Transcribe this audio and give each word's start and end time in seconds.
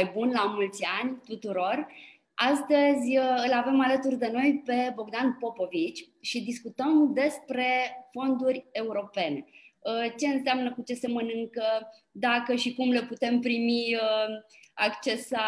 mai 0.00 0.10
bun, 0.14 0.30
la 0.30 0.44
mulți 0.54 0.84
ani 1.00 1.18
tuturor. 1.24 1.86
Astăzi 2.34 3.18
uh, 3.18 3.42
îl 3.46 3.52
avem 3.52 3.80
alături 3.80 4.16
de 4.16 4.30
noi 4.32 4.62
pe 4.64 4.92
Bogdan 4.94 5.36
Popovici 5.40 6.08
și 6.20 6.44
discutăm 6.44 7.12
despre 7.12 7.66
fonduri 8.12 8.66
europene. 8.72 9.44
Uh, 9.78 10.14
ce 10.16 10.26
înseamnă, 10.26 10.72
cu 10.72 10.82
ce 10.82 10.94
se 10.94 11.08
mănâncă, 11.08 11.64
dacă 12.10 12.54
și 12.54 12.74
cum 12.74 12.90
le 12.90 13.02
putem 13.02 13.40
primi, 13.40 13.94
uh, 13.94 14.28
accesa, 14.74 15.46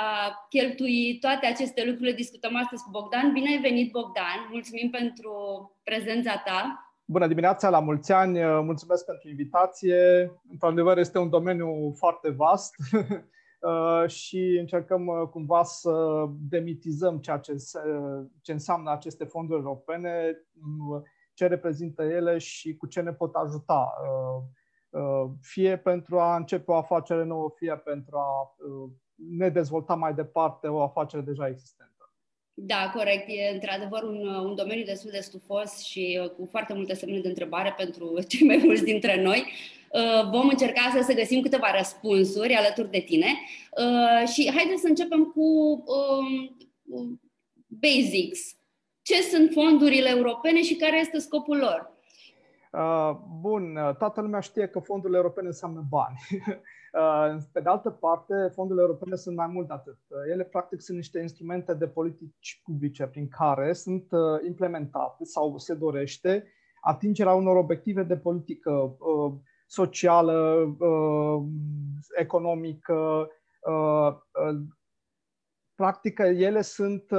cheltui, 0.48 1.18
toate 1.20 1.46
aceste 1.46 1.84
lucruri 1.84 2.08
le 2.10 2.16
discutăm 2.16 2.56
astăzi 2.56 2.82
cu 2.82 2.90
Bogdan. 2.90 3.32
Bine 3.32 3.48
ai 3.48 3.60
venit, 3.60 3.90
Bogdan! 3.90 4.48
Mulțumim 4.50 4.90
pentru 4.90 5.32
prezența 5.82 6.42
ta! 6.44 6.86
Bună 7.04 7.26
dimineața, 7.26 7.68
la 7.68 7.80
mulți 7.80 8.12
ani, 8.12 8.38
mulțumesc 8.42 9.04
pentru 9.04 9.28
invitație. 9.28 10.30
Într-adevăr, 10.50 10.98
este 10.98 11.18
un 11.18 11.30
domeniu 11.30 11.94
foarte 11.96 12.30
vast 12.30 12.74
și 14.06 14.56
încercăm 14.60 15.28
cumva 15.30 15.62
să 15.62 16.24
demitizăm 16.48 17.18
ceea 17.18 17.38
ce, 17.38 17.56
ce 18.40 18.52
înseamnă 18.52 18.90
aceste 18.90 19.24
fonduri 19.24 19.60
europene, 19.60 20.36
ce 21.34 21.46
reprezintă 21.46 22.02
ele 22.02 22.38
și 22.38 22.76
cu 22.76 22.86
ce 22.86 23.00
ne 23.00 23.12
pot 23.12 23.34
ajuta. 23.34 23.94
Fie 25.40 25.76
pentru 25.76 26.20
a 26.20 26.36
începe 26.36 26.70
o 26.70 26.74
afacere 26.74 27.24
nouă, 27.24 27.52
fie 27.56 27.76
pentru 27.76 28.16
a 28.16 28.56
ne 29.14 29.48
dezvolta 29.48 29.94
mai 29.94 30.14
departe 30.14 30.68
o 30.68 30.82
afacere 30.82 31.22
deja 31.22 31.48
existentă. 31.48 31.92
Da, 32.54 32.90
corect. 32.94 33.24
E 33.28 33.52
într-adevăr 33.52 34.02
un, 34.02 34.26
un 34.26 34.54
domeniu 34.54 34.84
destul 34.84 35.10
de 35.10 35.20
stufos 35.20 35.78
și 35.84 36.20
uh, 36.22 36.30
cu 36.30 36.48
foarte 36.50 36.74
multe 36.74 36.94
semne 36.94 37.20
de 37.20 37.28
întrebare 37.28 37.74
pentru 37.76 38.20
cei 38.28 38.46
mai 38.46 38.60
mulți 38.64 38.84
dintre 38.84 39.22
noi. 39.22 39.38
Uh, 39.38 39.81
vom 40.30 40.48
încerca 40.48 40.80
să, 40.94 41.02
să 41.02 41.14
găsim 41.14 41.40
câteva 41.40 41.76
răspunsuri 41.76 42.54
alături 42.54 42.90
de 42.90 42.98
tine 42.98 43.26
uh, 43.26 44.28
și 44.28 44.50
haideți 44.54 44.80
să 44.80 44.88
începem 44.88 45.24
cu 45.24 45.42
um, 45.86 46.58
basics. 47.66 48.56
Ce 49.02 49.22
sunt 49.22 49.50
fondurile 49.52 50.08
europene 50.08 50.62
și 50.62 50.76
care 50.76 50.98
este 50.98 51.18
scopul 51.18 51.56
lor? 51.56 51.90
Bun, 53.40 53.78
toată 53.98 54.20
lumea 54.20 54.40
știe 54.40 54.66
că 54.68 54.78
fondurile 54.78 55.18
europene 55.18 55.46
înseamnă 55.46 55.84
bani. 55.88 56.16
Uh, 56.92 57.36
pe 57.52 57.60
de 57.60 57.68
altă 57.68 57.90
parte, 57.90 58.34
fondurile 58.54 58.84
europene 58.84 59.16
sunt 59.16 59.36
mai 59.36 59.46
mult 59.46 59.66
de 59.66 59.72
atât. 59.72 59.98
Uh, 60.08 60.18
ele, 60.30 60.44
practic, 60.44 60.80
sunt 60.80 60.96
niște 60.96 61.20
instrumente 61.20 61.74
de 61.74 61.86
politici 61.86 62.60
publice 62.64 63.06
prin 63.06 63.28
care 63.28 63.72
sunt 63.72 64.06
uh, 64.10 64.20
implementate 64.46 65.24
sau 65.24 65.58
se 65.58 65.74
dorește 65.74 66.46
atingerea 66.80 67.34
unor 67.34 67.56
obiective 67.56 68.02
de 68.02 68.16
politică 68.16 68.96
socială, 69.72 70.66
economică. 72.18 73.28
Practic, 75.74 76.18
ele 76.18 76.62
sunt 76.62 77.12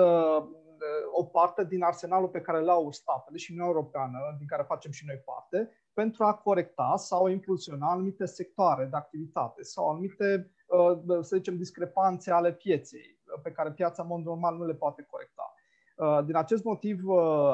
o 1.12 1.24
parte 1.24 1.66
din 1.66 1.84
arsenalul 1.84 2.30
pe 2.30 2.42
care 2.42 2.60
l-au 2.60 2.92
statele 2.92 3.38
și 3.38 3.52
Uniunea 3.52 3.74
Europeană, 3.74 4.36
din 4.38 4.48
care 4.48 4.64
facem 4.64 4.92
și 4.92 5.06
noi 5.06 5.22
parte, 5.26 5.70
pentru 5.94 6.24
a 6.24 6.34
corecta 6.34 6.94
sau 6.98 7.28
impulsiona 7.28 7.92
anumite 7.92 8.26
sectoare 8.26 8.86
de 8.86 8.96
activitate 8.96 9.62
sau 9.62 9.90
anumite, 9.90 10.52
uh, 10.68 11.22
să 11.22 11.36
zicem, 11.36 11.58
discrepanțe 11.58 12.32
ale 12.32 12.54
pieței 12.54 13.20
uh, 13.24 13.40
pe 13.44 13.52
care 13.52 13.72
piața 13.72 14.02
în 14.02 14.08
mod 14.08 14.24
normal 14.24 14.58
nu 14.58 14.66
le 14.66 14.74
poate 14.74 15.06
corecta. 15.10 15.53
Uh, 15.96 16.20
din 16.26 16.36
acest 16.36 16.64
motiv, 16.64 17.00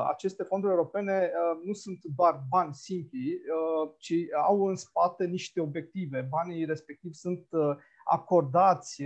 aceste 0.08 0.44
fonduri 0.44 0.72
europene 0.72 1.32
nu 1.64 1.74
sunt 1.74 2.00
doar 2.16 2.44
bani 2.50 2.74
simpli, 2.74 3.42
ci 3.98 4.14
au 4.46 4.68
în 4.68 4.76
spate 4.76 5.26
niște 5.26 5.62
obiective. 5.62 6.28
Banii 6.30 6.66
respectivi 6.66 7.14
sunt 7.14 7.48
acordați 8.04 9.04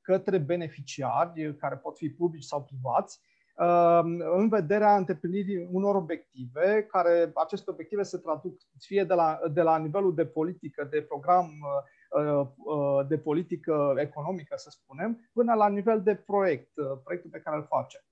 către 0.00 0.38
beneficiari, 0.38 1.56
care 1.56 1.76
pot 1.76 1.96
fi 1.96 2.10
publici 2.10 2.44
sau 2.44 2.64
privați, 2.64 3.20
Um, 3.58 4.20
în 4.20 4.48
vederea 4.48 4.96
îndeplinirii 4.96 5.68
unor 5.70 5.94
obiective, 5.94 6.86
care 6.90 7.30
aceste 7.34 7.70
obiective 7.70 8.02
se 8.02 8.18
traduc 8.18 8.60
fie 8.78 9.04
de 9.04 9.14
la, 9.14 9.38
de 9.52 9.62
la 9.62 9.78
nivelul 9.78 10.14
de 10.14 10.26
politică, 10.26 10.88
de 10.90 11.02
program 11.02 11.50
uh, 12.10 12.46
uh, 12.56 13.06
de 13.08 13.18
politică 13.18 13.94
economică, 13.96 14.54
să 14.56 14.70
spunem, 14.70 15.30
până 15.32 15.54
la 15.54 15.68
nivel 15.68 16.02
de 16.02 16.14
proiect, 16.14 16.76
uh, 16.76 16.98
proiectul 17.04 17.30
pe 17.30 17.40
care 17.40 17.56
îl 17.56 17.66
face. 17.68 18.04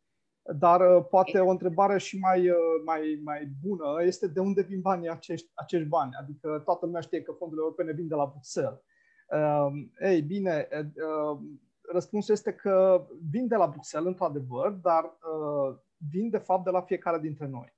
Dar 0.52 1.02
poate 1.02 1.40
o 1.40 1.48
întrebare 1.48 1.98
și 1.98 2.18
mai, 2.18 2.50
mai, 2.84 3.20
mai 3.24 3.48
bună 3.62 4.02
este 4.02 4.26
de 4.26 4.40
unde 4.40 4.62
vin 4.62 4.80
banii 4.80 5.08
acești, 5.08 5.50
acești 5.54 5.88
bani. 5.88 6.10
Adică 6.20 6.62
toată 6.64 6.86
lumea 6.86 7.00
știe 7.00 7.22
că 7.22 7.32
fondurile 7.32 7.66
europene 7.66 7.92
vin 7.92 8.08
de 8.08 8.14
la 8.14 8.26
Bruxelles. 8.26 8.80
Um, 9.28 9.92
ei 10.00 10.22
bine, 10.22 10.68
răspunsul 11.92 12.34
este 12.34 12.52
că 12.52 13.06
vin 13.30 13.46
de 13.46 13.56
la 13.56 13.66
Bruxelles, 13.66 14.08
într-adevăr, 14.08 14.70
dar 14.70 15.04
uh, 15.04 15.76
vin 16.10 16.30
de 16.30 16.38
fapt 16.38 16.64
de 16.64 16.70
la 16.70 16.80
fiecare 16.80 17.18
dintre 17.18 17.46
noi. 17.46 17.74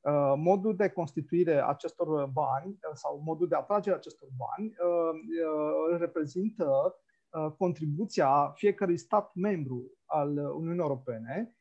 Uh, 0.00 0.34
modul 0.36 0.76
de 0.76 0.88
constituire 0.88 1.66
acestor 1.66 2.26
bani 2.26 2.68
uh, 2.68 2.90
sau 2.94 3.22
modul 3.24 3.48
de 3.48 3.54
atragere 3.54 3.96
acestor 3.96 4.28
bani 4.36 4.66
uh, 4.66 5.20
uh, 5.90 5.98
reprezintă 5.98 6.96
uh, 7.30 7.52
contribuția 7.58 8.52
fiecărui 8.54 8.96
stat 8.96 9.34
membru 9.34 9.90
al 10.04 10.36
Uniunii 10.36 10.80
Europene, 10.80 11.56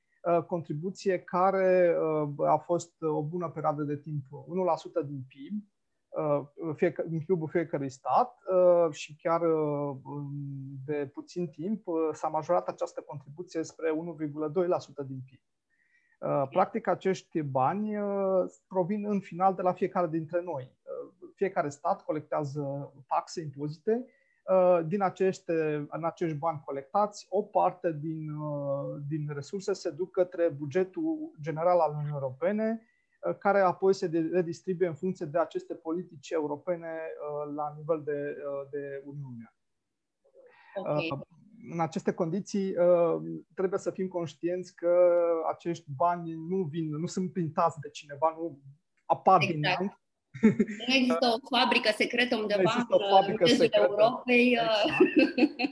contribuție 0.47 1.19
care 1.19 1.95
a 2.47 2.57
fost 2.57 3.01
o 3.01 3.23
bună 3.23 3.49
perioadă 3.49 3.83
de 3.83 3.97
timp 3.97 4.23
1% 5.03 5.05
din 5.05 5.25
PIB, 5.27 5.63
Uh, 6.11 6.41
în 6.95 7.19
PIB-ul 7.25 7.47
fiecărui 7.47 7.89
stat 7.89 8.37
uh, 8.53 8.93
și 8.93 9.15
chiar 9.15 9.41
uh, 9.41 9.97
de 10.85 11.09
puțin 11.13 11.47
timp 11.47 11.83
s-a 12.11 12.27
majorat 12.27 12.67
această 12.67 13.01
contribuție 13.01 13.63
spre 13.63 13.89
1,2% 13.89 15.07
din 15.07 15.21
PIB. 15.25 15.41
Practic, 16.49 16.87
acești 16.87 17.41
bani 17.41 17.97
provin 18.67 19.05
în 19.05 19.19
final 19.19 19.53
de 19.53 19.61
la 19.61 19.73
fiecare 19.73 20.07
dintre 20.07 20.41
noi. 20.41 20.71
Fiecare 21.35 21.69
stat 21.69 22.03
colectează 22.03 22.93
taxe, 23.07 23.41
impozite. 23.41 24.05
Din 24.85 25.01
aceste, 25.01 25.87
în 25.89 26.05
acești 26.05 26.37
bani 26.37 26.61
colectați, 26.65 27.25
o 27.29 27.41
parte 27.41 27.97
din, 28.01 28.27
din 29.07 29.29
resurse 29.33 29.73
se 29.73 29.89
duc 29.89 30.11
către 30.11 30.49
bugetul 30.49 31.35
general 31.41 31.79
al 31.79 31.91
Uniunii 31.91 32.13
Europene, 32.13 32.81
Uh, 33.27 33.37
care 33.37 33.59
apoi 33.59 33.93
se 33.93 34.29
redistribuie 34.31 34.87
în 34.87 34.95
funcție 34.95 35.25
de 35.25 35.39
aceste 35.39 35.75
politici 35.75 36.29
europene 36.29 36.87
uh, 36.87 37.53
la 37.55 37.73
nivel 37.77 38.01
de, 38.03 38.35
uh, 38.37 38.69
de 38.69 39.03
Uniune. 39.05 39.53
Okay. 40.75 41.09
În 41.71 41.79
aceste 41.79 42.13
condiții 42.13 42.73
trebuie 43.53 43.79
să 43.79 43.91
fim 43.91 44.07
conștienți 44.07 44.75
că 44.75 45.21
acești 45.51 45.85
bani 45.95 46.33
nu 46.33 46.63
vin, 46.63 46.89
nu 46.97 47.05
sunt 47.05 47.33
printați 47.33 47.79
de 47.79 47.89
cineva, 47.89 48.35
nu 48.37 48.59
apar 49.05 49.41
exact. 49.41 49.53
din 49.53 49.61
neant, 49.61 50.00
nu 50.87 50.93
există 50.93 51.27
o 51.35 51.57
fabrică 51.57 51.89
secretă 51.95 52.35
undeva 52.35 52.61
există 52.61 52.95
o 52.95 53.15
fabrică 53.15 53.43
în 53.43 53.55
secretă. 53.55 53.87
Europei. 53.89 54.57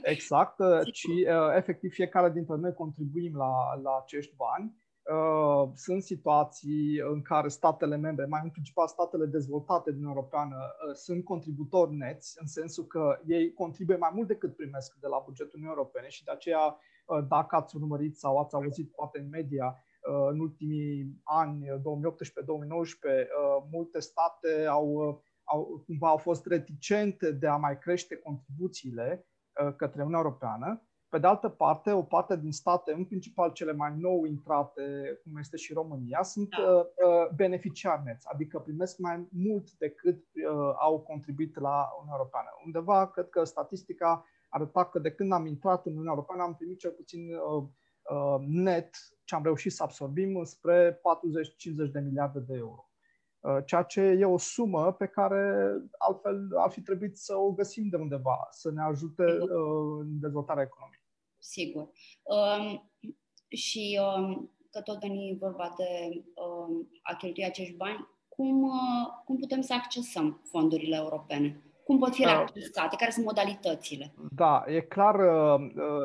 Exact, 0.02 0.56
exact 0.56 0.56
ci 0.98 1.08
efectiv 1.56 1.92
fiecare 1.92 2.30
dintre 2.30 2.54
noi 2.56 2.72
contribuim 2.72 3.36
la, 3.36 3.80
la 3.82 4.00
acești 4.02 4.34
bani 4.36 4.80
Uh, 5.10 5.70
sunt 5.74 6.02
situații 6.02 7.00
în 7.12 7.22
care 7.22 7.48
statele 7.48 7.96
membre, 7.96 8.24
mai 8.24 8.40
în 8.44 8.50
principal 8.50 8.86
statele 8.86 9.26
dezvoltate 9.26 9.92
din 9.92 10.04
Europeană, 10.04 10.56
uh, 10.56 10.94
sunt 10.94 11.24
contributori 11.24 11.94
neți, 11.94 12.36
în 12.40 12.46
sensul 12.46 12.84
că 12.84 13.20
ei 13.26 13.52
contribuie 13.52 13.96
mai 13.96 14.10
mult 14.14 14.28
decât 14.28 14.56
primesc 14.56 14.94
de 15.00 15.06
la 15.06 15.22
bugetul 15.24 15.52
Uniunii 15.54 15.76
Europene 15.76 16.08
și 16.08 16.24
de 16.24 16.30
aceea, 16.30 16.76
uh, 17.06 17.24
dacă 17.28 17.56
ați 17.56 17.76
urmărit 17.76 18.16
sau 18.16 18.38
ați 18.38 18.54
auzit 18.54 18.90
poate 18.90 19.18
în 19.18 19.28
media, 19.28 19.84
în 20.30 20.40
ultimii 20.40 21.20
ani, 21.24 21.66
2018-2019, 21.66 21.70
multe 23.70 23.98
state 23.98 24.66
au, 24.68 25.22
au, 25.44 25.82
cumva 25.86 26.08
au 26.08 26.16
fost 26.16 26.46
reticente 26.46 27.32
de 27.32 27.46
a 27.46 27.56
mai 27.56 27.78
crește 27.78 28.16
contribuțiile 28.16 29.26
către 29.76 30.00
Uniunea 30.00 30.20
Europeană 30.24 30.84
pe 31.10 31.18
de 31.18 31.26
altă 31.26 31.48
parte, 31.48 31.92
o 31.92 32.02
parte 32.02 32.36
din 32.36 32.52
state, 32.52 32.92
în 32.92 33.04
principal 33.04 33.52
cele 33.52 33.72
mai 33.72 33.94
nou 33.98 34.24
intrate, 34.24 34.82
cum 35.22 35.36
este 35.36 35.56
și 35.56 35.72
România, 35.72 36.22
sunt 36.22 36.48
da. 36.48 36.62
uh, 36.62 36.80
uh 36.80 37.28
beneficiari 37.34 38.02
neți, 38.04 38.26
adică 38.32 38.58
primesc 38.58 38.98
mai 38.98 39.28
mult 39.30 39.72
decât 39.72 40.18
uh, 40.18 40.74
au 40.80 41.00
contribuit 41.00 41.58
la 41.58 41.88
Uniunea 41.98 42.16
Europeană. 42.18 42.48
Undeva, 42.64 43.10
cred 43.10 43.28
că 43.28 43.44
statistica 43.44 44.24
arăta 44.48 44.84
că 44.84 44.98
de 44.98 45.12
când 45.12 45.32
am 45.32 45.46
intrat 45.46 45.86
în 45.86 45.92
Uniunea 45.92 46.12
Europeană 46.12 46.42
am 46.42 46.54
primit 46.54 46.78
cel 46.78 46.90
puțin 46.90 47.34
uh, 47.34 47.64
uh, 48.10 48.36
net 48.46 48.90
ce 49.30 49.36
am 49.36 49.42
reușit 49.42 49.72
să 49.72 49.82
absorbim 49.82 50.44
spre 50.44 51.00
40-50 51.88 51.90
de 51.92 52.00
miliarde 52.00 52.38
de 52.38 52.54
euro. 52.56 52.84
Uh, 53.40 53.58
ceea 53.66 53.82
ce 53.82 54.00
e 54.00 54.24
o 54.24 54.38
sumă 54.38 54.92
pe 54.92 55.06
care 55.06 55.72
altfel 55.98 56.48
ar 56.56 56.70
fi 56.70 56.80
trebuit 56.80 57.16
să 57.16 57.36
o 57.36 57.52
găsim 57.52 57.88
de 57.88 57.96
undeva, 57.96 58.48
să 58.50 58.70
ne 58.70 58.82
ajute 58.82 59.22
uh, 59.22 59.98
în 60.00 60.20
dezvoltarea 60.20 60.62
economică 60.62 61.00
sigur. 61.40 61.90
Um, 62.22 62.90
și 63.48 64.00
um, 64.02 64.50
că 64.70 64.80
tot 64.80 65.00
veni 65.00 65.36
vorba 65.40 65.74
de 65.76 66.22
um, 66.34 66.88
a 67.02 67.14
cheltui 67.14 67.44
acești 67.44 67.76
bani, 67.76 68.08
cum, 68.28 68.62
uh, 68.62 69.06
cum 69.24 69.36
putem 69.36 69.60
să 69.60 69.74
accesăm 69.74 70.40
fondurile 70.44 70.96
europene? 70.96 71.62
Cum 71.90 71.98
pot 71.98 72.14
fi 72.14 72.24
accesate? 72.24 72.96
Care 72.96 73.10
sunt 73.10 73.24
modalitățile? 73.24 74.14
Da, 74.30 74.64
e 74.66 74.80
clar, 74.80 75.16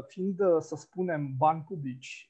fiind, 0.07 0.37
să 0.59 0.75
spunem, 0.75 1.33
bani 1.37 1.63
publici, 1.67 2.29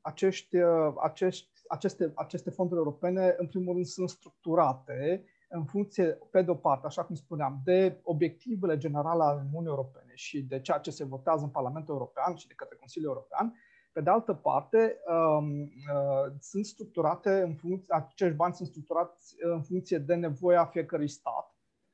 acești, 0.00 0.56
acești, 1.02 1.50
aceste, 1.68 2.12
aceste 2.14 2.50
fonduri 2.50 2.78
europene, 2.80 3.34
în 3.38 3.46
primul 3.46 3.72
rând, 3.72 3.86
sunt 3.86 4.08
structurate 4.08 5.24
în 5.48 5.64
funcție, 5.64 6.18
pe 6.30 6.42
de-o 6.42 6.54
parte, 6.54 6.86
așa 6.86 7.04
cum 7.04 7.14
spuneam, 7.14 7.60
de 7.64 8.00
obiectivele 8.02 8.76
generale 8.76 9.22
ale 9.22 9.42
Uniunii 9.46 9.68
Europene 9.68 10.12
și 10.14 10.42
de 10.42 10.60
ceea 10.60 10.78
ce 10.78 10.90
se 10.90 11.04
votează 11.04 11.44
în 11.44 11.50
Parlamentul 11.50 11.94
European 11.94 12.34
și 12.34 12.46
de 12.46 12.54
către 12.56 12.76
Consiliul 12.76 13.10
European, 13.10 13.54
pe 13.92 14.00
de 14.00 14.10
altă 14.10 14.32
parte, 14.32 14.96
um, 15.06 15.60
uh, 15.60 16.32
sunt 16.40 16.64
structurate 16.64 17.40
în 17.40 17.54
funcție, 17.54 17.94
acești 17.94 18.36
bani 18.36 18.54
sunt 18.54 18.68
structurați 18.68 19.34
în 19.38 19.62
funcție 19.62 19.98
de 19.98 20.14
nevoia 20.14 20.64
fiecărui 20.64 21.08
stat 21.08 21.51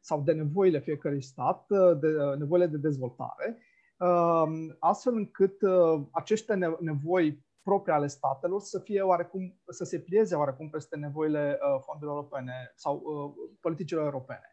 sau 0.09 0.23
de 0.23 0.33
nevoile 0.33 0.81
fiecărui 0.81 1.23
stat, 1.23 1.65
uh, 1.69 1.99
de 2.01 2.07
uh, 2.07 2.39
nevoile 2.39 2.67
de 2.67 2.77
dezvoltare, 2.77 3.59
um, 3.99 4.77
astfel 4.79 5.15
încât 5.15 5.57
aceste 6.11 6.77
nevoi 6.81 7.47
proprii 7.63 7.95
ale 7.95 8.07
statelor 8.07 8.61
să 8.61 8.79
fie 8.79 9.01
oarecum, 9.01 9.61
să 9.69 9.85
se 9.85 9.99
plieze 9.99 10.35
oarecum 10.35 10.71
peste 10.71 10.97
nevoile 10.97 11.59
fondurilor 11.81 12.17
europene 12.17 12.73
sau 12.75 13.03
politicilor 13.61 14.05
europene. 14.05 14.51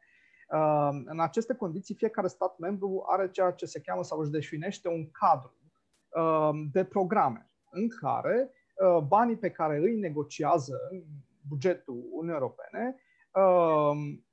Um, 0.49 1.03
în 1.05 1.19
aceste 1.19 1.53
condiții, 1.53 1.95
fiecare 1.95 2.27
stat 2.27 2.57
membru 2.57 3.03
are 3.07 3.29
ceea 3.31 3.51
ce 3.51 3.65
se 3.65 3.81
cheamă 3.81 4.03
sau 4.03 4.19
își 4.19 4.31
definește 4.31 4.87
un 4.87 5.11
cadru 5.11 5.53
Um, 6.15 6.69
de 6.71 6.83
programe 6.83 7.49
în 7.69 7.87
care 7.87 8.51
uh, 8.75 9.03
banii 9.07 9.37
pe 9.37 9.49
care 9.49 9.77
îi 9.77 9.95
negociază 9.95 10.77
în 10.91 11.03
bugetul 11.47 12.07
Uniunii 12.11 12.41
Europene 12.41 12.95
um, 13.31 14.25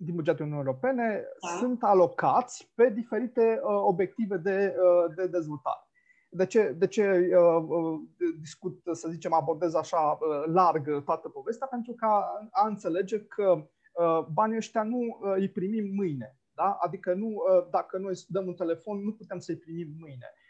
din 0.00 0.14
bugetul 0.14 0.44
Uniunii 0.44 0.64
Europene 0.64 1.24
da. 1.40 1.48
sunt 1.58 1.82
alocați 1.82 2.72
pe 2.74 2.90
diferite 2.90 3.60
uh, 3.62 3.80
obiective 3.82 4.36
de, 4.36 4.74
uh, 4.76 5.14
de 5.14 5.26
dezvoltare. 5.26 5.82
De 6.30 6.46
ce, 6.46 6.74
de 6.78 6.86
ce 6.86 7.30
uh, 7.36 8.00
discut, 8.40 8.80
să 8.92 9.08
zicem, 9.08 9.32
abordez 9.32 9.74
așa 9.74 9.98
uh, 10.20 10.52
larg 10.52 11.04
toată 11.04 11.28
povestea? 11.28 11.66
Pentru 11.66 11.92
că 11.92 12.04
a, 12.04 12.48
a 12.50 12.66
înțelege 12.66 13.20
că 13.20 13.68
uh, 13.92 14.26
banii 14.32 14.56
ăștia 14.56 14.82
nu 14.82 14.98
uh, 14.98 15.34
îi 15.36 15.48
primim 15.48 15.94
mâine. 15.94 16.36
Da? 16.54 16.78
Adică 16.80 17.14
nu, 17.14 17.26
uh, 17.26 17.66
dacă 17.70 17.98
noi 17.98 18.14
dăm 18.28 18.46
un 18.46 18.54
telefon, 18.54 19.04
nu 19.04 19.12
putem 19.12 19.38
să-i 19.38 19.56
primim 19.56 19.88
mâine. 19.98 20.26
Uh, 20.32 20.47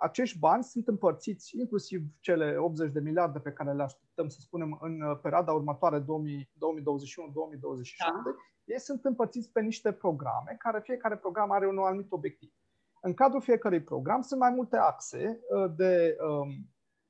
acești 0.00 0.38
bani 0.38 0.64
sunt 0.64 0.88
împărțiți, 0.88 1.58
inclusiv 1.58 2.02
cele 2.20 2.56
80 2.56 2.92
de 2.92 3.00
miliarde 3.00 3.38
pe 3.38 3.52
care 3.52 3.72
le 3.72 3.82
așteptăm, 3.82 4.28
să 4.28 4.40
spunem, 4.40 4.78
în 4.80 5.00
uh, 5.00 5.18
perioada 5.22 5.52
următoare 5.52 6.00
2021-2027, 6.00 6.04
da. 6.04 6.14
ei 8.64 8.80
sunt 8.80 9.04
împărțiți 9.04 9.52
pe 9.52 9.60
niște 9.60 9.92
programe, 9.92 10.56
care 10.58 10.80
fiecare 10.80 11.16
program 11.16 11.50
are 11.50 11.66
un 11.66 11.78
anumit 11.78 12.12
obiectiv. 12.12 12.52
În 13.00 13.14
cadrul 13.14 13.40
fiecărui 13.40 13.82
program 13.82 14.20
sunt 14.20 14.40
mai 14.40 14.50
multe 14.50 14.76
axe 14.76 15.40
uh, 15.50 15.72
de, 15.76 16.16
um, 16.20 16.48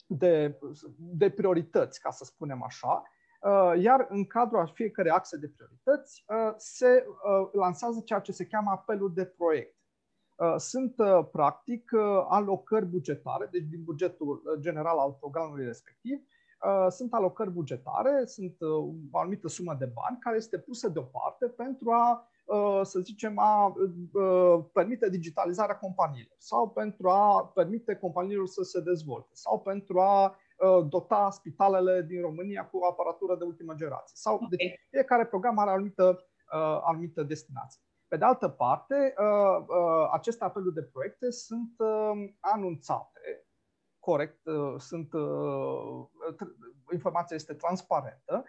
de, 0.06 0.58
de 0.96 1.30
priorități, 1.30 2.00
ca 2.00 2.10
să 2.10 2.24
spunem 2.24 2.62
așa, 2.62 3.02
iar 3.78 4.06
în 4.08 4.26
cadrul 4.26 4.70
fiecărei 4.74 5.10
axe 5.10 5.36
de 5.36 5.48
priorități 5.48 6.24
se 6.56 7.06
lansează 7.52 8.02
ceea 8.04 8.20
ce 8.20 8.32
se 8.32 8.46
cheamă 8.46 8.70
apelul 8.70 9.14
de 9.14 9.24
proiect. 9.24 9.78
Uh, 10.38 10.54
sunt 10.56 10.94
uh, 10.98 11.26
practic 11.32 11.90
uh, 11.94 12.24
alocări 12.28 12.86
bugetare, 12.86 13.48
deci 13.50 13.64
din 13.70 13.84
bugetul 13.84 14.58
general 14.60 14.98
al 14.98 15.16
programului 15.20 15.64
respectiv, 15.64 16.18
sunt 16.88 17.12
alocări 17.14 17.50
bugetare, 17.50 18.24
sunt 18.24 18.56
o 19.10 19.18
anumită 19.18 19.48
sumă 19.48 19.76
de 19.78 19.84
bani 19.84 20.18
care 20.20 20.36
este 20.36 20.58
pusă 20.58 20.88
deoparte 20.88 21.46
pentru 21.46 21.90
a, 21.90 22.28
să 22.82 22.98
zicem, 22.98 23.38
a 23.38 23.74
permite 24.72 25.08
digitalizarea 25.08 25.76
companiilor 25.76 26.36
sau 26.38 26.70
pentru 26.70 27.08
a 27.08 27.46
permite 27.54 27.94
companiilor 27.94 28.46
să 28.46 28.62
se 28.62 28.80
dezvolte 28.80 29.30
sau 29.32 29.60
pentru 29.60 30.00
a 30.00 30.36
dota 30.88 31.30
spitalele 31.30 32.02
din 32.02 32.20
România 32.20 32.66
cu 32.66 32.78
aparatură 32.90 33.36
de 33.36 33.44
ultimă 33.44 33.74
generație. 33.74 34.16
Sau, 34.16 34.34
okay. 34.34 34.48
Deci 34.50 34.80
fiecare 34.90 35.26
program 35.26 35.58
are 35.58 35.70
anumită, 35.70 36.26
anumită 36.82 37.22
destinație. 37.22 37.82
Pe 38.08 38.16
de 38.16 38.24
altă 38.24 38.48
parte, 38.48 39.14
uh, 39.18 39.64
uh, 39.66 40.08
aceste 40.12 40.44
apeluri 40.44 40.74
de 40.74 40.82
proiecte 40.82 41.30
sunt 41.30 41.74
uh, 41.78 42.30
anunțate 42.40 43.20
corect, 43.98 44.40
sunt, 44.78 45.10
informația 46.92 47.36
este 47.36 47.54
transparentă 47.54 48.44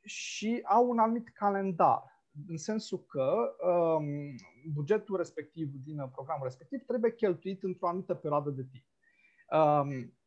și 0.00 0.60
au 0.64 0.88
un 0.88 0.98
anumit 0.98 1.28
calendar, 1.28 2.02
în 2.48 2.56
sensul 2.56 3.04
că 3.04 3.56
um, 3.66 4.04
bugetul 4.72 5.16
respectiv 5.16 5.68
din 5.84 6.08
programul 6.12 6.44
respectiv 6.44 6.84
trebuie 6.86 7.14
cheltuit 7.14 7.62
într-o 7.62 7.88
anumită 7.88 8.14
perioadă 8.14 8.50
de 8.50 8.66
timp. 8.70 8.84
Um, 9.60 10.17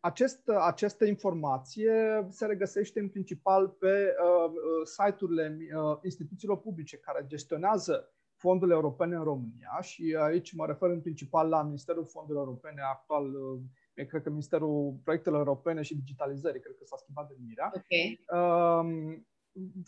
acest, 0.00 0.48
această 0.48 1.04
informație 1.04 2.26
se 2.28 2.46
regăsește 2.46 3.00
în 3.00 3.08
principal 3.08 3.68
pe 3.68 4.14
uh, 4.14 4.52
site-urile 4.84 5.56
uh, 5.60 5.98
instituțiilor 6.02 6.58
publice 6.58 6.96
care 6.96 7.24
gestionează 7.26 8.12
fondurile 8.36 8.76
europene 8.76 9.16
în 9.16 9.22
România 9.22 9.78
și 9.80 10.16
aici 10.20 10.52
mă 10.52 10.66
refer 10.66 10.90
în 10.90 11.00
principal 11.00 11.48
la 11.48 11.62
Ministerul 11.62 12.04
Fondurilor 12.06 12.46
Europene 12.46 12.82
actual, 12.82 13.34
uh, 13.34 13.60
cred 14.08 14.22
că 14.22 14.28
Ministerul 14.28 14.98
Proiectelor 15.04 15.38
Europene 15.38 15.82
și 15.82 15.96
Digitalizării, 15.96 16.60
cred 16.60 16.76
că 16.78 16.84
s-a 16.84 16.96
schimbat 16.96 17.30
mirea. 17.46 17.72
Okay. 17.74 18.24
Uh, 18.32 19.16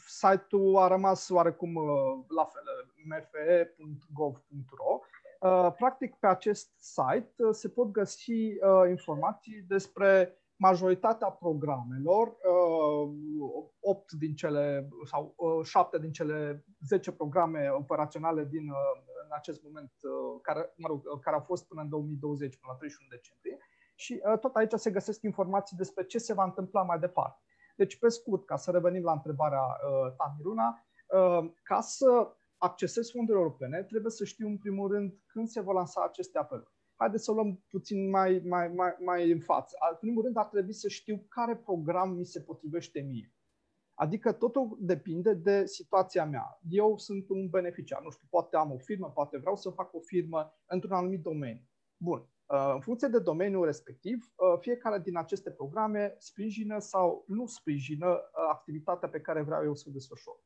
site-ul 0.06 0.76
a 0.76 0.88
rămas 0.88 1.28
oarecum 1.28 1.74
uh, 1.74 1.84
la 2.28 2.44
fel, 2.44 2.62
mfe.gov.ro 3.08 4.92
Uh, 4.92 5.19
practic, 5.76 6.14
pe 6.14 6.26
acest 6.26 6.70
site 6.78 7.34
uh, 7.36 7.48
se 7.52 7.68
pot 7.68 7.90
găsi 7.90 8.32
uh, 8.32 8.88
informații 8.88 9.64
despre 9.68 10.34
majoritatea 10.56 11.30
programelor, 11.30 12.36
8 13.80 14.12
din 14.12 14.34
cele 14.34 14.88
sau 15.04 15.34
7 15.62 15.98
din 15.98 16.12
cele 16.12 16.64
10 16.86 17.12
programe 17.12 17.68
operaționale 17.68 18.44
din 18.44 18.66
în 19.24 19.30
acest 19.36 19.62
moment 19.62 19.92
care, 20.42 20.72
mă 20.76 20.88
rog, 20.88 21.20
care 21.20 21.36
au 21.36 21.42
fost 21.42 21.66
până 21.66 21.80
în 21.80 21.88
2020, 21.88 22.56
până 22.56 22.72
la 22.72 22.78
31 22.78 23.08
decembrie. 23.10 23.58
Și 23.94 24.20
tot 24.40 24.56
aici 24.56 24.72
se 24.72 24.90
găsesc 24.90 25.22
informații 25.22 25.76
despre 25.76 26.04
ce 26.04 26.18
se 26.18 26.34
va 26.34 26.44
întâmpla 26.44 26.82
mai 26.82 26.98
departe. 26.98 27.40
Deci, 27.80 27.98
pe 27.98 28.08
scurt, 28.08 28.44
ca 28.46 28.56
să 28.56 28.70
revenim 28.70 29.02
la 29.02 29.12
întrebarea 29.12 29.60
uh, 29.60 30.14
Tamiruna, 30.16 30.84
uh, 31.06 31.50
ca 31.62 31.80
să 31.80 32.36
accesez 32.60 33.10
fonduri 33.10 33.38
europene, 33.38 33.82
trebuie 33.82 34.10
să 34.10 34.24
știu 34.24 34.48
în 34.48 34.58
primul 34.58 34.90
rând 34.92 35.12
când 35.26 35.48
se 35.48 35.60
vor 35.60 35.74
lansa 35.74 36.04
aceste 36.04 36.38
apeluri. 36.38 36.70
Haideți 36.94 37.24
să 37.24 37.30
o 37.30 37.34
luăm 37.34 37.64
puțin 37.68 38.10
mai, 38.10 38.42
mai, 38.44 38.68
mai, 38.68 38.94
mai 39.04 39.30
în 39.30 39.40
față. 39.40 39.76
În 39.90 39.96
primul 40.00 40.22
rând 40.22 40.36
ar 40.36 40.46
trebui 40.46 40.72
să 40.72 40.88
știu 40.88 41.24
care 41.28 41.56
program 41.56 42.10
mi 42.10 42.24
se 42.24 42.40
potrivește 42.40 43.00
mie. 43.00 43.34
Adică 43.94 44.32
totul 44.32 44.76
depinde 44.80 45.34
de 45.34 45.66
situația 45.66 46.24
mea. 46.24 46.58
Eu 46.68 46.98
sunt 46.98 47.28
un 47.28 47.48
beneficiar, 47.48 48.02
nu 48.02 48.10
știu, 48.10 48.26
poate 48.30 48.56
am 48.56 48.72
o 48.72 48.78
firmă, 48.78 49.10
poate 49.10 49.38
vreau 49.38 49.56
să 49.56 49.70
fac 49.70 49.94
o 49.94 50.00
firmă 50.00 50.52
într-un 50.66 50.92
anumit 50.92 51.22
domeniu. 51.22 51.68
Bun. 51.96 52.18
Uh, 52.18 52.70
în 52.74 52.80
funcție 52.80 53.08
de 53.08 53.18
domeniul 53.18 53.64
respectiv, 53.64 54.32
uh, 54.36 54.58
fiecare 54.58 54.98
din 54.98 55.16
aceste 55.16 55.50
programe 55.50 56.14
sprijină 56.18 56.78
sau 56.78 57.24
nu 57.26 57.46
sprijină 57.46 58.08
uh, 58.08 58.20
activitatea 58.50 59.08
pe 59.08 59.20
care 59.20 59.42
vreau 59.42 59.64
eu 59.64 59.74
să 59.74 59.84
o 59.88 59.92
desfășor. 59.92 60.36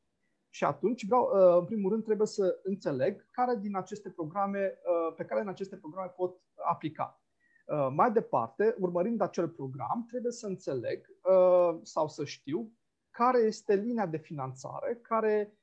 Și 0.55 0.63
atunci 0.63 1.05
vreau, 1.05 1.23
uh, 1.23 1.57
în 1.59 1.65
primul 1.65 1.91
rând, 1.91 2.03
trebuie 2.03 2.27
să 2.27 2.59
înțeleg 2.63 3.27
care 3.31 3.55
din 3.55 3.75
aceste 3.75 4.09
programe, 4.09 4.73
uh, 4.85 5.13
pe 5.15 5.25
care 5.25 5.41
în 5.41 5.47
aceste 5.47 5.75
programe 5.75 6.13
pot 6.15 6.41
aplica. 6.69 7.21
Uh, 7.67 7.87
mai 7.91 8.11
departe, 8.11 8.75
urmărind 8.79 9.21
acel 9.21 9.49
program, 9.49 10.05
trebuie 10.07 10.31
să 10.31 10.47
înțeleg 10.47 10.99
sau 11.81 12.07
să 12.07 12.25
știu 12.25 12.71
care 13.09 13.39
este 13.39 13.75
linia 13.75 14.05
de 14.05 14.17
finanțare 14.17 14.99
care 15.01 15.57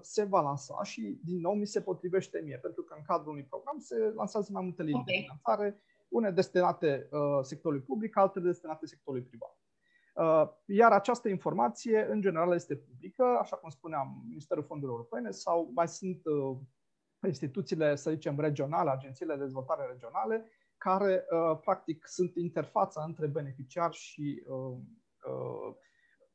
se 0.00 0.24
va 0.24 0.40
lansa 0.40 0.82
și, 0.82 1.20
din 1.24 1.40
nou, 1.40 1.54
mi 1.54 1.66
se 1.66 1.80
potrivește 1.80 2.40
mie, 2.44 2.58
pentru 2.58 2.82
că 2.82 2.94
în 2.96 3.02
cadrul 3.06 3.32
unui 3.32 3.44
program 3.44 3.78
se 3.78 4.12
lansează 4.16 4.48
mai 4.52 4.62
multe 4.62 4.82
linii 4.82 5.00
okay. 5.00 5.14
de 5.14 5.22
finanțare, 5.22 5.82
une 6.08 6.30
destinate 6.30 7.08
sectorului 7.42 7.84
public, 7.84 8.16
altele 8.16 8.46
destinate 8.46 8.86
sectorului 8.86 9.26
privat. 9.26 9.58
Uh, 10.18 10.48
iar 10.64 10.92
această 10.92 11.28
informație, 11.28 12.06
în 12.10 12.20
general, 12.20 12.54
este 12.54 12.76
publică, 12.76 13.24
așa 13.40 13.56
cum 13.56 13.70
spuneam, 13.70 14.22
Ministerul 14.28 14.64
Fondurilor 14.64 14.98
Europene 14.98 15.30
sau 15.30 15.70
mai 15.74 15.88
sunt 15.88 16.20
uh, 16.24 16.56
instituțiile, 17.26 17.94
să 17.94 18.10
zicem, 18.10 18.40
regionale, 18.40 18.90
agențiile 18.90 19.34
de 19.34 19.42
dezvoltare 19.42 19.86
regionale, 19.86 20.50
care, 20.76 21.24
uh, 21.30 21.58
practic, 21.60 22.06
sunt 22.06 22.36
interfața 22.36 23.04
între 23.06 23.26
beneficiari 23.26 23.96
și 23.96 24.42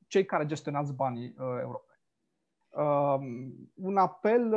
cei 0.08 0.26
care 0.26 0.46
gestionează 0.46 0.92
banii 0.92 1.36
europeni. 1.38 2.02
Un 3.74 3.98
apel, 3.98 4.52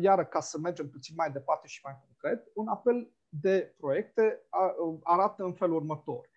iară 0.00 0.24
ca 0.24 0.40
să 0.40 0.58
mergem 0.58 0.90
puțin 0.90 1.14
mai 1.16 1.30
departe 1.30 1.66
și 1.66 1.80
mai 1.84 1.98
concret, 2.06 2.50
un 2.54 2.68
apel 2.68 3.12
de 3.28 3.74
proiecte 3.76 4.42
arată 5.02 5.44
în 5.44 5.52
felul 5.52 5.76
următor 5.76 6.28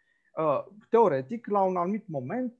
Teoretic, 0.90 1.48
la 1.48 1.62
un 1.62 1.76
anumit 1.76 2.08
moment, 2.08 2.54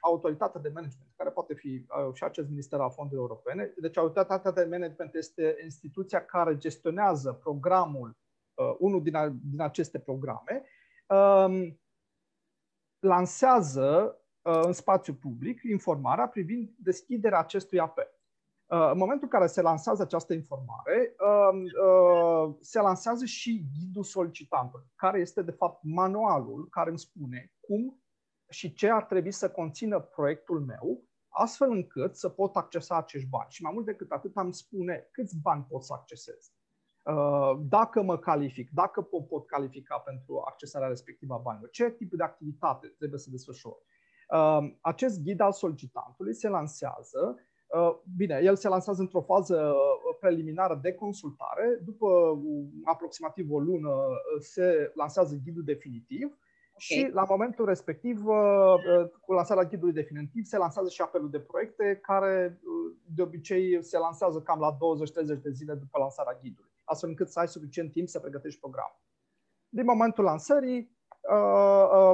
autoritatea 0.00 0.60
de 0.60 0.68
management, 0.68 1.12
care 1.16 1.30
poate 1.30 1.54
fi 1.54 1.86
și 2.12 2.24
acest 2.24 2.48
minister 2.48 2.80
al 2.80 2.90
fondurilor 2.90 3.28
europene, 3.30 3.72
deci 3.76 3.96
autoritatea 3.96 4.50
de 4.50 4.68
management 4.70 5.14
este 5.14 5.56
instituția 5.64 6.24
care 6.24 6.56
gestionează 6.56 7.32
programul, 7.32 8.16
unul 8.78 9.02
din, 9.02 9.40
din 9.50 9.60
aceste 9.60 9.98
programe, 9.98 10.64
um, 11.06 11.80
lansează 12.98 14.16
în 14.42 14.72
spațiu 14.72 15.14
public 15.14 15.62
informarea 15.62 16.26
privind 16.26 16.70
deschiderea 16.76 17.38
acestui 17.38 17.78
apel. 17.78 18.08
Uh, 18.72 18.90
în 18.92 18.98
momentul 18.98 19.28
în 19.30 19.38
care 19.38 19.46
se 19.46 19.60
lansează 19.60 20.02
această 20.02 20.32
informare, 20.32 21.14
um, 21.50 21.62
uh, 21.62 22.54
se 22.60 22.80
lansează 22.80 23.24
și 23.24 23.66
ghidul 23.78 24.02
solicitantului, 24.02 24.86
care 24.94 25.20
este 25.20 25.42
de 25.42 25.50
fapt 25.50 25.82
manualul 25.82 26.68
care 26.70 26.88
îmi 26.88 26.98
spune 26.98 27.52
cum 27.60 28.02
și 28.48 28.72
ce 28.72 28.90
ar 28.90 29.04
trebui 29.04 29.30
să 29.30 29.50
conțină 29.50 30.00
proiectul 30.00 30.60
meu, 30.60 31.04
astfel 31.28 31.70
încât 31.70 32.16
să 32.16 32.28
pot 32.28 32.56
accesa 32.56 32.96
acești 32.96 33.28
bani. 33.28 33.50
Și 33.50 33.62
mai 33.62 33.72
mult 33.74 33.86
decât 33.86 34.10
atât, 34.10 34.32
îmi 34.34 34.54
spune 34.54 35.08
câți 35.10 35.36
bani 35.42 35.66
pot 35.68 35.84
să 35.84 35.92
accesez. 35.92 36.52
Uh, 37.04 37.60
dacă 37.60 38.02
mă 38.02 38.18
calific, 38.18 38.70
dacă 38.70 39.02
pot 39.02 39.46
califica 39.46 39.98
pentru 39.98 40.42
accesarea 40.44 40.88
respectivă 40.88 41.34
a 41.34 41.38
banilor, 41.38 41.70
ce 41.70 41.90
tip 41.90 42.12
de 42.12 42.22
activitate 42.22 42.86
trebuie 42.86 43.20
să 43.20 43.30
desfășor. 43.30 43.76
Acest 44.80 45.22
ghid 45.22 45.40
al 45.40 45.52
solicitantului 45.52 46.34
se 46.34 46.48
lansează 46.48 47.36
Uh, 47.36 47.51
bine, 48.16 48.40
el 48.42 48.56
se 48.56 48.68
lansează 48.68 49.00
într-o 49.00 49.20
fază 49.20 49.56
uh, 49.56 50.16
preliminară 50.20 50.78
de 50.82 50.92
consultare. 50.92 51.80
După 51.84 52.38
aproximativ 52.84 53.50
o 53.50 53.58
lună 53.58 53.88
uh, 53.88 54.40
se 54.40 54.92
lansează 54.94 55.40
ghidul 55.44 55.64
definitiv 55.64 56.26
okay. 56.26 56.38
și 56.78 57.10
la 57.12 57.24
momentul 57.28 57.64
respectiv, 57.64 58.22
cu 59.20 59.32
lansarea 59.32 59.64
ghidului 59.64 59.92
definitiv, 59.92 60.44
se 60.44 60.56
lansează 60.56 60.88
și 60.88 61.02
apelul 61.02 61.30
de 61.30 61.40
proiecte, 61.40 61.98
care 62.02 62.60
de 63.14 63.22
obicei 63.22 63.82
se 63.82 63.98
lansează 63.98 64.40
cam 64.40 64.60
la 64.60 64.76
20-30 65.38 65.42
de 65.42 65.50
zile 65.50 65.74
după 65.74 65.98
lansarea 65.98 66.38
ghidului, 66.42 66.70
astfel 66.84 67.08
încât 67.08 67.28
să 67.28 67.38
ai 67.38 67.48
suficient 67.48 67.92
timp 67.92 68.08
să 68.08 68.20
pregătești 68.20 68.60
programul. 68.60 69.00
Din 69.68 69.84
momentul 69.84 70.24
lansării, 70.24 70.96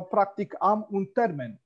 practic 0.08 0.54
am 0.58 0.86
un 0.90 1.04
termen 1.04 1.60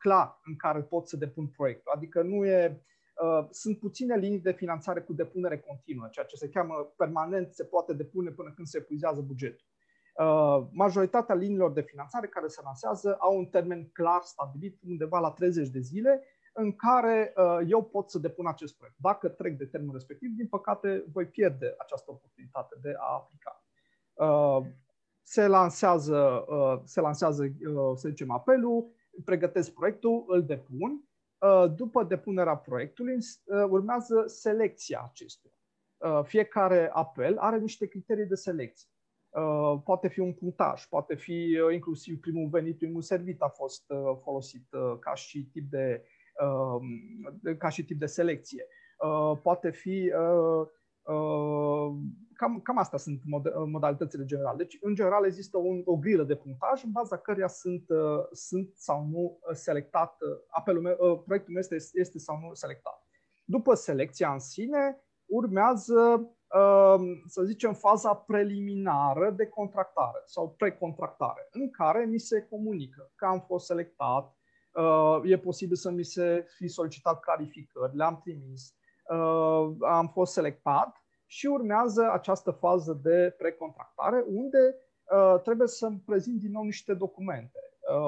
clar 0.00 0.40
în 0.44 0.56
care 0.56 0.80
pot 0.80 1.08
să 1.08 1.16
depun 1.16 1.46
proiectul. 1.46 1.92
Adică 1.94 2.22
nu 2.22 2.44
e, 2.44 2.82
uh, 3.22 3.46
sunt 3.50 3.78
puține 3.78 4.16
linii 4.16 4.40
de 4.40 4.52
finanțare 4.52 5.00
cu 5.00 5.12
depunere 5.12 5.58
continuă, 5.58 6.08
ceea 6.10 6.26
ce 6.26 6.36
se 6.36 6.48
cheamă 6.48 6.74
permanent, 6.96 7.54
se 7.54 7.64
poate 7.64 7.92
depune 7.92 8.30
până 8.30 8.52
când 8.54 8.66
se 8.66 8.78
epuizează 8.78 9.20
bugetul. 9.20 9.66
Uh, 10.14 10.66
majoritatea 10.72 11.34
liniilor 11.34 11.72
de 11.72 11.80
finanțare 11.80 12.26
care 12.26 12.46
se 12.46 12.60
lansează 12.64 13.16
au 13.20 13.38
un 13.38 13.46
termen 13.46 13.88
clar 13.92 14.22
stabilit, 14.22 14.78
undeva 14.86 15.18
la 15.18 15.30
30 15.30 15.68
de 15.68 15.80
zile, 15.80 16.22
în 16.52 16.76
care 16.76 17.32
uh, 17.36 17.58
eu 17.68 17.84
pot 17.84 18.10
să 18.10 18.18
depun 18.18 18.46
acest 18.46 18.76
proiect. 18.76 18.96
Dacă 18.98 19.28
trec 19.28 19.56
de 19.56 19.64
termenul 19.64 19.94
respectiv, 19.94 20.30
din 20.36 20.46
păcate, 20.46 21.04
voi 21.12 21.26
pierde 21.26 21.74
această 21.78 22.10
oportunitate 22.10 22.76
de 22.82 22.94
a 22.98 23.12
aplica. 23.12 23.64
Uh, 24.14 24.66
se 25.22 25.46
lansează, 25.46 26.44
uh, 26.48 26.80
se 26.84 27.00
lansează, 27.00 27.42
uh, 27.42 27.92
să 27.94 28.08
zicem, 28.08 28.30
apelul, 28.30 28.90
pregătesc 29.24 29.72
proiectul, 29.72 30.24
îl 30.26 30.44
depun. 30.44 31.04
Uh, 31.38 31.72
după 31.76 32.04
depunerea 32.04 32.56
proiectului, 32.56 33.16
uh, 33.16 33.64
urmează 33.68 34.24
selecția 34.26 35.08
acestuia. 35.10 35.52
Uh, 35.96 36.20
fiecare 36.24 36.90
apel 36.92 37.38
are 37.38 37.58
niște 37.58 37.86
criterii 37.86 38.26
de 38.26 38.34
selecție. 38.34 38.88
Poate 39.84 40.08
fi 40.08 40.20
un 40.20 40.32
punctaj, 40.32 40.84
poate 40.84 41.14
fi 41.14 41.58
inclusiv 41.72 42.20
primul 42.20 42.48
venit, 42.48 42.78
primul 42.78 43.02
servit 43.02 43.42
a 43.42 43.48
fost 43.48 43.84
folosit 44.22 44.68
ca 45.00 45.14
și 45.14 45.48
tip 45.52 45.70
de, 45.70 46.04
ca 47.58 47.68
și 47.68 47.84
tip 47.84 47.98
de 47.98 48.06
selecție. 48.06 48.66
Poate 49.42 49.70
fi 49.70 50.12
cam, 52.40 52.60
cam 52.60 52.78
astea 52.78 52.98
sunt 52.98 53.20
mod, 53.24 53.52
modalitățile 53.66 54.24
generale. 54.24 54.56
Deci, 54.56 54.78
în 54.80 54.94
general, 54.94 55.24
există 55.24 55.58
un, 55.58 55.82
o 55.84 55.96
grilă 55.96 56.22
de 56.22 56.36
punctaj 56.36 56.84
în 56.84 56.90
baza 56.90 57.16
căreia 57.16 57.48
sunt, 57.48 57.88
uh, 57.88 58.24
sunt 58.32 58.72
sau 58.76 59.06
nu 59.10 59.38
selectat, 59.52 60.16
uh, 60.20 60.38
apelul 60.48 60.82
meu, 60.82 60.96
uh, 60.98 61.20
proiectul 61.24 61.52
meu 61.52 61.62
este, 61.62 61.98
este 62.00 62.18
sau 62.18 62.38
nu 62.38 62.54
selectat. 62.54 63.06
După 63.44 63.74
selecția 63.74 64.32
în 64.32 64.38
sine, 64.38 65.04
urmează, 65.26 66.30
să 67.26 67.42
zicem, 67.44 67.72
faza 67.72 68.14
preliminară 68.14 69.30
de 69.30 69.46
contractare 69.46 70.22
sau 70.24 70.54
precontractare, 70.58 71.48
în 71.50 71.70
care 71.70 72.04
mi 72.04 72.18
se 72.18 72.46
comunică 72.50 73.10
că 73.14 73.24
am 73.26 73.40
fost 73.40 73.66
selectat, 73.66 74.36
e 75.24 75.38
posibil 75.38 75.76
să 75.76 75.90
mi 75.90 76.04
se 76.04 76.46
fi 76.56 76.68
solicitat 76.68 77.20
clarificări, 77.20 77.96
le-am 77.96 78.20
trimis, 78.22 78.74
am 79.80 80.08
fost 80.12 80.32
selectat 80.32 80.99
și 81.30 81.46
urmează 81.46 82.10
această 82.12 82.50
fază 82.50 83.00
de 83.02 83.34
precontractare 83.38 84.24
unde 84.26 84.58
uh, 84.68 85.40
trebuie 85.42 85.68
să-mi 85.68 86.02
prezint 86.06 86.40
din 86.40 86.50
nou 86.50 86.62
niște 86.62 86.94
documente. 86.94 87.58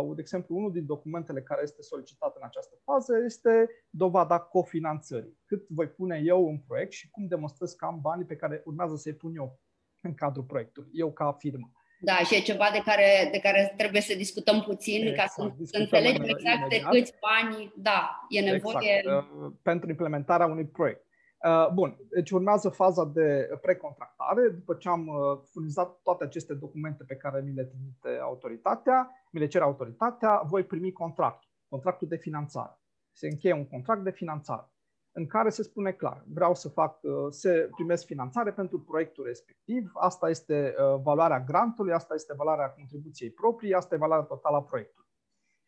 Uh, 0.02 0.14
de 0.14 0.20
exemplu, 0.20 0.56
unul 0.56 0.72
din 0.72 0.86
documentele 0.86 1.42
care 1.42 1.60
este 1.62 1.82
solicitat 1.82 2.36
în 2.36 2.42
această 2.44 2.74
fază 2.84 3.12
este 3.24 3.68
dovada 3.90 4.38
cofinanțării. 4.38 5.38
Cât 5.44 5.68
voi 5.68 5.88
pune 5.88 6.22
eu 6.24 6.48
în 6.48 6.58
proiect 6.58 6.92
și 6.92 7.10
cum 7.10 7.26
demonstrez 7.26 7.72
că 7.72 7.84
am 7.84 7.98
banii 8.00 8.24
pe 8.24 8.36
care 8.36 8.62
urmează 8.64 8.96
să-i 8.96 9.14
pun 9.14 9.34
eu 9.34 9.60
în 10.00 10.14
cadrul 10.14 10.44
proiectului, 10.44 10.90
eu 10.92 11.12
ca 11.12 11.32
firmă. 11.32 11.70
Da, 12.00 12.16
și 12.16 12.34
e 12.34 12.40
ceva 12.40 12.68
de 12.72 12.82
care, 12.84 13.28
de 13.32 13.38
care 13.38 13.74
trebuie 13.76 14.00
să 14.00 14.14
discutăm 14.14 14.62
puțin 14.62 15.06
exact, 15.06 15.18
ca 15.18 15.26
să, 15.26 15.52
să 15.62 15.78
înțelegem 15.78 16.22
exact 16.22 16.68
de 16.68 16.80
câți 16.90 17.14
bani, 17.20 17.72
da, 17.76 18.26
e 18.28 18.40
nevoie. 18.40 18.98
Exact. 18.98 19.30
Uh, 19.30 19.52
pentru 19.62 19.88
implementarea 19.90 20.46
unui 20.46 20.66
proiect. 20.66 21.10
Uh, 21.44 21.68
bun, 21.72 21.96
deci 22.10 22.30
urmează 22.30 22.68
faza 22.68 23.04
de 23.04 23.58
precontractare. 23.60 24.48
După 24.48 24.74
ce 24.74 24.88
am 24.88 25.06
uh, 25.06 25.40
furnizat 25.52 26.00
toate 26.02 26.24
aceste 26.24 26.54
documente 26.54 27.04
pe 27.04 27.16
care 27.16 27.40
mi 27.40 27.52
le 27.52 27.64
trimite 27.64 28.20
autoritatea, 28.20 29.10
mi 29.32 29.40
le 29.40 29.46
cere 29.46 29.64
autoritatea, 29.64 30.42
voi 30.44 30.64
primi 30.64 30.92
contractul, 30.92 31.50
contractul 31.68 32.08
de 32.08 32.16
finanțare. 32.16 32.80
Se 33.12 33.28
încheie 33.28 33.54
un 33.54 33.68
contract 33.68 34.02
de 34.02 34.10
finanțare 34.10 34.66
în 35.12 35.26
care 35.26 35.48
se 35.48 35.62
spune 35.62 35.92
clar, 35.92 36.24
vreau 36.26 36.54
să 36.54 36.68
fac, 36.68 37.02
uh, 37.02 37.12
să 37.30 37.68
primesc 37.70 38.04
finanțare 38.04 38.52
pentru 38.52 38.80
proiectul 38.80 39.24
respectiv, 39.24 39.90
asta 39.94 40.28
este 40.28 40.74
valoarea 41.02 41.40
grantului, 41.40 41.92
asta 41.92 42.14
este 42.14 42.34
valoarea 42.36 42.70
contribuției 42.70 43.30
proprii, 43.30 43.74
asta 43.74 43.94
e 43.94 43.98
valoarea 43.98 44.26
totală 44.26 44.56
a 44.56 44.62
proiectului. 44.62 45.01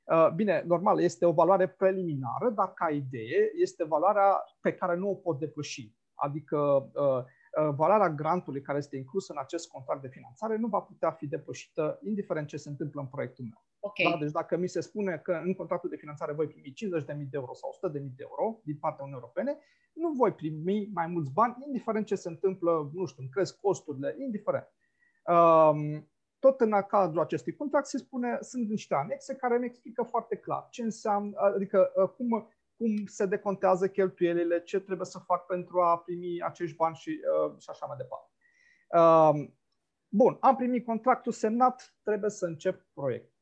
Uh, 0.04 0.30
bine, 0.34 0.62
normal, 0.66 1.00
este 1.00 1.26
o 1.26 1.32
valoare 1.32 1.68
preliminară, 1.68 2.50
dar 2.50 2.73
ca 2.75 2.88
idee 2.88 3.50
este 3.54 3.84
valoarea 3.84 4.44
pe 4.61 4.73
care 4.73 4.96
nu 4.96 5.11
o 5.11 5.14
pot 5.14 5.38
depăși. 5.38 5.92
Adică 6.14 6.90
uh, 6.94 7.25
uh, 7.62 7.75
valoarea 7.76 8.11
grantului 8.11 8.61
care 8.61 8.78
este 8.78 8.96
inclusă 8.96 9.32
în 9.32 9.38
acest 9.38 9.68
contract 9.68 10.02
de 10.02 10.08
finanțare 10.08 10.56
nu 10.56 10.66
va 10.66 10.80
putea 10.80 11.11
fi 11.11 11.26
depășită 11.26 11.99
indiferent 12.02 12.46
ce 12.46 12.56
se 12.56 12.68
întâmplă 12.68 13.00
în 13.00 13.06
proiectul 13.06 13.44
meu. 13.44 13.64
Okay. 13.78 14.12
Da? 14.12 14.18
Deci 14.18 14.30
dacă 14.30 14.56
mi 14.56 14.68
se 14.68 14.80
spune 14.80 15.16
că 15.16 15.40
în 15.44 15.54
contractul 15.54 15.90
de 15.90 15.96
finanțare 15.96 16.32
voi 16.32 16.46
primi 16.46 16.75
50.000 17.02 17.06
de 17.06 17.28
euro 17.30 17.54
sau 17.54 17.90
100.000 17.90 17.92
de 17.92 18.26
euro 18.28 18.61
din 18.64 18.76
partea 18.76 19.04
Uniunii 19.04 19.23
Europene, 19.23 19.58
nu 19.92 20.11
voi 20.11 20.32
primi 20.32 20.90
mai 20.92 21.06
mulți 21.06 21.32
bani, 21.32 21.56
indiferent 21.66 22.06
ce 22.06 22.14
se 22.14 22.28
întâmplă, 22.28 22.90
nu 22.92 23.04
știu, 23.06 23.23
îmi 23.23 23.32
cresc 23.32 23.61
costurile, 23.61 24.16
indiferent. 24.18 24.68
Um, 25.26 26.08
tot 26.44 26.60
în 26.60 26.82
cadrul 26.88 27.20
acestui 27.20 27.56
contract 27.56 27.86
se 27.86 27.98
spune, 27.98 28.38
sunt 28.40 28.68
niște 28.68 28.94
anexe 28.94 29.34
care 29.34 29.54
îmi 29.54 29.64
explică 29.64 30.02
foarte 30.02 30.36
clar 30.36 30.66
ce 30.70 30.82
înseamnă, 30.82 31.38
adică 31.38 31.92
uh, 31.94 32.08
cum, 32.08 32.48
cum 32.76 33.06
se 33.06 33.26
decontează 33.26 33.88
cheltuielile, 33.88 34.62
ce 34.62 34.80
trebuie 34.80 35.06
să 35.06 35.18
fac 35.18 35.46
pentru 35.46 35.80
a 35.80 35.98
primi 35.98 36.42
acești 36.42 36.76
bani 36.76 36.96
și, 36.96 37.20
uh, 37.48 37.54
și 37.58 37.70
așa 37.70 37.86
mai 37.86 37.96
departe. 37.96 38.30
Uh, 38.88 39.50
bun, 40.08 40.36
am 40.40 40.56
primit 40.56 40.84
contractul 40.84 41.32
semnat, 41.32 41.94
trebuie 42.02 42.30
să 42.30 42.46
încep 42.46 42.86
proiectul. 42.94 43.32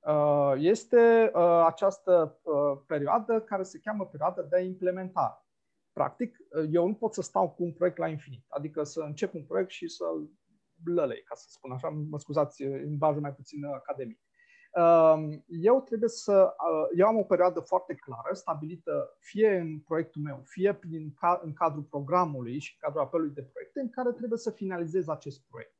Uh, 0.00 0.52
este 0.56 1.30
uh, 1.34 1.64
această 1.66 2.40
uh, 2.42 2.78
perioadă 2.86 3.40
care 3.40 3.62
se 3.62 3.78
cheamă 3.78 4.06
perioada 4.06 4.42
de 4.42 4.60
implementare. 4.60 5.44
Practic, 5.92 6.36
eu 6.70 6.86
nu 6.86 6.94
pot 6.94 7.14
să 7.14 7.22
stau 7.22 7.50
cu 7.50 7.62
un 7.62 7.72
proiect 7.72 7.96
la 7.96 8.08
infinit, 8.08 8.44
adică 8.48 8.82
să 8.82 9.00
încep 9.00 9.34
un 9.34 9.44
proiect 9.44 9.70
și 9.70 9.88
să-l 9.88 10.30
lălei, 10.84 11.22
ca 11.22 11.34
să 11.34 11.46
spun 11.48 11.70
așa, 11.70 11.88
mă 11.88 12.18
scuzați, 12.18 12.64
limbajul 12.64 13.20
mai 13.20 13.34
puțin 13.34 13.64
academic. 13.64 14.20
Um, 14.76 15.44
eu 15.46 15.82
trebuie 15.82 16.08
să, 16.08 16.54
uh, 16.70 16.88
eu 16.96 17.06
am 17.06 17.16
o 17.16 17.22
perioadă 17.22 17.60
foarte 17.60 17.94
clară, 17.94 18.34
stabilită 18.34 19.16
fie 19.18 19.56
în 19.56 19.80
proiectul 19.80 20.22
meu, 20.22 20.42
fie 20.44 20.74
prin, 20.74 21.14
în 21.42 21.52
cadrul 21.52 21.82
programului 21.82 22.58
și 22.58 22.72
în 22.72 22.78
cadrul 22.88 23.06
apelului 23.06 23.34
de 23.34 23.42
proiecte, 23.42 23.80
în 23.80 23.90
care 23.90 24.12
trebuie 24.12 24.38
să 24.38 24.50
finalizez 24.50 25.08
acest 25.08 25.42
proiect. 25.48 25.74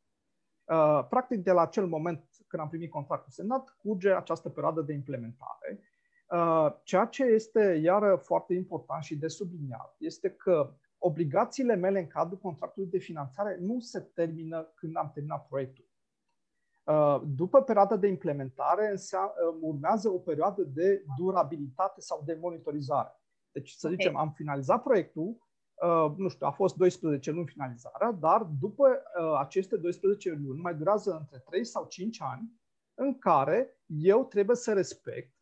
Uh, 0.65 1.07
practic, 1.09 1.43
de 1.43 1.53
la 1.53 1.61
acel 1.61 1.87
moment 1.87 2.25
când 2.47 2.62
am 2.62 2.69
primit 2.69 2.91
contractul 2.91 3.33
semnat, 3.33 3.76
curge 3.79 4.11
această 4.11 4.49
perioadă 4.49 4.81
de 4.81 4.93
implementare. 4.93 5.81
Uh, 6.31 6.75
ceea 6.83 7.05
ce 7.05 7.25
este, 7.25 7.81
iară, 7.83 8.17
foarte 8.17 8.55
important 8.55 9.03
și 9.03 9.17
de 9.17 9.29
subliniat, 9.29 9.95
este 9.99 10.31
că 10.31 10.75
obligațiile 11.07 11.75
mele 11.75 11.99
în 11.99 12.07
cadrul 12.07 12.39
contractului 12.39 12.89
de 12.89 12.99
finanțare 12.99 13.59
nu 13.61 13.81
se 13.81 14.01
termină 14.01 14.73
când 14.75 14.97
am 14.97 15.11
terminat 15.15 15.47
proiectul. 15.47 15.85
După 17.25 17.63
perioada 17.63 17.97
de 17.97 18.07
implementare, 18.07 18.95
urmează 19.61 20.09
o 20.09 20.19
perioadă 20.19 20.63
de 20.63 21.05
durabilitate 21.19 22.01
sau 22.01 22.23
de 22.27 22.39
monitorizare. 22.41 23.21
Deci, 23.53 23.71
să 23.71 23.89
zicem, 23.89 24.13
okay. 24.13 24.25
am 24.25 24.33
finalizat 24.33 24.83
proiectul, 24.83 25.37
nu 26.17 26.29
știu, 26.29 26.47
a 26.47 26.51
fost 26.51 26.77
12 26.77 27.31
luni 27.31 27.47
finalizarea, 27.47 28.13
dar 28.13 28.43
după 28.61 29.03
aceste 29.39 29.77
12 29.77 30.31
luni 30.31 30.61
mai 30.61 30.75
durează 30.75 31.17
între 31.21 31.39
3 31.39 31.65
sau 31.65 31.87
5 31.89 32.21
ani 32.21 32.53
în 32.95 33.19
care 33.19 33.79
eu 33.87 34.25
trebuie 34.25 34.57
să 34.57 34.73
respect 34.73 35.35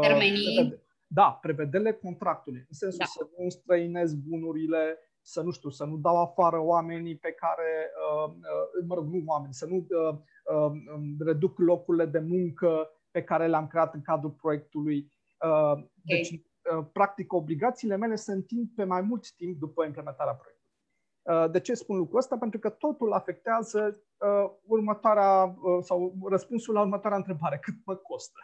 Termenii. 0.00 0.82
Da, 1.14 1.38
prevederile 1.40 1.92
contractului, 1.92 2.64
în 2.68 2.76
sensul 2.76 2.98
da. 2.98 3.04
să 3.04 3.28
nu 3.38 3.48
străinez 3.48 4.14
bunurile, 4.14 4.98
să 5.20 5.42
nu 5.42 5.50
știu, 5.50 5.70
să 5.70 5.84
nu 5.84 5.96
dau 5.96 6.22
afară 6.22 6.58
oamenii 6.60 7.16
pe 7.16 7.32
care, 7.32 7.90
uh, 8.04 8.32
uh, 8.32 8.84
mă 8.86 8.94
rog, 8.94 9.06
nu 9.06 9.22
oameni, 9.26 9.54
să 9.54 9.66
nu 9.66 9.76
uh, 9.76 10.16
uh, 10.54 10.72
reduc 11.18 11.58
locurile 11.58 12.06
de 12.06 12.18
muncă 12.18 12.90
pe 13.10 13.22
care 13.22 13.46
le-am 13.46 13.66
creat 13.66 13.94
în 13.94 14.02
cadrul 14.02 14.30
proiectului. 14.30 14.98
Uh, 15.44 15.50
okay. 15.50 15.90
Deci, 16.02 16.30
uh, 16.30 16.86
practic, 16.92 17.32
obligațiile 17.32 17.96
mele 17.96 18.14
se 18.14 18.32
întind 18.32 18.68
pe 18.76 18.84
mai 18.84 19.00
mult 19.00 19.32
timp 19.32 19.58
după 19.58 19.84
implementarea 19.84 20.32
proiectului. 20.32 20.53
Uh, 21.24 21.50
de 21.50 21.60
ce 21.60 21.74
spun 21.74 21.96
lucrul 21.96 22.18
ăsta? 22.18 22.36
Pentru 22.36 22.58
că 22.58 22.68
totul 22.68 23.12
afectează 23.12 24.00
uh, 24.18 24.50
următoarea 24.66 25.44
uh, 25.44 25.78
sau 25.82 26.14
răspunsul 26.28 26.74
la 26.74 26.80
următoarea 26.80 27.18
întrebare. 27.18 27.58
Cât 27.62 27.74
mă 27.84 27.94
costă 27.94 28.38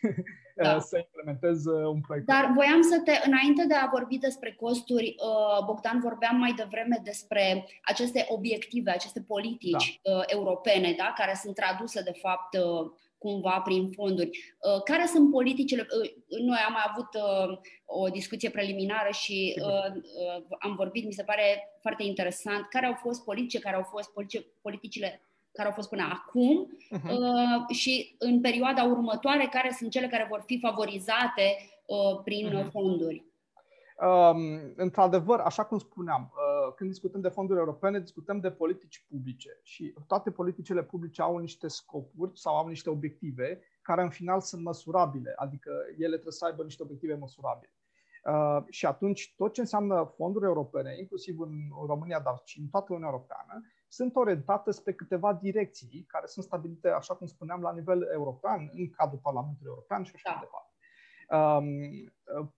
da. 0.56 0.78
să 0.78 0.96
implementez 0.98 1.64
uh, 1.64 1.86
un 1.86 2.00
proiect? 2.00 2.26
Dar 2.26 2.52
voiam 2.54 2.82
să 2.82 3.00
te, 3.04 3.12
înainte 3.26 3.64
de 3.66 3.74
a 3.74 3.88
vorbi 3.92 4.18
despre 4.18 4.52
costuri, 4.52 5.14
uh, 5.18 5.64
Bogdan, 5.64 6.00
vorbeam 6.00 6.36
mai 6.36 6.52
devreme 6.56 7.00
despre 7.02 7.66
aceste 7.82 8.26
obiective, 8.28 8.90
aceste 8.90 9.20
politici 9.22 10.00
da. 10.02 10.16
uh, 10.16 10.22
europene, 10.26 10.94
da, 10.98 11.12
care 11.16 11.34
sunt 11.34 11.54
traduse, 11.54 12.02
de 12.02 12.18
fapt, 12.22 12.54
uh, 12.54 12.90
cumva 13.20 13.60
prin 13.64 13.90
fonduri. 13.90 14.30
Uh, 14.30 14.82
care 14.82 15.06
sunt 15.06 15.30
politicile? 15.30 15.86
Uh, 16.02 16.10
noi 16.40 16.58
am 16.68 16.76
avut 16.88 17.08
uh, 17.14 17.58
o 17.84 18.08
discuție 18.08 18.50
preliminară 18.50 19.08
și 19.12 19.54
am 20.58 20.74
vorbit, 20.74 21.04
mi 21.04 21.12
se 21.12 21.22
pare 21.22 21.78
foarte 21.80 22.02
interesant, 22.02 22.66
care 22.68 22.86
au 22.86 22.94
fost 22.94 23.24
politice, 23.24 23.58
care 23.58 23.76
au 23.76 23.82
fost 23.82 24.10
politicile 24.62 25.22
care 25.52 25.68
au 25.68 25.74
fost 25.74 25.88
până 25.88 26.02
acum 26.02 26.78
uh-huh. 26.96 27.74
și 27.74 28.14
în 28.18 28.40
perioada 28.40 28.84
următoare 28.84 29.48
care 29.50 29.74
sunt 29.78 29.90
cele 29.90 30.06
care 30.06 30.26
vor 30.28 30.42
fi 30.46 30.58
favorizate 30.58 31.56
prin 32.24 32.48
uh-huh. 32.48 32.70
fonduri. 32.70 33.24
Um, 34.00 34.72
într-adevăr, 34.76 35.40
așa 35.40 35.64
cum 35.64 35.78
spuneam, 35.78 36.32
uh, 36.32 36.74
când 36.74 36.90
discutăm 36.90 37.20
de 37.20 37.28
fonduri 37.28 37.58
europene, 37.58 38.00
discutăm 38.00 38.40
de 38.40 38.50
politici 38.50 39.04
publice 39.08 39.60
și 39.62 39.94
toate 40.06 40.30
politicile 40.30 40.82
publice 40.82 41.22
au 41.22 41.38
niște 41.38 41.68
scopuri 41.68 42.38
sau 42.38 42.56
au 42.56 42.66
niște 42.68 42.90
obiective 42.90 43.60
care 43.82 44.02
în 44.02 44.10
final 44.10 44.40
sunt 44.40 44.62
măsurabile, 44.62 45.32
adică 45.36 45.70
ele 45.98 46.12
trebuie 46.12 46.32
să 46.32 46.44
aibă 46.44 46.62
niște 46.62 46.82
obiective 46.82 47.14
măsurabile. 47.14 47.72
Uh, 48.24 48.64
și 48.68 48.86
atunci 48.86 49.34
tot 49.36 49.52
ce 49.52 49.60
înseamnă 49.60 50.12
fonduri 50.16 50.44
europene, 50.44 50.98
inclusiv 50.98 51.40
în 51.40 51.52
România, 51.86 52.20
dar 52.20 52.40
și 52.44 52.60
în 52.60 52.66
toată 52.66 52.86
Uniunea 52.88 53.12
Europeană, 53.12 53.66
sunt 53.88 54.16
orientate 54.16 54.70
spre 54.70 54.92
câteva 54.92 55.34
direcții 55.34 56.04
care 56.08 56.26
sunt 56.26 56.44
stabilite, 56.44 56.88
așa 56.88 57.14
cum 57.14 57.26
spuneam, 57.26 57.60
la 57.60 57.72
nivel 57.72 58.08
european, 58.12 58.70
în 58.72 58.90
cadrul 58.90 59.20
Parlamentului 59.22 59.70
European 59.70 60.02
și 60.02 60.12
așa 60.14 60.30
da. 60.34 60.40
departe. 60.40 60.69
Um, 61.30 61.64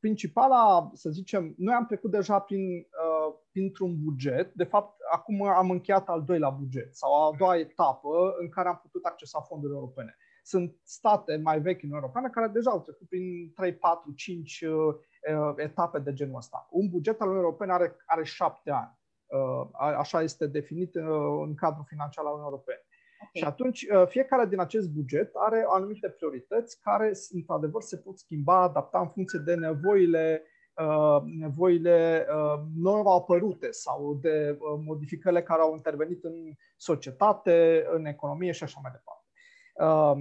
principala, 0.00 0.91
să 0.93 1.11
zicem, 1.11 1.55
noi 1.57 1.75
am 1.75 1.87
trecut 1.87 2.11
deja 2.11 2.38
prin, 2.38 2.79
uh, 2.79 3.35
printr-un 3.50 4.05
buget. 4.05 4.55
De 4.55 4.64
fapt, 4.64 5.00
acum 5.12 5.43
am 5.43 5.71
încheiat 5.71 6.09
al 6.09 6.25
doilea 6.25 6.50
buget 6.50 6.97
sau 6.97 7.14
a 7.14 7.35
doua 7.37 7.59
etapă 7.59 8.35
în 8.38 8.49
care 8.49 8.68
am 8.68 8.79
putut 8.83 9.05
accesa 9.05 9.40
fonduri 9.40 9.73
europene. 9.73 10.16
Sunt 10.42 10.77
state 10.83 11.37
mai 11.37 11.61
vechi 11.61 11.83
în 11.83 11.92
Europeană 11.92 12.31
care 12.31 12.49
deja 12.49 12.70
au 12.70 12.81
trecut 12.81 13.09
prin 13.09 13.53
3, 13.55 13.75
4, 13.75 14.12
5 14.12 14.61
uh, 14.61 15.55
etape 15.57 15.99
de 15.99 16.12
genul 16.12 16.37
ăsta. 16.37 16.66
Un 16.70 16.88
buget 16.88 17.20
al 17.20 17.27
Uniunii 17.27 17.44
Europene 17.44 17.73
are, 17.73 17.97
are 18.07 18.25
șapte 18.25 18.70
ani. 18.70 18.99
Uh, 19.27 19.68
așa 19.99 20.23
este 20.23 20.47
definit 20.47 20.94
uh, 20.94 21.03
în 21.47 21.55
cadrul 21.55 21.85
financiar 21.88 22.25
al 22.25 22.33
Uniunii 22.33 22.51
Europene. 22.51 22.87
Și 23.35 23.45
atunci, 23.45 23.83
uh, 23.83 24.07
fiecare 24.07 24.47
din 24.47 24.61
acest 24.61 24.90
buget 24.90 25.31
are 25.35 25.64
anumite 25.68 26.09
priorități 26.09 26.81
care, 26.81 27.12
într-adevăr, 27.31 27.83
se 27.83 27.97
pot 27.97 28.18
schimba, 28.18 28.62
adapta 28.62 29.01
în 29.01 29.09
funcție 29.09 29.38
de 29.38 29.55
nevoile 29.55 30.42
uh, 30.77 31.23
nevoile 31.38 32.27
uh, 32.29 32.62
nou 32.77 33.07
apărute 33.07 33.71
sau 33.71 34.18
de 34.23 34.59
modificările 34.85 35.42
care 35.42 35.61
au 35.61 35.75
intervenit 35.75 36.25
în 36.25 36.53
societate, 36.77 37.87
în 37.90 38.05
economie 38.05 38.53
și 38.53 38.62
așa 38.62 38.81
mai 38.83 38.92
departe. 38.92 39.21
Um, 39.75 40.21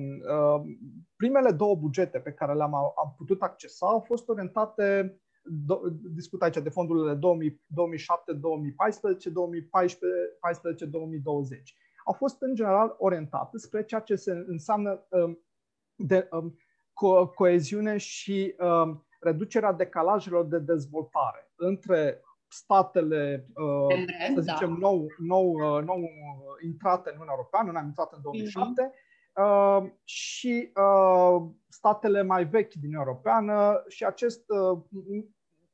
primele 1.16 1.52
două 1.52 1.76
bugete 1.76 2.20
pe 2.20 2.32
care 2.32 2.54
le-am 2.54 2.76
am 2.76 3.14
putut 3.18 3.42
accesa 3.42 3.88
au 3.88 4.00
fost 4.00 4.30
orientate, 4.30 5.20
discut 6.14 6.42
aici 6.42 6.58
de 6.58 6.70
fondurile 6.70 7.14
2007, 7.68 8.34
2014, 8.34 9.30
2014, 9.30 10.86
2020 10.86 11.76
au 12.06 12.14
fost 12.14 12.42
în 12.42 12.56
general 12.56 12.96
orientate 12.98 13.58
spre 13.58 13.84
ceea 13.84 14.02
ce 14.02 14.16
se 14.16 14.44
înseamnă 14.48 15.06
um, 15.10 15.40
de 15.96 16.28
um, 16.32 16.58
co- 16.94 17.34
coeziune 17.36 17.98
și 17.98 18.56
um, 18.60 19.06
reducerea 19.20 19.72
decalajelor 19.72 20.46
de 20.46 20.60
dezvoltare 20.60 21.52
între 21.56 22.22
statele, 22.48 23.48
uh, 23.56 24.06
să 24.36 24.42
da. 24.42 24.54
zicem, 24.54 24.72
nou, 24.72 25.08
nou, 25.18 25.52
uh, 25.52 25.84
nou 25.84 26.10
intrate 26.64 27.10
în 27.10 27.16
Uniunea 27.16 27.34
Europeană, 27.38 27.72
noi 27.72 27.82
am 27.82 27.88
intrat 27.88 28.14
în 28.14 28.22
2007, 28.22 28.84
uh-huh. 28.84 29.10
Uh, 29.36 29.92
și 30.04 30.72
uh, 30.76 31.50
statele 31.70 32.22
mai 32.22 32.46
vechi 32.46 32.74
din 32.74 32.94
Europeană 32.94 33.84
și 33.88 34.06
acest 34.06 34.44
uh, 34.50 34.80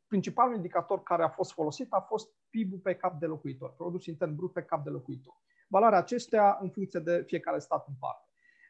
principalul 0.08 0.56
indicator 0.56 1.04
care 1.04 1.24
a 1.24 1.30
fost 1.30 1.52
folosit 1.52 1.88
a 1.90 2.00
fost 2.00 2.30
PIB-ul 2.50 2.80
pe 2.80 2.96
cap 2.96 3.20
de 3.20 3.26
locuitor, 3.26 3.74
produs 3.74 4.06
intern 4.06 4.36
brut 4.36 4.54
pe 4.54 4.64
cap 4.64 4.84
de 4.84 4.90
locuitor 4.90 5.34
valoarea 5.68 5.98
acestea 5.98 6.58
în 6.62 6.70
funcție 6.70 7.00
de 7.00 7.24
fiecare 7.28 7.60
stat 7.60 7.86
în 7.88 7.94
parte. 8.00 8.28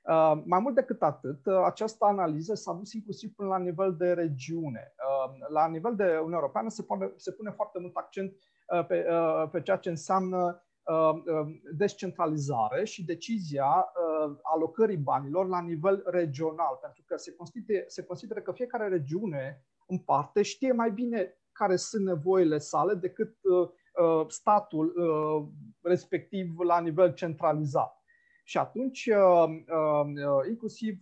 Uh, 0.07 0.41
mai 0.45 0.60
mult 0.60 0.75
decât 0.75 1.01
atât, 1.01 1.45
uh, 1.45 1.62
această 1.65 2.05
analiză 2.05 2.53
s-a 2.53 2.73
dus 2.73 2.93
inclusiv 2.93 3.33
până 3.36 3.49
la 3.49 3.57
nivel 3.57 3.95
de 3.95 4.13
regiune. 4.13 4.93
Uh, 4.97 5.47
la 5.49 5.67
nivel 5.67 5.95
de 5.95 6.03
Uniunea 6.03 6.38
Europeană 6.39 6.69
se 6.69 6.83
pune, 6.83 7.12
se 7.15 7.31
pune 7.31 7.51
foarte 7.51 7.79
mult 7.79 7.95
accent 7.95 8.33
uh, 8.67 8.86
pe, 8.86 9.05
uh, 9.10 9.49
pe 9.51 9.62
ceea 9.62 9.77
ce 9.77 9.89
înseamnă 9.89 10.63
uh, 10.83 11.13
uh, 11.13 11.47
descentralizare 11.77 12.83
și 12.83 13.05
decizia 13.05 13.65
uh, 13.65 14.36
alocării 14.41 14.97
banilor 14.97 15.47
la 15.47 15.62
nivel 15.62 16.03
regional, 16.05 16.77
pentru 16.81 17.03
că 17.05 17.17
se, 17.17 17.33
consideră, 17.33 17.83
se 17.88 18.03
consideră 18.03 18.39
că 18.39 18.51
fiecare 18.51 18.88
regiune 18.88 19.65
în 19.88 19.97
parte 19.97 20.41
știe 20.41 20.71
mai 20.71 20.91
bine 20.91 21.38
care 21.51 21.75
sunt 21.75 22.05
nevoile 22.05 22.57
sale 22.57 22.93
decât 22.93 23.36
uh, 23.41 23.69
Uh, 23.97 24.25
statul 24.27 24.93
uh, 24.95 25.47
respectiv 25.88 26.60
la 26.60 26.80
nivel 26.80 27.13
centralizat. 27.13 28.02
Și 28.43 28.58
atunci, 28.58 29.06
uh, 29.06 30.47
inclusiv 30.50 31.00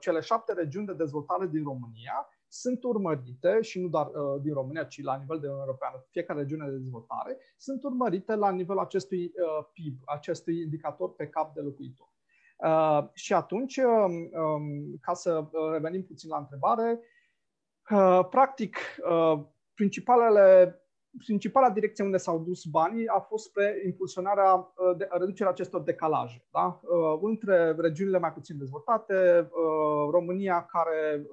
cele 0.00 0.20
șapte 0.20 0.52
regiuni 0.52 0.86
de 0.86 0.94
dezvoltare 0.94 1.46
din 1.46 1.62
România 1.62 2.28
sunt 2.48 2.84
urmărite, 2.84 3.60
și 3.60 3.80
nu 3.80 3.88
doar 3.88 4.10
din 4.42 4.52
România, 4.52 4.84
ci 4.84 5.02
la 5.02 5.16
nivel 5.16 5.38
de 5.38 5.46
Uniune 5.46 5.64
Europeană, 5.66 6.04
fiecare 6.10 6.40
regiune 6.40 6.68
de 6.68 6.76
dezvoltare, 6.76 7.36
sunt 7.56 7.82
urmărite 7.82 8.34
la 8.34 8.50
nivelul 8.50 8.82
acestui 8.82 9.32
PIB, 9.72 10.00
acestui 10.04 10.60
indicator 10.60 11.14
pe 11.14 11.28
cap 11.28 11.54
de 11.54 11.60
locuitor. 11.60 12.08
Și 13.12 13.32
atunci, 13.32 13.76
um, 13.76 14.98
ca 15.00 15.14
să 15.14 15.44
revenim 15.72 16.04
puțin 16.04 16.30
la 16.30 16.38
întrebare, 16.38 17.00
practic, 18.30 18.76
principalele 19.74 20.76
principala 21.18 21.70
direcție 21.70 22.04
unde 22.04 22.16
s-au 22.16 22.38
dus 22.38 22.64
banii 22.64 23.06
a 23.06 23.18
fost 23.18 23.48
spre 23.48 23.82
impulsionarea, 23.84 24.54
uh, 24.54 24.96
de, 24.96 25.08
reducerea 25.10 25.52
acestor 25.52 25.82
decalaje. 25.82 26.44
Da? 26.52 26.80
Uh, 26.82 27.18
între 27.22 27.74
regiunile 27.78 28.18
mai 28.18 28.32
puțin 28.32 28.58
dezvoltate, 28.58 29.14
uh, 29.40 30.10
România, 30.10 30.64
care 30.64 31.26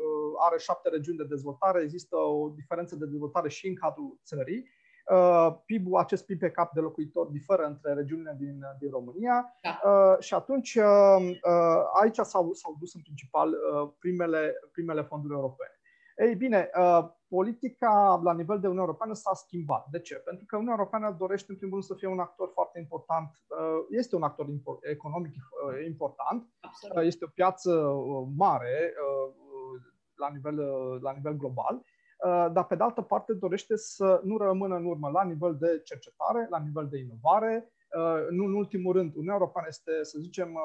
are 0.48 0.58
șapte 0.58 0.90
regiuni 0.90 1.18
de 1.18 1.24
dezvoltare, 1.24 1.82
există 1.82 2.16
o 2.16 2.50
diferență 2.56 2.96
de 2.96 3.06
dezvoltare 3.06 3.50
și 3.50 3.68
în 3.68 3.76
cadrul 3.76 4.20
țării. 4.24 4.78
PIB-ul, 5.66 6.00
acest 6.00 6.26
PIB 6.26 6.40
pe 6.40 6.52
cap 6.52 6.74
de 6.74 6.80
locuitor 6.80 7.28
diferă 7.28 7.64
între 7.64 7.94
regiunile 7.94 8.36
din, 8.40 8.60
din 8.80 8.90
România 8.90 9.54
da. 9.62 10.18
și 10.20 10.34
atunci 10.34 10.78
aici 12.02 12.16
s-au, 12.16 12.54
s-au 12.54 12.76
dus 12.80 12.94
în 12.94 13.02
principal 13.02 13.56
primele, 14.00 14.54
primele 14.72 15.02
fonduri 15.02 15.34
europene. 15.34 15.80
Ei 16.18 16.36
bine, 16.36 16.70
politica 17.30 18.20
la 18.24 18.34
nivel 18.34 18.60
de 18.60 18.68
Uniunea 18.68 18.86
Europeană 18.86 19.14
s-a 19.14 19.34
schimbat. 19.34 19.88
De 19.92 20.00
ce? 20.00 20.16
Pentru 20.16 20.46
că 20.46 20.56
Uniunea 20.56 20.78
Europeană 20.78 21.16
dorește, 21.20 21.52
în 21.52 21.58
primul 21.58 21.74
rând, 21.74 21.90
să 21.92 21.96
fie 21.96 22.08
un 22.08 22.20
actor 22.20 22.50
foarte 22.54 22.80
important. 22.80 23.30
Uh, 23.48 23.86
este 23.90 24.16
un 24.16 24.24
actor 24.24 24.46
economic 24.82 25.34
uh, 25.36 25.86
important. 25.86 26.50
Absolut. 26.60 26.96
Uh, 26.98 27.04
este 27.06 27.26
o 27.26 27.34
piață 27.34 27.72
mare 28.36 28.94
la 30.16 30.30
nivel, 30.34 30.58
la 31.02 31.12
nivel 31.12 31.34
global. 31.34 31.84
Dar, 32.54 32.66
pe 32.66 32.76
de 32.76 32.84
altă 32.84 33.02
parte, 33.02 33.34
dorește 33.34 33.76
să 33.76 34.22
nu 34.24 34.38
rămână 34.38 34.76
în 34.76 34.86
urmă 34.86 35.10
la 35.10 35.24
nivel 35.24 35.58
de 35.58 35.82
cercetare, 35.84 36.48
la 36.50 36.60
nivel 36.60 36.88
de 36.88 36.98
inovare, 36.98 37.72
nu 38.30 38.44
în 38.46 38.54
ultimul 38.54 38.94
rând, 38.94 39.14
Uniunea 39.14 39.34
Europeană 39.34 39.68
este, 39.70 40.04
să 40.04 40.20
zicem, 40.20 40.60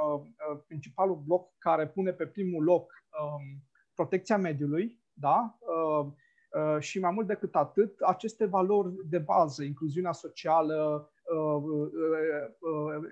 principalul 0.66 1.22
bloc 1.26 1.50
care 1.58 1.88
pune 1.88 2.12
pe 2.12 2.26
primul 2.26 2.64
loc 2.64 2.92
um, 3.22 3.42
protecția 3.94 4.36
mediului, 4.36 5.02
da? 5.12 5.58
Și 6.78 6.98
mai 6.98 7.10
mult 7.10 7.26
decât 7.26 7.54
atât, 7.54 8.00
aceste 8.00 8.44
valori 8.44 8.94
de 9.08 9.18
bază, 9.18 9.62
incluziunea 9.62 10.12
socială, 10.12 11.10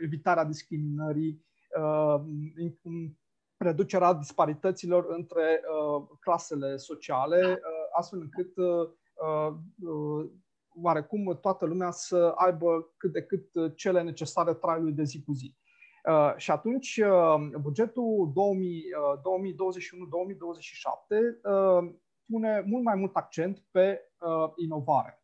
evitarea 0.03 0.45
discriminării, 0.45 1.45
reducerea 3.57 4.13
disparităților 4.13 5.07
între 5.09 5.61
clasele 6.21 6.77
sociale, 6.77 7.61
astfel 7.93 8.21
încât 8.21 8.53
oarecum 10.83 11.39
toată 11.41 11.67
lumea 11.67 11.91
să 11.91 12.33
aibă 12.37 12.93
cât 12.97 13.13
de 13.13 13.23
cât 13.23 13.77
cele 13.77 14.03
necesare 14.03 14.55
traiului 14.55 14.93
de 14.93 15.03
zi 15.03 15.23
cu 15.23 15.33
zi. 15.33 15.55
Uh, 16.09 16.35
și 16.37 16.51
atunci, 16.51 17.01
uh, 17.05 17.35
bugetul 17.61 18.33
2021-2027 18.33 18.35
uh, 21.43 21.93
pune 22.27 22.63
mult 22.67 22.85
mai 22.85 22.95
mult 22.95 23.17
accent 23.17 23.65
pe 23.71 24.01
inovare. 24.57 25.23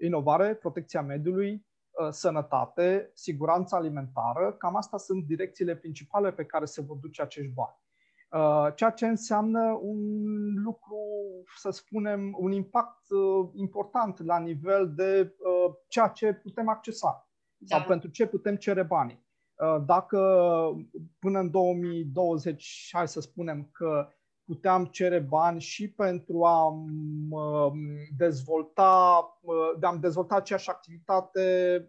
Inovare, 0.00 0.54
protecția 0.54 1.02
mediului, 1.02 1.66
sănătate, 2.10 3.10
siguranța 3.14 3.76
alimentară, 3.76 4.52
cam 4.52 4.76
asta 4.76 4.96
sunt 4.96 5.24
direcțiile 5.24 5.76
principale 5.76 6.32
pe 6.32 6.44
care 6.44 6.64
se 6.64 6.82
vor 6.82 6.96
duce 6.96 7.22
acești 7.22 7.52
bani. 7.52 7.76
Uh, 8.30 8.74
ceea 8.74 8.90
ce 8.90 9.06
înseamnă 9.06 9.78
un 9.82 10.00
lucru, 10.62 10.98
să 11.56 11.70
spunem, 11.70 12.36
un 12.38 12.52
impact 12.52 13.10
uh, 13.10 13.48
important 13.54 14.24
la 14.24 14.38
nivel 14.38 14.94
de 14.94 15.34
uh, 15.38 15.74
ceea 15.88 16.08
ce 16.08 16.32
putem 16.32 16.68
accesa 16.68 17.30
da. 17.56 17.76
sau 17.76 17.86
pentru 17.86 18.08
ce 18.08 18.26
putem 18.26 18.56
cere 18.56 18.82
banii. 18.82 19.26
Dacă 19.86 20.18
până 21.18 21.38
în 21.38 21.50
2020, 21.50 22.88
hai 22.92 23.08
să 23.08 23.20
spunem 23.20 23.68
că 23.72 24.08
puteam 24.48 24.84
cere 24.84 25.18
bani 25.18 25.60
și 25.60 25.90
pentru 25.90 26.44
a 26.44 26.84
dezvolta, 28.16 29.22
de 29.78 29.86
a 29.86 29.96
dezvolta 29.96 30.34
aceeași 30.34 30.70
activitate 30.70 31.86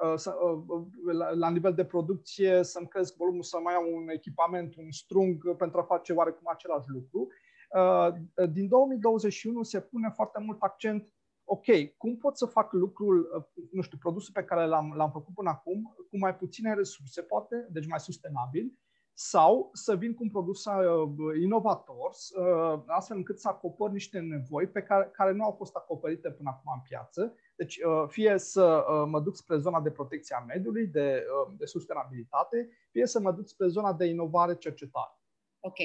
Uh, 0.00 0.14
uh, 0.16 0.86
la, 1.12 1.30
la 1.30 1.50
nivel 1.50 1.74
de 1.74 1.84
producție 1.84 2.62
să-mi 2.62 2.88
cresc 2.88 3.16
volumul, 3.16 3.42
să 3.42 3.58
mai 3.62 3.74
iau 3.74 3.94
un 3.94 4.08
echipament, 4.08 4.76
un 4.76 4.90
strung 4.90 5.56
pentru 5.56 5.78
a 5.78 5.82
face 5.82 6.12
oarecum 6.12 6.46
același 6.48 6.88
lucru. 6.88 7.28
Uh, 7.76 8.48
din 8.50 8.68
2021 8.68 9.62
se 9.62 9.80
pune 9.80 10.10
foarte 10.14 10.40
mult 10.40 10.62
accent 10.62 11.14
ok, 11.44 11.96
cum 11.96 12.16
pot 12.16 12.36
să 12.36 12.46
fac 12.46 12.72
lucrul, 12.72 13.46
nu 13.72 13.80
știu, 13.80 13.98
produsul 13.98 14.32
pe 14.34 14.44
care 14.44 14.66
l-am, 14.66 14.92
l-am 14.96 15.10
făcut 15.10 15.34
până 15.34 15.48
acum, 15.50 15.94
cu 16.10 16.18
mai 16.18 16.36
puține 16.36 16.74
resurse, 16.74 17.22
poate, 17.22 17.68
deci 17.70 17.86
mai 17.86 18.00
sustenabil, 18.00 18.78
sau 19.22 19.70
să 19.72 19.96
vin 19.96 20.14
cu 20.14 20.22
un 20.22 20.30
produs 20.30 20.64
uh, 20.64 21.40
inovator, 21.40 22.10
uh, 22.10 22.82
astfel 22.86 23.16
încât 23.16 23.38
să 23.38 23.48
acopăr 23.48 23.90
niște 23.90 24.18
nevoi 24.18 24.66
pe 24.66 24.82
care, 24.82 25.10
care 25.12 25.32
nu 25.32 25.44
au 25.44 25.50
fost 25.52 25.76
acoperite 25.76 26.30
până 26.30 26.50
acum 26.52 26.72
în 26.74 26.80
piață. 26.88 27.34
Deci, 27.56 27.78
uh, 27.78 28.04
fie 28.08 28.38
să 28.38 28.84
mă 29.08 29.20
duc 29.20 29.36
spre 29.36 29.56
zona 29.56 29.80
de 29.80 29.90
protecție 29.90 30.36
a 30.36 30.44
mediului, 30.44 30.86
de, 30.86 31.26
de 31.56 31.64
sustenabilitate, 31.64 32.68
fie 32.90 33.06
să 33.06 33.20
mă 33.20 33.32
duc 33.32 33.46
spre 33.48 33.66
zona 33.66 33.92
de 33.92 34.04
inovare 34.04 34.56
cercetare. 34.56 35.18
Ok. 35.60 35.78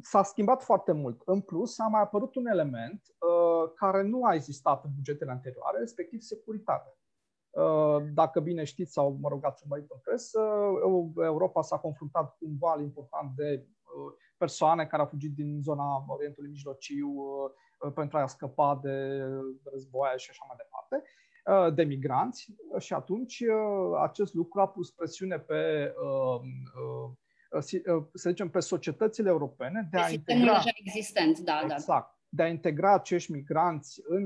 S-a 0.00 0.22
schimbat 0.22 0.62
foarte 0.62 0.92
mult. 0.92 1.22
În 1.24 1.40
plus, 1.40 1.78
a 1.78 1.86
mai 1.86 2.00
apărut 2.00 2.34
un 2.34 2.46
element 2.46 3.02
care 3.74 4.02
nu 4.02 4.24
a 4.24 4.34
existat 4.34 4.84
în 4.84 4.90
bugetele 4.94 5.30
anterioare, 5.30 5.78
respectiv 5.78 6.20
securitatea. 6.20 6.99
Uh, 7.50 8.02
dacă 8.14 8.40
bine 8.40 8.64
știți 8.64 8.92
sau, 8.92 9.18
mă 9.20 9.28
rog, 9.28 9.44
ați 9.44 9.62
urmărit 9.62 9.90
în 9.90 9.98
presă, 10.02 10.40
Europa 11.24 11.62
s-a 11.62 11.78
confruntat 11.78 12.36
cu 12.36 12.44
un 12.46 12.56
val 12.58 12.80
important 12.80 13.36
de 13.36 13.66
uh, 13.66 14.12
persoane 14.36 14.86
care 14.86 15.02
au 15.02 15.08
fugit 15.08 15.34
din 15.34 15.60
zona 15.62 16.04
Orientului 16.06 16.50
Mijlociu 16.50 17.08
uh, 17.08 17.92
pentru 17.94 18.18
a 18.18 18.26
scăpa 18.26 18.80
de 18.82 19.20
războaie 19.72 20.16
și 20.16 20.30
așa 20.30 20.44
mai 20.48 20.56
departe, 20.56 21.02
de 21.74 21.84
migranți. 21.84 22.54
Și 22.78 22.92
atunci 22.92 23.42
acest 24.02 24.34
lucru 24.34 24.60
a 24.60 24.68
pus 24.68 24.90
presiune 24.90 25.38
pe 25.38 25.92
să 28.12 28.28
zicem, 28.28 28.50
pe 28.50 28.60
societățile 28.60 29.28
europene 29.28 29.88
de 29.90 29.98
a 29.98 30.10
integra... 30.10 30.52
deja 30.56 30.70
existent, 30.74 31.38
da, 31.38 31.64
da. 31.66 31.74
exact, 31.74 31.86
da 31.86 32.19
de 32.32 32.42
a 32.42 32.48
integra 32.48 32.94
acești 32.94 33.32
migranți 33.32 34.02
în, 34.04 34.24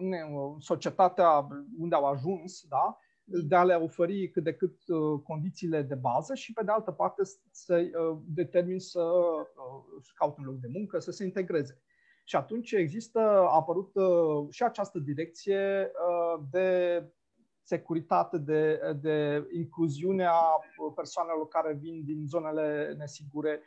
în 0.00 0.10
societatea 0.58 1.48
unde 1.78 1.94
au 1.94 2.04
ajuns, 2.04 2.64
da? 2.68 2.98
de 3.24 3.54
a 3.54 3.64
le 3.64 3.74
oferi 3.74 4.30
cât 4.30 4.42
de 4.42 4.54
cât 4.54 4.88
uh, 4.88 5.20
condițiile 5.22 5.82
de 5.82 5.94
bază 5.94 6.34
și, 6.34 6.52
pe 6.52 6.64
de 6.64 6.70
altă 6.70 6.90
parte, 6.90 7.22
să 7.50 7.76
uh, 7.76 8.18
determin 8.26 8.78
să 8.78 9.00
uh, 9.00 10.04
caute 10.14 10.40
un 10.40 10.46
loc 10.46 10.56
de 10.56 10.68
muncă, 10.72 10.98
să 10.98 11.10
se 11.10 11.24
integreze. 11.24 11.82
Și 12.24 12.36
atunci 12.36 12.72
există, 12.72 13.20
a 13.20 13.54
apărut 13.54 13.92
și 14.50 14.62
această 14.62 14.98
direcție 14.98 15.90
de 16.50 17.02
securitate, 17.62 18.38
de, 18.38 18.80
de 19.00 19.46
incluziune 19.52 20.24
a 20.24 20.58
persoanelor 20.94 21.48
care 21.48 21.72
vin 21.72 22.04
din 22.04 22.26
zonele 22.26 22.94
nesigure 22.98 23.60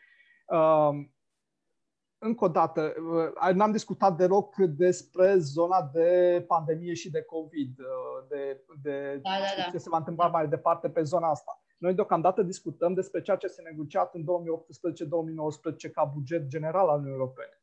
încă 2.19 2.43
o 2.45 2.47
dată, 2.47 2.93
uh, 3.41 3.53
n-am 3.53 3.71
discutat 3.71 4.17
deloc 4.17 4.55
despre 4.55 5.37
zona 5.37 5.89
de 5.93 6.43
pandemie 6.47 6.93
și 6.93 7.11
de 7.11 7.21
COVID, 7.21 7.79
uh, 7.79 8.27
de, 8.29 8.63
de 8.81 9.19
da, 9.21 9.29
da, 9.29 9.63
da. 9.63 9.69
ce 9.71 9.77
se 9.77 9.89
va 9.89 9.97
întâmpla 9.97 10.27
mai 10.27 10.47
departe 10.47 10.89
pe 10.89 11.01
zona 11.01 11.29
asta. 11.29 11.61
Noi 11.77 11.93
deocamdată 11.93 12.43
discutăm 12.43 12.93
despre 12.93 13.21
ceea 13.21 13.37
ce 13.37 13.47
s-a 13.47 13.61
negociat 13.65 14.13
în 14.13 14.23
2018-2019 14.23 15.91
ca 15.93 16.11
buget 16.13 16.47
general 16.47 16.87
al 16.87 16.97
Uniunii 16.97 17.19
Europene, 17.19 17.61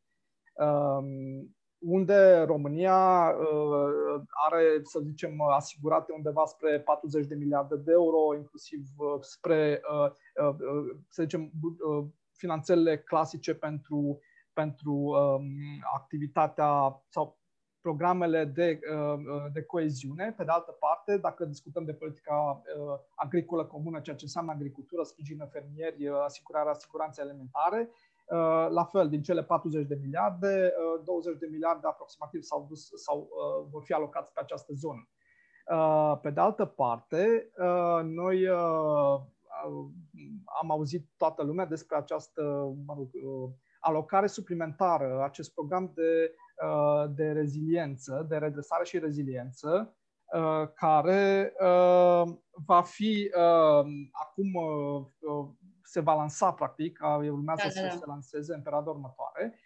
um, 0.54 1.56
unde 1.78 2.38
România 2.46 3.28
uh, 3.38 4.22
are, 4.48 4.80
să 4.82 5.00
zicem, 5.02 5.40
asigurate 5.40 6.12
undeva 6.12 6.44
spre 6.44 6.80
40 6.80 7.26
de 7.26 7.34
miliarde 7.34 7.76
de 7.76 7.92
euro, 7.92 8.34
inclusiv 8.36 8.80
spre, 9.20 9.80
să 11.08 11.22
zicem, 11.22 11.50
finanțele 12.32 12.98
clasice 12.98 13.54
pentru 13.54 14.20
pentru 14.54 14.92
um, 14.92 15.46
activitatea 15.94 17.02
sau 17.08 17.38
programele 17.80 18.44
de, 18.44 18.80
uh, 18.94 19.52
de 19.52 19.62
coeziune. 19.62 20.34
Pe 20.36 20.44
de 20.44 20.50
altă 20.50 20.70
parte, 20.70 21.18
dacă 21.18 21.44
discutăm 21.44 21.84
de 21.84 21.94
politica 21.94 22.62
uh, 22.62 22.98
agricolă 23.14 23.64
comună, 23.64 24.00
ceea 24.00 24.16
ce 24.16 24.24
înseamnă 24.24 24.52
agricultură, 24.52 25.02
sprijină 25.02 25.44
fermieri, 25.44 26.08
uh, 26.08 26.16
asigurarea 26.24 26.74
siguranței 26.74 27.24
alimentare, 27.24 27.90
uh, 27.90 28.66
la 28.70 28.84
fel, 28.84 29.08
din 29.08 29.22
cele 29.22 29.42
40 29.42 29.86
de 29.86 29.98
miliarde, 30.02 30.72
uh, 30.96 31.04
20 31.04 31.38
de 31.38 31.48
miliarde 31.50 31.86
aproximativ 31.86 32.42
s-au 32.42 32.66
dus 32.68 32.90
sau 32.94 33.18
uh, 33.18 33.68
vor 33.70 33.82
fi 33.82 33.92
alocați 33.92 34.32
pe 34.32 34.40
această 34.40 34.72
zonă. 34.72 35.08
Uh, 35.70 36.18
pe 36.22 36.30
de 36.30 36.40
altă 36.40 36.64
parte, 36.64 37.50
uh, 37.58 38.00
noi 38.02 38.48
uh, 38.48 39.20
am 40.62 40.70
auzit 40.70 41.08
toată 41.16 41.42
lumea 41.42 41.66
despre 41.66 41.96
această 41.96 42.42
mă 42.86 42.94
rog, 42.96 43.08
uh, 43.12 43.50
alocare 43.84 44.26
suplimentară, 44.26 45.22
acest 45.24 45.54
program 45.54 45.92
de, 45.94 46.34
uh, 46.66 47.04
de 47.14 47.32
reziliență, 47.32 48.26
de 48.28 48.36
redresare 48.36 48.84
și 48.84 48.98
reziliență, 48.98 49.96
uh, 50.24 50.68
care 50.74 51.52
uh, 51.60 52.34
va 52.66 52.82
fi 52.82 53.30
acum 54.10 54.52
se 55.82 56.00
va 56.00 56.14
lansa 56.14 56.52
practic, 56.52 56.98
urmează 57.02 57.62
da, 57.64 57.72
da, 57.74 57.80
da. 57.82 57.90
să 57.90 57.98
se 57.98 58.06
lanseze 58.06 58.54
în 58.54 58.62
perioada 58.62 58.90
următoare, 58.90 59.58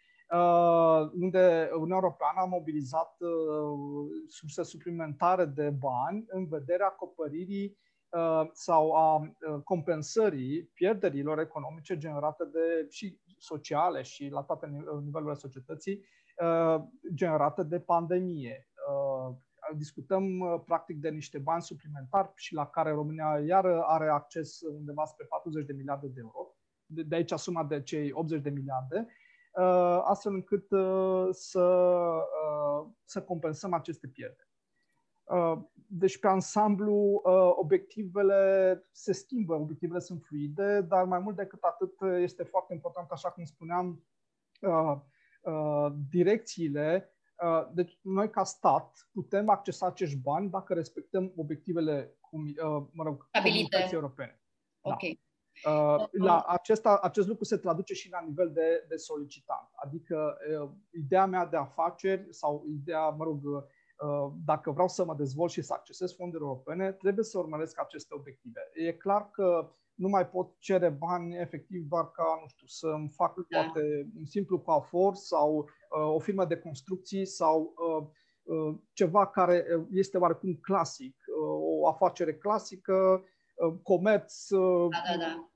unde 1.21 1.71
Uniunea 1.73 1.99
Europeană 2.03 2.41
a 2.41 2.45
mobilizat 2.45 3.17
surse 4.27 4.63
suplimentare 4.63 5.45
de 5.45 5.71
bani 5.71 6.25
în 6.29 6.47
vederea 6.47 6.87
acoperirii 6.87 7.79
sau 8.53 8.93
a 8.93 9.35
compensării 9.65 10.63
pierderilor 10.63 11.39
economice 11.39 11.97
generate 11.97 12.45
de 12.45 12.87
și 12.91 13.21
sociale 13.39 14.03
și 14.03 14.29
la 14.29 14.43
toate 14.43 14.67
nivelurile 15.03 15.35
societății 15.35 16.05
uh, 16.43 16.83
generată 17.15 17.63
de 17.63 17.81
pandemie. 17.81 18.69
Uh, 18.91 19.37
discutăm 19.77 20.39
uh, 20.39 20.61
practic 20.65 21.01
de 21.01 21.09
niște 21.09 21.39
bani 21.39 21.63
suplimentari 21.63 22.33
și 22.35 22.55
la 22.55 22.67
care 22.67 22.91
România 22.91 23.41
iar 23.47 23.67
are 23.67 24.09
acces 24.09 24.61
undeva 24.61 25.05
spre 25.05 25.27
40 25.29 25.67
de 25.67 25.73
miliarde 25.73 26.07
de 26.07 26.21
euro. 26.21 26.55
De 26.87 27.15
aici 27.15 27.33
suma 27.33 27.65
de 27.65 27.83
cei 27.83 28.13
80 28.13 28.41
de 28.41 28.51
miliarde, 28.51 29.07
astfel 30.03 30.33
încât 30.33 30.67
să, 31.31 31.95
să 33.05 33.23
compensăm 33.23 33.73
aceste 33.73 34.09
pierderi. 34.09 34.48
Deci, 35.91 36.19
pe 36.19 36.27
ansamblu, 36.27 37.23
obiectivele 37.57 38.83
se 38.93 39.13
schimbă, 39.13 39.55
obiectivele 39.55 39.99
sunt 39.99 40.23
fluide, 40.23 40.81
dar 40.81 41.05
mai 41.05 41.19
mult 41.19 41.37
decât 41.37 41.63
atât 41.63 42.01
este 42.21 42.43
foarte 42.43 42.75
important, 42.75 43.11
așa 43.11 43.31
cum 43.31 43.45
spuneam, 43.45 44.05
direcțiile 46.11 47.13
Deci 47.73 47.99
noi 48.03 48.31
ca 48.31 48.45
stat 48.45 49.09
putem 49.13 49.49
accesa 49.49 49.87
acești 49.87 50.17
bani 50.17 50.51
dacă 50.51 50.75
respectăm 50.75 51.33
obiectivele 51.37 52.19
mă 52.93 53.03
rog, 53.05 53.29
comunității 53.31 53.95
europene. 53.95 54.41
Da. 54.81 54.91
Ok. 54.91 55.03
Uh, 55.67 56.07
la 56.11 56.45
acesta, 56.47 56.99
acest 57.03 57.29
lucru 57.29 57.45
se 57.45 57.57
traduce 57.57 57.95
și 57.95 58.11
la 58.11 58.21
nivel 58.21 58.53
de, 58.53 58.85
de 58.89 58.97
solicitant. 58.97 59.69
Adică 59.75 60.39
uh, 60.63 60.71
ideea 60.91 61.27
mea 61.27 61.47
de 61.47 61.57
afaceri 61.57 62.27
sau 62.31 62.65
ideea, 62.69 63.09
mă 63.09 63.25
rog, 63.25 63.45
uh, 63.45 63.63
dacă 64.45 64.71
vreau 64.71 64.89
să 64.89 65.05
mă 65.05 65.15
dezvolt 65.15 65.51
și 65.51 65.63
să 65.63 65.73
accesez 65.73 66.15
fonduri 66.15 66.43
europene, 66.43 66.93
trebuie 66.93 67.25
să 67.25 67.39
urmăresc 67.39 67.81
aceste 67.81 68.15
obiective. 68.15 68.61
E 68.75 68.93
clar 68.93 69.31
că 69.31 69.73
nu 69.95 70.09
mai 70.09 70.29
pot 70.29 70.55
cere 70.59 70.89
bani 70.89 71.37
efectiv 71.37 71.83
doar 71.89 72.11
ca, 72.11 72.39
nu 72.43 72.49
știu, 72.49 72.67
să-mi 72.67 73.09
fac 73.09 73.35
da. 73.35 73.59
poate 73.59 74.11
un 74.19 74.25
simplu 74.25 74.59
coafor 74.59 75.15
sau 75.15 75.59
uh, 75.59 76.15
o 76.15 76.19
firmă 76.19 76.45
de 76.45 76.59
construcții 76.59 77.27
sau 77.27 77.75
uh, 77.77 78.07
uh, 78.43 78.75
ceva 78.93 79.27
care 79.27 79.65
este 79.91 80.19
oarecum 80.19 80.55
clasic, 80.55 81.17
uh, 81.27 81.81
o 81.81 81.89
afacere 81.89 82.35
clasică 82.35 83.23
Uh, 83.59 83.75
comerț. 83.83 84.51
Uh, 84.51 84.89
da, 84.91 85.03
da, 85.11 85.19
da. 85.19 85.49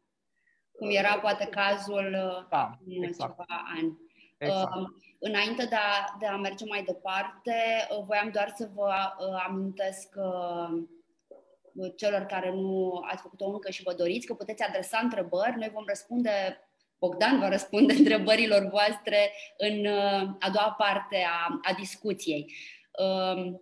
Cum 0.72 0.88
era 0.90 1.18
poate 1.18 1.46
cazul 1.46 2.07
uh, 2.07 2.48
da, 2.48 2.78
exact. 2.87 3.31
ceva 3.31 3.62
ani. 3.76 3.98
Exact. 4.38 4.74
Uh, 4.74 4.88
înainte 5.24 5.64
de 5.64 5.74
a, 5.74 6.16
de 6.18 6.26
a 6.26 6.37
merge 6.37 6.64
mai 6.64 6.82
departe, 6.82 7.54
uh, 7.90 8.04
voiam 8.06 8.30
doar 8.32 8.52
să 8.56 8.68
vă 8.74 8.92
uh, 9.18 9.44
amintesc 9.48 10.14
uh, 10.16 11.90
celor 11.96 12.20
care 12.20 12.50
nu 12.50 13.02
ați 13.11 13.22
făcut-o 13.22 13.46
încă 13.46 13.70
și 13.70 13.82
vă 13.82 13.94
doriți 13.94 14.26
că 14.26 14.35
puteți 14.35 14.62
adresa 14.62 14.98
întrebări. 15.02 15.58
Noi 15.58 15.70
vom 15.74 15.85
răspunde, 15.87 16.30
Bogdan 16.98 17.38
va 17.38 17.48
răspunde 17.48 17.92
întrebărilor 18.02 18.68
voastre 18.70 19.32
în 19.56 19.87
uh, 19.87 20.37
a 20.38 20.50
doua 20.52 20.74
parte 20.78 21.26
a, 21.28 21.58
a 21.62 21.72
discuției. 21.72 22.52
Uh, 22.98 23.52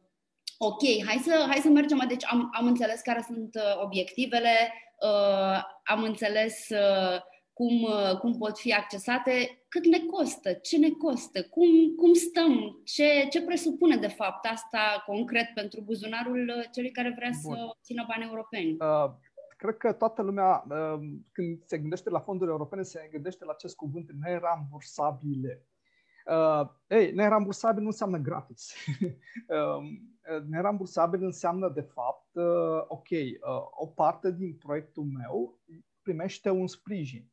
ok, 0.58 0.82
hai 1.06 1.20
să, 1.24 1.44
hai 1.48 1.58
să 1.62 1.68
mergem. 1.68 2.04
Deci 2.08 2.24
am, 2.26 2.50
am 2.52 2.66
înțeles 2.66 3.00
care 3.00 3.24
sunt 3.26 3.54
uh, 3.54 3.82
obiectivele, 3.82 4.72
uh, 5.00 5.62
am 5.84 6.02
înțeles 6.02 6.68
uh, 6.68 7.20
cum, 7.52 7.82
uh, 7.82 8.18
cum 8.18 8.38
pot 8.38 8.58
fi 8.58 8.72
accesate, 8.72 9.59
cât 9.70 9.86
ne 9.86 9.98
costă, 9.98 10.52
ce 10.52 10.78
ne 10.78 10.90
costă, 10.90 11.42
cum, 11.42 11.68
cum 11.96 12.12
stăm, 12.12 12.80
ce, 12.84 13.26
ce 13.30 13.42
presupune 13.42 13.96
de 13.96 14.06
fapt 14.08 14.46
asta 14.46 15.02
concret 15.06 15.48
pentru 15.54 15.80
buzunarul 15.80 16.52
uh, 16.56 16.64
celui 16.72 16.90
care 16.90 17.12
vrea 17.16 17.30
Bun. 17.42 17.54
să 17.54 17.76
țină 17.82 18.04
bani 18.08 18.24
europeni. 18.24 18.76
Uh, 18.80 19.10
cred 19.56 19.76
că 19.76 19.92
toată 19.92 20.22
lumea, 20.22 20.64
uh, 20.68 21.00
când 21.32 21.62
se 21.64 21.78
gândește 21.78 22.10
la 22.10 22.20
fonduri 22.20 22.50
europene, 22.50 22.82
se 22.82 23.08
gândește 23.12 23.44
la 23.44 23.52
acest 23.52 23.76
cuvânt 23.76 24.10
nerambursabile. 24.12 25.64
Uh, 26.26 26.68
ei, 26.86 27.12
nerambursabil 27.12 27.80
nu 27.80 27.86
înseamnă 27.86 28.18
gratis. 28.18 28.74
uh, 29.56 30.42
nerambursabil 30.48 31.24
înseamnă, 31.24 31.68
de 31.68 31.80
fapt, 31.80 32.28
uh, 32.32 32.84
ok, 32.88 33.10
uh, 33.10 33.28
o 33.70 33.86
parte 33.86 34.32
din 34.32 34.54
proiectul 34.54 35.04
meu 35.04 35.58
primește 36.02 36.50
un 36.50 36.66
sprijin. 36.66 37.30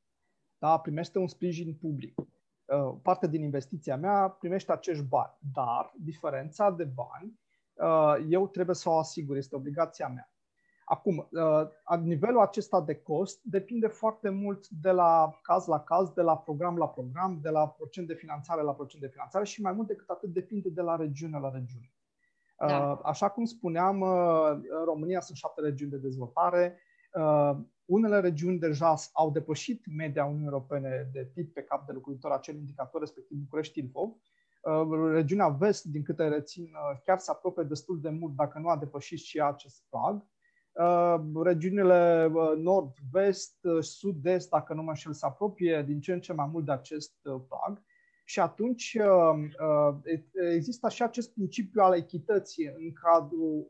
Da? 0.60 0.80
Primește 0.80 1.20
un 1.20 1.28
sprijin 1.28 1.74
public. 1.74 2.20
Uh, 2.20 2.96
parte 3.02 3.28
din 3.28 3.44
investiția 3.44 3.98
mea 3.98 4.28
primește 4.28 4.72
acești 4.72 5.04
bani. 5.04 5.38
Dar 5.54 5.94
diferența 5.96 6.72
de 6.72 6.84
bani 6.84 7.40
uh, 7.74 8.26
eu 8.30 8.48
trebuie 8.48 8.76
să 8.76 8.90
o 8.90 8.98
asigur, 8.98 9.36
este 9.38 9.56
obligația 9.56 10.08
mea. 10.08 10.32
Acum, 10.90 11.28
uh, 11.32 12.00
nivelul 12.04 12.40
acesta 12.40 12.82
de 12.82 12.96
cost 12.96 13.40
depinde 13.44 13.88
foarte 13.88 14.30
mult 14.30 14.68
de 14.68 14.92
la 14.92 15.40
caz 15.42 15.66
la 15.66 15.80
caz, 15.80 16.10
de 16.10 16.22
la 16.22 16.38
program 16.38 16.78
la 16.78 16.90
program, 16.90 17.40
de 17.42 17.50
la 17.50 17.70
procent 17.70 18.08
de 18.08 18.14
finanțare 18.14 18.62
la 18.62 18.74
procent 18.74 19.02
de 19.02 19.08
finanțare 19.08 19.46
și 19.46 19.62
mai 19.62 19.72
mult 19.72 19.88
decât 19.88 20.10
atât 20.10 20.30
depinde 20.30 20.70
de 20.70 20.82
la 20.82 20.96
regiune 20.96 21.40
la 21.40 21.50
regiune. 21.50 21.92
Da. 22.58 22.92
Uh, 22.92 23.00
așa 23.04 23.30
cum 23.30 23.46
spuneam, 23.46 24.02
uh, 24.02 24.52
în 24.52 24.86
România 24.86 25.20
sunt 25.20 25.38
șapte 25.38 25.62
regiuni 25.62 25.92
de 25.92 25.98
dezvoltare. 25.98 26.80
Unele 27.88 28.20
regiuni 28.20 28.60
deja 28.60 28.96
au 29.14 29.32
depășit 29.32 29.86
media 29.96 30.26
Uniunii 30.26 30.46
Europene 30.46 31.10
de 31.12 31.32
PIB 31.34 31.54
pe 31.54 31.62
cap 31.62 31.86
de 31.86 31.92
locuitor, 31.92 32.32
acel 32.32 32.56
indicator 32.56 33.00
respectiv 33.00 33.38
București-Ilfov. 33.38 34.16
Regiunea 35.12 35.48
Vest, 35.48 35.84
din 35.84 36.04
câte 36.04 36.28
rețin, 36.28 36.72
chiar 37.06 37.18
se 37.18 37.32
apropie 37.32 37.64
destul 37.64 38.02
de 38.02 38.10
mult, 38.10 38.36
dacă 38.36 38.60
nu 38.60 38.68
a 38.68 38.78
depășit 38.78 39.20
și 39.20 39.42
acest 39.42 39.84
prag. 39.90 40.26
Uh, 40.78 41.16
regiunile 41.44 42.32
uh, 42.34 42.54
nord-vest, 42.58 43.58
uh, 43.62 43.84
sud-est, 43.84 44.50
dacă 44.50 44.74
nu 44.74 44.82
mă 44.82 44.90
înșel, 44.90 45.14
se 45.14 45.26
apropie 45.26 45.84
din 45.88 46.00
ce 46.00 46.14
în 46.14 46.20
ce 46.20 46.34
mai 46.34 46.50
mult 46.52 46.66
de 46.66 46.72
acest 46.72 47.14
prag. 47.24 47.82
Și 48.26 48.40
atunci 48.40 48.98
există 50.56 50.90
și 50.90 51.04
acest 51.04 51.34
principiu 51.34 51.82
al 51.82 51.96
echității 51.96 52.66
în 52.66 52.94
cadrul 52.94 53.68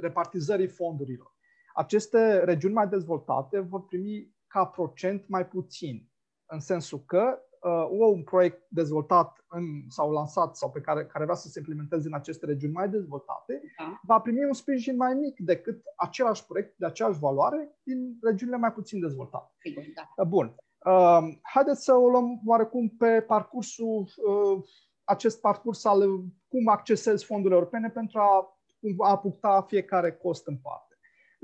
repartizării 0.00 0.66
fondurilor. 0.66 1.35
Aceste 1.76 2.44
regiuni 2.44 2.74
mai 2.74 2.88
dezvoltate 2.88 3.60
vor 3.60 3.84
primi 3.84 4.34
ca 4.46 4.66
procent 4.66 5.28
mai 5.28 5.46
puțin, 5.46 6.08
în 6.46 6.60
sensul 6.60 6.98
că 7.06 7.38
uh, 7.62 7.88
un 7.90 8.22
proiect 8.22 8.66
dezvoltat 8.68 9.44
în, 9.48 9.64
sau 9.88 10.12
lansat 10.12 10.56
sau 10.56 10.70
pe 10.70 10.80
care, 10.80 11.06
care 11.06 11.24
vrea 11.24 11.36
să 11.36 11.48
se 11.48 11.58
implementeze 11.58 12.06
în 12.06 12.14
aceste 12.14 12.46
regiuni 12.46 12.72
mai 12.72 12.88
dezvoltate, 12.88 13.62
da. 13.78 14.00
va 14.02 14.20
primi 14.20 14.44
un 14.44 14.52
sprijin 14.52 14.96
mai 14.96 15.14
mic 15.14 15.38
decât 15.38 15.82
același 15.96 16.46
proiect 16.46 16.74
de 16.78 16.86
aceeași 16.86 17.18
valoare 17.18 17.78
din 17.82 18.18
regiunile 18.22 18.56
mai 18.56 18.72
puțin 18.72 19.00
dezvoltate. 19.00 19.52
Sigur, 19.58 19.82
da. 19.94 20.22
Uh, 20.22 20.28
bun. 20.28 20.54
Uh, 20.84 21.36
haideți 21.42 21.84
să 21.84 21.94
o 21.94 22.08
luăm 22.08 22.40
oarecum 22.46 22.88
pe 22.88 23.20
parcursul, 23.20 24.00
uh, 24.00 24.64
acest 25.04 25.40
parcurs 25.40 25.84
al 25.84 26.00
cum 26.48 26.68
accesezi 26.68 27.24
fondurile 27.24 27.54
europene 27.54 27.90
pentru 27.90 28.18
a, 28.18 28.58
a 28.98 29.18
puncta 29.18 29.62
fiecare 29.62 30.12
cost 30.12 30.46
în 30.46 30.56
parte. 30.56 30.85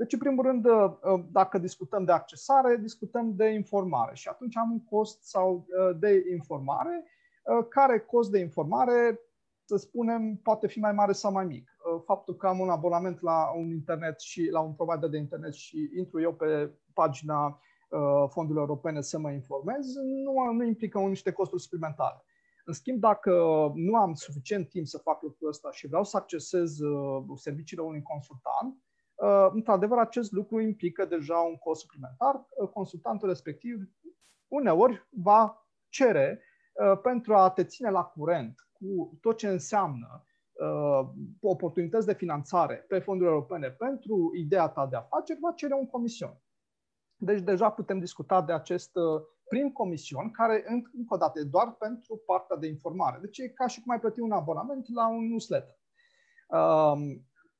Deci, 0.03 0.13
în 0.13 0.19
primul 0.19 0.45
rând, 0.45 0.65
uh, 0.65 0.91
uh, 1.03 1.23
dacă 1.31 1.57
discutăm 1.57 2.03
de 2.03 2.11
accesare, 2.11 2.77
discutăm 2.77 3.35
de 3.35 3.45
informare 3.45 4.15
și 4.15 4.27
atunci 4.27 4.57
am 4.57 4.71
un 4.71 4.83
cost 4.83 5.23
sau 5.23 5.65
uh, 5.67 5.97
de 5.99 6.23
informare, 6.31 7.05
care 7.69 7.99
cost 7.99 8.31
de 8.31 8.39
informare, 8.39 9.19
să 9.65 9.75
spunem, 9.75 10.35
poate 10.35 10.67
fi 10.67 10.79
mai 10.79 10.91
mare 10.91 11.11
sau 11.11 11.31
mai 11.31 11.45
mic. 11.45 11.77
Faptul 12.05 12.35
că 12.35 12.47
am 12.47 12.59
un 12.59 12.69
abonament 12.69 13.21
la 13.21 13.51
un 13.55 13.71
internet 13.71 14.19
și 14.19 14.49
la 14.51 14.59
un 14.59 14.73
provider 14.73 15.09
de 15.09 15.17
internet 15.17 15.53
și 15.53 15.89
intru 15.97 16.21
eu 16.21 16.33
pe 16.33 16.71
pagina 16.93 17.59
fondurilor 18.27 18.67
europene 18.67 19.01
să 19.01 19.19
mă 19.19 19.31
informez, 19.31 19.95
nu, 19.95 20.51
nu 20.51 20.63
implică 20.63 20.99
niște 20.99 21.31
costuri 21.31 21.61
suplimentare. 21.61 22.23
În 22.65 22.73
schimb, 22.73 22.99
dacă 22.99 23.31
nu 23.75 23.95
am 23.95 24.13
suficient 24.13 24.69
timp 24.69 24.87
să 24.87 24.97
fac 24.97 25.21
lucrul 25.21 25.49
ăsta 25.49 25.71
și 25.71 25.87
vreau 25.87 26.03
să 26.03 26.17
accesez 26.17 26.77
serviciile 27.35 27.83
unui 27.83 28.01
consultant, 28.01 28.75
Uh, 28.75 28.82
într-adevăr, 29.51 29.97
acest 29.97 30.31
lucru 30.31 30.59
implică 30.59 31.05
deja 31.05 31.37
un 31.37 31.55
cost 31.55 31.81
suplimentar. 31.81 32.35
Uh, 32.35 32.69
consultantul 32.69 33.27
respectiv 33.27 33.89
uneori 34.47 35.07
va 35.09 35.67
cere 35.89 36.41
uh, 36.73 36.99
pentru 37.01 37.35
a 37.35 37.49
te 37.49 37.63
ține 37.63 37.89
la 37.89 38.03
curent 38.03 38.55
cu 38.71 39.17
tot 39.21 39.37
ce 39.37 39.47
înseamnă 39.47 40.25
oportunități 41.41 42.05
de 42.05 42.13
finanțare 42.13 42.75
pe 42.75 42.99
fonduri 42.99 43.29
europene 43.29 43.69
pentru 43.69 44.31
ideea 44.35 44.67
ta 44.67 44.87
de 44.87 44.95
afaceri, 44.95 45.39
va 45.39 45.51
cere 45.51 45.73
un 45.73 45.87
comision. 45.87 46.41
Deci 47.15 47.41
deja 47.41 47.69
putem 47.69 47.99
discuta 47.99 48.41
de 48.41 48.53
acest 48.53 48.91
prim 49.49 49.71
comision, 49.71 50.31
care, 50.31 50.63
încă 50.67 51.13
o 51.13 51.17
dată, 51.17 51.39
e 51.39 51.43
doar 51.43 51.71
pentru 51.71 52.21
partea 52.25 52.55
de 52.55 52.67
informare. 52.67 53.17
Deci 53.21 53.37
e 53.37 53.47
ca 53.47 53.67
și 53.67 53.81
cum 53.81 53.91
ai 53.91 53.99
plăti 53.99 54.19
un 54.19 54.31
abonament 54.31 54.93
la 54.93 55.07
un 55.07 55.27
newsletter. 55.27 55.77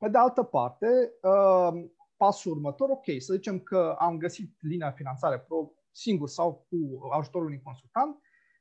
Pe 0.04 0.10
de 0.10 0.18
altă 0.18 0.44
parte, 0.44 0.88
uh, 1.22 1.86
pasul 2.18 2.52
următor, 2.52 2.90
ok, 2.90 3.04
să 3.20 3.34
zicem 3.34 3.60
că 3.60 3.96
am 4.00 4.18
găsit 4.18 4.58
linia 4.60 4.92
finanțare 4.92 5.40
pro 5.40 5.72
singur 5.92 6.28
sau 6.28 6.66
cu 6.70 7.08
ajutorul 7.12 7.48
unui 7.48 7.62
consultant, 7.64 8.20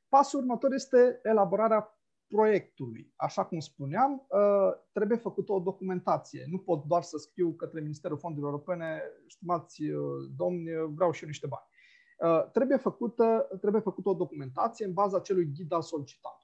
pasul 0.09 0.39
următor 0.39 0.73
este 0.73 1.19
elaborarea 1.23 1.99
proiectului. 2.27 3.13
Așa 3.15 3.45
cum 3.45 3.59
spuneam, 3.59 4.25
uh, 4.29 4.73
trebuie 4.91 5.17
făcută 5.17 5.51
o 5.51 5.59
documentație. 5.59 6.45
Nu 6.49 6.57
pot 6.57 6.83
doar 6.85 7.01
să 7.01 7.17
scriu 7.17 7.53
către 7.53 7.79
Ministerul 7.81 8.17
Fondurilor 8.17 8.51
Europene, 8.51 9.01
stimați 9.27 9.83
uh, 9.83 9.99
domni, 10.35 10.69
vreau 10.95 11.11
și 11.11 11.23
eu 11.23 11.29
niște 11.29 11.47
bani. 11.47 11.65
Trebuie 12.51 12.77
făcută, 12.77 13.47
trebuie 13.61 13.81
făcută 13.81 14.09
o 14.09 14.13
documentație 14.13 14.85
în 14.85 14.93
baza 14.93 15.17
acelui 15.17 15.51
ghid 15.55 15.71
al 15.71 15.81
solicitantului. 15.81 16.42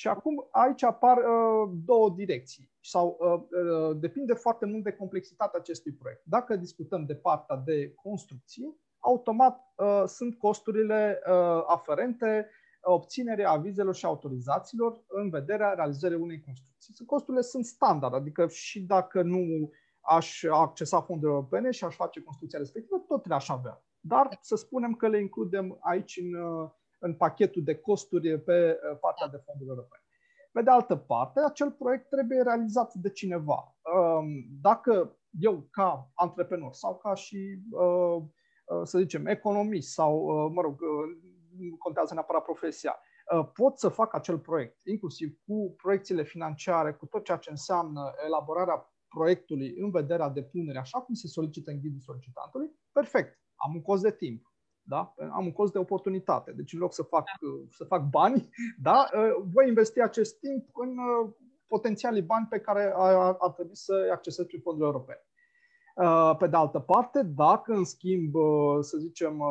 Și 0.00 0.08
acum 0.08 0.48
aici 0.50 0.82
apar 0.82 1.16
uh, 1.16 1.70
două 1.84 2.10
direcții 2.10 2.70
sau 2.80 3.18
uh, 3.20 3.32
uh, 3.32 3.96
depinde 3.96 4.34
foarte 4.34 4.66
mult 4.66 4.84
de 4.84 4.92
complexitatea 4.92 5.58
acestui 5.58 5.92
proiect. 5.92 6.22
Dacă 6.24 6.56
discutăm 6.56 7.04
de 7.04 7.14
partea 7.14 7.56
de 7.56 7.94
construcții, 7.94 8.76
automat 8.98 9.60
uh, 9.76 10.02
sunt 10.06 10.38
costurile 10.38 11.22
uh, 11.26 11.62
aferente 11.66 12.48
obținerea 12.82 13.50
avizelor 13.50 13.94
și 13.94 14.04
autorizațiilor 14.04 15.04
în 15.08 15.30
vederea 15.30 15.72
realizării 15.72 16.16
unei 16.16 16.40
construcții. 16.40 17.04
Costurile 17.04 17.42
sunt 17.42 17.64
standard, 17.64 18.14
adică 18.14 18.48
și 18.48 18.80
dacă 18.80 19.22
nu 19.22 19.70
aș 20.00 20.42
accesa 20.42 21.00
fonduri 21.00 21.32
europene 21.32 21.70
și 21.70 21.84
aș 21.84 21.94
face 21.94 22.22
construcția 22.22 22.58
respectivă, 22.58 23.04
tot 23.08 23.26
le-aș 23.26 23.48
avea. 23.48 23.84
Dar 24.00 24.38
să 24.40 24.56
spunem 24.56 24.92
că 24.94 25.08
le 25.08 25.20
includem 25.20 25.78
aici 25.80 26.20
în, 26.22 26.34
uh, 26.34 26.70
în 27.00 27.14
pachetul 27.14 27.62
de 27.62 27.74
costuri 27.74 28.40
pe 28.40 28.78
uh, 28.90 28.98
partea 29.00 29.28
de 29.28 29.42
fonduri 29.44 29.68
europene. 29.68 30.02
Pe 30.52 30.62
de 30.62 30.70
altă 30.70 30.96
parte, 30.96 31.40
acel 31.40 31.70
proiect 31.70 32.08
trebuie 32.08 32.42
realizat 32.42 32.94
de 32.94 33.10
cineva. 33.10 33.76
Um, 33.94 34.26
dacă 34.60 35.20
eu, 35.38 35.66
ca 35.70 36.10
antreprenor 36.14 36.72
sau 36.72 36.96
ca 36.96 37.14
și, 37.14 37.58
uh, 37.70 38.16
uh, 38.64 38.80
să 38.82 38.98
zicem, 38.98 39.26
economist 39.26 39.92
sau, 39.92 40.24
uh, 40.24 40.52
mă 40.54 40.60
rog, 40.60 40.80
nu 41.58 41.76
contează 41.76 42.14
neapărat 42.14 42.42
profesia, 42.42 43.00
pot 43.52 43.78
să 43.78 43.88
fac 43.88 44.14
acel 44.14 44.38
proiect, 44.38 44.78
inclusiv 44.86 45.38
cu 45.46 45.74
proiecțiile 45.76 46.22
financiare, 46.22 46.92
cu 46.92 47.06
tot 47.06 47.24
ceea 47.24 47.36
ce 47.36 47.50
înseamnă 47.50 48.12
elaborarea 48.26 48.92
proiectului 49.08 49.74
în 49.78 49.90
vederea 49.90 50.28
depunerii, 50.28 50.80
așa 50.80 51.00
cum 51.00 51.14
se 51.14 51.26
solicită 51.26 51.70
în 51.70 51.80
ghidul 51.80 52.00
solicitantului, 52.00 52.70
perfect, 52.92 53.40
am 53.54 53.74
un 53.74 53.82
cost 53.82 54.02
de 54.02 54.12
timp. 54.12 54.49
Da? 54.90 55.14
Am 55.32 55.44
un 55.44 55.52
cost 55.52 55.72
de 55.72 55.78
oportunitate. 55.78 56.52
Deci 56.52 56.72
în 56.72 56.78
loc 56.78 56.92
să 56.92 57.02
fac, 57.02 57.24
să 57.70 57.84
fac 57.84 58.08
bani, 58.08 58.48
da? 58.88 59.06
voi 59.52 59.68
investi 59.68 60.00
acest 60.00 60.38
timp 60.38 60.68
în 60.72 60.96
potențialii 61.66 62.22
bani 62.22 62.46
pe 62.50 62.60
care 62.60 62.92
ar, 62.96 63.36
ar 63.38 63.50
trebui 63.50 63.76
să 63.76 64.08
accesez 64.12 64.46
prin 64.46 64.60
fondurile 64.60 64.92
europene. 64.92 65.24
Pe 66.38 66.46
de 66.46 66.56
altă 66.56 66.78
parte, 66.78 67.22
dacă 67.22 67.72
în 67.72 67.84
schimb, 67.84 68.34
să 68.80 68.96
zicem, 68.98 69.42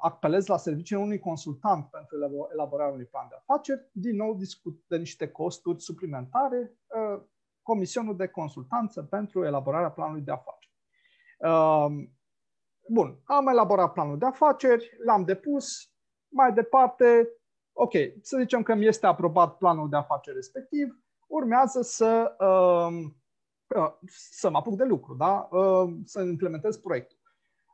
apelez 0.00 0.46
la 0.46 0.56
serviciile 0.56 1.02
unui 1.02 1.18
consultant 1.18 1.86
pentru 1.90 2.16
elaborarea 2.52 2.92
unui 2.92 3.04
plan 3.04 3.26
de 3.28 3.34
afaceri, 3.38 3.88
din 3.92 4.16
nou 4.16 4.34
discut 4.34 4.82
de 4.86 4.96
niște 4.96 5.28
costuri 5.28 5.80
suplimentare, 5.80 6.78
comisionul 7.62 8.16
de 8.16 8.26
consultanță 8.26 9.02
pentru 9.02 9.44
elaborarea 9.44 9.90
planului 9.90 10.22
de 10.22 10.32
afaceri. 10.32 10.74
Bun, 12.92 13.20
am 13.24 13.46
elaborat 13.46 13.92
planul 13.92 14.18
de 14.18 14.26
afaceri, 14.26 14.96
l-am 15.04 15.24
depus, 15.24 15.92
mai 16.28 16.52
departe, 16.52 17.28
ok, 17.72 17.92
să 18.22 18.38
zicem 18.40 18.62
că 18.62 18.74
mi 18.74 18.86
este 18.86 19.06
aprobat 19.06 19.56
planul 19.56 19.88
de 19.88 19.96
afaceri 19.96 20.36
respectiv, 20.36 21.04
urmează 21.26 21.80
să, 21.80 22.36
uh, 22.38 23.10
să 24.06 24.50
mă 24.50 24.56
apuc 24.56 24.76
de 24.76 24.84
lucru, 24.84 25.14
da? 25.14 25.48
uh, 25.50 25.92
să 26.04 26.20
implementez 26.20 26.76
proiectul. 26.76 27.18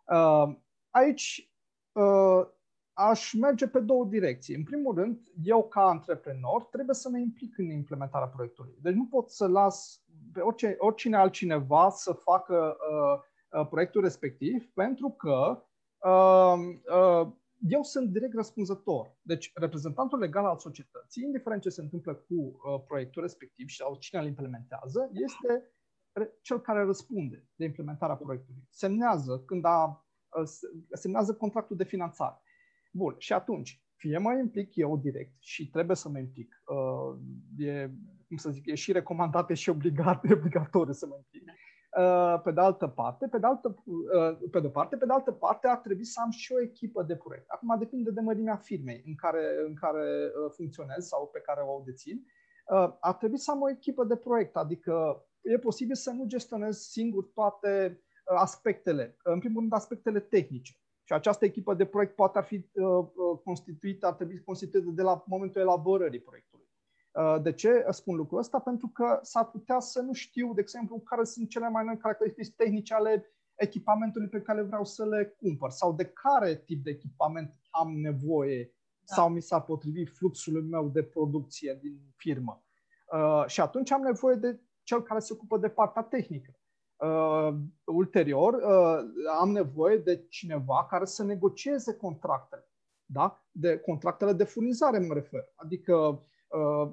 Uh, 0.06 0.56
aici 0.90 1.52
uh, 1.92 2.46
aș 2.92 3.32
merge 3.32 3.68
pe 3.68 3.80
două 3.80 4.04
direcții. 4.04 4.54
În 4.54 4.64
primul 4.64 4.94
rând, 4.94 5.20
eu 5.42 5.68
ca 5.68 5.80
antreprenor 5.88 6.64
trebuie 6.64 6.94
să 6.94 7.08
mă 7.08 7.18
implic 7.18 7.58
în 7.58 7.70
implementarea 7.70 8.28
proiectului. 8.28 8.78
Deci 8.82 8.94
nu 8.94 9.06
pot 9.06 9.30
să 9.30 9.46
las 9.46 10.02
pe 10.32 10.40
orice, 10.40 10.76
oricine 10.78 11.16
altcineva 11.16 11.90
să 11.90 12.12
facă 12.12 12.76
uh, 12.90 13.20
Uh, 13.20 13.22
proiectul 13.68 14.02
respectiv, 14.02 14.70
pentru 14.74 15.10
că 15.10 15.64
uh, 16.08 16.58
uh, 16.92 17.32
eu 17.68 17.82
sunt 17.82 18.10
direct 18.10 18.34
răspunzător. 18.34 19.16
Deci, 19.22 19.50
reprezentantul 19.54 20.18
legal 20.18 20.44
al 20.44 20.58
societății, 20.58 21.22
indiferent 21.22 21.62
ce 21.62 21.68
se 21.68 21.80
întâmplă 21.80 22.14
cu 22.14 22.60
proiectul 22.86 23.22
respectiv 23.22 23.68
sau 23.68 23.96
cine 23.96 24.20
îl 24.20 24.26
implementează, 24.26 25.10
este 25.12 25.70
cel 26.40 26.60
care 26.60 26.84
răspunde 26.84 27.48
de 27.54 27.64
implementarea 27.64 28.14
proiectului. 28.16 28.62
Semnează 28.70 29.42
când 29.46 29.64
a, 29.64 30.06
semnează 30.92 31.34
contractul 31.34 31.76
de 31.76 31.84
finanțare. 31.84 32.40
Bun, 32.92 33.14
și 33.18 33.32
atunci, 33.32 33.82
fie 33.96 34.18
mă 34.18 34.32
implic 34.32 34.76
eu 34.76 34.98
direct 34.98 35.34
și 35.38 35.70
trebuie 35.70 35.96
să 35.96 36.08
mă 36.08 36.18
implic. 36.18 36.62
E, 37.58 37.90
cum 38.28 38.36
să 38.36 38.50
zic, 38.50 38.66
e 38.66 38.74
și 38.74 38.92
recomandat, 38.92 39.50
e 39.50 39.54
și 39.54 39.68
obligat, 39.68 40.24
e 40.24 40.32
obligatoriu 40.40 40.92
să 40.92 41.06
mă 41.06 41.16
implic. 41.16 41.54
Uh, 41.96 42.40
pe 42.42 42.50
de 42.50 42.60
altă 42.60 42.86
parte, 42.86 43.28
pe 43.28 43.38
de 43.38 43.46
altă, 43.46 43.82
uh, 43.84 44.38
pe 44.50 44.60
de 44.60 44.68
parte, 44.68 44.96
pe 44.96 45.06
de 45.06 45.12
altă 45.12 45.32
parte 45.32 45.68
ar 45.68 45.76
trebui 45.76 46.04
să 46.04 46.20
am 46.24 46.30
și 46.30 46.52
o 46.52 46.60
echipă 46.60 47.02
de 47.02 47.16
proiect. 47.16 47.48
Acum 47.48 47.78
depinde 47.78 48.10
de 48.10 48.20
mărimea 48.20 48.56
firmei 48.56 49.02
în 49.06 49.14
care, 49.14 49.44
în 49.66 49.74
care 49.74 50.24
uh, 50.24 50.50
funcționez 50.56 51.06
sau 51.06 51.28
pe 51.32 51.40
care 51.40 51.60
o 51.60 51.82
dețin. 51.84 52.26
Ar 53.00 53.14
trebui 53.14 53.38
să 53.38 53.50
am 53.50 53.60
o 53.60 53.70
echipă 53.70 54.04
de 54.04 54.16
proiect, 54.16 54.56
adică 54.56 55.24
e 55.40 55.58
posibil 55.58 55.94
să 55.94 56.10
nu 56.10 56.24
gestionez 56.26 56.78
singur 56.78 57.24
toate 57.34 58.02
aspectele, 58.24 59.16
în 59.22 59.38
primul 59.38 59.60
rând 59.60 59.72
aspectele 59.72 60.20
tehnice. 60.20 60.72
Și 61.04 61.12
această 61.12 61.44
echipă 61.44 61.74
de 61.74 61.84
proiect 61.84 62.14
poate 62.14 62.38
ar 62.38 62.44
fi 62.44 62.70
constituită, 63.44 64.06
ar 64.06 64.12
trebui 64.12 64.42
constituită 64.44 64.90
de 64.90 65.02
la 65.02 65.24
momentul 65.26 65.60
elaborării 65.60 66.20
proiectului. 66.20 66.68
Uh, 67.16 67.42
de 67.42 67.52
ce 67.52 67.86
spun 67.90 68.16
lucrul 68.16 68.38
ăsta? 68.38 68.58
Pentru 68.58 68.88
că 68.88 69.18
s-ar 69.22 69.50
putea 69.50 69.78
să 69.78 70.00
nu 70.00 70.12
știu, 70.12 70.54
de 70.54 70.60
exemplu, 70.60 70.98
care 70.98 71.24
sunt 71.24 71.48
cele 71.48 71.68
mai 71.68 71.84
noi 71.84 71.96
caracteristici 71.96 72.54
tehnice 72.54 72.94
ale 72.94 73.30
echipamentului 73.54 74.28
pe 74.28 74.42
care 74.42 74.62
vreau 74.62 74.84
să 74.84 75.06
le 75.06 75.36
cumpăr 75.40 75.70
sau 75.70 75.92
de 75.92 76.04
care 76.04 76.56
tip 76.56 76.84
de 76.84 76.90
echipament 76.90 77.54
am 77.70 78.00
nevoie 78.00 78.64
da. 78.64 79.14
sau 79.14 79.28
mi 79.28 79.42
s-ar 79.42 79.62
potrivi 79.62 80.04
fluxul 80.04 80.62
meu 80.62 80.88
de 80.88 81.02
producție 81.02 81.78
din 81.82 82.00
firmă. 82.16 82.64
Uh, 83.12 83.44
și 83.46 83.60
atunci 83.60 83.90
am 83.90 84.02
nevoie 84.02 84.36
de 84.36 84.60
cel 84.82 85.02
care 85.02 85.20
se 85.20 85.32
ocupă 85.32 85.58
de 85.58 85.68
partea 85.68 86.02
tehnică. 86.02 86.58
Uh, 86.96 87.54
ulterior, 87.84 88.54
uh, 88.54 88.98
am 89.40 89.50
nevoie 89.50 89.96
de 89.96 90.26
cineva 90.28 90.86
care 90.90 91.04
să 91.04 91.24
negocieze 91.24 91.94
contractele. 91.94 92.70
Da? 93.04 93.44
De 93.50 93.78
contractele 93.78 94.32
de 94.32 94.44
furnizare 94.44 94.98
mă 94.98 95.14
refer. 95.14 95.52
Adică 95.54 95.94
Uh, 95.94 96.18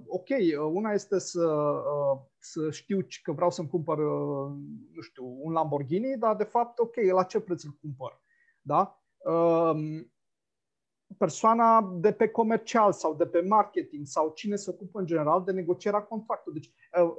ok, 0.07 0.29
uh, 0.29 0.71
una 0.73 0.91
este 0.91 1.19
să, 1.19 1.45
uh, 1.45 2.19
să 2.39 2.71
știu 2.71 3.07
că 3.23 3.31
vreau 3.31 3.49
să-mi 3.49 3.69
cumpăr, 3.69 3.97
uh, 3.97 4.51
nu 4.93 5.01
știu, 5.01 5.37
un 5.41 5.51
Lamborghini, 5.51 6.17
dar 6.17 6.35
de 6.35 6.43
fapt, 6.43 6.79
ok, 6.79 6.95
la 7.11 7.23
ce 7.23 7.39
preț 7.39 7.63
îl 7.63 7.77
cumpăr? 7.81 8.21
Da? 8.61 9.03
Uh, 9.17 10.03
persoana 11.17 11.97
de 11.99 12.11
pe 12.11 12.27
comercial 12.27 12.91
sau 12.91 13.15
de 13.15 13.25
pe 13.25 13.41
marketing 13.41 14.05
sau 14.05 14.31
cine 14.35 14.55
se 14.55 14.69
ocupă 14.69 14.99
în 14.99 15.05
general 15.05 15.43
de 15.43 15.51
negocierea 15.51 16.01
contractului. 16.01 16.59
Deci, 16.59 16.73
uh, 17.03 17.13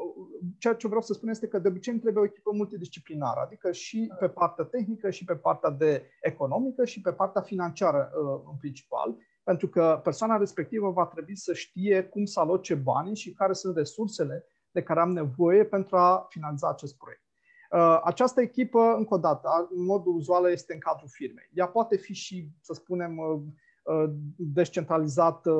ceea 0.58 0.74
ce 0.74 0.86
vreau 0.86 1.02
să 1.02 1.12
spun 1.12 1.28
este 1.28 1.48
că 1.48 1.58
de 1.58 1.68
obicei 1.68 1.92
îmi 1.92 2.02
trebuie 2.02 2.22
o 2.22 2.26
echipă 2.26 2.50
multidisciplinară, 2.52 3.40
adică 3.40 3.72
și 3.72 4.12
pe 4.18 4.28
partea 4.28 4.64
tehnică, 4.64 5.10
și 5.10 5.24
pe 5.24 5.36
partea 5.36 5.70
de 5.70 6.10
economică, 6.20 6.84
și 6.84 7.00
pe 7.00 7.12
partea 7.12 7.42
financiară 7.42 8.10
uh, 8.14 8.40
în 8.50 8.56
principal 8.56 9.16
pentru 9.44 9.68
că 9.68 10.00
persoana 10.02 10.36
respectivă 10.36 10.90
va 10.90 11.06
trebui 11.06 11.36
să 11.36 11.52
știe 11.52 12.02
cum 12.02 12.24
să 12.24 12.40
aloce 12.40 12.74
banii 12.74 13.16
și 13.16 13.32
care 13.32 13.52
sunt 13.52 13.76
resursele 13.76 14.46
de 14.70 14.82
care 14.82 15.00
am 15.00 15.12
nevoie 15.12 15.64
pentru 15.64 15.96
a 15.96 16.26
finanța 16.28 16.68
acest 16.68 16.96
proiect. 16.96 17.22
Uh, 17.70 18.00
această 18.04 18.40
echipă, 18.40 18.94
încă 18.96 19.14
o 19.14 19.18
dată, 19.18 19.68
în 19.70 19.84
mod 19.84 20.02
uzual 20.06 20.50
este 20.50 20.72
în 20.72 20.78
cadrul 20.78 21.08
firmei. 21.08 21.50
Ea 21.52 21.68
poate 21.68 21.96
fi 21.96 22.12
și, 22.12 22.48
să 22.60 22.72
spunem, 22.72 23.18
uh, 23.18 23.40
uh, 23.82 24.10
descentralizată, 24.36 25.52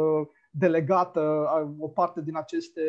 delegată 0.51 1.49
o 1.79 1.89
parte 1.89 2.23
din 2.23 2.37
aceste 2.37 2.83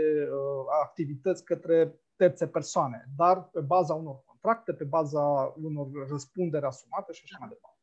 activități 0.84 1.44
către 1.44 2.00
terțe 2.16 2.48
persoane, 2.48 3.10
dar 3.18 3.44
pe 3.44 3.60
baza 3.60 3.94
unor 3.94 4.24
contracte, 4.26 4.74
pe 4.74 4.84
baza 4.84 5.54
unor 5.62 5.88
răspunderi 6.10 6.66
asumate 6.66 7.12
și 7.14 7.22
așa 7.24 7.38
mai 7.40 7.50
departe. 7.50 7.75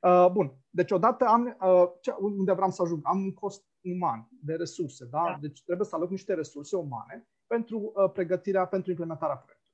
Uh, 0.00 0.30
bun, 0.32 0.52
deci 0.70 0.90
odată 0.90 1.24
am, 1.24 1.56
uh, 1.60 2.14
unde 2.20 2.52
vreau 2.52 2.70
să 2.70 2.82
ajung, 2.82 3.00
am 3.04 3.22
un 3.22 3.34
cost 3.34 3.64
uman 3.82 4.28
de 4.42 4.54
resurse, 4.54 5.04
da? 5.10 5.22
da. 5.24 5.38
Deci 5.40 5.62
trebuie 5.64 5.86
să 5.86 5.94
aloc 5.94 6.10
niște 6.10 6.34
resurse 6.34 6.76
umane 6.76 7.28
pentru 7.46 7.92
uh, 7.94 8.10
pregătirea, 8.12 8.66
pentru 8.66 8.90
implementarea 8.90 9.36
proiectului. 9.36 9.68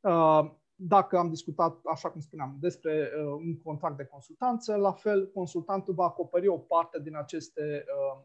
Uh, 0.00 0.58
dacă 0.82 1.18
am 1.18 1.28
discutat, 1.28 1.80
așa 1.84 2.10
cum 2.10 2.20
spuneam, 2.20 2.56
despre 2.60 3.10
uh, 3.16 3.24
un 3.24 3.60
contract 3.62 3.96
de 3.96 4.04
consultanță, 4.04 4.76
la 4.76 4.92
fel, 4.92 5.30
consultantul 5.30 5.94
va 5.94 6.04
acoperi 6.04 6.46
o 6.46 6.58
parte 6.58 7.00
din 7.00 7.16
aceste, 7.16 7.84
uh, 7.86 8.22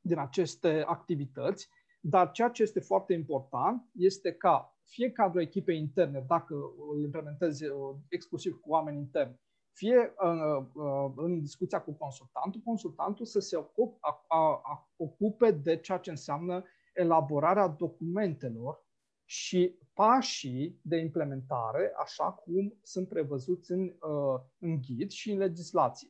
din 0.00 0.18
aceste 0.18 0.84
activități, 0.86 1.68
dar 2.00 2.30
ceea 2.30 2.48
ce 2.48 2.62
este 2.62 2.80
foarte 2.80 3.12
important 3.12 3.88
este 3.92 4.32
ca 4.32 4.78
fie 4.84 5.10
cadrul 5.10 5.40
echipei 5.40 5.78
interne, 5.78 6.24
dacă 6.26 6.54
îl 6.94 7.02
implementezi 7.02 7.64
uh, 7.64 7.94
exclusiv 8.08 8.60
cu 8.60 8.70
oameni 8.70 8.98
interni, 8.98 9.40
fie 9.76 10.14
uh, 10.22 10.66
uh, 10.72 11.12
în 11.16 11.40
discuția 11.40 11.80
cu 11.80 11.92
consultantul, 11.92 12.60
consultantul 12.64 13.26
să 13.26 13.40
se 13.40 13.56
ocup, 13.56 13.96
a, 14.00 14.24
a, 14.28 14.60
a, 14.62 14.88
ocupe 14.96 15.50
de 15.50 15.76
ceea 15.76 15.98
ce 15.98 16.10
înseamnă 16.10 16.64
elaborarea 16.94 17.68
documentelor 17.68 18.84
și 19.24 19.78
pașii 19.94 20.80
de 20.82 20.96
implementare, 20.96 21.92
așa 21.98 22.24
cum 22.24 22.78
sunt 22.82 23.08
prevăzuți 23.08 23.72
în, 23.72 23.82
uh, 23.82 24.40
în 24.58 24.80
ghid 24.80 25.10
și 25.10 25.30
în 25.30 25.38
legislație. 25.38 26.08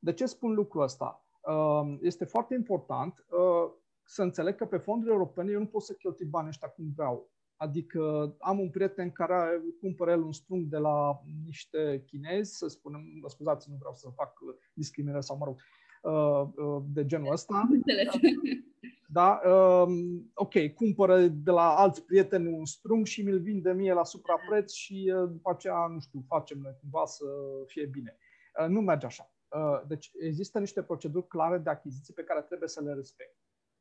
De 0.00 0.12
ce 0.12 0.26
spun 0.26 0.54
lucrul 0.54 0.82
ăsta? 0.82 1.26
Uh, 1.40 1.98
este 2.00 2.24
foarte 2.24 2.54
important 2.54 3.24
uh, 3.30 3.72
să 4.04 4.22
înțeleg 4.22 4.56
că 4.56 4.66
pe 4.66 4.76
fonduri 4.76 5.12
europene 5.12 5.50
eu 5.50 5.58
nu 5.58 5.66
pot 5.66 5.82
să 5.82 5.92
cheltui 5.92 6.26
banii 6.26 6.48
ăștia 6.48 6.68
cum 6.68 6.92
vreau. 6.96 7.30
Adică 7.58 8.34
am 8.38 8.60
un 8.60 8.70
prieten 8.70 9.10
care 9.10 9.62
cumpără 9.80 10.10
el 10.10 10.22
un 10.22 10.32
strung 10.32 10.66
de 10.66 10.76
la 10.76 11.20
niște 11.44 12.02
chinezi, 12.06 12.56
să 12.56 12.68
spunem, 12.68 13.00
mă 13.20 13.28
scuzați, 13.28 13.70
nu 13.70 13.76
vreau 13.78 13.94
să 13.94 14.08
fac 14.14 14.32
discriminare 14.72 15.20
sau, 15.20 15.36
mă 15.36 15.44
rog, 15.44 15.56
uh, 16.02 16.64
uh, 16.64 16.82
de 16.92 17.06
genul 17.06 17.32
ăsta. 17.32 17.62
Da, 19.10 19.40
um, 19.44 20.30
ok, 20.34 20.72
cumpără 20.74 21.20
de 21.20 21.50
la 21.50 21.76
alți 21.76 22.04
prieteni 22.04 22.52
un 22.52 22.64
strung 22.64 23.06
și 23.06 23.22
mi-l 23.22 23.40
vinde 23.40 23.72
mie 23.72 23.92
la 23.92 24.04
suprapreț 24.04 24.72
și 24.72 25.12
uh, 25.14 25.28
după 25.30 25.50
aceea, 25.50 25.86
nu 25.86 26.00
știu, 26.00 26.24
facem 26.26 26.58
noi 26.58 26.76
cumva 26.80 27.04
să 27.04 27.24
fie 27.66 27.86
bine. 27.86 28.16
Nu 28.68 28.80
merge 28.80 29.06
așa. 29.06 29.32
Deci 29.86 30.10
există 30.20 30.58
niște 30.58 30.82
proceduri 30.82 31.26
clare 31.26 31.58
de 31.58 31.70
achiziție 31.70 32.14
pe 32.16 32.22
care 32.22 32.40
trebuie 32.40 32.68
să 32.68 32.82
le 32.82 32.92
respect. 32.92 33.36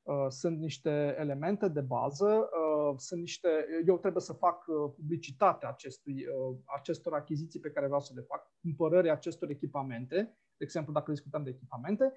Uh, 0.08 0.26
sunt 0.30 0.60
niște 0.60 1.16
elemente 1.20 1.68
de 1.68 1.82
bază, 1.82 2.26
uh, 2.26 2.94
sunt 2.98 3.20
niște, 3.20 3.50
eu 3.86 3.98
trebuie 3.98 4.22
să 4.22 4.34
fac 4.34 4.68
uh, 4.68 4.92
publicitatea 4.96 5.70
acestui, 5.70 6.26
acestor 6.66 7.14
achiziții 7.14 7.60
pe 7.60 7.72
care 7.72 7.86
vreau 7.86 8.02
să 8.02 8.12
le 8.16 8.22
fac, 8.22 8.52
cumpărării 8.62 9.10
acestor 9.10 9.50
echipamente, 9.50 10.16
de 10.58 10.64
exemplu, 10.64 10.94
dacă 10.94 11.12
discutăm 11.12 11.44
de 11.44 11.50
echipamente, 11.50 12.14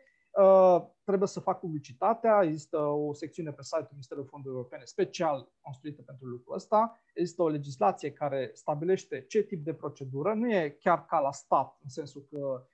trebuie 1.05 1.29
să 1.29 1.41
fac 1.41 1.61
publicitatea, 1.61 2.43
există 2.43 2.79
o 2.79 3.13
secțiune 3.13 3.51
pe 3.53 3.63
site-ul 3.63 3.89
Ministerului 3.91 4.29
Fondurilor 4.31 4.63
Europene 4.63 4.85
special 4.85 5.53
construită 5.61 6.03
pentru 6.03 6.27
lucrul 6.27 6.55
ăsta, 6.55 7.01
există 7.15 7.43
o 7.43 7.49
legislație 7.49 8.13
care 8.13 8.51
stabilește 8.55 9.21
ce 9.21 9.43
tip 9.43 9.65
de 9.65 9.75
procedură, 9.75 10.35
nu 10.35 10.53
e 10.53 10.77
chiar 10.81 11.05
ca 11.05 11.21
la 11.21 11.33
stat, 11.33 11.79
în 11.83 11.89
sensul 11.89 12.27
că 12.31 12.39
Uh, 12.39 12.67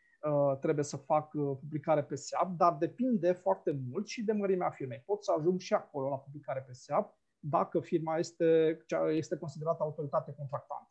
trebuie 0.61 0.85
să 0.85 0.97
fac 0.97 1.33
uh, 1.35 1.57
publicare 1.61 2.03
pe 2.03 2.15
SEAP, 2.15 2.57
dar 2.57 2.73
depinde 2.73 3.33
foarte 3.33 3.81
mult 3.91 4.07
și 4.07 4.25
de 4.25 4.33
mărimea 4.33 4.71
firmei. 4.71 5.03
Pot 5.07 5.25
să 5.25 5.33
ajung 5.39 5.61
și 5.61 5.75
acolo 5.75 6.09
la 6.09 6.19
publicare 6.19 6.65
pe 6.67 6.73
SEAP 6.73 7.15
dacă 7.39 7.81
firma 7.81 8.19
este, 8.19 8.79
este 9.11 9.37
considerată 9.37 9.83
autoritate 9.83 10.35
contractantă. 10.37 10.91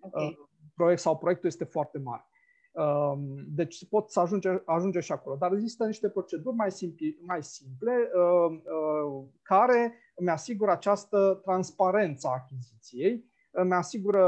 Okay. 0.00 0.26
Uh, 0.26 0.48
proiect 0.74 1.00
sau 1.00 1.18
proiectul 1.18 1.48
este 1.48 1.64
foarte 1.64 1.98
mare. 1.98 2.28
Um, 2.72 3.44
deci 3.46 3.88
pot 3.88 4.10
să 4.10 4.20
ajunge, 4.20 4.48
ajunge 4.64 5.00
și 5.00 5.12
acolo. 5.12 5.36
Dar 5.36 5.52
există 5.52 5.84
niște 5.84 6.08
proceduri 6.08 6.56
mai, 6.56 6.70
simpli, 6.70 7.18
mai 7.26 7.42
simple 7.42 8.10
care 9.42 9.94
îmi 10.14 10.28
asigură 10.28 10.70
această 10.70 11.40
transparență 11.44 12.28
a 12.28 12.32
achiziției, 12.32 13.24
îmi 13.50 13.72
asigură 13.72 14.24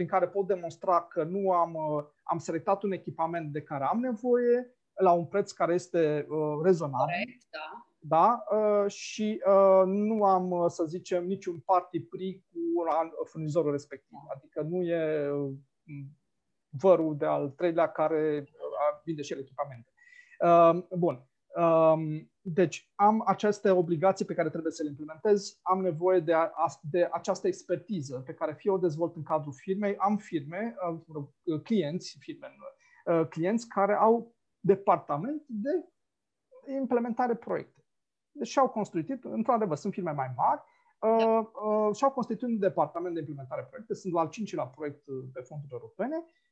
prin 0.00 0.12
care 0.12 0.28
pot 0.28 0.46
demonstra 0.46 1.02
că 1.02 1.22
nu 1.24 1.50
am 1.50 1.76
am 2.22 2.38
selectat 2.38 2.82
un 2.82 2.92
echipament 2.92 3.52
de 3.52 3.62
care 3.62 3.84
am 3.84 3.98
nevoie 3.98 4.74
la 4.94 5.12
un 5.12 5.26
preț 5.26 5.50
care 5.50 5.74
este 5.74 6.26
uh, 6.28 6.60
rezonabil. 6.62 7.14
Corect, 7.14 7.46
da. 7.50 7.86
Da? 7.98 8.44
Uh, 8.56 8.90
și 8.90 9.42
uh, 9.46 9.82
nu 9.86 10.24
am, 10.24 10.50
uh, 10.50 10.64
să 10.68 10.84
zicem, 10.84 11.26
niciun 11.26 11.58
party 11.58 12.00
pri 12.00 12.44
cu 12.52 12.60
furnizorul 13.24 13.70
respectiv. 13.70 14.18
Adică 14.34 14.62
nu 14.62 14.82
e 14.82 15.30
uh, 15.30 15.52
vărul 16.68 17.16
de 17.16 17.26
al 17.26 17.48
treilea 17.48 17.88
care 17.88 18.44
uh, 18.46 19.00
vinde 19.04 19.22
și 19.22 19.32
el 19.32 19.38
echipamente. 19.38 19.92
Uh, 20.38 20.98
bun. 20.98 21.28
Um, 21.56 22.29
deci 22.42 22.90
am 22.94 23.22
aceste 23.26 23.70
obligații 23.70 24.24
pe 24.24 24.34
care 24.34 24.48
trebuie 24.48 24.72
să 24.72 24.82
le 24.82 24.88
implementez, 24.88 25.58
am 25.62 25.80
nevoie 25.80 26.20
de, 26.20 26.32
a, 26.32 26.50
de 26.90 27.08
această 27.12 27.46
expertiză 27.46 28.22
pe 28.26 28.34
care 28.34 28.52
fie 28.52 28.70
o 28.70 28.78
dezvolt 28.78 29.16
în 29.16 29.22
cadrul 29.22 29.52
firmei, 29.52 29.96
am 29.96 30.16
firme, 30.16 30.74
uh, 31.44 31.60
clienți, 31.62 32.16
firme, 32.20 32.54
uh, 33.04 33.26
clienți 33.28 33.68
care 33.68 33.94
au 33.94 34.34
departament 34.60 35.42
de 35.46 35.70
implementare 36.78 37.34
proiecte. 37.34 37.84
Deci 38.32 38.56
au 38.56 38.68
constituit, 38.68 39.24
într-adevăr, 39.24 39.76
sunt 39.76 39.92
firme 39.92 40.10
mai 40.10 40.32
mari, 40.36 40.60
uh, 41.00 41.46
uh, 41.64 41.94
și-au 41.96 42.10
constituit 42.10 42.50
un 42.50 42.58
departament 42.58 43.14
de 43.14 43.20
implementare 43.20 43.66
proiecte, 43.70 43.94
sunt 43.94 44.12
la 44.12 44.20
al 44.20 44.28
cincilea 44.28 44.64
proiect 44.64 45.06
uh, 45.06 45.24
pe 45.32 45.40
fonduri 45.40 45.72
europene. 45.72 46.16
uh, 46.16 46.49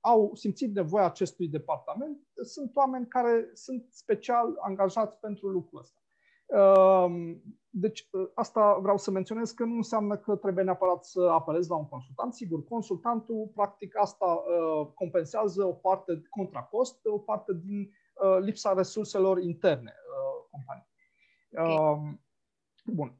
au 0.00 0.34
simțit 0.34 0.74
nevoia 0.74 1.04
acestui 1.04 1.48
departament. 1.48 2.18
Sunt 2.42 2.76
oameni 2.76 3.06
care 3.06 3.50
sunt 3.52 3.86
special 3.90 4.56
angajați 4.60 5.16
pentru 5.20 5.48
lucrul 5.48 5.78
ăsta. 5.78 6.02
Uh, 6.46 7.36
deci 7.70 8.08
uh, 8.10 8.28
asta 8.34 8.78
vreau 8.82 8.96
să 8.96 9.10
menționez 9.10 9.50
că 9.50 9.64
nu 9.64 9.74
înseamnă 9.74 10.16
că 10.16 10.36
trebuie 10.36 10.64
neapărat 10.64 11.04
să 11.04 11.20
apelezi 11.20 11.68
la 11.70 11.76
un 11.76 11.88
consultant. 11.88 12.34
Sigur, 12.34 12.64
consultantul 12.64 13.50
practic 13.54 13.96
asta 13.96 14.24
uh, 14.24 14.86
compensează 14.94 15.64
o 15.64 15.72
parte 15.72 16.22
contra 16.30 16.62
cost, 16.62 17.00
o 17.04 17.18
parte 17.18 17.52
din 17.54 17.80
uh, 17.80 18.38
lipsa 18.40 18.72
resurselor 18.72 19.38
interne 19.38 19.94
uh, 19.94 20.46
companiei. 20.50 20.86
Okay. 21.50 22.20
Bun. 22.84 23.18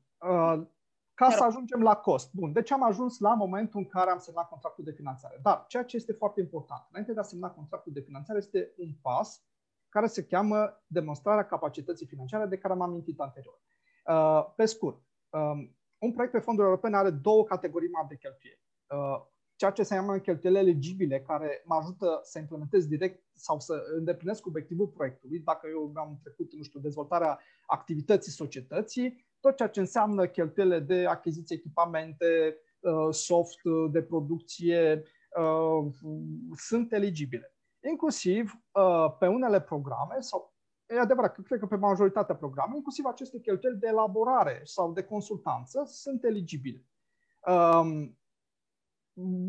Ca 1.18 1.30
să 1.30 1.44
ajungem 1.44 1.82
la 1.82 1.94
cost. 1.94 2.34
Bun, 2.34 2.52
deci 2.52 2.70
am 2.70 2.82
ajuns 2.82 3.18
la 3.18 3.34
momentul 3.34 3.80
în 3.80 3.86
care 3.86 4.10
am 4.10 4.18
semnat 4.18 4.48
contractul 4.48 4.84
de 4.84 4.90
finanțare. 4.90 5.38
Dar 5.42 5.64
ceea 5.68 5.84
ce 5.84 5.96
este 5.96 6.12
foarte 6.12 6.40
important, 6.40 6.86
înainte 6.90 7.12
de 7.12 7.20
a 7.20 7.22
semna 7.22 7.50
contractul 7.50 7.92
de 7.92 8.00
finanțare, 8.00 8.38
este 8.38 8.72
un 8.76 8.92
pas 9.02 9.42
care 9.88 10.06
se 10.06 10.26
cheamă 10.26 10.82
demonstrarea 10.86 11.46
capacității 11.46 12.06
financiare 12.06 12.46
de 12.46 12.58
care 12.58 12.72
am 12.72 12.80
amintit 12.80 13.20
anterior. 13.20 13.60
Uh, 14.06 14.52
pe 14.56 14.64
scurt, 14.64 15.02
um, 15.30 15.76
un 15.98 16.12
proiect 16.12 16.32
pe 16.32 16.38
fonduri 16.38 16.66
europene 16.66 16.96
are 16.96 17.10
două 17.10 17.44
categorii 17.44 17.90
mari 17.90 18.08
de 18.08 18.16
cheltuieli. 18.16 18.62
Uh, 18.88 19.26
ceea 19.56 19.70
ce 19.70 19.82
se 19.82 19.94
cheamă 19.94 20.18
cheltuieli 20.18 20.58
eligibile, 20.58 21.20
care 21.20 21.62
mă 21.64 21.74
ajută 21.74 22.20
să 22.22 22.38
implementez 22.38 22.86
direct 22.86 23.24
sau 23.32 23.60
să 23.60 23.82
îndeplinesc 23.96 24.46
obiectivul 24.46 24.86
proiectului. 24.86 25.38
Dacă 25.38 25.66
eu 25.70 25.92
am 25.94 26.18
trecut, 26.22 26.52
nu 26.52 26.62
știu, 26.62 26.80
dezvoltarea 26.80 27.38
activității 27.66 28.32
societății, 28.32 29.27
tot 29.40 29.56
ceea 29.56 29.68
ce 29.68 29.80
înseamnă 29.80 30.26
cheltuielile 30.26 30.80
de 30.80 31.06
achiziție 31.06 31.56
echipamente, 31.56 32.56
uh, 32.80 33.08
soft 33.10 33.64
uh, 33.64 33.90
de 33.90 34.02
producție, 34.02 35.02
uh, 35.40 35.92
sunt 36.56 36.92
eligibile. 36.92 37.52
Inclusiv 37.88 38.52
pe 39.18 39.26
unele 39.26 39.60
programe, 39.60 40.16
sau 40.20 40.54
e 40.86 40.98
adevărat 40.98 41.34
că 41.34 41.40
cred 41.40 41.58
că 41.58 41.66
pe 41.66 41.76
majoritatea 41.76 42.34
programe, 42.34 42.76
inclusiv 42.76 43.04
aceste 43.04 43.40
cheltuieli 43.40 43.78
de 43.78 43.86
elaborare 43.86 44.60
sau 44.64 44.92
de 44.92 45.02
consultanță 45.02 45.84
sunt 45.86 46.24
eligibile. 46.24 46.84
Um, 47.46 48.18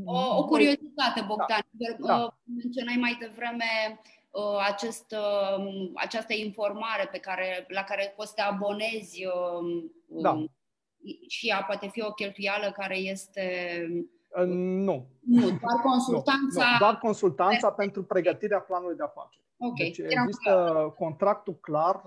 o, 0.06 0.38
o 0.38 0.46
curiozitate, 0.46 1.24
Bogdan. 1.28 1.62
Da, 1.72 2.08
da. 2.08 2.40
Menționai 2.44 2.96
mai 2.96 3.18
devreme 3.20 3.66
Uh, 3.96 4.19
acest, 4.68 5.12
uh, 5.12 5.92
această 5.96 6.34
informare 6.34 7.08
pe 7.12 7.18
care, 7.18 7.66
la 7.68 7.84
care 7.84 8.14
poți 8.16 8.28
să 8.28 8.34
te 8.36 8.42
abonezi 8.42 9.26
uh, 9.26 9.90
da. 10.08 10.44
și 11.28 11.48
ea 11.48 11.64
poate 11.68 11.88
fi 11.88 12.02
o 12.02 12.12
cheltuială 12.12 12.72
care 12.72 12.98
este... 12.98 13.44
Nu. 14.46 15.08
Nu, 15.20 15.42
doar 15.42 15.80
consultanța... 15.92 16.64
Nu, 16.66 16.72
nu, 16.72 16.78
doar 16.80 16.98
consultanța 16.98 17.72
pentru 17.72 18.04
pregătirea 18.04 18.60
planului 18.60 18.96
de 18.96 19.04
afaceri. 19.04 19.48
Okay. 19.58 19.86
Deci 19.86 19.98
există 19.98 20.70
clar. 20.72 20.94
contractul 20.94 21.56
clar 21.62 22.02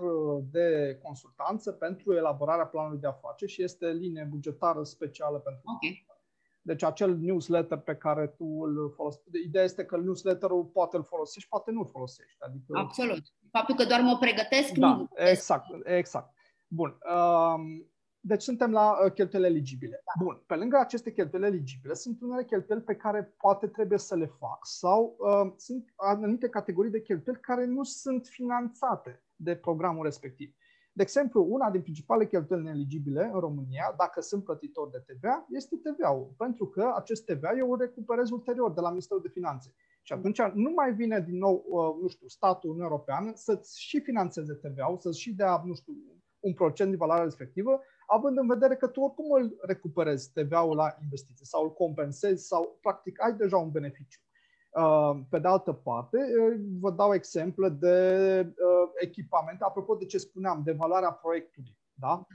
de 0.51 0.99
consultanță 1.03 1.71
pentru 1.71 2.15
elaborarea 2.15 2.65
planului 2.65 2.99
de 2.99 3.07
afaceri 3.07 3.51
și 3.51 3.63
este 3.63 3.91
linie 3.91 4.27
bugetară 4.29 4.83
specială 4.83 5.37
pentru 5.37 5.61
okay. 5.75 6.05
Deci 6.65 6.83
acel 6.83 7.17
newsletter 7.17 7.77
pe 7.77 7.95
care 7.95 8.27
tu 8.27 8.45
îl 8.45 8.93
folosești, 8.95 9.43
ideea 9.45 9.63
este 9.63 9.85
că 9.85 9.97
newsletterul 9.97 10.63
poate 10.63 10.97
îl 10.97 11.03
folosești, 11.03 11.49
poate 11.49 11.71
nu 11.71 11.79
îl 11.79 11.87
folosești. 11.87 12.37
Adică... 12.39 12.77
Absolut. 12.77 13.21
Faptul 13.51 13.75
că 13.75 13.85
doar 13.85 14.01
mă 14.01 14.17
pregătesc, 14.19 14.71
da, 14.71 14.95
nu. 14.95 15.09
exact, 15.15 15.65
exact. 15.83 16.33
Bun. 16.67 16.97
Um, 17.15 17.87
deci 18.19 18.41
suntem 18.41 18.71
la 18.71 19.05
uh, 19.05 19.11
cheltuieli 19.11 19.47
eligibile. 19.47 20.03
Da. 20.05 20.23
Bun. 20.23 20.43
Pe 20.45 20.55
lângă 20.55 20.77
aceste 20.77 21.11
cheltuieli 21.11 21.47
eligibile, 21.47 21.93
sunt 21.93 22.21
unele 22.21 22.43
cheltuieli 22.43 22.83
pe 22.83 22.95
care 22.95 23.33
poate 23.37 23.67
trebuie 23.67 23.99
să 23.99 24.15
le 24.15 24.25
fac 24.25 24.59
sau 24.61 25.15
uh, 25.19 25.53
sunt 25.57 25.93
anumite 25.95 26.49
categorii 26.49 26.91
de 26.91 27.01
cheltuieli 27.01 27.41
care 27.41 27.65
nu 27.65 27.83
sunt 27.83 28.27
finanțate 28.27 29.23
de 29.35 29.55
programul 29.55 30.03
respectiv. 30.03 30.53
De 30.95 31.01
exemplu, 31.01 31.45
una 31.49 31.69
din 31.69 31.81
principalele 31.81 32.27
cheltuieli 32.27 32.65
neeligibile 32.65 33.29
în 33.33 33.39
România, 33.39 33.93
dacă 33.97 34.21
sunt 34.21 34.43
plătitor 34.43 34.89
de 34.89 35.03
TVA, 35.07 35.45
este 35.49 35.75
TVA-ul, 35.75 36.33
pentru 36.37 36.67
că 36.67 36.93
acest 36.95 37.25
TVA 37.25 37.53
eu 37.57 37.71
îl 37.71 37.79
recuperez 37.79 38.29
ulterior 38.29 38.73
de 38.73 38.81
la 38.81 38.89
Ministerul 38.89 39.21
de 39.21 39.29
Finanțe. 39.29 39.73
Și 40.01 40.13
atunci 40.13 40.41
nu 40.41 40.71
mai 40.75 40.93
vine 40.93 41.19
din 41.19 41.37
nou, 41.37 41.65
uh, 41.67 42.01
nu 42.01 42.07
știu, 42.07 42.27
statul 42.27 42.79
European 42.79 43.31
să-ți 43.35 43.81
și 43.81 43.99
finanțeze 43.99 44.53
TVA-ul, 44.53 44.97
să-ți 44.99 45.19
și 45.19 45.33
dea, 45.33 45.61
nu 45.65 45.73
știu, 45.73 45.93
un 46.39 46.53
procent 46.53 46.89
din 46.89 46.97
valoarea 46.97 47.23
respectivă, 47.23 47.81
având 48.07 48.37
în 48.37 48.47
vedere 48.47 48.75
că 48.75 48.87
tu 48.87 49.01
oricum 49.01 49.31
îl 49.31 49.57
recuperezi 49.61 50.31
TVA-ul 50.33 50.75
la 50.75 50.97
investiții 51.01 51.45
sau 51.45 51.63
îl 51.63 51.73
compensezi 51.73 52.47
sau 52.47 52.77
practic 52.81 53.21
ai 53.23 53.33
deja 53.33 53.57
un 53.57 53.71
beneficiu. 53.71 54.19
Uh, 54.73 55.19
pe 55.29 55.39
de 55.39 55.47
altă 55.47 55.73
parte, 55.73 56.17
uh, 56.17 56.59
vă 56.79 56.91
dau 56.91 57.13
exemple 57.13 57.69
de 57.69 58.39
uh, 58.39 58.89
echipamente, 58.99 59.63
apropo 59.63 59.95
de 59.95 60.05
ce 60.05 60.17
spuneam, 60.17 60.61
de 60.63 60.71
valoarea 60.71 61.11
proiectului. 61.11 61.77
Da? 61.93 62.27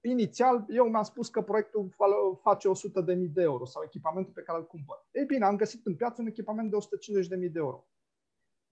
Inițial, 0.00 0.64
eu 0.68 0.88
mi-am 0.88 1.02
spus 1.02 1.28
că 1.28 1.42
proiectul 1.42 1.94
face 2.40 2.68
100.000 2.68 3.32
de 3.32 3.42
euro 3.42 3.64
sau 3.64 3.82
echipamentul 3.84 4.32
pe 4.32 4.42
care 4.42 4.58
îl 4.58 4.66
cumpăr. 4.66 5.06
Ei 5.10 5.24
bine, 5.24 5.44
am 5.44 5.56
găsit 5.56 5.86
în 5.86 5.96
piață 5.96 6.20
un 6.20 6.26
echipament 6.26 6.70
de 6.70 6.76
150.000 7.22 7.28
de 7.52 7.58
euro. 7.58 7.86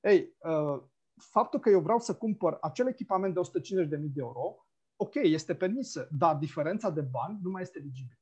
Ei, 0.00 0.36
faptul 1.16 1.60
că 1.60 1.70
eu 1.70 1.80
vreau 1.80 1.98
să 1.98 2.14
cumpăr 2.14 2.58
acel 2.60 2.86
echipament 2.86 3.34
de 3.34 3.40
150.000 3.84 3.88
de 3.88 4.10
euro, 4.14 4.66
ok, 4.96 5.14
este 5.14 5.54
permisă, 5.54 6.08
dar 6.18 6.36
diferența 6.36 6.90
de 6.90 7.00
bani 7.00 7.38
nu 7.42 7.50
mai 7.50 7.62
este 7.62 7.78
eligibilă. 7.78 8.19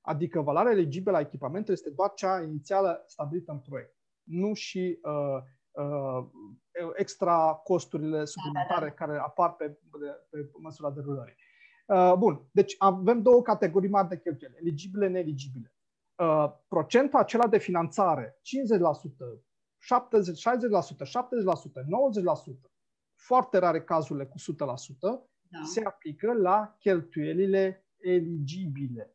Adică 0.00 0.40
valoarea 0.40 0.72
eligibilă 0.72 1.16
a 1.16 1.20
echipamentului 1.20 1.74
este 1.74 1.90
doar 1.90 2.12
cea 2.14 2.42
inițială 2.42 3.02
stabilită 3.06 3.52
în 3.52 3.58
proiect, 3.58 3.96
nu 4.22 4.54
și 4.54 4.98
uh, 5.02 5.42
uh, 5.70 6.26
extra 6.96 7.60
costurile 7.64 8.24
suplimentare 8.24 8.80
da, 8.80 8.86
da, 8.86 8.94
da. 8.96 9.04
care 9.04 9.18
apar 9.18 9.54
pe, 9.54 9.64
pe, 9.68 9.98
pe 10.30 10.50
măsura 10.60 10.90
derulării. 10.90 11.34
Uh, 11.86 12.14
bun, 12.18 12.48
deci 12.52 12.74
avem 12.78 13.22
două 13.22 13.42
categorii 13.42 13.88
mari 13.88 14.08
de 14.08 14.18
cheltuieli, 14.18 14.56
eligibile, 14.58 15.08
neeligibile. 15.08 15.74
Uh, 16.14 16.52
procentul 16.68 17.18
acela 17.18 17.46
de 17.46 17.58
finanțare, 17.58 18.40
50%, 18.40 18.40
70, 19.78 20.40
60%, 20.40 20.50
70%, 20.50 20.52
90%, 22.56 22.70
foarte 23.14 23.58
rare 23.58 23.82
cazurile 23.82 24.26
cu 24.26 24.38
100%, 24.38 24.42
da. 25.40 25.62
se 25.62 25.84
aplică 25.84 26.32
la 26.32 26.76
cheltuielile 26.78 27.86
eligibile. 27.98 29.14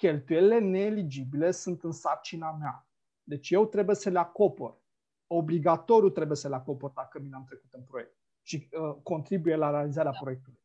Cheltuielile 0.00 0.58
neeligibile 0.58 1.50
sunt 1.50 1.82
în 1.82 1.92
sarcina 1.92 2.52
mea. 2.52 2.88
Deci 3.22 3.50
eu 3.50 3.66
trebuie 3.66 3.96
să 3.96 4.10
le 4.10 4.18
acopăr. 4.18 4.78
Obligatoriu 5.26 6.08
trebuie 6.08 6.36
să 6.36 6.48
le 6.48 6.54
acopăr 6.54 6.90
dacă 6.90 7.18
mi 7.18 7.32
am 7.32 7.44
trecut 7.44 7.72
în 7.72 7.82
proiect 7.82 8.16
și 8.42 8.68
uh, 8.72 8.96
contribuie 9.02 9.56
la 9.56 9.70
realizarea 9.70 10.10
da. 10.10 10.18
proiectului. 10.18 10.60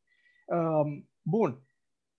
Uh, 0.45 1.03
bun. 1.21 1.67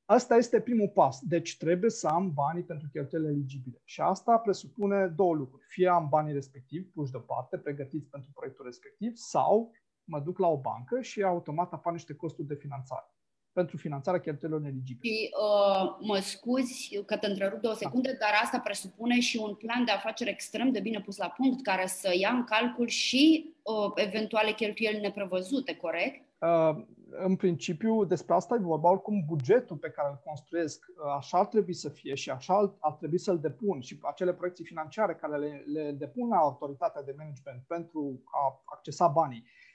Asta 0.04 0.36
este 0.36 0.60
primul 0.60 0.88
pas. 0.88 1.20
Deci 1.20 1.56
trebuie 1.56 1.90
să 1.90 2.08
am 2.08 2.32
banii 2.32 2.64
pentru 2.64 2.88
cheltuielile 2.88 3.32
eligibile. 3.32 3.80
Și 3.84 4.00
asta 4.00 4.38
presupune 4.38 5.06
două 5.06 5.34
lucruri. 5.34 5.64
Fie 5.66 5.88
am 5.88 6.08
banii 6.08 6.32
respectivi 6.32 6.84
puși 6.84 7.10
deoparte, 7.10 7.58
pregătiți 7.58 8.08
pentru 8.08 8.30
proiectul 8.34 8.64
respectiv, 8.64 9.14
sau 9.14 9.72
mă 10.04 10.20
duc 10.20 10.38
la 10.38 10.46
o 10.46 10.60
bancă 10.60 11.00
și 11.00 11.22
automat 11.22 11.72
apar 11.72 11.92
niște 11.92 12.14
costuri 12.14 12.48
de 12.48 12.54
finanțare 12.54 13.15
pentru 13.58 13.76
finanțarea 13.76 14.20
cheltuielor 14.20 14.62
eligibile. 14.64 15.14
Și 15.14 15.30
uh, 15.30 15.96
mă 16.00 16.18
scuzi 16.18 17.02
că 17.06 17.16
te 17.16 17.26
întrerup 17.26 17.60
două 17.60 17.74
secunde, 17.74 18.10
da. 18.12 18.16
dar 18.20 18.40
asta 18.42 18.58
presupune 18.58 19.20
și 19.20 19.36
un 19.36 19.54
plan 19.54 19.84
de 19.84 19.90
afaceri 19.90 20.30
extrem 20.30 20.70
de 20.70 20.80
bine 20.80 21.00
pus 21.00 21.16
la 21.16 21.28
punct, 21.28 21.62
care 21.62 21.86
să 21.86 22.10
ia 22.18 22.30
în 22.30 22.44
calcul 22.44 22.86
și 22.86 23.54
uh, 23.62 23.92
eventuale 23.94 24.52
cheltuieli 24.52 25.00
neprevăzute, 25.00 25.76
corect? 25.76 26.24
Uh, 26.38 26.84
în 27.28 27.36
principiu, 27.36 28.04
despre 28.04 28.34
asta 28.34 28.54
e 28.54 28.58
vorba, 28.58 28.90
oricum 28.90 29.24
bugetul 29.26 29.76
pe 29.76 29.90
care 29.90 30.08
îl 30.10 30.20
construiesc, 30.24 30.86
uh, 30.88 31.14
așa 31.16 31.38
ar 31.38 31.46
trebui 31.46 31.74
să 31.74 31.88
fie 31.88 32.14
și 32.14 32.30
așa 32.30 32.76
ar 32.80 32.92
trebui 32.92 33.18
să-l 33.18 33.38
depun 33.38 33.80
și 33.80 33.98
acele 34.02 34.32
proiecții 34.32 34.64
financiare 34.64 35.14
care 35.14 35.36
le, 35.36 35.64
le 35.66 35.90
depun 35.90 36.28
la 36.28 36.36
autoritatea 36.36 37.02
de 37.02 37.14
management 37.18 37.62
pentru 37.66 38.22
a 38.24 38.62
accesa 38.64 39.06
banii, 39.06 39.44
uh, 39.44 39.65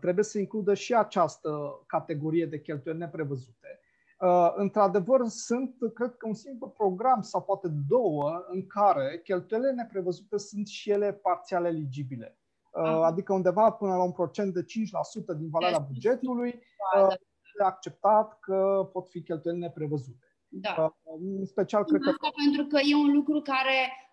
trebuie 0.00 0.24
să 0.24 0.38
includă 0.38 0.74
și 0.74 0.94
această 0.94 1.82
categorie 1.86 2.46
de 2.46 2.60
cheltuieli 2.60 3.00
neprevăzute. 3.00 3.80
Uh, 4.20 4.52
într-adevăr, 4.54 5.26
sunt, 5.26 5.76
cred 5.94 6.16
că, 6.16 6.26
un 6.26 6.34
singur 6.34 6.70
program 6.70 7.22
sau 7.22 7.42
poate 7.42 7.68
două 7.88 8.44
în 8.48 8.66
care 8.66 9.20
cheltuielile 9.24 9.72
neprevăzute 9.72 10.38
sunt 10.38 10.66
și 10.66 10.90
ele 10.90 11.12
parțial 11.12 11.64
eligibile. 11.64 12.38
Uh, 12.70 13.00
adică 13.02 13.32
undeva 13.32 13.70
până 13.70 13.96
la 13.96 14.02
un 14.02 14.12
procent 14.12 14.54
de 14.54 14.62
5% 14.62 14.64
din 15.36 15.48
valoarea 15.50 15.78
bugetului 15.78 16.60
uh, 16.96 17.14
e 17.60 17.64
acceptat 17.64 18.38
că 18.40 18.88
pot 18.92 19.08
fi 19.08 19.22
cheltuieli 19.22 19.60
neprevăzute. 19.60 20.26
Da. 20.48 20.94
Uh, 21.02 21.20
în 21.38 21.44
special, 21.46 21.84
cred 21.84 22.00
că... 22.00 22.08
Asta 22.08 22.30
pentru 22.44 22.66
că 22.66 22.78
e 22.90 22.94
un 22.94 23.12
lucru 23.14 23.40
care 23.40 23.78
uh, 23.80 24.05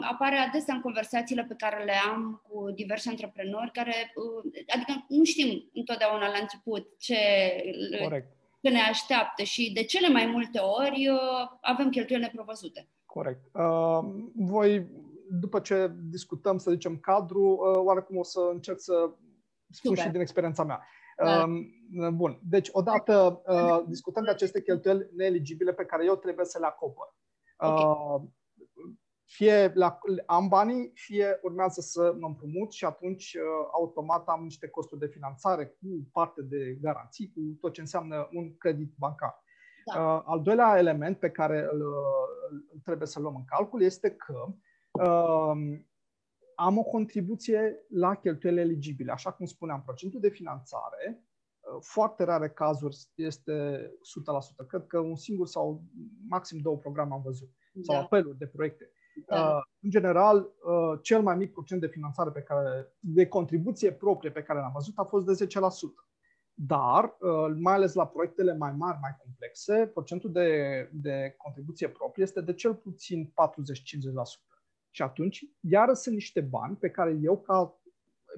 apare 0.00 0.36
adesea 0.36 0.74
în 0.74 0.80
conversațiile 0.80 1.44
pe 1.44 1.54
care 1.56 1.84
le 1.84 1.92
am 2.12 2.42
cu 2.48 2.70
diversi 2.70 3.08
antreprenori, 3.08 3.70
care, 3.72 4.12
uh, 4.14 4.52
adică 4.74 5.04
nu 5.08 5.24
știm 5.24 5.70
întotdeauna 5.72 6.28
la 6.28 6.38
început 6.40 6.98
ce, 6.98 7.16
Corect. 8.02 8.36
ce 8.62 8.70
ne 8.70 8.80
așteaptă 8.80 9.42
și 9.42 9.72
de 9.72 9.84
cele 9.84 10.08
mai 10.08 10.26
multe 10.26 10.58
ori 10.58 11.08
uh, 11.08 11.18
avem 11.60 11.88
cheltuieli 11.88 12.24
neprevăzute. 12.24 12.88
Corect. 13.06 13.40
Uh, 13.52 13.98
voi 14.34 14.86
după 15.30 15.60
ce 15.60 15.90
discutăm, 16.10 16.58
să 16.58 16.70
zicem, 16.70 16.98
cadru, 16.98 17.42
uh, 17.42 17.80
oarecum 17.84 18.16
o 18.16 18.22
să 18.22 18.40
încerc 18.52 18.80
să 18.80 18.92
spun 19.70 19.90
Super. 19.90 20.04
și 20.04 20.10
din 20.10 20.20
experiența 20.20 20.64
mea. 20.64 20.86
Da. 21.24 21.42
Um, 21.42 22.16
bun. 22.16 22.40
Deci, 22.42 22.68
odată 22.72 23.42
uh, 23.46 23.84
discutăm 23.88 24.24
de 24.24 24.30
aceste 24.30 24.62
cheltuieli 24.62 25.10
neeligibile 25.16 25.72
pe 25.72 25.84
care 25.84 26.04
eu 26.04 26.16
trebuie 26.16 26.46
să 26.46 26.58
le 26.58 26.66
acopăr. 26.66 27.14
Okay. 27.58 28.28
Uh, 29.26 29.32
fie 29.32 29.72
la, 29.74 29.98
am 30.26 30.48
banii, 30.48 30.90
fie 30.94 31.38
urmează 31.42 31.80
să 31.80 32.14
mă 32.18 32.26
împrumut 32.26 32.72
și 32.72 32.84
atunci 32.84 33.36
automat 33.72 34.28
am 34.28 34.42
niște 34.42 34.68
costuri 34.68 35.00
de 35.00 35.06
finanțare 35.06 35.66
cu 35.66 36.08
parte 36.12 36.42
de 36.42 36.78
garanții, 36.80 37.32
cu 37.34 37.40
tot 37.60 37.72
ce 37.72 37.80
înseamnă 37.80 38.28
un 38.32 38.56
credit 38.56 38.94
bancar. 38.98 39.44
Da. 39.94 40.18
Al 40.18 40.42
doilea 40.42 40.78
element 40.78 41.18
pe 41.18 41.30
care 41.30 41.68
îl, 41.72 41.82
îl 42.72 42.80
trebuie 42.84 43.06
să 43.06 43.20
luăm 43.20 43.36
în 43.36 43.44
calcul 43.44 43.82
este 43.82 44.10
că 44.10 44.46
uh, 44.90 45.78
am 46.54 46.78
o 46.78 46.82
contribuție 46.82 47.84
la 47.88 48.14
cheltuielile 48.14 48.62
eligibile. 48.62 49.12
Așa 49.12 49.32
cum 49.32 49.46
spuneam, 49.46 49.82
procentul 49.82 50.20
de 50.20 50.28
finanțare, 50.28 51.24
uh, 51.60 51.78
foarte 51.80 52.24
rare 52.24 52.50
cazuri 52.50 52.96
este 53.14 53.90
100%. 54.62 54.66
Cred 54.66 54.86
că 54.86 54.98
un 54.98 55.16
singur 55.16 55.46
sau 55.46 55.84
maxim 56.28 56.58
două 56.60 56.76
programe 56.76 57.12
am 57.14 57.22
văzut, 57.22 57.48
sau 57.82 57.94
da. 57.94 58.02
apeluri 58.02 58.38
de 58.38 58.46
proiecte. 58.46 58.90
Da. 59.26 59.56
Uh, 59.56 59.62
în 59.80 59.90
general, 59.90 60.36
uh, 60.36 60.98
cel 61.02 61.22
mai 61.22 61.36
mic 61.36 61.52
procent 61.52 61.80
de 61.80 61.86
finanțare 61.86 62.30
pe 62.30 62.42
care, 62.42 62.92
de 62.98 63.26
contribuție 63.26 63.92
proprie 63.92 64.30
pe 64.30 64.42
care 64.42 64.58
l-am 64.58 64.72
văzut 64.74 64.98
a 64.98 65.04
fost 65.04 65.26
de 65.26 65.32
10%. 65.32 66.08
Dar, 66.54 67.16
uh, 67.20 67.56
mai 67.58 67.74
ales 67.74 67.94
la 67.94 68.06
proiectele 68.06 68.56
mai 68.56 68.72
mari, 68.72 68.98
mai 69.00 69.16
complexe, 69.22 69.90
procentul 69.92 70.32
de, 70.32 70.90
de 70.92 71.34
contribuție 71.36 71.88
proprie 71.88 72.24
este 72.24 72.40
de 72.40 72.54
cel 72.54 72.74
puțin 72.74 73.32
40-50%. 73.32 73.32
Și 74.90 75.02
atunci, 75.02 75.44
iară 75.60 75.92
sunt 75.92 76.14
niște 76.14 76.40
bani 76.40 76.76
pe 76.76 76.90
care 76.90 77.18
eu, 77.20 77.40
ca 77.40 77.80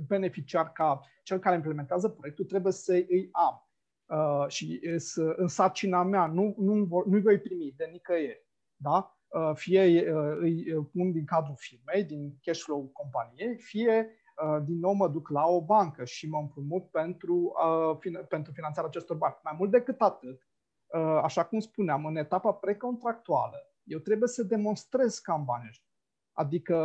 beneficiar, 0.07 0.73
ca 0.73 1.01
cel 1.23 1.39
care 1.39 1.55
implementează 1.55 2.09
proiectul, 2.09 2.45
trebuie 2.45 2.73
să 2.73 2.93
îi 2.93 3.29
am. 3.33 3.69
Uh, 4.07 4.49
și 4.49 4.81
uh, 4.85 5.33
în 5.37 5.49
sarcina 5.49 6.03
mea, 6.03 6.27
nu, 6.27 6.55
nu, 6.59 6.75
nu 7.07 7.21
voi 7.21 7.39
primi 7.39 7.75
de 7.77 7.89
nicăieri. 7.93 8.47
Da? 8.77 9.18
Uh, 9.29 9.51
fie 9.55 10.13
uh, 10.13 10.37
îi 10.41 10.89
pun 10.93 11.13
din 11.13 11.25
cadrul 11.25 11.57
firmei, 11.59 12.05
din 12.05 12.39
cash 12.43 12.63
flow 12.63 12.91
companiei, 12.93 13.59
fie 13.59 14.11
uh, 14.45 14.63
din 14.65 14.79
nou 14.79 14.93
mă 14.93 15.09
duc 15.09 15.29
la 15.29 15.47
o 15.47 15.65
bancă 15.65 16.05
și 16.05 16.29
mă 16.29 16.39
împrumut 16.39 16.91
pentru, 16.91 17.35
uh, 17.35 17.97
fin- 18.01 18.27
pentru 18.29 18.53
finanțarea 18.53 18.89
acestor 18.89 19.17
bani. 19.17 19.37
Mai 19.43 19.55
mult 19.59 19.71
decât 19.71 20.01
atât, 20.01 20.49
uh, 20.87 21.21
așa 21.23 21.45
cum 21.45 21.59
spuneam, 21.59 22.05
în 22.05 22.17
etapa 22.17 22.53
precontractuală, 22.53 23.57
eu 23.85 23.99
trebuie 23.99 24.29
să 24.29 24.43
demonstrez 24.43 25.19
că 25.19 25.31
am 25.31 25.45
bani 25.45 25.67
ăștia. 25.69 25.93
Adică 26.33 26.77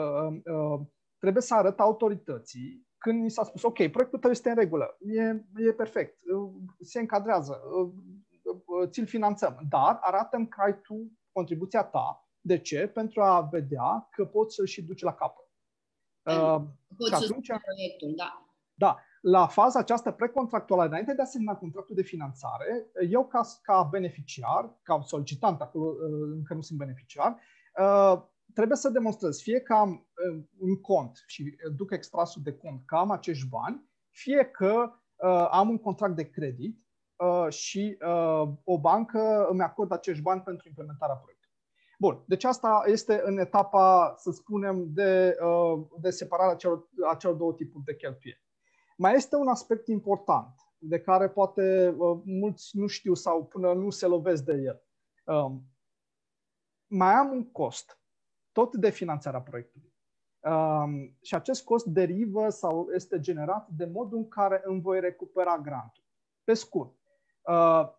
uh, 0.46 0.82
trebuie 1.18 1.44
să 1.44 1.56
arăt 1.56 1.80
autorității 1.80 2.88
când 2.98 3.22
mi 3.22 3.32
s-a 3.32 3.44
spus, 3.44 3.64
ok, 3.64 3.88
proiectul 3.88 4.20
tău 4.20 4.32
este 4.32 4.50
în 4.50 4.56
regulă, 4.56 4.98
e, 5.00 5.46
e 5.56 5.74
perfect, 5.74 6.18
uh, 6.34 6.52
se 6.80 7.00
încadrează, 7.00 7.62
uh, 7.76 8.90
ți-l 8.90 9.06
finanțăm, 9.06 9.60
dar 9.70 9.98
arată 10.02 10.46
că 10.50 10.62
ai 10.62 10.82
tu 10.82 11.12
contribuția 11.32 11.84
ta. 11.84 12.23
De 12.46 12.58
ce? 12.58 12.88
Pentru 12.88 13.22
a 13.22 13.42
vedea 13.42 14.08
că 14.12 14.26
poți 14.26 14.56
să-l 14.56 14.66
și 14.66 14.82
duci 14.82 15.02
la 15.02 15.14
capăt. 15.14 15.46
Uh, 16.24 16.62
poți 16.98 17.10
și 17.10 17.16
atunci, 17.16 17.48
proiectul, 17.48 18.14
da. 18.16 18.38
Da, 18.74 19.00
la 19.22 19.48
faza 19.48 19.80
aceasta 19.80 20.14
precontractuală, 20.14 20.84
înainte 20.84 21.14
de 21.14 21.22
a 21.22 21.26
semna 21.26 21.56
contractul 21.56 21.96
de 21.96 22.02
finanțare, 22.02 22.88
eu 23.10 23.28
ca, 23.28 23.42
ca 23.62 23.88
beneficiar, 23.92 24.80
ca 24.82 25.02
solicitant, 25.02 25.62
acolo 25.62 25.96
încă 26.34 26.54
nu 26.54 26.62
sunt 26.62 26.78
beneficiar, 26.78 27.40
trebuie 28.54 28.78
să 28.78 28.90
demonstrez 28.90 29.42
fie 29.42 29.60
că 29.60 29.74
am 29.74 29.92
uh, 29.92 30.44
un 30.58 30.82
cont 30.82 31.24
și 31.28 31.42
uh, 31.42 31.74
duc 31.76 31.92
extrasul 31.92 32.42
de 32.42 32.54
cont 32.54 32.86
că 32.86 32.96
am 32.96 33.12
acești 33.12 33.48
bani, 33.48 33.90
fie 34.10 34.44
că 34.44 34.92
uh, 35.16 35.48
am 35.52 35.70
un 35.70 35.78
contract 35.78 36.16
de 36.16 36.30
credit 36.30 36.86
uh, 37.16 37.50
și 37.50 37.98
uh, 38.02 38.50
o 38.64 38.80
bancă 38.80 39.48
îmi 39.50 39.62
acordă 39.62 39.94
acești 39.94 40.22
bani 40.22 40.42
pentru 40.42 40.68
implementarea 40.68 41.16
proiectului. 41.16 41.33
Bun, 42.04 42.24
deci 42.26 42.44
asta 42.44 42.84
este 42.86 43.22
în 43.24 43.38
etapa, 43.38 44.14
să 44.18 44.32
spunem, 44.32 44.94
de, 44.94 45.38
uh, 45.42 45.86
de 46.02 46.10
separarea 46.10 46.56
celor, 46.56 46.90
a 47.12 47.16
celor 47.16 47.36
două 47.36 47.54
tipuri 47.54 47.84
de 47.84 47.96
cheltuieli. 47.96 48.44
Mai 48.98 49.16
este 49.16 49.36
un 49.36 49.48
aspect 49.48 49.88
important 49.88 50.56
de 50.78 51.00
care 51.00 51.30
poate 51.30 51.96
uh, 51.98 52.20
mulți 52.26 52.78
nu 52.78 52.88
știu 52.88 53.14
sau 53.14 53.46
până 53.46 53.74
nu 53.74 53.90
se 53.90 54.06
lovesc 54.06 54.44
de 54.44 54.54
el. 54.54 54.84
Uh, 55.26 55.52
mai 56.88 57.14
am 57.14 57.32
un 57.32 57.52
cost 57.52 58.00
tot 58.52 58.76
de 58.76 58.90
finanțarea 58.90 59.42
proiectului. 59.42 59.94
Um, 60.40 61.18
și 61.22 61.36
acest 61.36 61.64
cost 61.64 61.86
derivă 61.86 62.50
sau 62.50 62.90
este 62.94 63.20
generat 63.20 63.68
de 63.70 63.86
modul 63.86 64.18
în 64.18 64.28
care 64.28 64.62
îmi 64.66 64.82
voi 64.82 65.00
recupera 65.00 65.58
grantul. 65.58 66.04
Pe 66.44 66.54
scurt, 66.54 66.96
uh, 66.96 67.03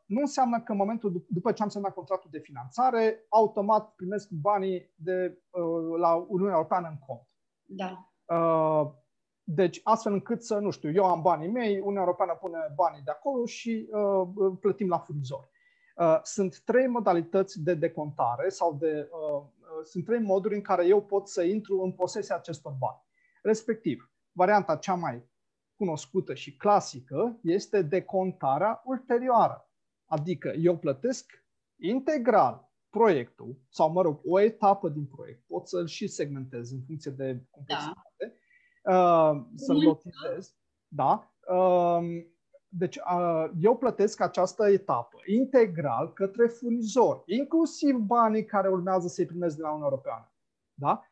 nu 0.07 0.21
înseamnă 0.21 0.61
că 0.61 0.73
în 0.73 0.79
momentul 0.79 1.25
după 1.29 1.53
ce 1.53 1.63
am 1.63 1.69
semnat 1.69 1.95
contractul 1.95 2.31
de 2.33 2.39
finanțare, 2.39 3.27
automat 3.29 3.95
primesc 3.95 4.29
banii 4.31 4.93
de 4.95 5.39
uh, 5.51 5.99
la 5.99 6.15
Uniunea 6.15 6.55
Europeană 6.55 6.89
în 6.89 6.99
cont. 7.07 7.29
Da. 7.65 8.11
Uh, 8.37 8.91
deci, 9.45 9.81
astfel 9.83 10.13
încât 10.13 10.43
să, 10.43 10.59
nu 10.59 10.71
știu, 10.71 10.91
eu 10.91 11.05
am 11.05 11.23
banii 11.23 11.49
mei, 11.49 11.79
Uniunea 11.79 12.03
Europeană 12.03 12.35
pune 12.41 12.59
banii 12.75 13.03
de 13.03 13.11
acolo 13.11 13.47
și 13.47 13.89
uh, 13.91 14.53
plătim 14.61 14.89
la 14.89 14.99
furnizor. 14.99 15.49
Uh, 15.97 16.19
sunt 16.23 16.61
trei 16.65 16.87
modalități 16.87 17.63
de 17.63 17.75
decontare 17.75 18.49
sau 18.49 18.75
de 18.75 19.09
uh, 19.11 19.45
sunt 19.85 20.05
trei 20.05 20.19
moduri 20.21 20.55
în 20.55 20.61
care 20.61 20.87
eu 20.87 21.03
pot 21.03 21.29
să 21.29 21.43
intru 21.43 21.83
în 21.83 21.93
posesia 21.93 22.37
acestor 22.37 22.73
bani. 22.79 23.03
Respectiv, 23.43 24.11
varianta 24.33 24.77
cea 24.77 24.95
mai 24.95 25.29
cunoscută 25.77 26.35
și 26.35 26.57
clasică 26.57 27.39
este 27.43 27.83
decontarea 27.83 28.83
ulterioară. 28.85 29.69
Adică 30.05 30.49
eu 30.49 30.79
plătesc 30.79 31.45
integral 31.77 32.73
proiectul, 32.91 33.57
sau 33.69 33.93
mă 33.93 34.03
rog, 34.03 34.21
o 34.25 34.41
etapă 34.41 34.89
din 34.89 35.07
proiect, 35.07 35.43
pot 35.47 35.69
să-l 35.69 35.87
și 35.87 36.07
segmentez 36.07 36.73
în 36.73 36.81
funcție 36.87 37.11
de 37.11 37.47
complexitate, 37.51 38.39
da. 38.83 39.31
uh, 39.31 39.45
să-l 39.55 39.83
lotizez, 39.83 40.55
da, 40.89 41.33
uh, 41.49 42.25
deci 42.69 42.99
eu 43.61 43.77
plătesc 43.77 44.21
această 44.21 44.71
etapă 44.71 45.19
integral 45.27 46.13
către 46.13 46.47
furnizor, 46.47 47.23
inclusiv 47.27 47.97
banii 47.97 48.45
care 48.45 48.69
urmează 48.69 49.09
să-i 49.09 49.27
primesc 49.27 49.57
de 49.57 49.63
la 49.63 49.69
Uniunea 49.69 49.89
Europeană. 49.91 50.33
Da? 50.75 51.05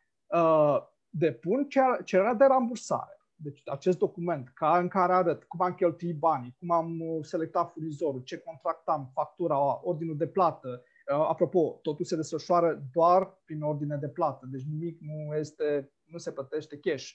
Depun 1.08 1.68
cererea 2.04 2.34
de 2.34 2.44
rambursare. 2.44 3.21
Deci 3.42 3.62
acest 3.64 3.98
document 3.98 4.48
ca, 4.54 4.78
în 4.78 4.88
care 4.88 5.12
arăt 5.12 5.44
cum 5.44 5.60
am 5.60 5.74
cheltuit 5.74 6.18
banii, 6.18 6.54
cum 6.58 6.70
am 6.70 7.00
uh, 7.00 7.24
selectat 7.24 7.70
furnizorul, 7.72 8.22
ce 8.22 8.38
contract 8.38 8.88
am, 8.88 9.10
factura, 9.14 9.86
ordinul 9.86 10.16
de 10.16 10.26
plată. 10.26 10.82
Apropo, 11.06 11.78
totul 11.82 12.04
se 12.04 12.16
desfășoară 12.16 12.82
doar 12.92 13.40
prin 13.44 13.62
ordine 13.62 13.96
de 13.96 14.08
plată, 14.08 14.46
deci 14.50 14.62
nimic 14.62 15.00
nu, 15.00 15.36
este, 15.36 15.92
nu 16.04 16.18
se 16.18 16.32
plătește 16.32 16.78
cash 16.78 17.10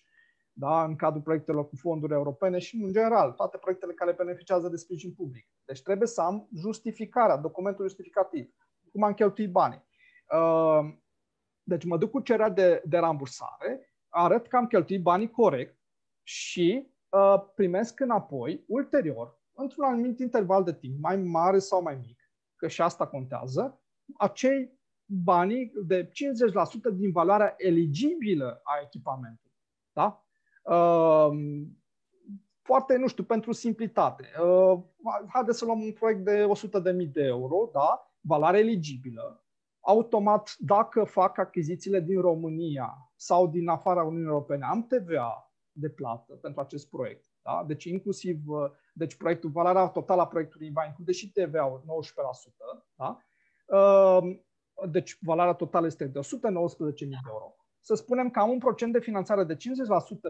da, 0.60 0.84
în 0.84 0.96
cadrul 0.96 1.22
proiectelor 1.22 1.68
cu 1.68 1.76
fonduri 1.76 2.14
europene 2.14 2.60
și, 2.60 2.76
în 2.76 2.92
general, 2.92 3.32
toate 3.32 3.58
proiectele 3.58 3.94
care 3.94 4.12
beneficiază 4.12 4.70
de 4.70 4.76
sprijin 4.76 5.14
public. 5.14 5.48
Deci 5.66 5.82
trebuie 5.82 6.08
să 6.08 6.22
am 6.22 6.50
justificarea, 6.56 7.38
documentul 7.38 7.88
justificativ, 7.88 8.54
cum 8.92 9.04
am 9.04 9.14
cheltuit 9.14 9.52
banii. 9.52 9.86
Uh, 10.34 10.94
deci 11.64 11.86
mă 11.86 11.98
duc 11.98 12.12
cu 12.12 12.20
cererea 12.20 12.50
de, 12.50 12.82
de 12.86 12.98
rambursare, 12.98 13.94
arăt 14.10 14.48
că 14.48 14.56
am 14.56 14.68
cheltuit 14.68 15.02
banii 15.02 15.30
corect 15.30 15.77
și 16.28 16.88
uh, 17.10 17.44
primesc 17.56 18.00
înapoi, 18.00 18.64
ulterior, 18.68 19.40
într-un 19.54 19.84
anumit 19.84 20.20
interval 20.20 20.64
de 20.64 20.74
timp, 20.74 21.00
mai 21.02 21.18
mare 21.18 21.60
sau 21.60 21.82
mai 21.82 21.96
mic, 21.96 22.32
că 22.56 22.68
și 22.68 22.82
asta 22.82 23.08
contează, 23.08 23.82
acei 24.18 24.80
banii 25.06 25.72
de 25.86 26.08
50% 26.08 26.12
din 26.94 27.12
valoarea 27.12 27.54
eligibilă 27.58 28.60
a 28.64 28.74
echipamentului. 28.84 29.56
Da? 29.92 30.26
Ehm, 30.64 31.78
foarte, 32.62 32.98
nu 32.98 33.08
știu, 33.08 33.24
pentru 33.24 33.52
simplitate. 33.52 34.26
Uh, 34.42 34.80
haideți 35.28 35.58
să 35.58 35.66
luăm 35.66 35.82
un 35.82 35.92
proiect 35.92 36.24
de 36.24 36.46
100.000 36.46 37.12
de 37.12 37.24
euro, 37.24 37.70
da? 37.74 38.12
valoare 38.20 38.60
eligibilă. 38.60 39.46
Automat, 39.80 40.56
dacă 40.60 41.04
fac 41.04 41.38
achizițiile 41.38 42.00
din 42.00 42.22
România 42.22 43.12
sau 43.16 43.48
din 43.48 43.68
afara 43.68 44.04
Uniunii 44.04 44.28
Europene, 44.28 44.66
am 44.66 44.88
TVA 44.88 45.47
de 45.80 45.90
plată 45.90 46.34
pentru 46.34 46.62
acest 46.62 46.90
proiect. 46.90 47.26
Da? 47.42 47.64
Deci 47.68 47.84
inclusiv, 47.84 48.48
uh, 48.48 48.70
deci 48.94 49.16
proiectul, 49.16 49.50
valoarea 49.50 49.88
totală 49.88 50.22
a 50.22 50.28
proiectului 50.28 50.72
va 50.72 50.86
include 50.86 51.12
și 51.12 51.32
TVA-ul 51.32 51.84
19%. 51.84 52.86
Da? 52.96 53.18
Uh, 53.78 54.40
deci 54.90 55.18
valoarea 55.22 55.54
totală 55.54 55.86
este 55.86 56.06
de 56.06 56.20
119.000 56.20 56.30
de 56.98 57.08
euro 57.28 57.56
să 57.88 57.96
spunem 57.96 58.30
că 58.30 58.40
am 58.40 58.50
un 58.50 58.58
procent 58.58 58.94
de 58.94 59.00
finanțare 59.00 59.44
de 59.44 59.56
50% 59.56 59.58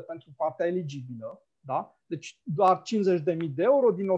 pentru 0.08 0.30
partea 0.36 0.68
eligibilă, 0.68 1.42
da? 1.60 1.98
deci 2.06 2.42
doar 2.44 2.82
50.000 2.82 3.24
de 3.56 3.64
euro 3.64 3.92
din 3.92 4.08
119.000 4.08 4.14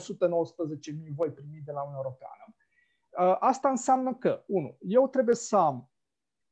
voi 1.15 1.31
primi 1.31 1.61
de 1.65 1.71
la 1.71 1.81
Uniunea 1.81 2.01
Europeană. 2.03 2.45
Uh, 2.49 3.37
asta 3.39 3.69
înseamnă 3.69 4.13
că, 4.13 4.43
unu, 4.47 4.77
eu 4.81 5.07
trebuie 5.07 5.35
să 5.35 5.55
am 5.55 5.89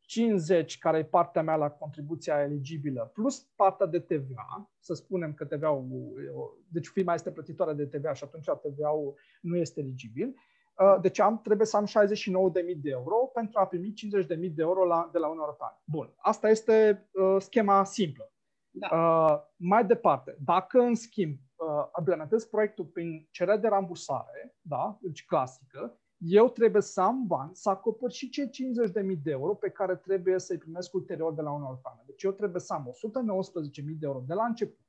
50, 0.08 0.78
care 0.78 0.97
e 0.97 1.03
partea 1.03 1.41
mea 1.41 1.55
la 1.55 1.70
contribuția 1.70 2.41
eligibilă, 2.41 3.12
plus 3.14 3.47
partea 3.55 3.86
de 3.86 3.99
TVA, 3.99 4.72
să 4.80 4.93
spunem 4.93 5.34
că 5.34 5.45
TVA-ul, 5.45 5.86
deci 6.68 6.88
firma 6.88 7.14
este 7.14 7.32
plătitoare 7.32 7.74
de 7.74 7.86
TVA 7.86 8.14
și 8.14 8.24
atunci 8.24 8.45
TVA-ul 8.45 9.16
nu 9.41 9.58
este 9.58 9.80
eligibil, 9.80 10.36
Uh, 10.78 11.01
deci 11.01 11.20
am, 11.20 11.41
trebuie 11.41 11.68
să 11.68 11.78
am 11.78 11.86
69.000 11.86 11.91
de 12.76 12.89
euro 12.89 13.16
pentru 13.16 13.60
a 13.60 13.68
primi 13.68 13.93
50.000 13.93 14.28
de 14.28 14.62
euro 14.62 14.86
la, 14.86 15.10
de 15.12 15.18
la 15.18 15.28
Uniunea 15.28 15.45
Europeană. 15.45 15.82
Bun, 15.84 16.14
asta 16.18 16.49
este 16.49 17.08
uh, 17.12 17.36
schema 17.39 17.84
simplă. 17.84 18.32
Da. 18.70 18.88
Uh, 18.91 19.39
mai 19.55 19.86
departe, 19.86 20.38
dacă 20.39 20.80
în 20.80 20.95
schimb 20.95 21.38
uh, 21.55 21.86
implementez 21.97 22.45
proiectul 22.45 22.86
prin 22.86 23.28
cerere 23.32 23.58
de 23.58 23.68
rambursare, 23.68 24.55
da, 24.62 24.97
deci 25.01 25.26
clasică, 25.26 25.99
eu 26.18 26.49
trebuie 26.49 26.82
să 26.82 27.01
am 27.01 27.28
bani 27.28 27.55
să 27.55 27.70
acopăr 27.70 28.11
și 28.11 28.30
cei 28.30 28.49
50.000 28.49 29.22
de 29.24 29.32
euro 29.32 29.53
pe 29.53 29.70
care 29.70 29.95
trebuie 29.95 30.39
să-i 30.39 30.57
primesc 30.57 30.93
ulterior 30.93 31.34
de 31.34 31.41
la 31.41 31.49
Uniunea 31.49 31.70
Europeană. 31.70 32.03
Deci 32.05 32.24
eu 32.24 32.32
trebuie 32.32 32.61
să 32.61 32.74
am 32.74 32.91
119.000 33.82 33.84
de 33.99 34.05
euro 34.05 34.24
de 34.28 34.34
la 34.34 34.45
început 34.45 34.88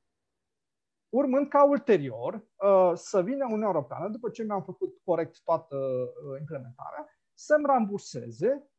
urmând 1.09 1.49
ca 1.49 1.65
ulterior 1.65 2.35
uh, 2.35 2.93
să 2.95 3.23
vină 3.23 3.45
Uniunea 3.45 3.67
Europeană, 3.67 4.09
după 4.09 4.31
ce 4.31 4.43
mi-am 4.43 4.63
făcut 4.63 5.01
corect 5.05 5.43
toată 5.43 5.77
uh, 5.77 6.39
implementarea, 6.39 7.07
să-mi 7.35 7.65
ramburseze 7.67 8.71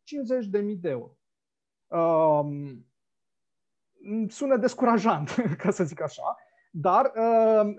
50.000 0.62 0.80
de 0.80 0.90
euro. 0.90 1.18
Um, 1.88 2.86
sună 4.28 4.58
descurajant, 4.58 5.30
ca 5.62 5.72
să 5.72 5.84
zic 5.84 6.02
așa, 6.02 6.38
dar, 6.70 7.06
uh, 7.06 7.76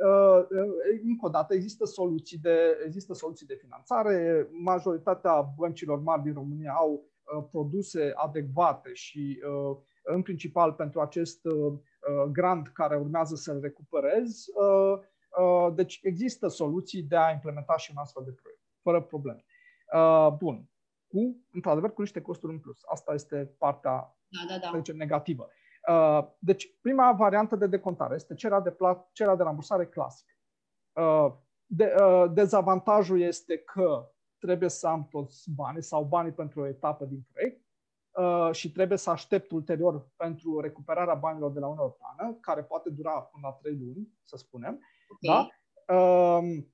încă 1.03 1.26
o 1.26 1.28
dată, 1.28 1.55
există 1.55 1.84
soluții, 1.84 2.38
de, 2.38 2.78
există 2.84 3.14
soluții 3.14 3.47
de 3.47 3.59
finanțare. 3.61 4.49
Majoritatea 4.51 5.53
băncilor 5.57 6.01
mari 6.01 6.22
din 6.22 6.32
România 6.32 6.72
au 6.72 7.05
produse 7.51 8.12
adecvate 8.14 8.93
și, 8.93 9.38
în 10.03 10.22
principal, 10.22 10.72
pentru 10.72 11.01
acest 11.01 11.41
Uh, 12.09 12.30
grant 12.32 12.68
care 12.68 12.97
urmează 12.97 13.34
să-l 13.34 13.61
recuperez. 13.61 14.47
Uh, 14.47 14.99
uh, 15.43 15.74
deci 15.74 15.99
există 16.03 16.49
soluții 16.49 17.03
de 17.03 17.16
a 17.16 17.30
implementa 17.30 17.76
și 17.76 17.91
un 17.91 17.97
astfel 17.97 18.22
de 18.24 18.32
proiect, 18.32 18.62
fără 18.82 19.03
probleme. 19.03 19.45
Bun. 20.38 20.68
Cu, 21.07 21.45
într-adevăr, 21.53 21.93
cu 21.93 22.01
niște 22.01 22.20
costuri 22.20 22.53
în 22.53 22.59
plus. 22.59 22.80
Asta 22.93 23.14
este 23.14 23.55
partea 23.59 24.16
da, 24.28 24.41
da, 24.49 24.59
da. 24.59 24.78
Deci, 24.78 24.93
negativă. 24.93 25.49
Deci, 26.39 26.78
prima 26.81 27.12
variantă 27.12 27.57
de 27.57 27.66
decontare 27.66 28.14
este 28.14 28.35
cererea 28.35 28.62
de, 28.62 28.70
plat, 28.70 29.09
cererea 29.12 29.37
de 29.37 29.43
rambursare 29.43 29.87
clasică. 29.87 30.33
De, 31.66 31.95
dezavantajul 32.33 33.20
este 33.20 33.59
că 33.59 34.11
trebuie 34.39 34.68
să 34.68 34.87
am 34.87 35.09
toți 35.11 35.51
banii 35.57 35.83
sau 35.83 36.05
banii 36.05 36.33
pentru 36.33 36.61
o 36.61 36.66
etapă 36.66 37.05
din 37.05 37.26
proiect 37.33 37.70
Uh, 38.11 38.49
și 38.53 38.72
trebuie 38.72 38.99
să 38.99 39.11
aștept 39.11 39.51
ulterior 39.51 40.09
pentru 40.16 40.61
recuperarea 40.61 41.14
banilor 41.14 41.53
de 41.53 41.59
la 41.59 41.66
Uniunea 41.66 41.85
Europeană, 41.85 42.39
care 42.41 42.62
poate 42.62 42.91
dura 42.91 43.11
până 43.11 43.47
la 43.47 43.53
3 43.53 43.78
luni, 43.78 44.09
să 44.24 44.37
spunem. 44.37 44.81
Okay. 45.09 45.51
Da? 45.87 45.95
Uh, 45.95 46.64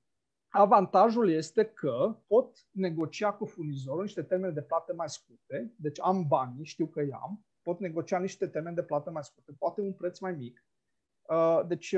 avantajul 0.49 1.29
este 1.29 1.65
că 1.65 2.17
pot 2.27 2.57
negocia 2.71 3.33
cu 3.33 3.45
furnizorul 3.45 4.01
niște 4.01 4.23
termene 4.23 4.53
de 4.53 4.61
plată 4.61 4.93
mai 4.93 5.09
scurte, 5.09 5.73
deci 5.75 5.99
am 6.01 6.27
bani, 6.27 6.65
știu 6.65 6.87
că 6.87 7.01
i-am, 7.01 7.45
pot 7.67 7.79
negocia 7.79 8.19
niște 8.19 8.47
termene 8.47 8.75
de 8.75 8.83
plată 8.83 9.11
mai 9.11 9.23
scurte, 9.23 9.51
poate 9.59 9.81
un 9.81 9.93
preț 9.93 10.19
mai 10.19 10.31
mic. 10.31 10.65
Uh, 11.29 11.61
deci 11.67 11.95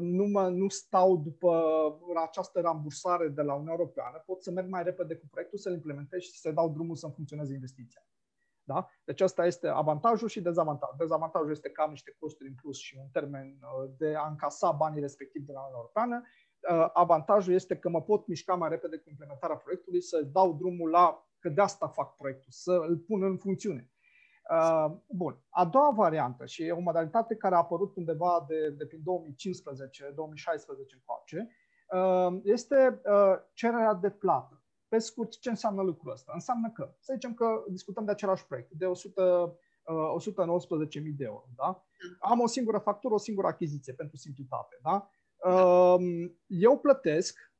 nu, 0.00 0.24
mă, 0.24 0.48
nu 0.48 0.68
stau 0.68 1.16
după 1.16 1.52
această 2.26 2.60
rambursare 2.60 3.28
de 3.28 3.42
la 3.42 3.52
Uniunea 3.52 3.76
Europeană, 3.78 4.22
pot 4.26 4.42
să 4.42 4.50
merg 4.50 4.68
mai 4.68 4.82
repede 4.82 5.14
cu 5.16 5.26
proiectul, 5.30 5.58
să-l 5.58 5.72
implementez 5.72 6.20
și 6.20 6.40
să 6.40 6.52
dau 6.52 6.68
drumul 6.70 6.96
să-mi 6.96 7.12
funcționeze 7.12 7.52
investiția. 7.52 8.06
Da? 8.62 8.88
Deci 9.04 9.20
asta 9.20 9.46
este 9.46 9.68
avantajul 9.68 10.28
și 10.28 10.40
dezavantajul. 10.40 10.96
Dezavantajul 10.98 11.50
este 11.50 11.70
că 11.70 11.82
am 11.82 11.90
niște 11.90 12.16
costuri 12.18 12.48
în 12.48 12.54
plus 12.54 12.78
și 12.78 12.96
un 13.00 13.08
termen 13.12 13.58
uh, 13.60 13.90
de 13.96 14.14
a 14.14 14.28
încasa 14.28 14.70
banii 14.70 15.00
respectiv 15.00 15.42
de 15.42 15.52
la 15.52 15.60
Uniunea 15.60 15.80
Europeană. 15.80 16.22
Uh, 16.70 16.90
avantajul 16.92 17.54
este 17.54 17.76
că 17.76 17.88
mă 17.88 18.02
pot 18.02 18.26
mișca 18.26 18.54
mai 18.54 18.68
repede 18.68 18.96
cu 18.96 19.08
implementarea 19.10 19.56
proiectului, 19.56 20.02
să 20.02 20.22
dau 20.22 20.54
drumul 20.54 20.90
la, 20.90 21.28
că 21.38 21.48
de 21.48 21.60
asta 21.60 21.88
fac 21.88 22.16
proiectul, 22.16 22.52
să 22.52 22.72
îl 22.88 22.96
pun 22.96 23.22
în 23.22 23.36
funcțiune. 23.36 23.90
Uh, 24.50 24.92
bun. 25.08 25.42
A 25.48 25.64
doua 25.64 25.90
variantă 25.90 26.46
și 26.46 26.62
e 26.62 26.72
o 26.72 26.80
modalitate 26.80 27.36
care 27.36 27.54
a 27.54 27.58
apărut 27.58 27.96
undeva 27.96 28.44
de, 28.48 28.70
de 28.70 28.86
prin 28.86 29.00
2015-2016 29.00 29.04
încoace, 30.94 31.48
este 32.42 33.00
cererea 33.52 33.94
de 33.94 34.10
plată. 34.10 34.62
Pe 34.88 34.98
scurt, 34.98 35.38
ce 35.38 35.48
înseamnă 35.48 35.82
lucrul 35.82 36.12
ăsta? 36.12 36.32
Înseamnă 36.34 36.70
că, 36.70 36.94
să 36.98 37.12
zicem 37.12 37.34
că 37.34 37.64
discutăm 37.68 38.04
de 38.04 38.10
același 38.10 38.46
proiect, 38.46 38.70
de 38.70 38.86
100, 38.86 39.58
uh, 39.82 40.14
119.000 41.02 41.16
de 41.16 41.24
euro. 41.24 41.44
Da? 41.56 41.86
Am 42.20 42.40
o 42.40 42.46
singură 42.46 42.78
factură, 42.78 43.14
o 43.14 43.18
singură 43.18 43.46
achiziție 43.46 43.92
pentru 43.92 44.16
simplitate. 44.16 44.78
Da? 44.82 45.10
Uh, 45.50 46.30
eu 46.46 46.78
plătesc, 46.78 47.52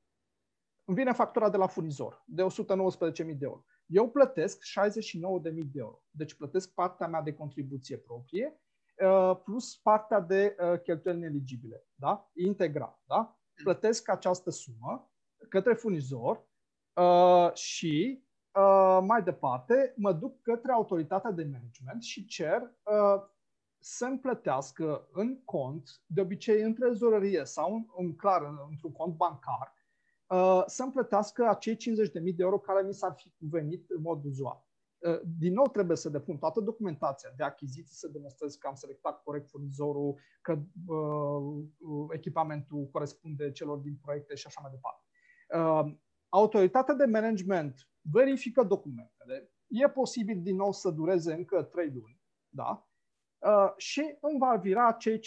îmi 0.84 0.97
vine 0.97 1.12
factura 1.12 1.51
de 1.51 1.57
la 1.57 1.66
furnizor 1.66 2.22
de 2.26 2.43
119.000 2.43 2.47
de 3.16 3.45
euro. 3.45 3.64
Eu 3.89 4.11
plătesc 4.11 4.62
69.000 4.80 5.43
de 5.43 5.78
euro. 5.78 6.03
Deci 6.11 6.34
plătesc 6.34 6.74
partea 6.74 7.07
mea 7.07 7.22
de 7.22 7.34
contribuție 7.34 7.97
proprie 7.97 8.61
uh, 9.03 9.41
plus 9.45 9.76
partea 9.76 10.20
de 10.20 10.57
uh, 10.61 10.80
cheltuieli 10.80 11.24
eligibile. 11.24 11.86
Da? 11.95 12.30
Integral. 12.34 13.03
Da? 13.07 13.39
Plătesc 13.62 14.09
această 14.09 14.51
sumă 14.51 15.12
către 15.49 15.74
furnizor 15.74 16.49
Uh, 16.99 17.53
și 17.55 18.24
uh, 18.55 18.99
mai 19.03 19.22
departe 19.22 19.95
mă 19.97 20.12
duc 20.12 20.43
către 20.43 20.72
autoritatea 20.72 21.30
de 21.30 21.45
management 21.45 22.03
și 22.03 22.26
cer 22.26 22.61
uh, 22.62 23.22
să-mi 23.78 24.18
plătească 24.18 25.09
în 25.12 25.45
cont, 25.45 26.03
de 26.07 26.20
obicei 26.20 26.62
în 26.62 26.74
trezorărie 26.74 27.45
sau 27.45 27.74
în, 27.74 27.86
în 27.97 28.16
clar 28.16 28.43
într-un 28.70 28.93
cont 28.93 29.14
bancar, 29.14 29.72
uh, 29.72 29.78
să-mi 30.66 30.93
plătească 30.93 31.49
acei 31.49 31.74
50.000 31.74 31.79
de 32.12 32.43
euro 32.43 32.59
care 32.59 32.87
mi 32.87 32.95
s-ar 32.95 33.14
fi 33.16 33.33
cuvenit 33.39 33.91
în 33.91 34.01
mod 34.01 34.24
uzual. 34.24 34.68
Uh, 34.99 35.20
din 35.39 35.53
nou 35.53 35.66
trebuie 35.66 35.97
să 35.97 36.09
depun 36.09 36.39
toată 36.39 36.61
documentația 36.61 37.33
de 37.37 37.43
achiziții, 37.43 37.95
să 37.97 38.09
demonstrez 38.09 38.55
că 38.55 38.66
am 38.66 38.74
selectat 38.74 39.22
corect 39.22 39.49
furnizorul, 39.49 40.18
că 40.41 40.59
uh, 40.87 42.09
echipamentul 42.11 42.89
corespunde 42.93 43.53
celor 43.53 43.79
din 43.79 43.99
proiecte 44.03 44.35
și 44.35 44.47
așa 44.47 44.61
mai 44.62 44.70
departe. 44.70 45.05
Uh, 45.49 45.97
autoritatea 46.29 46.95
de 46.95 47.05
management 47.05 47.89
verifică 48.01 48.62
documentele. 48.62 49.53
E 49.66 49.89
posibil 49.89 50.43
din 50.43 50.57
nou 50.57 50.72
să 50.72 50.91
dureze 50.91 51.33
încă 51.33 51.62
3 51.62 51.91
luni, 51.91 52.20
da? 52.49 52.89
Uh, 53.39 53.72
și 53.76 54.16
îmi 54.20 54.39
va 54.39 54.57
vira 54.57 54.93
cei 54.93 55.18
50.000 55.18 55.20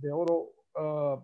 de 0.00 0.08
euro 0.08 0.32
uh, 0.32 0.61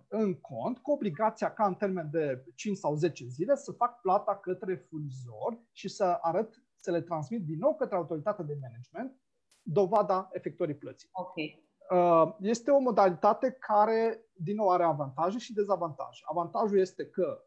în 0.08 0.34
cont, 0.34 0.78
cu 0.78 0.90
obligația 0.90 1.52
ca 1.52 1.66
în 1.66 1.74
termen 1.74 2.08
de 2.10 2.44
5 2.54 2.76
sau 2.76 2.94
10 2.94 3.26
zile 3.26 3.54
să 3.54 3.72
fac 3.72 4.00
plata 4.00 4.36
către 4.36 4.74
furnizor 4.74 5.58
și 5.72 5.88
să 5.88 6.18
arăt 6.20 6.62
să 6.74 6.90
le 6.90 7.00
transmit 7.00 7.44
din 7.44 7.58
nou 7.58 7.74
către 7.74 7.96
autoritatea 7.96 8.44
de 8.44 8.58
management 8.60 9.20
dovada 9.62 10.28
efectorii 10.32 10.74
plății. 10.74 11.08
Okay. 11.12 11.68
Uh, 11.90 12.34
este 12.40 12.70
o 12.70 12.78
modalitate 12.78 13.50
care, 13.50 14.20
din 14.32 14.54
nou, 14.54 14.70
are 14.70 14.82
avantaje 14.82 15.38
și 15.38 15.52
dezavantaje. 15.52 16.22
Avantajul 16.24 16.78
este 16.78 17.06
că 17.06 17.44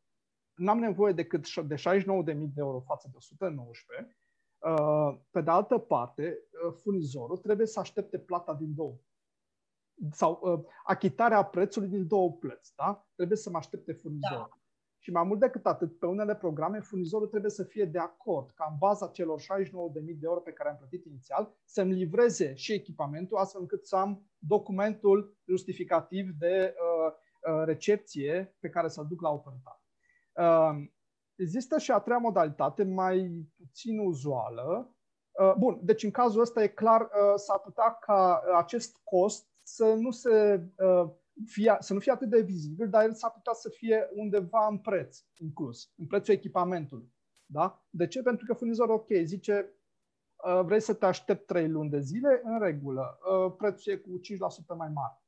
n-am 0.53 0.79
nevoie 0.79 1.13
decât 1.13 1.61
de 1.61 1.75
69.000 1.75 1.83
de 2.25 2.51
euro 2.55 2.79
față 2.79 3.07
de 3.11 3.17
119. 3.17 4.17
Uh, 4.57 5.19
pe 5.31 5.41
de 5.41 5.49
altă 5.49 5.77
parte, 5.77 6.37
uh, 6.67 6.73
furnizorul 6.81 7.37
trebuie 7.37 7.67
să 7.67 7.79
aștepte 7.79 8.19
plata 8.19 8.53
din 8.53 8.75
două 8.75 8.95
sau 10.11 10.65
achitarea 10.85 11.43
prețului 11.43 11.87
din 11.87 12.07
două 12.07 12.31
plăți. 12.31 12.73
Da? 12.75 13.07
Trebuie 13.15 13.37
să 13.37 13.49
mă 13.49 13.57
aștepte 13.57 13.93
furnizorul. 13.93 14.49
Da. 14.49 14.61
Și 15.03 15.11
mai 15.11 15.23
mult 15.23 15.39
decât 15.39 15.65
atât, 15.65 15.99
pe 15.99 16.05
unele 16.05 16.35
programe, 16.35 16.79
furnizorul 16.79 17.27
trebuie 17.27 17.51
să 17.51 17.63
fie 17.63 17.85
de 17.85 17.97
acord 17.97 18.51
ca 18.51 18.67
în 18.69 18.77
baza 18.77 19.07
celor 19.07 19.39
69.000 19.39 19.45
de 19.93 20.19
euro 20.21 20.39
pe 20.39 20.51
care 20.51 20.69
am 20.69 20.77
plătit 20.77 21.05
inițial 21.05 21.55
să-mi 21.63 21.93
livreze 21.93 22.53
și 22.53 22.73
echipamentul, 22.73 23.37
astfel 23.37 23.61
încât 23.61 23.85
să 23.87 23.95
am 23.95 24.29
documentul 24.37 25.37
justificativ 25.45 26.29
de 26.39 26.73
uh, 26.75 27.13
uh, 27.53 27.63
recepție 27.65 28.55
pe 28.59 28.69
care 28.69 28.87
să-l 28.87 29.07
duc 29.07 29.21
la 29.21 29.29
autoritate. 29.29 29.81
Uh, 30.33 30.89
există 31.35 31.77
și 31.77 31.91
a 31.91 31.99
treia 31.99 32.19
modalitate, 32.19 32.83
mai 32.83 33.47
puțin 33.57 33.99
uzuală. 33.99 34.95
Uh, 35.31 35.53
bun, 35.57 35.79
deci 35.81 36.03
în 36.03 36.11
cazul 36.11 36.41
ăsta 36.41 36.63
e 36.63 36.67
clar, 36.67 37.01
uh, 37.01 37.33
s-ar 37.35 37.59
putea 37.59 37.91
ca 37.91 38.41
acest 38.57 38.97
cost 39.03 39.50
să 39.63 39.93
nu 39.93 40.11
se 40.11 40.63
uh, 40.77 41.09
fie, 41.45 41.75
să 41.79 41.93
nu 41.93 41.99
fie 41.99 42.11
atât 42.11 42.29
de 42.29 42.41
vizibil, 42.41 42.89
dar 42.89 43.03
el 43.03 43.13
s-ar 43.13 43.31
putea 43.31 43.53
să 43.53 43.69
fie 43.69 44.09
undeva 44.13 44.67
în 44.67 44.77
preț 44.77 45.19
inclus, 45.37 45.93
în 45.97 46.05
prețul 46.07 46.33
echipamentului. 46.33 47.13
Da? 47.45 47.85
De 47.89 48.07
ce? 48.07 48.21
Pentru 48.21 48.45
că 48.45 48.53
furnizorul, 48.53 48.93
ok, 48.93 49.07
zice, 49.23 49.73
uh, 50.45 50.61
vrei 50.63 50.79
să 50.79 50.93
te 50.93 51.05
aștept 51.05 51.45
3 51.45 51.69
luni 51.69 51.89
de 51.89 51.99
zile, 51.99 52.41
în 52.43 52.59
regulă, 52.59 53.19
uh, 53.45 53.53
prețul 53.57 53.93
e 53.93 53.95
cu 53.95 54.19
5% 54.19 54.75
mai 54.77 54.89
mare. 54.89 55.23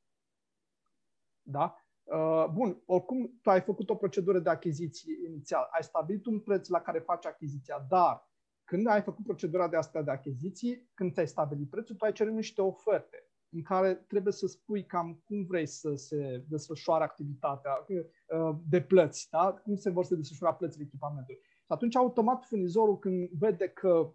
Da? 1.42 1.78
Uh, 2.04 2.46
bun, 2.54 2.82
oricum 2.86 3.40
tu 3.42 3.50
ai 3.50 3.62
făcut 3.62 3.90
o 3.90 3.96
procedură 3.96 4.40
de 4.40 4.50
achiziție 4.50 5.14
inițial, 5.28 5.68
ai 5.72 5.84
stabilit 5.84 6.26
un 6.26 6.40
preț 6.40 6.68
la 6.68 6.82
care 6.82 7.00
faci 7.00 7.26
achiziția, 7.26 7.86
dar 7.90 8.32
când 8.64 8.88
ai 8.88 9.02
făcut 9.02 9.24
procedura 9.24 9.68
de 9.68 9.76
asta 9.76 10.02
de 10.02 10.12
achiziții, 10.12 10.90
când 10.94 11.14
ți-ai 11.14 11.28
stabilit 11.28 11.70
prețul, 11.70 11.96
tu 11.96 12.06
ai 12.06 12.12
cerut 12.12 12.34
niște 12.34 12.62
oferte 12.62 13.33
în 13.54 13.62
care 13.62 13.93
trebuie 13.93 14.34
să 14.34 14.47
spui 14.47 14.86
cam 14.86 15.22
cum 15.26 15.45
vrei 15.45 15.66
să 15.66 15.95
se 15.95 16.43
desfășoare 16.47 17.04
activitatea 17.04 17.86
uh, 17.88 18.56
de 18.70 18.82
plăți, 18.82 19.28
da? 19.30 19.54
cum 19.64 19.76
se 19.76 19.89
vor 19.89 20.06
să 20.06 20.16
desfășura 20.16 20.54
plățile 20.54 20.84
echipamentului. 20.84 21.41
Și 21.43 21.72
atunci, 21.72 21.95
automat, 21.95 22.45
furnizorul, 22.45 22.99
când 22.99 23.30
vede 23.30 23.68
că 23.68 24.14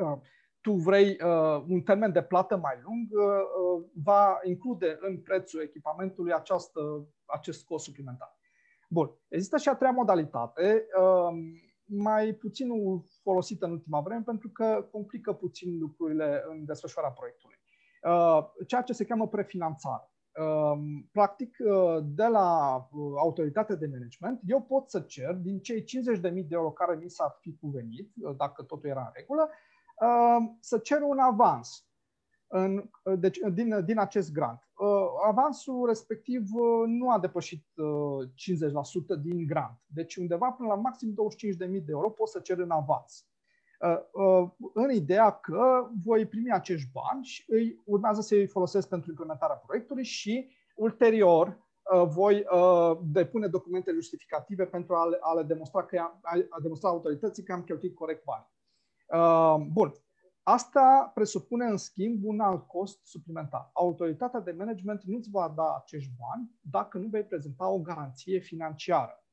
uh, 0.00 0.18
tu 0.60 0.72
vrei 0.72 1.18
uh, 1.24 1.64
un 1.68 1.80
termen 1.80 2.12
de 2.12 2.22
plată 2.22 2.56
mai 2.56 2.80
lung, 2.84 3.10
uh, 3.10 3.24
uh 3.24 3.84
va 4.02 4.38
include 4.42 4.98
în 5.00 5.20
prețul 5.20 5.60
echipamentului 5.60 6.32
această, 6.32 6.80
acest 7.24 7.64
cost 7.64 7.84
suplimentar. 7.84 8.38
Bun. 8.88 9.10
Există 9.28 9.56
și 9.56 9.68
a 9.68 9.74
treia 9.74 9.92
modalitate, 9.92 10.86
uh, 11.00 11.36
mai 11.84 12.32
puțin 12.32 12.68
folosită 13.22 13.66
în 13.66 13.72
ultima 13.72 14.00
vreme, 14.00 14.22
pentru 14.22 14.48
că 14.48 14.88
complică 14.90 15.32
puțin 15.32 15.78
lucrurile 15.78 16.44
în 16.48 16.64
desfășurarea 16.64 17.14
proiectului. 17.14 17.55
Uh, 18.06 18.46
ceea 18.66 18.82
ce 18.82 18.92
se 18.92 19.04
cheamă 19.04 19.28
prefinanțare. 19.28 20.10
Um, 20.40 21.08
practic, 21.12 21.56
uh, 21.58 22.04
de 22.04 22.26
la 22.26 22.76
uh, 22.76 23.12
autoritatea 23.16 23.74
de 23.74 23.86
management, 23.86 24.40
eu 24.46 24.62
pot 24.62 24.90
să 24.90 25.00
cer 25.00 25.34
din 25.34 25.60
cei 25.60 25.82
50.000 25.82 26.20
de 26.20 26.46
euro 26.48 26.70
care 26.70 26.96
mi 26.96 27.10
s-ar 27.10 27.36
fi 27.40 27.56
cuvenit, 27.60 28.12
dacă 28.36 28.62
totul 28.62 28.88
era 28.88 29.00
în 29.00 29.10
regulă, 29.14 29.50
să 30.60 30.78
cer 30.78 31.00
un 31.00 31.18
avans 31.18 31.86
în, 32.46 32.90
deci, 33.18 33.38
din, 33.52 33.84
din 33.84 33.98
acest 33.98 34.32
grant. 34.32 34.68
Avansul 35.26 35.86
respectiv 35.86 36.42
nu 36.86 37.10
a 37.10 37.18
depășit 37.18 37.64
50% 39.18 39.20
din 39.22 39.46
grant. 39.46 39.80
Deci 39.86 40.16
undeva 40.16 40.50
până 40.50 40.68
la 40.68 40.74
maxim 40.74 41.14
25.000 41.14 41.56
de 41.58 41.82
euro 41.86 42.10
pot 42.10 42.28
să 42.28 42.40
cer 42.40 42.58
în 42.58 42.70
avans. 42.70 43.26
Uh, 43.80 43.98
uh, 44.12 44.48
în 44.74 44.90
ideea 44.90 45.30
că 45.30 45.88
voi 46.04 46.26
primi 46.26 46.52
acești 46.52 46.90
bani 46.92 47.24
și 47.24 47.44
îi 47.48 47.82
urmează 47.84 48.20
să 48.20 48.34
îi 48.34 48.46
folosesc 48.46 48.88
pentru 48.88 49.10
implementarea 49.10 49.56
proiectului 49.56 50.04
și 50.04 50.50
ulterior 50.74 51.46
uh, 51.92 52.08
voi 52.08 52.44
depune 53.02 53.46
documente 53.46 53.92
justificative 53.92 54.64
pentru 54.64 54.94
a 54.94 55.08
le, 55.08 55.18
a 55.20 55.34
le 55.34 55.42
demonstra, 55.42 55.84
că 55.84 55.98
a, 55.98 56.36
a 56.50 56.60
demonstra 56.62 56.88
autorității 56.88 57.42
că 57.42 57.52
am 57.52 57.62
cheltuit 57.62 57.94
corect 57.94 58.24
bani. 58.24 58.46
Bun. 59.72 59.92
Asta 60.42 61.10
presupune, 61.14 61.64
în 61.64 61.76
schimb, 61.76 62.24
un 62.24 62.40
alt 62.40 62.66
cost 62.66 63.06
suplimentar. 63.06 63.70
Autoritatea 63.72 64.40
de 64.40 64.54
management 64.58 65.02
nu-ți 65.02 65.30
va 65.30 65.52
da 65.56 65.76
acești 65.82 66.10
bani 66.18 66.50
dacă 66.60 66.98
nu 66.98 67.08
vei 67.08 67.24
prezenta 67.24 67.68
o 67.68 67.80
garanție 67.80 68.38
financiară 68.38 69.25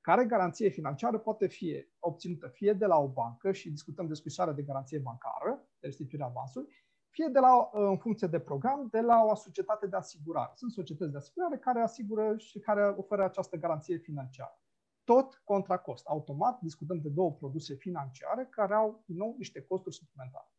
care 0.00 0.24
garanție 0.24 0.68
financiară 0.68 1.18
poate 1.18 1.46
fi 1.46 1.86
obținută 1.98 2.48
fie 2.48 2.72
de 2.72 2.86
la 2.86 2.96
o 2.96 3.08
bancă 3.08 3.52
și 3.52 3.70
discutăm 3.70 4.06
de 4.06 4.14
scrisoare 4.14 4.52
de 4.52 4.62
garanție 4.62 4.98
bancară, 4.98 5.68
de 5.80 5.86
restituirea 5.86 6.26
avansului, 6.26 6.68
fie 7.10 7.28
de 7.32 7.38
la, 7.38 7.68
în 7.72 7.98
funcție 7.98 8.26
de 8.26 8.40
program, 8.40 8.88
de 8.90 9.00
la 9.00 9.22
o 9.22 9.34
societate 9.34 9.86
de 9.86 9.96
asigurare. 9.96 10.52
Sunt 10.54 10.72
societăți 10.72 11.10
de 11.10 11.16
asigurare 11.16 11.58
care 11.58 11.80
asigură 11.80 12.36
și 12.36 12.58
care 12.58 12.94
oferă 12.96 13.24
această 13.24 13.56
garanție 13.56 13.96
financiară. 13.96 14.60
Tot 15.04 15.40
contra 15.44 15.78
cost. 15.78 16.06
Automat 16.06 16.60
discutăm 16.60 17.00
de 17.00 17.08
două 17.08 17.32
produse 17.32 17.74
financiare 17.74 18.46
care 18.50 18.74
au, 18.74 19.02
din 19.06 19.16
nou, 19.16 19.34
niște 19.38 19.60
costuri 19.62 19.94
suplimentare. 19.94 20.52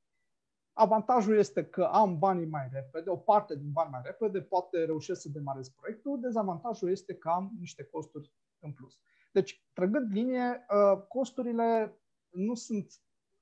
Avantajul 0.74 1.38
este 1.38 1.66
că 1.66 1.84
am 1.84 2.20
banii 2.20 2.46
mai 2.46 2.70
repede, 2.72 3.10
o 3.10 3.18
parte 3.18 3.56
din 3.56 3.72
bani 3.72 3.90
mai 3.90 4.02
repede, 4.04 4.42
poate 4.42 4.86
reușesc 4.86 5.22
să 5.22 5.30
demarez 5.30 5.70
proiectul. 5.70 6.20
Dezavantajul 6.20 6.90
este 6.90 7.16
că 7.16 7.30
am 7.30 7.52
niște 7.60 7.84
costuri 7.84 8.34
în 8.60 8.74
plus. 8.74 9.00
Deci, 9.32 9.64
trăgând 9.74 10.12
linie, 10.12 10.66
uh, 10.70 11.02
costurile 11.08 12.00
nu 12.30 12.54
sunt 12.54 12.94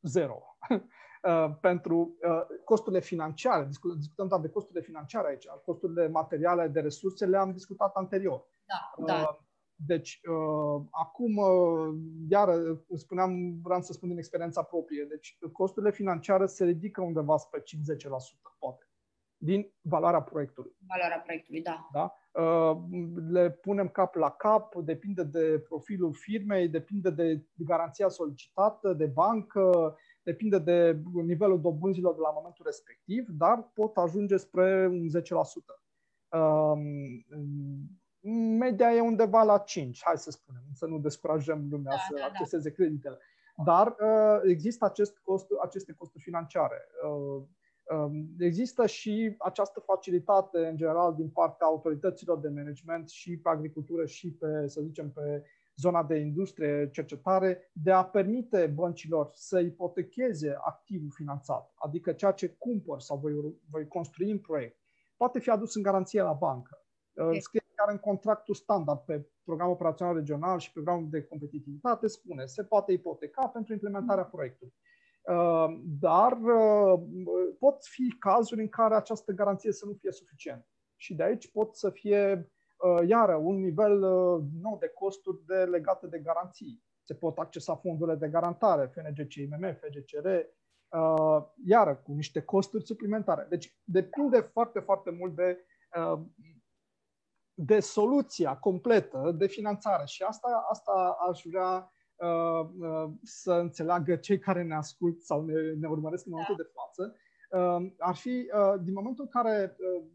zero. 0.01 0.43
Uh, 1.23 1.55
pentru 1.61 2.17
uh, 2.21 2.41
costurile 2.63 3.01
financiare, 3.01 3.69
discutăm 3.97 4.27
doar 4.27 4.41
de 4.41 4.49
costurile 4.49 4.83
financiare 4.83 5.27
aici, 5.27 5.47
costurile 5.65 6.07
materiale 6.07 6.67
de 6.67 6.79
resurse 6.79 7.25
le-am 7.25 7.51
discutat 7.51 7.95
anterior. 7.95 8.45
Da, 8.65 9.05
da. 9.05 9.39
Deci, 9.75 10.21
acum, 10.91 11.39
iar 12.29 12.49
spuneam, 12.95 13.61
vreau 13.61 13.81
să 13.81 13.93
spun 13.93 14.09
din 14.09 14.17
experiența 14.17 14.63
proprie, 14.63 15.05
deci 15.09 15.37
costurile 15.51 15.91
financiare 15.91 16.45
se 16.45 16.65
ridică 16.65 17.01
undeva 17.01 17.37
spre 17.37 17.59
50%, 17.59 17.63
poate, 18.59 18.89
din 19.37 19.73
valoarea 19.81 20.21
proiectului. 20.21 20.75
Valoarea 20.87 21.19
proiectului, 21.19 21.61
da. 21.61 21.89
da? 21.91 22.13
Uh, 22.37 22.77
le 23.29 23.49
punem 23.51 23.87
cap 23.87 24.15
la 24.15 24.29
cap, 24.29 24.75
depinde 24.75 25.23
de 25.23 25.59
profilul 25.67 26.13
firmei, 26.13 26.67
depinde 26.67 27.09
de 27.09 27.45
garanția 27.55 28.07
solicitată 28.07 28.93
de 28.93 29.05
bancă, 29.05 29.95
depinde 30.23 30.59
de 30.59 31.01
nivelul 31.13 31.61
dobânzilor 31.61 32.13
de 32.13 32.19
la 32.21 32.31
momentul 32.35 32.65
respectiv, 32.65 33.27
dar 33.29 33.71
pot 33.73 33.97
ajunge 33.97 34.37
spre 34.37 34.87
un 34.87 35.07
10%. 35.09 35.21
Um, 36.39 37.25
media 38.57 38.93
e 38.93 38.99
undeva 38.99 39.43
la 39.43 39.57
5, 39.57 40.01
hai 40.03 40.17
să 40.17 40.31
spunem, 40.31 40.63
să 40.73 40.85
nu 40.85 40.99
descurajăm 40.99 41.67
lumea 41.69 41.91
da, 41.91 41.97
să 42.07 42.13
da, 42.13 42.19
da. 42.19 42.25
acceseze 42.25 42.71
creditele. 42.71 43.17
Dar 43.65 43.87
uh, 43.87 44.39
există 44.43 44.85
acest 44.85 45.17
cost, 45.17 45.47
aceste 45.63 45.93
costuri 45.93 46.23
financiare. 46.23 46.87
Uh, 47.91 47.95
Um, 47.95 48.35
există 48.39 48.85
și 48.85 49.35
această 49.37 49.79
facilitate, 49.79 50.65
în 50.65 50.75
general, 50.75 51.15
din 51.15 51.29
partea 51.29 51.67
autorităților 51.67 52.39
de 52.39 52.49
management 52.49 53.09
și 53.09 53.37
pe 53.37 53.49
agricultură 53.49 54.05
și 54.05 54.31
pe, 54.31 54.67
să 54.67 54.81
zicem, 54.81 55.11
pe 55.11 55.43
zona 55.75 56.03
de 56.03 56.17
industrie, 56.17 56.89
cercetare, 56.91 57.71
de 57.71 57.91
a 57.91 58.05
permite 58.05 58.71
băncilor 58.75 59.29
să 59.33 59.59
ipotecheze 59.59 60.57
activul 60.59 61.09
finanțat, 61.11 61.73
adică 61.75 62.11
ceea 62.11 62.31
ce 62.31 62.47
cumpăr 62.47 62.99
sau 62.99 63.17
voi, 63.17 63.33
voi 63.69 63.87
construi 63.87 64.31
în 64.31 64.39
proiect, 64.39 64.79
poate 65.17 65.39
fi 65.39 65.49
adus 65.49 65.75
în 65.75 65.81
garanție 65.81 66.21
la 66.21 66.33
bancă. 66.33 66.85
Uh, 67.13 67.23
okay. 67.23 67.39
Scrie 67.39 67.61
chiar 67.75 67.89
în 67.89 67.97
contractul 67.97 68.53
standard 68.53 68.99
pe 68.99 69.25
programul 69.43 69.73
operațional 69.73 70.15
regional 70.15 70.59
și 70.59 70.71
programul 70.71 71.09
de 71.09 71.23
competitivitate, 71.23 72.07
spune, 72.07 72.45
se 72.45 72.63
poate 72.63 72.91
ipoteca 72.91 73.47
pentru 73.47 73.73
implementarea 73.73 74.23
proiectului. 74.23 74.73
Dar 75.99 76.37
pot 77.59 77.85
fi 77.85 78.15
cazuri 78.19 78.61
în 78.61 78.69
care 78.69 78.95
această 78.95 79.31
garanție 79.31 79.71
să 79.71 79.85
nu 79.85 79.93
fie 79.93 80.11
suficientă. 80.11 80.67
Și 80.95 81.15
de 81.15 81.23
aici 81.23 81.51
pot 81.51 81.75
să 81.75 81.89
fie, 81.89 82.51
iară, 83.07 83.35
un 83.35 83.59
nivel 83.59 83.99
nou 84.61 84.77
de 84.79 84.87
costuri 84.87 85.45
de, 85.45 85.55
legate 85.55 86.07
de 86.07 86.19
garanții. 86.19 86.83
Se 87.03 87.13
pot 87.13 87.37
accesa 87.37 87.75
fondurile 87.75 88.15
de 88.15 88.29
garantare, 88.29 88.91
FNGC, 88.93 89.33
IMM, 89.33 89.73
FGCR, 89.73 90.29
iară, 91.65 91.95
cu 91.95 92.11
niște 92.11 92.41
costuri 92.41 92.85
suplimentare. 92.85 93.45
Deci 93.49 93.77
depinde 93.83 94.39
foarte, 94.39 94.79
foarte 94.79 95.11
mult 95.11 95.35
de 95.35 95.57
de 97.59 97.79
soluția 97.79 98.57
completă 98.57 99.31
de 99.37 99.47
finanțare. 99.47 100.05
Și 100.05 100.23
asta, 100.23 100.65
asta 100.69 101.17
aș 101.29 101.41
vrea 101.45 101.69
uh, 101.73 101.83
uh, 101.83 101.96
să 103.23 103.51
înțeleagă 103.51 104.15
cei 104.15 104.39
care 104.39 104.63
ne 104.63 104.75
ascult 104.75 105.21
sau 105.21 105.45
ne, 105.45 105.53
ne 105.79 105.87
urmăresc 105.87 106.25
în 106.25 106.31
momentul 106.31 106.55
da. 106.57 106.63
de 106.63 106.69
față. 106.73 107.15
Uh, 107.49 107.91
ar 107.97 108.15
fi, 108.15 108.29
uh, 108.29 108.81
din 108.81 108.93
momentul 108.93 109.23
în 109.23 109.41
care, 109.41 109.75
uh, 109.79 110.05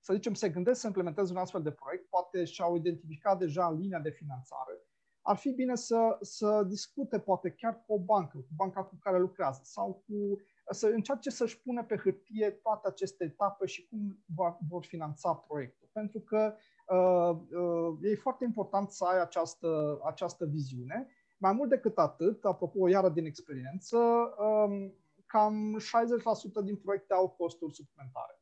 să 0.00 0.12
zicem, 0.12 0.34
se 0.34 0.48
gândesc 0.48 0.80
să 0.80 0.86
implementeze 0.86 1.32
un 1.32 1.38
astfel 1.38 1.62
de 1.62 1.70
proiect, 1.70 2.08
poate 2.08 2.44
și-au 2.44 2.76
identificat 2.76 3.38
deja 3.38 3.70
linia 3.70 3.98
de 3.98 4.10
finanțare, 4.10 4.80
ar 5.22 5.36
fi 5.36 5.50
bine 5.50 5.74
să, 5.74 6.18
să 6.20 6.64
discute 6.68 7.18
poate 7.18 7.50
chiar 7.50 7.84
cu 7.86 7.92
o 7.92 7.98
bancă, 7.98 8.38
cu 8.38 8.52
banca 8.56 8.82
cu 8.82 8.98
care 9.00 9.18
lucrează 9.18 9.60
sau 9.62 10.04
cu 10.06 10.40
să 10.70 10.86
încerce 10.86 11.30
să-și 11.30 11.60
pune 11.60 11.84
pe 11.84 11.96
hârtie 11.96 12.50
toate 12.50 12.88
aceste 12.88 13.24
etape 13.24 13.66
și 13.66 13.86
cum 13.88 14.24
va, 14.34 14.58
vor 14.68 14.84
finanța 14.84 15.34
proiectul. 15.34 15.88
Pentru 15.92 16.20
că 16.20 16.54
uh, 16.86 17.38
uh, 17.60 18.10
e 18.10 18.14
foarte 18.14 18.44
important 18.44 18.90
să 18.90 19.04
ai 19.04 19.20
această, 19.20 20.00
această 20.04 20.46
viziune. 20.46 21.08
Mai 21.38 21.52
mult 21.52 21.68
decât 21.68 21.98
atât, 21.98 22.44
apropo, 22.44 22.88
iară 22.88 23.08
din 23.08 23.24
experiență, 23.24 23.98
um, 24.38 24.94
cam 25.26 25.80
60% 26.60 26.64
din 26.64 26.76
proiecte 26.76 27.14
au 27.14 27.28
costuri 27.28 27.74
suplimentare. 27.74 28.40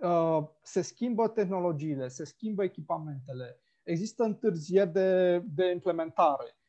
Uh, 0.00 0.48
se 0.62 0.80
schimbă 0.80 1.28
tehnologiile, 1.28 2.08
se 2.08 2.24
schimbă 2.24 2.64
echipamentele, 2.64 3.60
există 3.82 4.24
întârzieri 4.24 4.92
de, 4.92 5.38
de 5.38 5.70
implementare 5.70 6.44
Uh, 6.46 6.63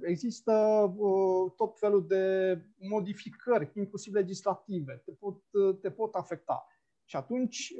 există 0.00 0.52
uh, 0.96 1.52
tot 1.56 1.78
felul 1.78 2.06
de 2.06 2.54
modificări, 2.78 3.70
inclusiv 3.74 4.14
legislative, 4.14 5.02
te 5.04 5.12
pot, 5.12 5.42
uh, 5.50 5.78
te 5.80 5.90
pot 5.90 6.14
afecta. 6.14 6.66
Și 7.04 7.16
atunci 7.16 7.72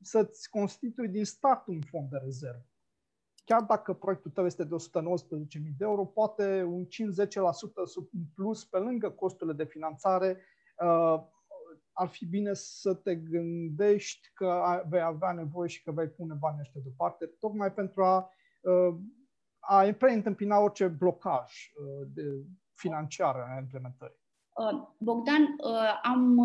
să-ți 0.00 0.50
constitui 0.50 1.08
din 1.08 1.24
start 1.24 1.66
un 1.66 1.80
fond 1.80 2.10
de 2.10 2.16
rezervă. 2.16 2.66
Chiar 3.44 3.62
dacă 3.62 3.92
proiectul 3.92 4.30
tău 4.30 4.46
este 4.46 4.64
de 4.64 4.74
119.000 4.74 5.76
de 5.76 5.84
euro, 5.84 6.04
poate 6.04 6.62
un 6.62 6.86
5-10% 6.86 6.88
sub 7.84 8.08
plus 8.34 8.64
pe 8.64 8.78
lângă 8.78 9.10
costurile 9.10 9.56
de 9.56 9.64
finanțare 9.64 10.40
ar 11.92 12.08
fi 12.08 12.26
bine 12.26 12.52
să 12.54 12.94
te 12.94 13.14
gândești 13.14 14.30
că 14.34 14.82
vei 14.88 15.00
avea 15.00 15.32
nevoie 15.32 15.68
și 15.68 15.82
că 15.82 15.92
vei 15.92 16.08
pune 16.08 16.34
banii 16.34 16.60
ăștia 16.60 16.80
deoparte, 16.84 17.26
tocmai 17.26 17.72
pentru 17.72 18.04
a 18.04 18.30
a 19.68 19.92
preîntâmpina 19.98 20.58
orice 20.58 20.86
blocaj 20.88 21.52
uh, 21.76 22.06
de 22.14 22.22
financiar 22.74 23.36
a 23.36 23.58
implementării. 23.58 24.20
Uh, 24.54 24.88
Bogdan, 24.98 25.42
uh, 25.42 26.00
am, 26.02 26.40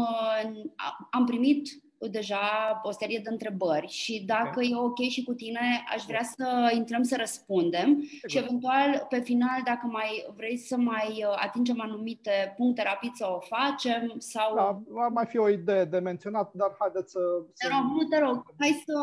am 1.11 1.25
primit 1.25 1.69
deja 1.99 2.39
o 2.83 2.91
serie 2.91 3.19
de 3.23 3.29
întrebări 3.29 3.87
și 3.87 4.23
dacă 4.25 4.47
okay. 4.47 4.69
e 4.71 4.75
ok 4.75 4.99
și 4.99 5.23
cu 5.23 5.33
tine, 5.33 5.83
aș 5.95 6.03
vrea 6.03 6.23
să 6.23 6.71
intrăm 6.73 7.03
să 7.03 7.15
răspundem 7.19 8.01
Sigur. 8.01 8.29
și 8.29 8.37
eventual 8.37 9.05
pe 9.09 9.19
final, 9.19 9.61
dacă 9.65 9.87
mai 9.91 10.25
vrei 10.35 10.57
să 10.57 10.77
mai 10.77 11.25
atingem 11.35 11.81
anumite 11.81 12.53
puncte 12.57 12.83
rapid 12.83 13.11
să 13.13 13.27
o 13.35 13.39
facem 13.39 14.13
sau... 14.17 14.55
Da, 14.55 14.81
ar 14.95 15.09
mai 15.09 15.25
fi 15.25 15.37
o 15.37 15.49
idee 15.49 15.85
de 15.85 15.99
menționat, 15.99 16.53
dar 16.53 16.75
haideți 16.79 17.11
să... 17.11 17.19
Te 17.57 17.67
rog, 17.67 18.01
nu 18.01 18.07
te 18.07 18.19
rog, 18.19 18.43
hai 18.59 18.83
să... 18.85 18.93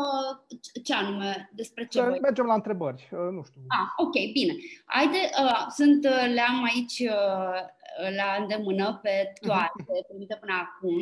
Ce 0.83 0.93
anume? 0.93 1.49
Despre 1.53 1.87
ce 1.87 2.01
voi? 2.01 2.19
Mergem 2.21 2.45
la 2.45 2.53
întrebări, 2.53 3.09
nu 3.31 3.43
știu. 3.43 3.61
Ah, 3.67 4.05
ok, 4.05 4.13
bine. 4.33 4.53
Haide, 4.85 5.29
uh, 5.43 5.65
sunt, 5.75 6.03
le-am 6.33 6.63
aici 6.63 6.99
uh, 6.99 7.59
la 8.17 8.29
îndemână 8.39 8.99
pe 9.01 9.33
toate, 9.47 9.85
primite 10.09 10.37
până 10.39 10.53
acum. 10.65 10.97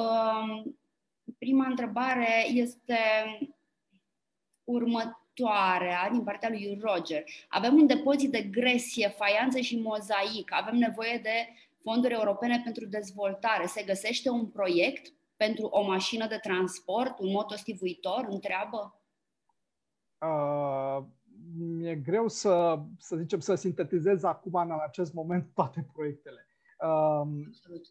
Uh, 0.00 0.72
prima 1.38 1.66
întrebare 1.66 2.46
este 2.48 2.98
următoarea 4.64 6.08
din 6.10 6.22
partea 6.22 6.48
lui 6.48 6.78
Roger. 6.80 7.24
Avem 7.48 7.74
un 7.74 7.86
depozit 7.86 8.30
de 8.30 8.42
gresie, 8.42 9.08
faianță 9.08 9.58
și 9.58 9.80
mozaic. 9.80 10.52
Avem 10.52 10.76
nevoie 10.76 11.20
de 11.22 11.48
fonduri 11.82 12.14
europene 12.14 12.60
pentru 12.64 12.86
dezvoltare. 12.86 13.66
Se 13.66 13.82
găsește 13.82 14.30
un 14.30 14.46
proiect 14.46 15.12
pentru 15.36 15.66
o 15.66 15.86
mașină 15.86 16.26
de 16.26 16.38
transport, 16.42 17.18
un 17.18 17.30
motostivuitor? 17.30 18.26
Întreabă? 18.28 19.00
Uh, 20.18 21.04
mi-e 21.56 21.94
greu 21.94 22.28
să, 22.28 22.78
să 22.98 23.16
zicem, 23.16 23.40
să 23.40 23.54
sintetizez 23.54 24.22
acum 24.22 24.54
în 24.54 24.78
acest 24.86 25.12
moment 25.12 25.50
toate 25.54 25.86
proiectele. 25.92 26.45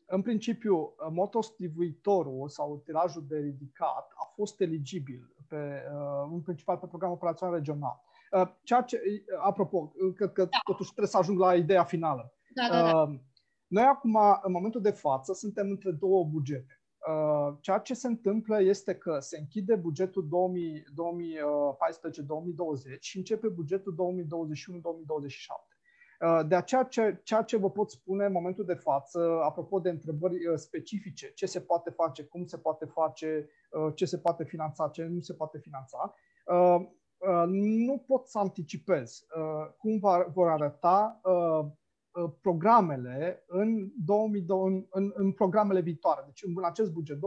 În 0.05 0.21
principiu, 0.21 0.95
motostivuitorul 1.11 2.49
sau 2.49 2.81
tirajul 2.86 3.25
de 3.27 3.38
ridicat 3.38 4.11
a 4.15 4.31
fost 4.36 4.61
eligibil 4.61 5.36
pe, 5.47 5.83
uh, 5.93 6.29
în 6.31 6.41
principal 6.41 6.77
pe 6.77 6.88
programul 6.88 7.15
operațional 7.15 7.55
regional. 7.55 8.01
Uh, 8.31 8.47
ceea 8.63 8.81
ce, 8.81 9.01
apropo, 9.41 9.93
cred 10.15 10.31
că 10.31 10.43
da. 10.43 10.57
totuși 10.63 10.89
trebuie 10.89 11.11
să 11.11 11.17
ajung 11.17 11.39
la 11.39 11.55
ideea 11.55 11.83
finală. 11.83 12.33
Da, 12.53 12.67
da, 12.69 12.91
da. 12.91 13.19
Noi 13.67 13.83
acum, 13.83 14.19
în 14.41 14.51
momentul 14.51 14.81
de 14.81 14.91
față, 14.91 15.33
suntem 15.33 15.69
între 15.69 15.91
două 15.91 16.23
bugete. 16.23 16.79
Ceea 17.59 17.77
ce 17.77 17.93
se 17.93 18.07
întâmplă 18.07 18.61
este 18.61 18.95
că 18.95 19.19
se 19.19 19.38
închide 19.38 19.75
bugetul 19.75 20.27
2014-2020 22.97 22.99
și 22.99 23.17
începe 23.17 23.47
bugetul 23.47 23.93
2021-2027. 23.93 25.74
Uh, 26.26 26.41
de 26.47 26.55
aceea, 26.55 26.84
ce, 26.84 27.19
ceea 27.23 27.41
ce 27.41 27.57
vă 27.57 27.69
pot 27.69 27.89
spune 27.89 28.26
în 28.26 28.32
momentul 28.32 28.65
de 28.65 28.73
față, 28.73 29.39
apropo 29.43 29.80
de 29.80 29.89
întrebări 29.89 30.47
uh, 30.47 30.57
specifice, 30.57 31.32
ce 31.34 31.45
se 31.45 31.59
poate 31.61 31.89
face, 31.89 32.23
cum 32.23 32.45
se 32.45 32.57
poate 32.57 32.86
face, 32.86 33.49
uh, 33.71 33.91
ce 33.95 34.05
se 34.05 34.17
poate 34.17 34.43
finanța, 34.43 34.88
ce 34.88 35.03
nu 35.03 35.19
se 35.19 35.34
poate 35.34 35.57
finanța, 35.57 36.15
nu 37.47 38.03
pot 38.07 38.28
să 38.28 38.39
anticipez 38.39 39.26
cum 39.78 39.99
vor 40.34 40.49
arăta 40.49 41.21
programele 42.41 43.43
în, 43.47 43.91
2000, 44.05 44.45
în, 44.89 45.11
în 45.15 45.32
programele 45.32 45.80
viitoare, 45.80 46.21
deci 46.26 46.43
în 46.43 46.63
acest 46.63 46.91
buget 46.91 47.17
2021-2027. 47.17 47.21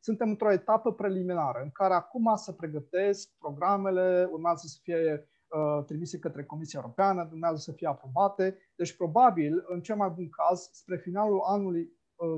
Suntem 0.00 0.28
într-o 0.28 0.52
etapă 0.52 0.92
preliminară 0.92 1.60
în 1.62 1.70
care 1.70 1.94
acum 1.94 2.32
să 2.36 2.52
pregătesc 2.52 3.30
programele, 3.38 4.28
urmează 4.32 4.66
să 4.66 4.78
fie 4.82 5.31
Uh, 5.52 5.84
trimise 5.84 6.18
către 6.18 6.44
Comisia 6.44 6.80
Europeană, 6.82 7.28
urmează 7.30 7.56
să 7.56 7.72
fie 7.72 7.88
aprobate. 7.88 8.58
Deci, 8.74 8.96
probabil, 8.96 9.64
în 9.66 9.80
cel 9.80 9.96
mai 9.96 10.08
bun 10.08 10.28
caz, 10.28 10.68
spre 10.72 10.96
finalul 10.96 11.40
anului 11.46 11.92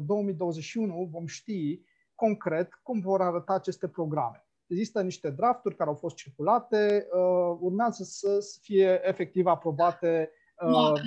2021 0.07 1.01
uh, 1.01 1.09
vom 1.11 1.27
ști 1.27 1.81
concret 2.15 2.75
cum 2.83 3.01
vor 3.01 3.21
arăta 3.21 3.53
aceste 3.53 3.89
programe. 3.89 4.47
Există 4.67 5.03
niște 5.03 5.31
drafturi 5.31 5.77
care 5.77 5.91
au 5.91 5.97
fost 5.97 6.17
circulate, 6.17 7.07
uh, 7.13 7.57
urmează 7.61 8.03
să 8.03 8.59
fie 8.63 9.01
efectiv 9.03 9.47
aprobate 9.47 10.31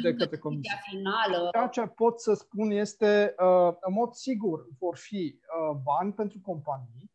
de 0.03 0.13
către 0.13 0.37
Comisie. 0.37 0.79
Finală. 0.89 1.49
Ceea 1.51 1.67
ce 1.67 1.81
pot 1.81 2.19
să 2.21 2.33
spun 2.33 2.71
este, 2.71 3.35
în 3.79 3.93
mod 3.93 4.13
sigur, 4.13 4.67
vor 4.79 4.95
fi 4.97 5.39
bani 5.83 6.13
pentru 6.13 6.39
companii, 6.41 7.11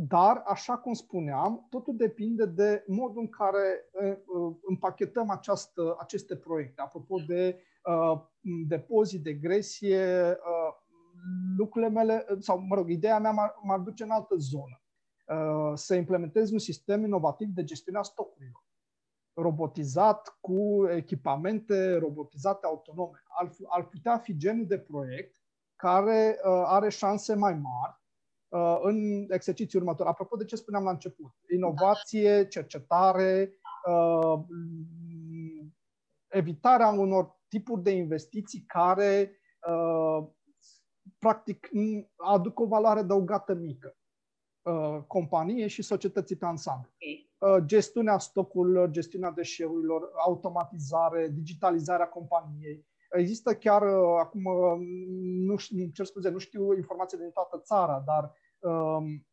dar, 0.00 0.42
așa 0.46 0.76
cum 0.76 0.92
spuneam, 0.92 1.66
totul 1.70 1.96
depinde 1.96 2.46
de 2.46 2.84
modul 2.86 3.20
în 3.20 3.28
care 3.28 3.84
uh, 3.92 4.56
împachetăm 4.62 5.30
această, 5.30 5.96
aceste 6.00 6.36
proiecte. 6.36 6.80
Apropo 6.80 7.18
de 7.26 7.60
uh, 7.84 8.20
depozit, 8.68 9.22
de 9.22 9.32
gresie, 9.32 10.30
uh, 10.30 10.74
lucrurile 11.56 11.90
mele, 11.90 12.26
sau, 12.38 12.58
mă 12.58 12.74
rog, 12.74 12.90
ideea 12.90 13.18
mea 13.18 13.30
m-ar, 13.30 13.54
m-ar 13.62 13.78
duce 13.78 14.02
în 14.02 14.10
altă 14.10 14.34
zonă. 14.36 14.82
Uh, 15.26 15.72
să 15.74 15.94
implementez 15.94 16.50
un 16.50 16.58
sistem 16.58 17.04
inovativ 17.04 17.48
de 17.48 17.64
gestiune 17.64 17.98
a 17.98 18.02
stocurilor 18.02 18.66
robotizat 19.34 20.38
cu 20.40 20.88
echipamente 20.90 21.96
robotizate 21.96 22.66
autonome. 22.66 23.22
Ar, 23.40 23.50
ar 23.68 23.86
putea 23.86 24.18
fi 24.18 24.36
genul 24.36 24.66
de 24.66 24.78
proiect 24.78 25.42
care 25.76 26.38
uh, 26.44 26.62
are 26.66 26.88
șanse 26.88 27.34
mai 27.34 27.54
mari 27.54 27.98
Uh, 27.98 28.07
în 28.82 29.26
exercițiul 29.28 29.82
următor. 29.82 30.06
Apropo 30.06 30.36
de 30.36 30.44
ce 30.44 30.56
spuneam 30.56 30.84
la 30.84 30.90
început, 30.90 31.32
inovație, 31.54 32.46
cercetare, 32.46 33.52
uh, 33.86 34.40
evitarea 36.28 36.88
unor 36.88 37.36
tipuri 37.48 37.82
de 37.82 37.90
investiții 37.90 38.64
care 38.66 39.40
uh, 39.68 40.26
practic 41.18 41.68
aduc 42.16 42.60
o 42.60 42.66
valoare 42.66 42.98
adăugată 43.00 43.54
mică 43.54 43.92
companie 45.06 45.66
și 45.66 45.82
societății 45.82 46.36
pe 46.36 46.44
ansamblu. 46.44 46.90
Okay. 46.94 47.66
gestiunea 47.66 48.18
stocurilor, 48.18 48.90
gestiunea 48.90 49.30
deșeurilor, 49.30 50.10
automatizare, 50.26 51.28
digitalizarea 51.28 52.08
companiei. 52.08 52.86
Există 53.10 53.54
chiar, 53.54 53.82
acum, 54.18 54.42
nu 55.46 55.56
știu, 55.56 55.86
cer 55.92 56.04
scuze, 56.04 56.28
nu 56.28 56.38
știu 56.38 56.76
informații 56.76 57.18
din 57.18 57.30
toată 57.30 57.58
țara, 57.58 58.02
dar 58.06 58.32
um, 58.58 59.26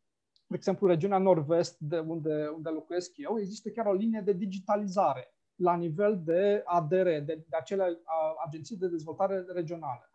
de 0.48 0.56
exemplu, 0.56 0.86
regiunea 0.86 1.18
nord-vest, 1.18 1.76
de 1.78 1.98
unde, 1.98 2.50
unde 2.54 2.68
locuiesc 2.68 3.12
eu, 3.16 3.38
există 3.38 3.68
chiar 3.68 3.86
o 3.86 3.92
linie 3.92 4.20
de 4.20 4.32
digitalizare 4.32 5.34
la 5.54 5.76
nivel 5.76 6.20
de 6.24 6.62
ADR, 6.64 7.04
de, 7.04 7.20
de 7.24 7.56
acele 7.60 8.00
agenții 8.46 8.76
de 8.76 8.88
dezvoltare 8.88 9.44
regională. 9.48 10.10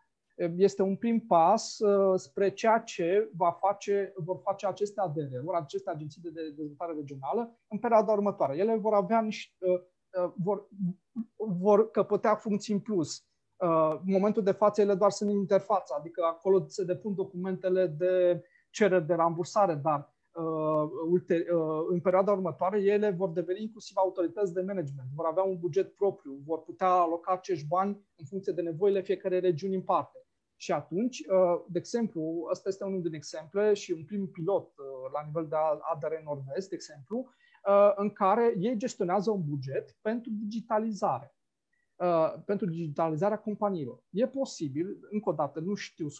Este 0.56 0.82
un 0.82 0.96
prim 0.96 1.20
pas 1.20 1.78
uh, 1.78 2.18
spre 2.18 2.50
ceea 2.50 2.78
ce 2.78 3.30
va 3.36 3.50
face, 3.50 4.12
vor 4.16 4.40
face 4.42 4.66
aceste 4.66 5.00
ADR-uri, 5.00 5.56
aceste 5.56 5.90
agenții 5.90 6.22
de 6.22 6.30
dezvoltare 6.30 6.92
regională, 6.92 7.58
în 7.68 7.78
perioada 7.78 8.12
următoare. 8.12 8.56
Ele 8.56 8.76
vor 8.76 8.94
avea 8.94 9.20
niște, 9.20 9.54
uh, 9.58 9.80
uh, 10.24 10.32
vor, 10.36 10.68
vor 11.36 11.90
căpătea 11.90 12.34
funcții 12.34 12.74
în 12.74 12.80
plus. 12.80 13.26
În 14.04 14.12
momentul 14.12 14.42
de 14.42 14.52
față, 14.52 14.80
ele 14.80 14.94
doar 14.94 15.10
sunt 15.10 15.30
în 15.30 15.36
interfață, 15.36 15.94
adică 15.98 16.22
acolo 16.24 16.64
se 16.68 16.84
depun 16.84 17.14
documentele 17.14 17.86
de 17.86 18.42
cerere 18.70 19.00
de 19.00 19.14
rambursare, 19.14 19.74
dar 19.74 20.12
Uh, 20.34 20.90
uh, 21.10 21.86
în 21.88 22.00
perioada 22.00 22.32
următoare, 22.32 22.80
ele 22.82 23.10
vor 23.10 23.30
deveni 23.30 23.62
inclusiv 23.62 23.96
autorități 23.96 24.52
de 24.52 24.60
management, 24.60 25.08
vor 25.14 25.26
avea 25.26 25.42
un 25.42 25.58
buget 25.58 25.94
propriu, 25.94 26.40
vor 26.44 26.62
putea 26.62 26.88
aloca 26.88 27.32
acești 27.32 27.66
bani 27.66 28.06
în 28.16 28.24
funcție 28.24 28.52
de 28.52 28.62
nevoile 28.62 29.02
fiecare 29.02 29.38
regiuni 29.38 29.74
în 29.74 29.82
parte. 29.82 30.18
Și 30.56 30.72
atunci, 30.72 31.18
uh, 31.18 31.64
de 31.68 31.78
exemplu, 31.78 32.48
ăsta 32.50 32.68
este 32.68 32.84
unul 32.84 33.02
din 33.02 33.14
exemple 33.14 33.74
și 33.74 33.92
un 33.92 34.04
prim 34.04 34.26
pilot 34.26 34.72
la 35.12 35.22
nivel 35.26 35.46
de 35.48 35.56
ADR 35.92 36.22
Nord-Vest, 36.24 36.68
de 36.68 36.74
exemplu, 36.74 37.28
în 37.96 38.10
care 38.10 38.54
ei 38.58 38.76
gestionează 38.76 39.30
un 39.30 39.42
buget 39.48 39.96
pentru 40.00 40.30
digitalizare. 40.34 41.34
Uh, 42.02 42.42
pentru 42.44 42.66
digitalizarea 42.66 43.38
companiilor. 43.38 44.02
E 44.10 44.26
posibil, 44.26 44.98
încă 45.10 45.28
o 45.28 45.32
dată, 45.32 45.60
nu 45.60 45.74
știu 45.74 46.06
100%, 46.08 46.10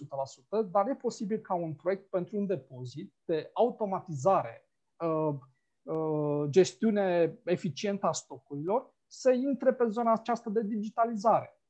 dar 0.71 0.89
e 0.89 0.95
posibil 0.95 1.39
ca 1.39 1.55
un 1.55 1.75
proiect 1.75 2.11
pentru 2.11 2.37
un 2.37 2.47
depozit 2.47 3.15
de 3.25 3.51
automatizare, 3.53 4.69
uh, 5.05 5.35
uh, 5.83 6.45
gestiune 6.49 7.39
eficientă 7.45 8.07
a 8.07 8.13
stocurilor, 8.13 8.95
să 9.07 9.33
intre 9.33 9.73
pe 9.73 9.85
zona 9.89 10.13
aceasta 10.13 10.51
de 10.51 10.63
digitalizare. 10.63 11.61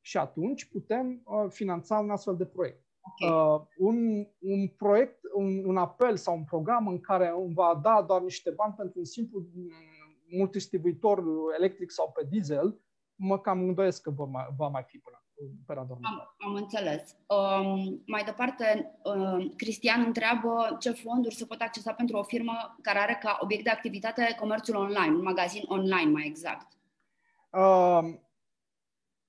Și 0.00 0.16
atunci 0.16 0.68
putem 0.68 1.22
finanța 1.48 1.98
un 1.98 2.10
astfel 2.10 2.36
de 2.36 2.46
proiect. 2.46 2.84
Okay. 3.00 3.66
un, 3.76 4.26
un 4.38 4.68
proiect, 4.68 5.20
un, 5.34 5.64
un 5.64 5.76
apel 5.76 6.16
sau 6.16 6.36
un 6.36 6.44
program 6.44 6.86
în 6.86 7.00
care 7.00 7.32
îmi 7.36 7.54
va 7.54 7.80
da 7.82 8.02
doar 8.02 8.22
niște 8.22 8.50
bani 8.50 8.74
pentru 8.76 8.98
un 8.98 9.04
simplu 9.04 9.48
mm, 9.54 9.70
multidistribuitor 10.38 11.22
electric 11.58 11.90
sau 11.90 12.10
pe 12.10 12.26
diesel, 12.30 12.80
mă 13.20 13.38
cam 13.38 13.60
îndoiesc 13.60 14.02
că 14.02 14.10
vor 14.10 14.26
mai, 14.26 14.48
va 14.56 14.68
mai 14.68 14.82
fi 14.86 14.98
până 14.98 15.22
în 15.36 15.48
perioada 15.66 15.92
următoare. 15.92 16.28
Am, 16.38 16.48
am 16.48 16.54
înțeles. 16.54 17.16
Um, 17.26 18.02
mai 18.06 18.24
departe, 18.24 18.98
um, 19.04 19.48
Cristian 19.56 20.04
întreabă 20.06 20.76
ce 20.78 20.90
fonduri 20.90 21.34
se 21.34 21.44
pot 21.44 21.60
accesa 21.60 21.92
pentru 21.92 22.16
o 22.16 22.22
firmă 22.22 22.76
care 22.82 22.98
are 22.98 23.18
ca 23.22 23.38
obiect 23.40 23.64
de 23.64 23.70
activitate 23.70 24.36
comerțul 24.38 24.74
online, 24.74 25.14
un 25.14 25.22
magazin 25.22 25.62
online 25.68 26.10
mai 26.10 26.26
exact. 26.26 26.66
Um, 27.50 28.20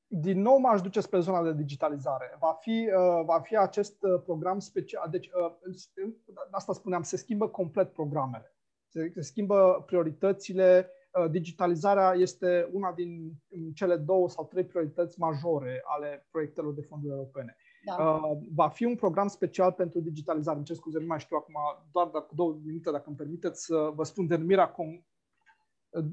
din 0.07 0.41
nou 0.41 0.57
m-aș 0.57 0.81
duce 0.81 0.99
spre 0.99 1.19
zona 1.19 1.43
de 1.43 1.53
digitalizare. 1.53 2.37
Va 2.39 2.57
fi, 2.59 2.89
uh, 2.95 3.25
va 3.25 3.39
fi 3.39 3.57
acest 3.57 4.03
uh, 4.03 4.21
program 4.23 4.59
special. 4.59 5.09
Deci, 5.09 5.27
uh, 5.27 6.13
asta 6.51 6.73
spuneam, 6.73 7.03
se 7.03 7.17
schimbă 7.17 7.47
complet 7.47 7.93
programele. 7.93 8.55
Se, 8.87 9.11
se 9.13 9.21
schimbă 9.21 9.83
prioritățile, 9.85 10.85
Uh, 10.85 11.00
digitalizarea 11.31 12.13
este 12.13 12.69
una 12.71 12.93
din 12.93 13.31
cele 13.73 13.95
două 13.95 14.29
sau 14.29 14.45
trei 14.45 14.65
priorități 14.65 15.19
majore 15.19 15.81
ale 15.83 16.27
proiectelor 16.31 16.73
de 16.73 16.81
fonduri 16.81 17.13
europene. 17.13 17.55
Da. 17.85 18.03
Uh, 18.03 18.37
va 18.55 18.69
fi 18.69 18.85
un 18.85 18.95
program 18.95 19.27
special 19.27 19.71
pentru 19.71 19.99
digitalizare. 19.99 20.57
Îmi 20.57 20.65
cer 20.65 20.75
scuze, 20.75 20.99
nu 20.99 21.05
mai 21.05 21.19
știu 21.19 21.37
acum, 21.37 21.53
doar 21.91 22.07
dacă 22.07 22.31
două 22.35 22.59
minute, 22.63 22.91
dacă 22.91 23.03
îmi 23.07 23.17
permiteți 23.17 23.65
să 23.65 23.91
vă 23.95 24.03
spun 24.03 24.27
denumirea, 24.27 24.71
com- 24.71 25.05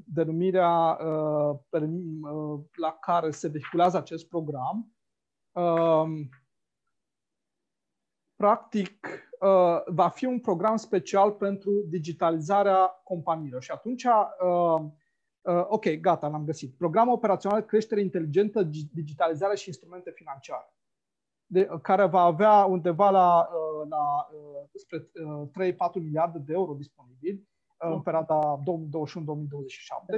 denumirea 0.05 0.97
uh, 1.01 1.59
uh, 1.71 2.59
la 2.75 2.91
care 2.91 3.31
se 3.31 3.47
vehiculează 3.47 3.97
acest 3.97 4.27
program. 4.27 4.93
Uh, 5.51 6.27
practic, 8.35 9.07
uh, 9.39 9.81
va 9.85 10.09
fi 10.09 10.25
un 10.25 10.39
program 10.39 10.75
special 10.75 11.31
pentru 11.31 11.71
digitalizarea 11.89 13.01
companiilor. 13.03 13.63
Și 13.63 13.71
atunci, 13.71 14.03
uh, 14.03 14.81
uh, 15.41 15.65
ok, 15.67 15.89
gata, 15.89 16.27
l-am 16.27 16.45
găsit. 16.45 16.77
Program 16.77 17.09
operațional 17.09 17.61
creștere 17.61 18.01
inteligentă, 18.01 18.63
digitalizare 18.93 19.55
și 19.55 19.67
instrumente 19.67 20.11
financiare, 20.11 20.73
de, 21.45 21.69
care 21.81 22.05
va 22.05 22.21
avea 22.21 22.65
undeva 22.65 23.09
la, 23.09 23.49
uh, 23.51 23.87
la 23.89 24.29
uh, 24.31 24.69
spre 24.73 25.09
uh, 25.57 25.73
3-4 25.73 25.93
miliarde 25.93 26.37
de 26.37 26.53
euro 26.53 26.73
disponibili 26.73 27.47
uh, 27.85 27.91
în 27.91 28.01
perioada 28.01 28.59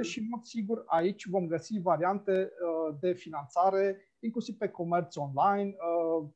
și, 0.00 0.18
în 0.18 0.26
mod 0.30 0.42
sigur, 0.42 0.82
aici 0.86 1.26
vom 1.26 1.46
găsi 1.46 1.78
variante 1.78 2.32
uh, 2.32 2.96
de 3.00 3.12
finanțare, 3.12 3.96
inclusiv 4.18 4.56
pe 4.56 4.68
comerț 4.68 5.16
online, 5.16 5.74
uh, 5.76 6.28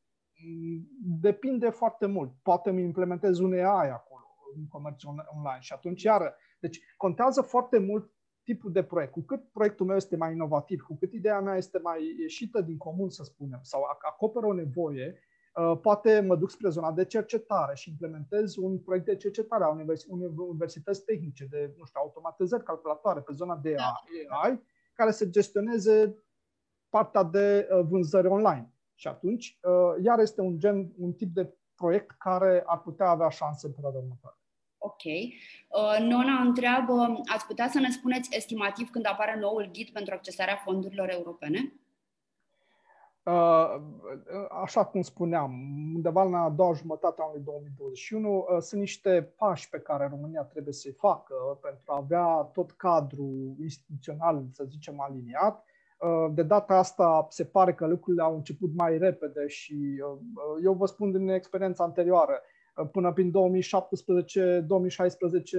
depinde 1.20 1.70
foarte 1.70 2.06
mult. 2.06 2.32
Poate 2.42 2.70
îmi 2.70 2.82
implementez 2.82 3.38
un 3.38 3.52
AI 3.52 3.90
acolo, 3.90 4.24
în 4.56 4.66
comerț 4.68 5.02
online 5.04 5.60
și 5.60 5.72
atunci 5.72 6.02
iară. 6.02 6.34
Deci 6.58 6.80
contează 6.96 7.40
foarte 7.40 7.78
mult 7.78 8.10
tipul 8.46 8.72
de 8.72 8.82
proiect. 8.82 9.12
Cu 9.12 9.20
cât 9.20 9.52
proiectul 9.52 9.86
meu 9.86 9.96
este 9.96 10.16
mai 10.16 10.32
inovativ, 10.32 10.80
cu 10.80 10.96
cât 10.96 11.12
ideea 11.12 11.40
mea 11.40 11.56
este 11.56 11.78
mai 11.78 12.16
ieșită 12.18 12.60
din 12.60 12.76
comun, 12.76 13.10
să 13.10 13.22
spunem, 13.24 13.58
sau 13.62 13.82
acoperă 14.10 14.46
o 14.46 14.52
nevoie, 14.52 15.18
uh, 15.54 15.78
poate 15.80 16.20
mă 16.20 16.36
duc 16.36 16.50
spre 16.50 16.68
zona 16.68 16.92
de 16.92 17.04
cercetare 17.04 17.74
și 17.74 17.90
implementez 17.90 18.56
un 18.56 18.78
proiect 18.78 19.06
de 19.06 19.16
cercetare 19.16 19.64
a 19.64 19.76
universități 20.36 21.04
tehnice, 21.04 21.46
de 21.50 21.74
nu 21.76 21.84
știu, 21.84 22.00
automatizări 22.00 22.64
calculatoare 22.64 23.20
pe 23.20 23.32
zona 23.32 23.56
de 23.56 23.68
AI, 23.68 24.52
da. 24.52 24.62
care 24.92 25.10
să 25.10 25.26
gestioneze 25.26 26.24
partea 26.88 27.22
de 27.22 27.68
uh, 27.70 27.80
vânzări 27.88 28.26
online. 28.26 28.75
Și 28.96 29.08
atunci, 29.08 29.58
uh, 29.62 30.04
iar 30.04 30.18
este 30.18 30.40
un 30.40 30.58
gen, 30.58 30.92
un 30.98 31.12
tip 31.12 31.34
de 31.34 31.54
proiect 31.74 32.10
care 32.10 32.62
ar 32.66 32.80
putea 32.80 33.08
avea 33.08 33.28
șanse 33.28 33.66
în 33.66 33.72
perioada 33.72 33.98
următoare. 33.98 34.36
Ok. 34.78 35.04
Uh, 35.04 36.06
Nona 36.08 36.40
întreabă, 36.40 37.20
ați 37.34 37.46
putea 37.46 37.68
să 37.68 37.78
ne 37.78 37.90
spuneți 37.90 38.36
estimativ 38.36 38.90
când 38.90 39.06
apare 39.06 39.38
noul 39.38 39.68
ghid 39.72 39.88
pentru 39.88 40.14
accesarea 40.14 40.56
fondurilor 40.64 41.10
europene? 41.10 41.74
Uh, 43.22 43.80
așa 44.62 44.84
cum 44.84 45.02
spuneam, 45.02 45.52
undeva 45.94 46.22
la 46.22 46.38
a 46.38 46.50
doua 46.50 46.72
jumătate 46.72 47.20
a 47.20 47.24
anului 47.24 47.42
2021 47.44 48.46
sunt 48.60 48.80
niște 48.80 49.32
pași 49.36 49.68
pe 49.68 49.78
care 49.78 50.08
România 50.10 50.42
trebuie 50.42 50.74
să-i 50.74 50.92
facă 50.92 51.34
pentru 51.62 51.82
a 51.86 51.96
avea 51.96 52.26
tot 52.52 52.70
cadrul 52.70 53.54
instituțional, 53.60 54.44
să 54.52 54.64
zicem, 54.64 55.00
aliniat 55.00 55.64
Uh, 55.64 55.65
de 56.32 56.42
data 56.42 56.74
asta 56.74 57.26
se 57.28 57.44
pare 57.44 57.74
că 57.74 57.86
lucrurile 57.86 58.22
au 58.22 58.34
început 58.34 58.74
mai 58.74 58.98
repede 58.98 59.46
și 59.46 60.02
uh, 60.04 60.18
eu 60.64 60.72
vă 60.72 60.86
spun 60.86 61.12
din 61.12 61.28
experiența 61.28 61.84
anterioară, 61.84 62.40
uh, 62.76 62.88
până 62.92 63.12
prin 63.12 63.30
2017-2016 63.30 63.32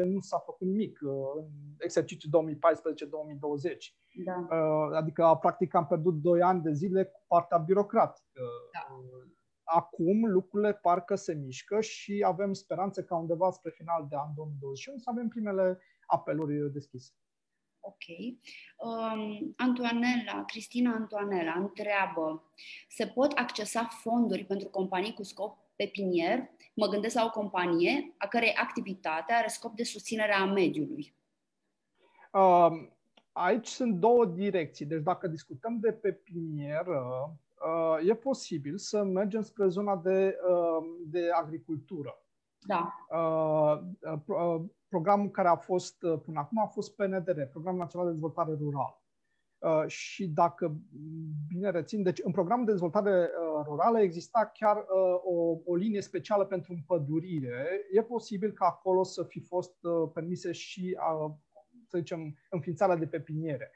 nu 0.05 0.19
s-a 0.19 0.37
făcut 0.37 0.67
nimic 0.67 0.99
în 1.35 1.45
exercițiul 1.77 2.55
2014-2020. 2.55 2.57
Da. 4.25 4.47
Adică, 4.97 5.37
practic, 5.39 5.75
am 5.75 5.87
pierdut 5.87 6.21
2 6.21 6.41
ani 6.41 6.61
de 6.61 6.71
zile 6.71 7.03
cu 7.03 7.23
partea 7.27 7.57
birocratică. 7.57 8.41
Da. 8.73 8.95
Acum 9.63 10.25
lucrurile 10.25 10.73
parcă 10.73 11.15
se 11.15 11.33
mișcă 11.33 11.81
și 11.81 12.23
avem 12.27 12.53
speranțe 12.53 13.03
ca 13.03 13.15
undeva 13.15 13.51
spre 13.51 13.71
final 13.75 14.05
de 14.09 14.15
an 14.15 14.33
2021 14.35 14.97
să 14.97 15.09
avem 15.09 15.27
primele 15.27 15.79
apeluri 16.05 16.71
deschise. 16.71 17.11
Ok. 17.87 18.05
Um, 18.77 19.53
Antoanela, 19.57 20.43
Cristina 20.45 20.93
Antoanela 20.93 21.53
întreabă, 21.53 22.51
se 22.89 23.07
pot 23.07 23.31
accesa 23.31 23.83
fonduri 23.83 24.45
pentru 24.45 24.67
companii 24.67 25.13
cu 25.13 25.23
scop 25.23 25.57
pepinier? 25.75 26.49
Mă 26.73 26.87
gândesc 26.87 27.15
la 27.15 27.25
o 27.25 27.29
companie 27.29 28.13
a 28.17 28.27
cărei 28.27 28.53
activitate 28.53 29.33
are 29.33 29.47
scop 29.47 29.75
de 29.75 29.83
susținere 29.83 30.33
a 30.33 30.45
mediului. 30.45 31.15
Um, 32.31 32.97
aici 33.31 33.67
sunt 33.67 33.93
două 33.93 34.25
direcții. 34.25 34.85
Deci 34.85 35.03
dacă 35.03 35.27
discutăm 35.27 35.79
de 35.79 35.91
pepinieră, 35.91 37.01
uh, 37.99 38.09
e 38.09 38.13
posibil 38.15 38.77
să 38.77 39.03
mergem 39.03 39.41
spre 39.41 39.67
zona 39.67 39.95
de, 39.95 40.37
uh, 40.49 40.85
de 41.05 41.29
agricultură. 41.33 42.21
Da. 42.59 42.93
Uh, 43.09 43.79
uh, 44.25 44.61
programul 44.89 45.29
care 45.29 45.47
a 45.47 45.55
fost 45.55 46.03
uh, 46.03 46.19
până 46.23 46.39
acum 46.39 46.59
a 46.59 46.65
fost 46.65 46.95
PNDR, 46.95 47.41
Programul 47.41 47.79
Național 47.79 48.07
de 48.07 48.13
Dezvoltare 48.13 48.53
Rurală. 48.53 49.01
Uh, 49.57 49.87
și 49.87 50.27
dacă 50.27 50.75
bine 51.47 51.69
rețin, 51.69 52.03
deci 52.03 52.19
în 52.23 52.31
programul 52.31 52.65
de 52.65 52.71
dezvoltare 52.71 53.11
uh, 53.11 53.65
rurală 53.65 53.99
exista 53.99 54.51
chiar 54.53 54.85
o, 55.23 55.57
o 55.65 55.75
linie 55.75 56.01
specială 56.01 56.45
pentru 56.45 56.73
împădurire. 56.73 57.81
E 57.91 58.01
posibil 58.01 58.51
ca 58.51 58.65
acolo 58.65 59.03
să 59.03 59.23
fi 59.23 59.39
fost 59.39 59.75
permise 60.13 60.51
și 60.51 60.97
să 61.87 61.97
zicem, 61.97 62.37
înființarea 62.49 62.95
de 62.95 63.07
pepiniere. 63.07 63.71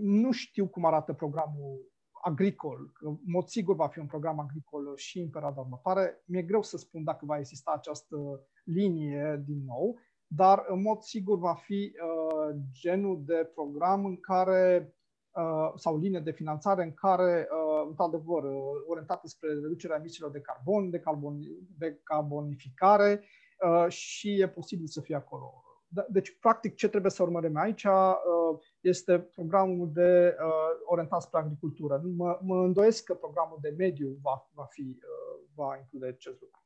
Nu 0.00 0.30
știu 0.30 0.68
cum 0.68 0.84
arată 0.84 1.12
programul 1.12 1.91
agricol, 2.24 2.90
că 2.92 3.06
în 3.06 3.16
mod 3.26 3.46
sigur 3.46 3.74
va 3.74 3.88
fi 3.88 3.98
un 3.98 4.06
program 4.06 4.38
agricol 4.38 4.96
și 4.96 5.18
în 5.20 5.30
perioada 5.30 5.60
următoare. 5.60 6.22
Mi-e 6.24 6.42
greu 6.42 6.62
să 6.62 6.76
spun 6.76 7.04
dacă 7.04 7.24
va 7.24 7.38
exista 7.38 7.72
această 7.76 8.16
linie 8.64 9.42
din 9.46 9.64
nou, 9.66 9.98
dar 10.26 10.64
în 10.68 10.82
mod 10.82 11.00
sigur 11.00 11.38
va 11.38 11.54
fi 11.54 11.92
uh, 11.92 12.56
genul 12.72 13.22
de 13.24 13.50
program 13.54 14.04
în 14.04 14.20
care 14.20 14.94
uh, 15.30 15.72
sau 15.74 15.98
linie 15.98 16.20
de 16.20 16.32
finanțare 16.32 16.82
în 16.82 16.94
care, 16.94 17.48
uh, 17.50 17.86
într-adevăr, 17.88 18.42
uh, 18.42 18.82
orientată 18.86 19.26
spre 19.26 19.48
reducerea 19.48 19.96
emisiilor 19.96 20.30
de 20.30 20.40
carbon, 20.40 20.90
de, 20.90 20.98
carbon, 20.98 21.40
de 21.78 22.00
carbonificare 22.02 23.24
uh, 23.66 23.88
și 23.88 24.40
e 24.40 24.48
posibil 24.48 24.86
să 24.86 25.00
fie 25.00 25.14
acolo 25.14 25.62
da, 25.64 25.71
deci, 26.08 26.38
practic, 26.40 26.74
ce 26.74 26.88
trebuie 26.88 27.10
să 27.10 27.22
urmărim 27.22 27.56
aici 27.56 27.84
uh, 27.84 28.58
este 28.80 29.18
programul 29.18 29.90
de 29.92 30.36
uh, 30.38 30.82
orientat 30.84 31.22
spre 31.22 31.38
agricultură. 31.38 32.02
Mă, 32.16 32.38
mă 32.42 32.64
îndoiesc 32.64 33.04
că 33.04 33.14
programul 33.14 33.58
de 33.60 33.74
mediu 33.78 34.18
va, 34.22 34.50
va, 34.54 34.64
fi, 34.64 34.80
uh, 34.80 35.40
va 35.54 35.76
include 35.76 36.06
acest 36.06 36.40
lucru. 36.40 36.62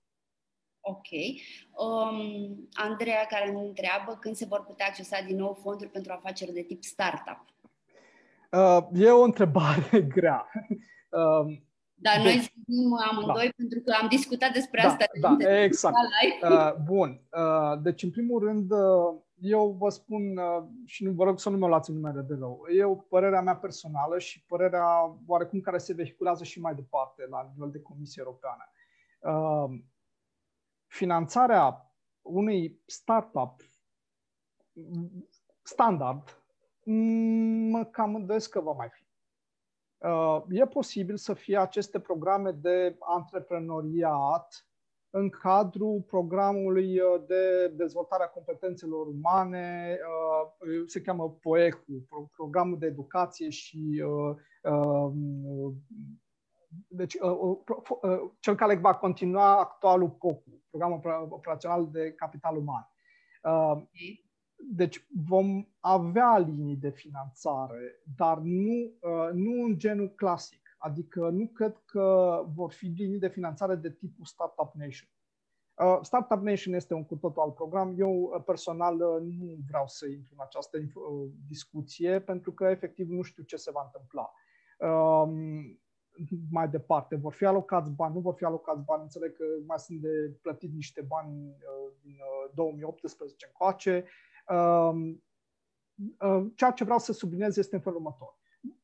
Ok. 0.80 1.08
Um, 1.70 2.68
Andreea 2.72 3.26
care 3.28 3.50
ne 3.50 3.60
întreabă 3.60 4.16
când 4.20 4.34
se 4.34 4.46
vor 4.46 4.64
putea 4.64 4.86
accesa 4.86 5.20
din 5.26 5.36
nou 5.36 5.58
fonduri 5.62 5.90
pentru 5.90 6.12
afaceri 6.12 6.52
de 6.52 6.62
tip 6.62 6.82
startup. 6.84 7.44
Uh, 8.52 8.86
e 8.92 9.10
o 9.10 9.22
întrebare 9.22 10.00
grea. 10.16 10.50
Uh, 11.10 11.58
dar 11.98 12.14
deci, 12.16 12.24
noi 12.24 12.40
zicem 12.40 13.08
amândoi 13.10 13.44
da. 13.44 13.52
pentru 13.56 13.80
că 13.84 13.96
am 14.00 14.08
discutat 14.08 14.52
despre 14.52 14.80
da, 14.82 14.88
asta. 14.88 15.36
Da, 15.38 15.62
exact. 15.62 15.96
Uh, 16.42 16.74
bun. 16.84 17.20
Uh, 17.32 17.82
deci, 17.82 18.02
în 18.02 18.10
primul 18.10 18.40
rând, 18.40 18.70
uh, 18.70 19.20
eu 19.40 19.76
vă 19.78 19.88
spun 19.88 20.36
uh, 20.36 20.64
și 20.84 21.04
nu 21.04 21.12
vă 21.12 21.24
rog 21.24 21.38
să 21.38 21.50
nu 21.50 21.56
mă 21.56 21.66
luați 21.66 21.90
în 21.90 21.96
numere 21.96 22.20
de 22.20 22.34
rău. 22.38 22.66
E 22.76 22.84
o 22.84 22.94
părerea 22.94 23.40
mea 23.40 23.56
personală 23.56 24.18
și 24.18 24.44
părerea 24.44 25.16
oarecum 25.26 25.60
care 25.60 25.78
se 25.78 25.94
vehiculează 25.94 26.44
și 26.44 26.60
mai 26.60 26.74
departe 26.74 27.26
la 27.30 27.50
nivel 27.52 27.70
de 27.70 27.80
Comisie 27.80 28.22
Europeană. 28.24 28.70
Uh, 29.18 29.80
finanțarea 30.86 31.94
unui 32.22 32.82
startup 32.86 33.60
standard 35.62 36.42
mă 37.70 37.84
cam 37.84 38.14
îndoiesc 38.14 38.50
că 38.50 38.60
va 38.60 38.72
mai 38.72 38.88
fi. 38.90 39.05
Uh, 39.98 40.42
e 40.48 40.66
posibil 40.66 41.16
să 41.16 41.34
fie 41.34 41.58
aceste 41.58 42.00
programe 42.00 42.50
de 42.50 42.96
antreprenoriat 42.98 44.66
în 45.10 45.28
cadrul 45.28 46.04
programului 46.06 47.00
uh, 47.00 47.22
de 47.26 47.68
dezvoltare 47.68 48.22
a 48.22 48.28
competențelor 48.28 49.06
umane, 49.06 49.98
uh, 50.60 50.82
se 50.86 51.00
cheamă 51.00 51.30
POECU, 51.30 52.06
Programul 52.36 52.78
de 52.78 52.86
Educație 52.86 53.48
și 53.48 54.02
deci, 56.88 57.16
cel 58.40 58.54
care 58.54 58.74
va 58.74 58.94
continua 58.94 59.58
actualul 59.58 60.10
POCU, 60.10 60.62
Programul 60.70 61.28
Operațional 61.30 61.88
de 61.90 62.12
Capital 62.12 62.56
Uman. 62.56 62.90
Deci 64.68 65.06
vom 65.26 65.66
avea 65.80 66.38
linii 66.38 66.76
de 66.76 66.90
finanțare, 66.90 68.02
dar 68.16 68.38
nu, 68.38 68.92
uh, 69.00 69.30
nu 69.32 69.62
în 69.62 69.78
genul 69.78 70.08
clasic. 70.14 70.60
Adică 70.78 71.28
nu 71.28 71.46
cred 71.46 71.82
că 71.84 72.40
vor 72.54 72.72
fi 72.72 72.86
linii 72.86 73.18
de 73.18 73.28
finanțare 73.28 73.74
de 73.74 73.90
tipul 73.90 74.24
Startup 74.24 74.72
Nation. 74.74 75.08
Uh, 75.74 75.98
Startup 76.02 76.42
Nation 76.42 76.74
este 76.74 76.94
un 76.94 77.04
cu 77.04 77.16
totul 77.16 77.42
alt 77.42 77.54
program. 77.54 77.94
Eu 77.98 78.12
uh, 78.12 78.42
personal 78.44 78.96
nu 79.22 79.58
vreau 79.68 79.86
să 79.86 80.06
intru 80.06 80.34
în 80.36 80.44
această 80.44 80.78
discuție 81.46 82.20
pentru 82.20 82.52
că 82.52 82.64
efectiv 82.64 83.08
nu 83.08 83.22
știu 83.22 83.42
ce 83.42 83.56
se 83.56 83.70
va 83.70 83.82
întâmpla. 83.84 84.32
Um, 84.78 85.80
mai 86.50 86.68
departe, 86.68 87.16
vor 87.16 87.32
fi 87.32 87.44
alocați 87.44 87.90
bani, 87.90 88.14
nu 88.14 88.20
vor 88.20 88.34
fi 88.34 88.44
alocați 88.44 88.84
bani, 88.84 89.02
înțeleg 89.02 89.36
că 89.36 89.44
mai 89.66 89.78
sunt 89.78 90.00
de 90.00 90.36
plătit 90.42 90.72
niște 90.72 91.00
bani 91.00 91.56
din 92.02 92.16
2018 92.54 93.46
încoace. 93.46 93.92
Um, 93.94 94.02
um, 94.02 94.10
ceea 96.54 96.70
ce 96.74 96.84
vreau 96.84 96.98
să 96.98 97.12
subliniez 97.12 97.56
este 97.56 97.74
în 97.74 97.80
felul 97.80 97.98
următor. 97.98 98.36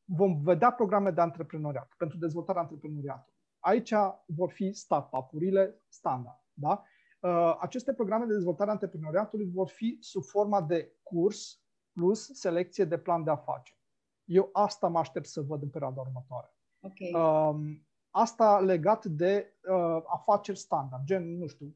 Vom 0.05 0.41
vedea 0.41 0.71
programe 0.71 1.11
de 1.11 1.21
antreprenoriat 1.21 1.93
pentru 1.97 2.17
dezvoltarea 2.17 2.61
antreprenoriatului. 2.61 3.37
Aici 3.59 3.93
vor 4.25 4.51
fi 4.51 4.73
startup-urile 4.73 5.83
standard. 5.87 6.41
Da? 6.53 6.83
Uh, 7.19 7.57
aceste 7.59 7.93
programe 7.93 8.25
de 8.25 8.33
dezvoltare 8.33 8.69
a 8.69 8.73
antreprenoriatului 8.73 9.51
vor 9.53 9.69
fi 9.69 9.97
sub 9.99 10.23
forma 10.23 10.61
de 10.61 10.95
curs 11.03 11.63
plus 11.91 12.29
selecție 12.33 12.85
de 12.85 12.97
plan 12.97 13.23
de 13.23 13.29
afaceri. 13.29 13.79
Eu 14.23 14.49
asta 14.53 14.87
mă 14.87 14.99
aștept 14.99 15.25
să 15.25 15.41
văd 15.41 15.61
în 15.61 15.69
perioada 15.69 16.01
următoare. 16.01 16.55
Okay. 16.79 17.11
Um, 17.13 17.87
asta 18.15 18.59
legat 18.59 19.05
de 19.05 19.53
uh, 19.69 20.03
afaceri 20.05 20.57
standard, 20.57 21.03
gen, 21.03 21.37
nu 21.37 21.47
știu, 21.47 21.75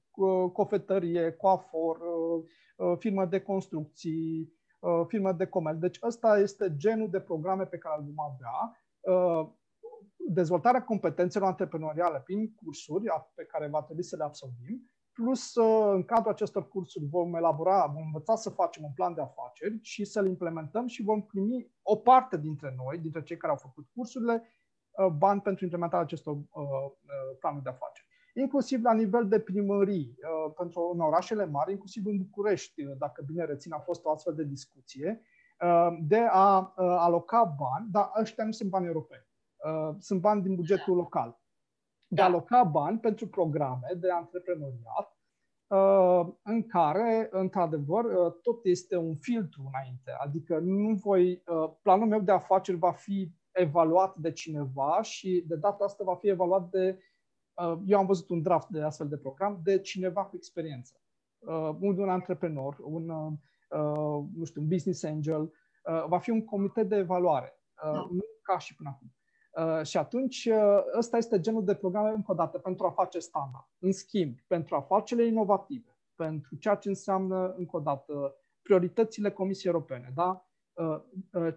cofetărie, 0.53 1.31
coafor, 1.31 1.97
uh, 1.97 2.45
Uh, 2.77 2.93
firmă 2.97 3.25
de 3.25 3.39
construcții, 3.39 4.53
uh, 4.79 5.01
firmă 5.07 5.31
de 5.31 5.45
comerț. 5.45 5.77
Deci 5.77 5.99
ăsta 6.03 6.39
este 6.39 6.75
genul 6.75 7.09
de 7.09 7.19
programe 7.19 7.65
pe 7.65 7.77
care 7.77 7.95
îl 7.99 8.05
vom 8.05 8.19
avea. 8.19 8.77
Uh, 8.99 9.49
dezvoltarea 10.29 10.83
competențelor 10.83 11.47
antreprenoriale 11.47 12.19
prin 12.19 12.53
cursuri 12.53 13.05
pe 13.35 13.43
care 13.43 13.67
va 13.67 13.81
trebui 13.81 14.03
să 14.03 14.15
le 14.15 14.23
absolvim, 14.23 14.91
plus 15.13 15.55
în 15.93 16.03
cadrul 16.03 16.31
acestor 16.31 16.67
cursuri 16.67 17.05
vom 17.05 17.35
elabora, 17.35 17.91
vom 17.93 18.03
învăța 18.05 18.35
să 18.35 18.49
facem 18.49 18.83
un 18.83 18.91
plan 18.93 19.13
de 19.13 19.21
afaceri 19.21 19.79
și 19.81 20.05
să-l 20.05 20.27
implementăm 20.27 20.87
și 20.87 21.03
vom 21.03 21.21
primi 21.25 21.71
o 21.81 21.95
parte 21.95 22.37
dintre 22.37 22.75
noi, 22.77 22.97
dintre 22.97 23.23
cei 23.23 23.37
care 23.37 23.51
au 23.51 23.59
făcut 23.59 23.87
cursurile, 23.95 24.43
bani 25.17 25.41
pentru 25.41 25.63
implementarea 25.63 26.05
acestor 26.05 26.37
planuri 27.39 27.63
de 27.63 27.69
afaceri 27.69 28.07
inclusiv 28.39 28.83
la 28.83 28.93
nivel 28.93 29.27
de 29.27 29.39
primării, 29.39 30.15
uh, 30.17 30.53
pentru 30.57 30.91
în 30.93 30.99
orașele 30.99 31.45
mari, 31.45 31.71
inclusiv 31.71 32.05
în 32.05 32.17
București, 32.17 32.83
uh, 32.83 32.95
dacă 32.97 33.23
bine 33.25 33.45
rețin, 33.45 33.73
a 33.73 33.79
fost 33.79 34.05
o 34.05 34.11
astfel 34.11 34.35
de 34.35 34.43
discuție, 34.43 35.21
uh, 35.61 35.97
de 36.01 36.25
a 36.29 36.73
aloca 36.77 37.43
bani, 37.43 37.87
dar 37.91 38.11
ăștia 38.19 38.45
nu 38.45 38.51
sunt 38.51 38.69
bani 38.69 38.85
europeni, 38.85 39.25
sunt 39.99 40.21
bani 40.21 40.41
din 40.41 40.55
bugetul 40.55 40.95
da. 40.95 41.01
local, 41.01 41.39
de 42.07 42.21
a 42.21 42.23
da. 42.23 42.29
aloca 42.29 42.63
bani 42.63 42.99
pentru 42.99 43.27
programe 43.27 43.87
de 43.97 44.11
antreprenoriat, 44.11 45.17
în 46.43 46.65
care, 46.67 47.27
într-adevăr, 47.31 48.31
tot 48.41 48.59
este 48.63 48.97
un 48.97 49.15
filtru 49.15 49.61
înainte. 49.73 50.11
Adică 50.19 50.59
nu 50.59 50.93
voi, 50.93 51.43
planul 51.81 52.07
meu 52.07 52.19
de 52.19 52.31
afaceri 52.31 52.77
va 52.77 52.91
fi 52.91 53.31
evaluat 53.59 54.15
de 54.15 54.31
cineva 54.31 55.01
și 55.01 55.43
de 55.47 55.55
data 55.55 55.83
asta 55.83 56.03
va 56.03 56.15
fi 56.15 56.27
evaluat 56.27 56.69
de 56.69 56.99
Uh, 57.63 57.79
eu 57.85 57.99
am 57.99 58.05
văzut 58.05 58.29
un 58.29 58.41
draft 58.41 58.67
de 58.69 58.81
astfel 58.81 59.07
de 59.07 59.17
program 59.17 59.59
de 59.63 59.79
cineva 59.79 60.25
cu 60.25 60.35
experiență. 60.35 61.01
Uh, 61.39 61.75
un 61.79 62.09
antreprenor, 62.09 62.77
un, 62.79 63.09
uh, 63.09 64.23
nu 64.35 64.43
știu, 64.43 64.61
un 64.61 64.67
business 64.67 65.03
angel, 65.03 65.53
va 66.07 66.19
fi 66.19 66.29
un 66.29 66.45
comitet 66.45 66.89
de 66.89 66.95
evaluare, 66.95 67.59
da. 67.83 67.91
nu 67.91 68.21
ca 68.41 68.57
și 68.57 68.75
până 68.75 68.89
acum. 68.89 69.11
Și 69.83 69.97
atunci, 69.97 70.49
ăsta 70.97 71.17
este 71.17 71.39
genul 71.39 71.63
de 71.65 71.75
programe, 71.75 72.09
încă 72.09 72.31
o 72.31 72.35
dată, 72.35 72.57
pentru 72.57 72.85
a 72.85 72.91
face 72.91 73.19
standard. 73.19 73.65
În 73.79 73.91
schimb, 73.91 74.39
pentru 74.47 74.75
afacerile 74.75 75.27
inovative, 75.27 75.97
pentru 76.15 76.55
ceea 76.55 76.75
ce 76.75 76.89
înseamnă, 76.89 77.53
încă 77.57 77.75
o 77.75 77.79
dată, 77.79 78.35
prioritățile 78.61 79.31
Comisiei 79.31 79.71
Europene, 79.73 80.11
da? 80.15 80.47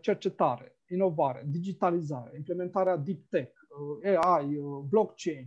cercetare, 0.01 0.80
inovare, 0.91 1.45
digitalizare, 1.47 2.37
implementarea 2.37 2.97
deep 2.97 3.29
tech, 3.29 3.61
Uh, 3.71 4.17
AI, 4.17 4.57
uh, 4.57 4.83
blockchain, 4.89 5.47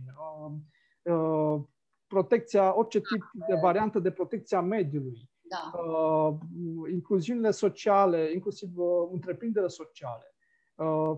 uh, 1.02 1.60
protecția, 2.06 2.76
orice 2.78 3.00
tip 3.00 3.30
de 3.46 3.54
variantă 3.62 3.98
de 3.98 4.10
protecție 4.10 4.56
a 4.56 4.60
mediului, 4.60 5.30
da. 5.48 5.72
incluziunile 6.92 7.50
sociale, 7.50 8.32
inclusiv 8.32 8.70
întreprinderile 9.12 9.70
sociale, 9.70 10.34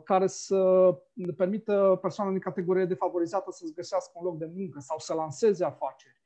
care 0.04 0.26
să 0.26 0.90
permită 1.36 1.98
persoanelor 2.00 2.38
din 2.38 2.50
categorie 2.50 2.84
defavorizată 2.84 3.50
să-ți 3.50 3.74
găsească 3.74 4.12
un 4.14 4.24
loc 4.24 4.38
de 4.38 4.52
muncă 4.54 4.80
sau 4.80 4.98
să 4.98 5.14
lanseze 5.14 5.64
afaceri. 5.64 6.22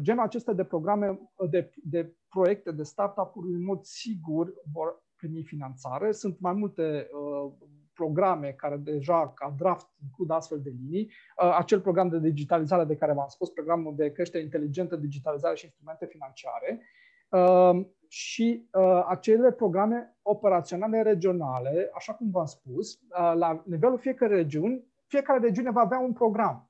Genul 0.00 0.22
acesta 0.22 0.52
de 0.52 0.64
programe, 0.64 1.30
de, 1.50 1.70
de 1.76 2.16
proiecte, 2.28 2.70
de 2.70 2.82
startup-uri, 2.82 3.52
în 3.52 3.64
mod 3.64 3.84
sigur 3.84 4.52
vor 4.72 5.02
primi 5.18 5.42
finanțare. 5.42 6.12
Sunt 6.12 6.40
mai 6.40 6.52
multe 6.52 7.08
uh, 7.12 7.52
programe 7.92 8.48
care 8.52 8.76
deja 8.76 9.32
ca 9.34 9.54
draft 9.56 9.88
includ 10.02 10.30
astfel 10.30 10.60
de 10.60 10.72
linii, 10.80 11.04
uh, 11.04 11.56
acel 11.58 11.80
program 11.80 12.08
de 12.08 12.18
digitalizare 12.18 12.84
de 12.84 12.96
care 12.96 13.12
v-am 13.12 13.28
spus, 13.28 13.48
programul 13.50 13.94
de 13.96 14.12
creștere 14.12 14.42
inteligentă, 14.42 14.96
digitalizare 14.96 15.56
și 15.56 15.64
instrumente 15.64 16.06
financiare, 16.06 16.80
uh, 17.28 17.86
și 18.08 18.68
uh, 18.72 19.04
acele 19.08 19.52
programe 19.52 20.16
operaționale 20.22 21.02
regionale, 21.02 21.90
așa 21.94 22.12
cum 22.12 22.30
v-am 22.30 22.46
spus, 22.46 22.98
la 23.34 23.62
nivelul 23.66 23.98
fiecare 23.98 24.34
regiuni, 24.34 24.84
fiecare 25.06 25.38
regiune 25.38 25.70
va 25.70 25.80
avea 25.80 25.98
un 25.98 26.12
program. 26.12 26.67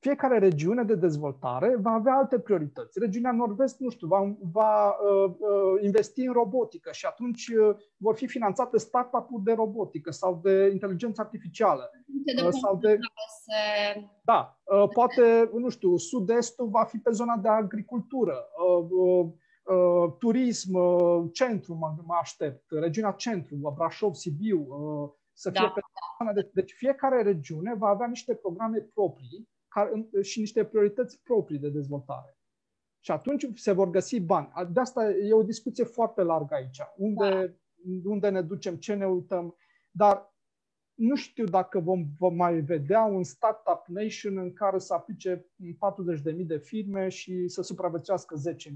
Fiecare 0.00 0.38
regiune 0.38 0.82
de 0.82 0.94
dezvoltare 0.94 1.76
va 1.76 1.90
avea 1.90 2.14
alte 2.14 2.38
priorități. 2.38 2.98
Regiunea 2.98 3.32
Nord-Vest, 3.32 3.80
nu 3.80 3.90
știu, 3.90 4.06
va, 4.06 4.36
va 4.52 4.88
uh, 4.88 5.30
uh, 5.38 5.82
investi 5.82 6.26
în 6.26 6.32
robotică 6.32 6.90
și 6.92 7.06
atunci 7.06 7.48
uh, 7.48 7.76
vor 7.96 8.14
fi 8.14 8.26
finanțate 8.26 8.78
startup-uri 8.78 9.42
de 9.44 9.52
robotică 9.52 10.10
sau 10.10 10.40
de 10.42 10.68
inteligență 10.72 11.20
artificială. 11.20 11.90
De 12.24 12.42
uh, 12.46 12.52
sau 12.62 12.76
de... 12.76 12.98
Se... 13.44 13.52
Da, 14.24 14.58
uh, 14.64 14.88
poate, 14.92 15.50
nu 15.52 15.68
știu, 15.68 15.96
sud-estul 15.96 16.68
va 16.68 16.84
fi 16.84 16.98
pe 16.98 17.10
zona 17.10 17.36
de 17.36 17.48
agricultură, 17.48 18.48
uh, 18.68 18.86
uh, 18.90 19.26
uh, 19.76 20.12
turism, 20.18 20.74
uh, 20.74 21.24
centru, 21.32 21.74
mă, 21.74 21.94
mă 22.06 22.16
aștept, 22.20 22.64
regiunea 22.70 23.10
centru, 23.12 23.72
Brașov, 23.76 24.14
Sibiu, 24.14 24.66
uh, 24.68 25.10
să 25.32 25.50
fie 25.50 25.64
da. 25.64 25.70
pe 25.70 25.80
zona. 26.18 26.32
De, 26.32 26.50
deci 26.54 26.72
fiecare 26.72 27.22
regiune 27.22 27.74
va 27.74 27.88
avea 27.88 28.06
niște 28.06 28.34
programe 28.34 28.78
proprii 28.94 29.48
și 30.22 30.38
niște 30.38 30.64
priorități 30.64 31.20
proprii 31.22 31.58
de 31.58 31.68
dezvoltare. 31.68 32.38
Și 33.00 33.10
atunci 33.10 33.46
se 33.54 33.72
vor 33.72 33.90
găsi 33.90 34.20
bani. 34.20 34.52
De 34.72 34.80
asta 34.80 35.10
e 35.10 35.32
o 35.32 35.42
discuție 35.42 35.84
foarte 35.84 36.22
largă 36.22 36.54
aici. 36.54 36.80
Unde, 36.96 37.58
da. 37.76 38.10
unde 38.10 38.28
ne 38.28 38.42
ducem, 38.42 38.76
ce 38.76 38.94
ne 38.94 39.06
uităm. 39.06 39.56
Dar 39.90 40.34
nu 40.94 41.14
știu 41.14 41.44
dacă 41.44 41.78
vom, 41.78 42.04
vom 42.18 42.34
mai 42.34 42.60
vedea 42.60 43.04
un 43.04 43.24
startup 43.24 43.84
nation 43.86 44.38
în 44.38 44.52
care 44.52 44.78
să 44.78 44.94
aplice 44.94 45.46
40.000 46.32 46.46
de 46.46 46.58
firme 46.58 47.08
și 47.08 47.48
să 47.48 47.62
supraviețuiască 47.62 48.36
10.000. 48.48 48.72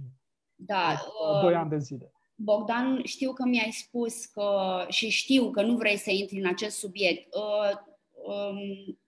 Da. 0.55 0.93
Uh, 1.35 1.41
2 1.43 1.55
ani 1.55 1.71
de 1.71 1.79
zile. 1.79 2.13
Bogdan, 2.35 3.05
știu 3.05 3.33
că 3.33 3.45
mi-ai 3.45 3.71
spus 3.71 4.25
că 4.25 4.51
și 4.89 5.09
știu 5.09 5.51
că 5.51 5.63
nu 5.63 5.77
vrei 5.77 5.97
să 5.97 6.11
intri 6.11 6.39
în 6.39 6.47
acest 6.47 6.77
subiect. 6.77 7.35
Uh, 7.35 7.71
um, 8.27 8.99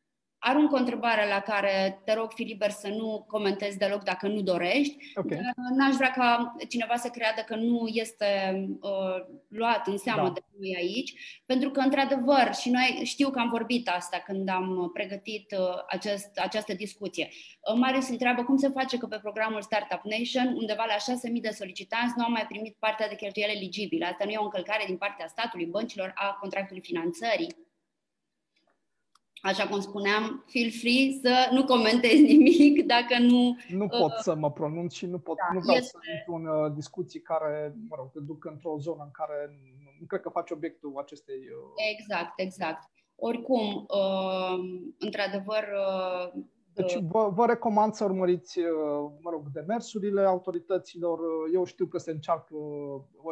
Arunc 0.48 0.72
o 0.72 0.76
întrebare 0.76 1.28
la 1.28 1.40
care 1.40 2.02
te 2.04 2.14
rog, 2.14 2.30
Filiber, 2.34 2.70
să 2.70 2.88
nu 2.88 3.24
comentezi 3.28 3.78
deloc 3.78 4.02
dacă 4.02 4.28
nu 4.28 4.40
dorești. 4.40 4.96
Okay. 5.14 5.40
N-aș 5.76 5.94
vrea 5.94 6.10
ca 6.10 6.54
cineva 6.68 6.96
să 6.96 7.08
creadă 7.08 7.40
că 7.46 7.56
nu 7.56 7.86
este 7.86 8.26
uh, 8.80 9.16
luat 9.48 9.86
în 9.86 9.98
seamă 9.98 10.26
da. 10.26 10.32
de 10.32 10.40
noi 10.58 10.76
aici, 10.76 11.12
pentru 11.46 11.70
că, 11.70 11.80
într-adevăr, 11.80 12.54
și 12.60 12.70
noi 12.70 13.00
știu 13.04 13.30
că 13.30 13.38
am 13.38 13.48
vorbit 13.48 13.88
asta 13.88 14.22
când 14.26 14.48
am 14.48 14.90
pregătit 14.92 15.54
uh, 15.58 15.82
acest, 15.88 16.38
această 16.38 16.74
discuție. 16.74 17.28
Uh, 17.28 17.78
Marius 17.78 18.08
întreabă 18.08 18.44
cum 18.44 18.56
se 18.56 18.68
face 18.68 18.98
că 18.98 19.06
pe 19.06 19.18
programul 19.22 19.62
Startup 19.62 20.00
Nation, 20.04 20.54
undeva 20.56 20.84
la 20.88 21.14
6.000 21.14 21.40
de 21.40 21.50
solicitanți, 21.50 22.14
nu 22.16 22.24
au 22.24 22.30
mai 22.30 22.46
primit 22.48 22.76
partea 22.78 23.08
de 23.08 23.14
cheltuieli 23.14 23.56
eligibile. 23.56 24.04
Asta 24.04 24.24
nu 24.24 24.30
e 24.30 24.36
o 24.36 24.42
încălcare 24.42 24.84
din 24.86 24.96
partea 24.96 25.26
statului, 25.26 25.66
băncilor, 25.66 26.12
a 26.14 26.36
contractului 26.40 26.82
finanțării? 26.82 27.65
Așa 29.42 29.68
cum 29.68 29.80
spuneam, 29.80 30.44
feel 30.46 30.70
free 30.70 31.18
să 31.22 31.48
nu 31.52 31.64
comentezi 31.64 32.22
nimic 32.32 32.86
dacă 32.86 33.18
nu... 33.18 33.56
Nu 33.68 33.84
uh, 33.84 33.98
pot 34.00 34.12
să 34.12 34.34
mă 34.34 34.50
pronunț 34.50 34.92
și 34.92 35.06
nu, 35.06 35.18
pot, 35.18 35.36
da, 35.36 35.54
nu 35.54 35.60
vreau 35.60 35.76
este... 35.76 35.90
să 35.90 35.98
intru 36.16 36.34
în 36.34 36.46
uh, 36.46 36.72
discuții 36.74 37.20
care, 37.20 37.74
mă 37.88 37.96
rog, 37.98 38.10
te 38.12 38.20
duc 38.20 38.44
într-o 38.44 38.78
zonă 38.78 39.02
în 39.02 39.10
care 39.10 39.58
nu 40.00 40.06
cred 40.06 40.20
că 40.20 40.28
faci 40.28 40.50
obiectul 40.50 40.92
acestei... 40.96 41.36
Uh... 41.36 41.72
Exact, 41.92 42.32
exact. 42.36 42.90
Oricum, 43.16 43.86
uh, 43.88 44.58
într-adevăr, 44.98 45.64
uh, 45.86 46.42
deci 46.76 46.94
uh. 46.94 47.02
vă, 47.08 47.28
vă 47.28 47.46
recomand 47.46 47.92
să 47.92 48.04
urmăriți, 48.04 48.58
uh, 48.58 49.10
mă 49.20 49.30
rog, 49.30 49.42
demersurile 49.52 50.20
autorităților. 50.20 51.18
Uh, 51.18 51.50
eu 51.52 51.64
știu 51.64 51.86
că 51.86 51.98
se 51.98 52.10
încearcă 52.10 52.56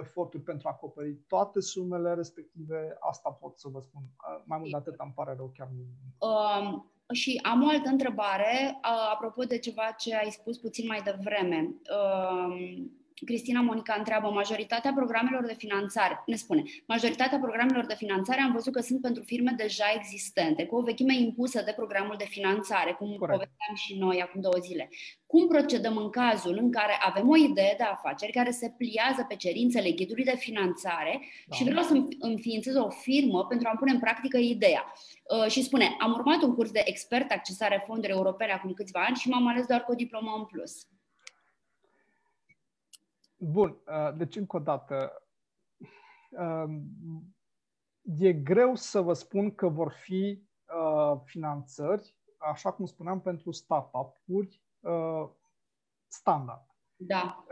eforturi 0.01 0.43
pentru 0.43 0.69
a 0.69 0.71
acoperi 0.71 1.15
toate 1.29 1.61
sumele 1.61 2.15
respective. 2.15 2.97
Asta 3.01 3.31
pot 3.31 3.59
să 3.59 3.69
vă 3.69 3.81
spun. 3.81 4.03
Mai 4.45 4.59
mult 4.59 4.71
de 4.71 4.77
atât 4.77 4.95
îmi 4.99 5.13
pare 5.15 5.35
rău 5.37 5.53
chiar 5.57 5.69
nu. 5.77 5.85
Um, 6.29 6.91
și 7.13 7.41
am 7.43 7.63
o 7.63 7.69
altă 7.69 7.89
întrebare, 7.89 8.79
apropo 9.13 9.43
de 9.43 9.59
ceva 9.59 9.95
ce 9.99 10.17
ai 10.17 10.31
spus 10.31 10.59
puțin 10.59 10.87
mai 10.87 11.03
devreme. 11.03 11.57
Um, 11.59 12.91
Cristina 13.25 13.61
Monica 13.61 13.95
întreabă, 13.99 14.29
majoritatea 14.29 14.93
programelor 14.93 15.47
de 15.47 15.55
finanțare, 15.59 16.23
ne 16.27 16.37
spune, 16.37 16.63
majoritatea 16.87 17.39
programelor 17.39 17.87
de 17.87 17.95
finanțare 17.95 18.41
am 18.41 18.53
văzut 18.53 18.73
că 18.73 18.81
sunt 18.81 19.01
pentru 19.01 19.23
firme 19.23 19.55
deja 19.57 19.85
existente, 19.97 20.67
cu 20.67 20.77
o 20.77 20.83
vechime 20.83 21.15
impusă 21.17 21.63
de 21.65 21.73
programul 21.77 22.15
de 22.19 22.25
finanțare, 22.25 22.93
cum 22.93 23.07
Corect. 23.07 23.39
povesteam 23.39 23.75
și 23.75 23.99
noi 23.99 24.23
acum 24.23 24.41
două 24.41 24.55
zile. 24.61 24.89
Cum 25.27 25.47
procedăm 25.47 25.97
în 25.97 26.11
cazul 26.11 26.57
în 26.61 26.71
care 26.73 26.93
avem 27.01 27.29
o 27.29 27.37
idee 27.37 27.75
de 27.77 27.83
afaceri 27.83 28.33
care 28.33 28.51
se 28.51 28.75
pliază 28.79 29.25
pe 29.29 29.37
cerințele 29.37 29.91
ghidului 29.91 30.25
de 30.25 30.37
finanțare 30.37 31.21
da. 31.47 31.57
și 31.57 31.65
vreau 31.65 31.83
să 31.83 32.07
înființez 32.19 32.75
o 32.75 32.89
firmă 32.89 33.47
pentru 33.47 33.69
a 33.69 33.77
pune 33.77 33.93
în 33.93 33.99
practică 33.99 34.37
ideea? 34.37 34.93
Uh, 35.41 35.51
și 35.51 35.63
spune, 35.63 35.97
am 35.99 36.13
urmat 36.13 36.43
un 36.43 36.55
curs 36.55 36.71
de 36.71 36.83
expert 36.85 37.31
accesare 37.31 37.85
fonduri 37.87 38.13
europene 38.13 38.53
acum 38.53 38.73
câțiva 38.73 39.05
ani 39.07 39.17
și 39.17 39.29
m-am 39.29 39.47
ales 39.47 39.67
doar 39.67 39.85
cu 39.85 39.93
o 39.93 39.95
diplomă 39.95 40.35
în 40.39 40.45
plus. 40.45 40.73
Bun, 43.45 43.83
uh, 43.87 44.17
deci 44.17 44.37
încă 44.37 44.57
o 44.57 44.59
dată, 44.59 45.13
um, 46.31 46.83
e 48.03 48.33
greu 48.33 48.75
să 48.75 49.01
vă 49.01 49.13
spun 49.13 49.55
că 49.55 49.69
vor 49.69 49.93
fi 49.93 50.49
uh, 50.81 51.21
finanțări, 51.25 52.17
așa 52.39 52.73
cum 52.73 52.87
spuneam, 52.87 53.21
pentru 53.21 53.51
startup-uri 53.51 54.63
uh, 54.81 55.29
standard. 56.07 56.67
Da. 56.97 57.45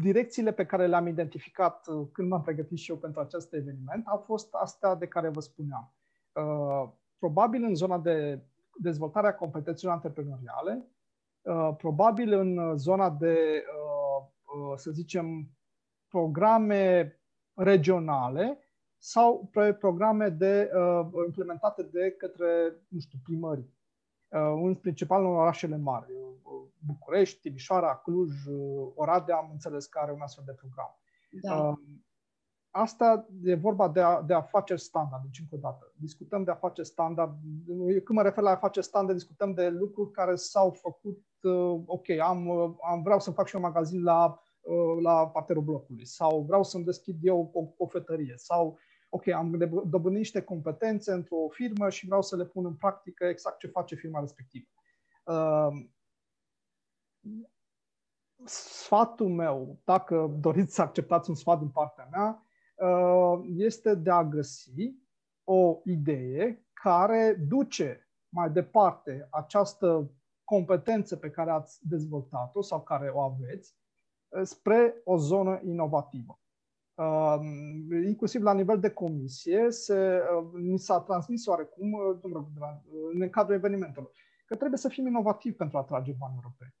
Direcțiile 0.00 0.52
pe 0.52 0.66
care 0.66 0.86
le-am 0.86 1.06
identificat 1.06 1.86
când 2.12 2.28
m-am 2.28 2.42
pregătit 2.42 2.78
și 2.78 2.90
eu 2.90 2.96
pentru 2.96 3.20
acest 3.20 3.52
eveniment 3.52 4.06
au 4.06 4.18
fost 4.18 4.54
astea 4.54 4.94
de 4.94 5.06
care 5.06 5.28
vă 5.28 5.40
spuneam. 5.40 5.94
Probabil 7.18 7.62
în 7.62 7.74
zona 7.74 7.98
de 7.98 8.44
dezvoltare 8.74 9.26
a 9.26 9.34
competențelor 9.34 9.94
antreprenoriale, 9.94 10.72
Uh, 10.74 10.99
probabil 11.76 12.32
în 12.32 12.76
zona 12.76 13.10
de, 13.10 13.64
uh, 13.66 14.26
uh, 14.44 14.76
să 14.76 14.90
zicem, 14.90 15.50
programe 16.08 17.14
regionale 17.54 18.58
sau 18.98 19.50
programe 19.78 20.28
de, 20.28 20.70
implementate 21.26 21.82
de 21.82 22.10
către, 22.10 22.76
nu 22.88 22.98
știu, 22.98 23.18
primării. 23.22 23.74
În 24.64 24.74
principal 24.74 25.24
în 25.24 25.30
orașele 25.30 25.76
mari. 25.76 26.12
București, 26.78 27.40
Timișoara, 27.40 27.96
Cluj, 27.96 28.30
Oradea, 28.94 29.36
am 29.36 29.48
înțeles 29.52 29.86
că 29.86 29.98
are 29.98 30.12
un 30.12 30.20
astfel 30.20 30.44
de 30.46 30.52
program. 30.52 30.98
Da 31.42 31.74
asta 32.70 33.28
e 33.44 33.54
vorba 33.54 33.88
de, 33.88 34.00
a, 34.00 34.22
de 34.22 34.34
afaceri 34.34 34.80
standard, 34.80 35.22
deci 35.22 35.38
încă 35.40 35.54
o 35.54 35.58
dată. 35.58 35.92
Discutăm 35.96 36.44
de 36.44 36.50
afaceri 36.50 36.86
standard. 36.86 37.38
Când 38.04 38.18
mă 38.18 38.22
refer 38.22 38.42
la 38.42 38.50
afaceri 38.50 38.86
standard, 38.86 39.18
discutăm 39.18 39.52
de 39.52 39.68
lucruri 39.68 40.10
care 40.10 40.34
s-au 40.34 40.70
făcut, 40.70 41.24
uh, 41.42 41.80
ok, 41.86 42.08
am, 42.10 42.46
uh, 42.46 42.70
am, 42.90 43.02
vreau 43.02 43.20
să 43.20 43.30
fac 43.30 43.46
și 43.46 43.56
un 43.56 43.62
magazin 43.62 44.02
la, 44.02 44.40
uh, 44.60 45.02
la 45.02 45.28
parterul 45.28 45.62
blocului 45.62 46.06
sau 46.06 46.40
vreau 46.40 46.62
să-mi 46.62 46.84
deschid 46.84 47.18
eu 47.22 47.50
o 47.52 47.62
cofetărie 47.62 48.34
sau 48.36 48.78
ok, 49.08 49.28
am 49.28 49.50
dobândit 49.86 50.18
niște 50.18 50.42
competențe 50.42 51.12
într-o 51.12 51.48
firmă 51.48 51.90
și 51.90 52.06
vreau 52.06 52.22
să 52.22 52.36
le 52.36 52.44
pun 52.44 52.64
în 52.64 52.74
practică 52.74 53.24
exact 53.24 53.58
ce 53.58 53.66
face 53.66 53.94
firma 53.94 54.20
respectivă. 54.20 54.66
Uh, 55.24 55.68
sfatul 58.44 59.28
meu, 59.28 59.78
dacă 59.84 60.36
doriți 60.40 60.74
să 60.74 60.82
acceptați 60.82 61.28
un 61.30 61.36
sfat 61.36 61.58
din 61.58 61.68
partea 61.68 62.08
mea, 62.10 62.44
Uh, 62.44 62.48
este 63.56 63.94
de 63.94 64.10
a 64.10 64.24
găsi 64.24 64.94
o 65.44 65.80
idee 65.84 66.66
care 66.72 67.44
duce 67.48 68.08
mai 68.28 68.50
departe 68.50 69.28
această 69.30 70.10
competență 70.44 71.16
pe 71.16 71.30
care 71.30 71.50
ați 71.50 71.88
dezvoltat-o 71.88 72.62
sau 72.62 72.82
care 72.82 73.08
o 73.08 73.20
aveți 73.20 73.74
uh, 74.28 74.42
spre 74.42 75.00
o 75.04 75.16
zonă 75.16 75.60
inovativă. 75.64 76.40
Uh, 76.94 77.38
inclusiv 78.04 78.42
la 78.42 78.52
nivel 78.52 78.80
de 78.80 78.90
comisie, 78.90 79.70
se, 79.70 80.22
ni 80.52 80.78
s-a 80.78 81.00
transmis 81.00 81.46
oarecum, 81.46 81.94
în 83.12 83.30
cadrul 83.30 83.54
evenimentelor, 83.54 84.10
că 84.46 84.56
trebuie 84.56 84.78
să 84.78 84.88
fim 84.88 85.06
inovativi 85.06 85.56
pentru 85.56 85.76
a 85.76 85.80
atrage 85.80 86.12
bani 86.12 86.34
europeni. 86.34 86.74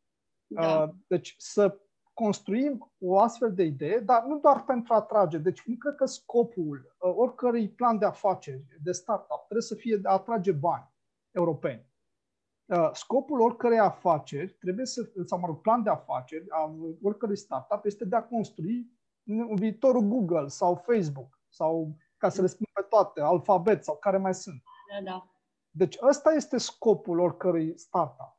Da. 0.46 0.94
Deci 1.06 1.34
să 1.38 1.80
construim 2.22 2.92
o 2.98 3.18
astfel 3.18 3.54
de 3.54 3.62
idee, 3.62 3.98
dar 3.98 4.24
nu 4.24 4.38
doar 4.38 4.64
pentru 4.64 4.92
a 4.92 4.96
atrage. 4.96 5.38
Deci 5.38 5.62
nu 5.66 5.74
cred 5.74 5.94
că 5.94 6.04
scopul 6.04 6.96
uh, 6.98 7.12
oricărui 7.16 7.68
plan 7.68 7.98
de 7.98 8.04
afaceri, 8.04 8.66
de 8.82 8.92
startup, 8.92 9.42
trebuie 9.44 9.62
să 9.62 9.74
fie 9.74 9.96
de 9.96 10.08
a 10.08 10.12
atrage 10.12 10.52
bani 10.52 10.90
europeni. 11.30 11.88
Uh, 12.66 12.90
scopul 12.92 13.40
oricărei 13.40 13.78
afaceri 13.78 14.52
trebuie 14.52 14.86
să, 14.86 15.10
sau 15.24 15.38
mă 15.38 15.46
rog, 15.46 15.60
plan 15.60 15.82
de 15.82 15.90
afaceri 15.90 16.50
a 16.50 16.74
oricărui 17.02 17.36
startup 17.36 17.84
este 17.84 18.04
de 18.04 18.16
a 18.16 18.24
construi 18.24 18.98
viitorul 19.54 20.02
Google 20.02 20.46
sau 20.46 20.74
Facebook 20.74 21.40
sau, 21.48 21.96
ca 22.16 22.28
să 22.28 22.40
le 22.40 22.46
spun 22.46 22.66
pe 22.72 22.86
toate, 22.88 23.20
alfabet 23.20 23.84
sau 23.84 23.96
care 23.96 24.16
mai 24.16 24.34
sunt. 24.34 24.62
Da, 24.90 25.10
da. 25.10 25.30
Deci 25.70 25.96
ăsta 26.02 26.32
este 26.32 26.58
scopul 26.58 27.18
oricărui 27.18 27.78
startup. 27.78 28.38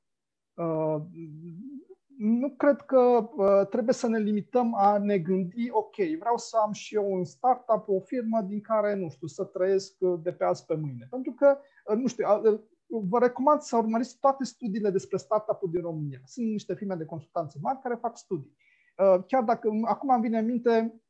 Uh, 2.22 2.28
nu 2.28 2.50
cred 2.50 2.82
că 2.82 3.30
uh, 3.36 3.68
trebuie 3.68 3.94
să 3.94 4.08
ne 4.08 4.18
limităm 4.18 4.76
a 4.76 4.98
ne 4.98 5.18
gândi, 5.18 5.70
ok, 5.72 5.96
vreau 6.20 6.38
să 6.38 6.58
am 6.66 6.72
și 6.72 6.96
eu 6.96 7.14
un 7.14 7.24
startup, 7.24 7.84
o 7.88 8.00
firmă 8.00 8.42
din 8.42 8.62
care, 8.62 8.96
nu 8.96 9.10
știu, 9.10 9.28
să 9.28 9.44
trăiesc 9.44 9.96
uh, 10.00 10.20
de 10.24 10.32
pe 10.32 10.44
azi 10.44 10.66
pe 10.66 10.76
mâine. 10.76 11.08
Pentru 11.10 11.32
că, 11.32 11.58
uh, 11.86 11.98
nu 11.98 12.08
știu, 12.08 12.26
uh, 12.44 12.60
vă 12.88 13.20
recomand 13.20 13.62
să 13.62 13.78
urmăriți 13.78 14.20
toate 14.20 14.44
studiile 14.44 14.90
despre 14.90 15.18
startup-uri 15.18 15.72
din 15.72 15.82
România. 15.82 16.20
Sunt 16.26 16.48
niște 16.48 16.74
firme 16.74 16.96
de 16.96 17.06
consultanță 17.06 17.58
mari 17.62 17.80
care 17.82 17.96
fac 17.96 18.18
studii. 18.18 18.56
Uh, 18.98 19.24
chiar 19.28 19.44
dacă 19.44 19.70
acum 19.84 20.10
îmi 20.10 20.22
vine 20.22 20.38
în 20.38 20.46
minte 20.46 21.02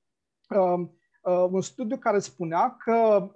uh, 0.50 0.88
uh, 1.22 1.48
un 1.52 1.62
studiu 1.62 1.98
care 1.98 2.20
spunea 2.20 2.76
că 2.76 3.30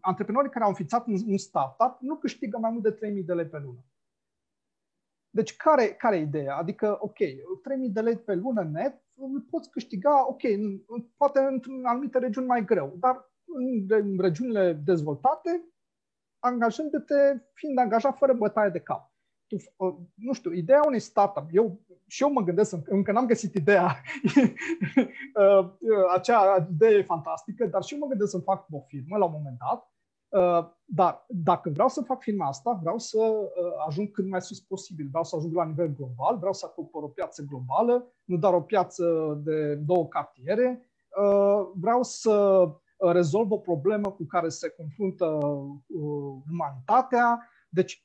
antreprenorii 0.00 0.50
care 0.50 0.64
au 0.64 0.70
înființat 0.70 1.06
un 1.06 1.36
startup 1.36 1.96
nu 2.00 2.16
câștigă 2.16 2.58
mai 2.58 2.70
mult 2.70 2.82
de 2.82 2.98
3.000 3.20 3.24
de 3.24 3.32
lei 3.32 3.46
pe 3.46 3.58
lună. 3.58 3.84
Deci 5.38 5.56
care, 5.56 5.86
care 5.86 6.16
e 6.16 6.20
ideea? 6.20 6.56
Adică, 6.56 6.96
ok, 7.00 7.16
3.000 7.16 7.28
de 7.92 8.00
lei 8.00 8.16
pe 8.16 8.34
lună 8.34 8.62
net, 8.62 9.02
poți 9.50 9.70
câștiga, 9.70 10.28
ok, 10.28 10.40
poate 11.16 11.38
într-un 11.40 11.84
anumite 11.84 12.18
regiuni 12.18 12.46
mai 12.46 12.64
greu, 12.64 12.96
dar 13.00 13.30
în 13.88 14.18
regiunile 14.20 14.72
dezvoltate, 14.72 15.64
angajându-te, 16.38 17.14
fiind 17.52 17.78
angajat 17.78 18.16
fără 18.16 18.32
bătaie 18.32 18.70
de 18.70 18.80
cap. 18.80 19.12
Tu, 19.46 19.56
nu 20.14 20.32
știu, 20.32 20.52
ideea 20.52 20.82
unui 20.86 21.00
startup, 21.00 21.46
eu 21.50 21.80
și 22.06 22.22
eu 22.22 22.32
mă 22.32 22.42
gândesc, 22.42 22.76
încă 22.84 23.12
n-am 23.12 23.26
găsit 23.26 23.54
ideea, 23.54 23.86
uh, 25.34 25.70
acea 26.14 26.68
idee 26.70 26.96
e 26.96 27.02
fantastică, 27.02 27.66
dar 27.66 27.82
și 27.82 27.94
eu 27.94 28.00
mă 28.00 28.06
gândesc 28.06 28.30
să 28.30 28.38
fac 28.38 28.66
o 28.70 28.80
firmă 28.80 29.16
la 29.16 29.24
un 29.24 29.32
moment 29.32 29.58
dat, 29.58 29.78
uh, 29.82 29.97
dar 30.84 31.24
dacă 31.28 31.70
vreau 31.70 31.88
să 31.88 32.02
fac 32.02 32.22
firma 32.22 32.46
asta, 32.46 32.78
vreau 32.82 32.98
să 32.98 33.18
uh, 33.18 33.72
ajung 33.86 34.10
cât 34.10 34.28
mai 34.28 34.42
sus 34.42 34.60
posibil, 34.60 35.06
vreau 35.08 35.24
să 35.24 35.36
ajung 35.36 35.54
la 35.54 35.64
nivel 35.64 35.94
global, 35.96 36.36
vreau 36.36 36.52
să 36.52 36.66
acopăr 36.68 37.02
o 37.02 37.08
piață 37.08 37.42
globală, 37.42 38.12
nu 38.24 38.36
doar 38.36 38.54
o 38.54 38.62
piață 38.62 39.34
de 39.44 39.74
două 39.74 40.06
cartiere, 40.06 40.82
vreau 41.74 42.02
să 42.02 42.64
rezolv 42.98 43.50
o 43.50 43.58
problemă 43.58 44.10
cu 44.10 44.24
care 44.24 44.48
se 44.48 44.68
confruntă 44.68 45.38
umanitatea, 46.50 47.48
deci 47.68 48.02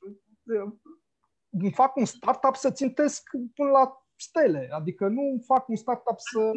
fac 1.72 1.96
un 1.96 2.04
startup 2.04 2.54
să 2.54 2.70
țintesc 2.70 3.30
până 3.54 3.70
la 3.70 4.03
stele, 4.16 4.68
adică 4.72 5.08
nu 5.08 5.42
fac 5.46 5.68
un 5.68 5.76
startup 5.76 6.18
să... 6.18 6.52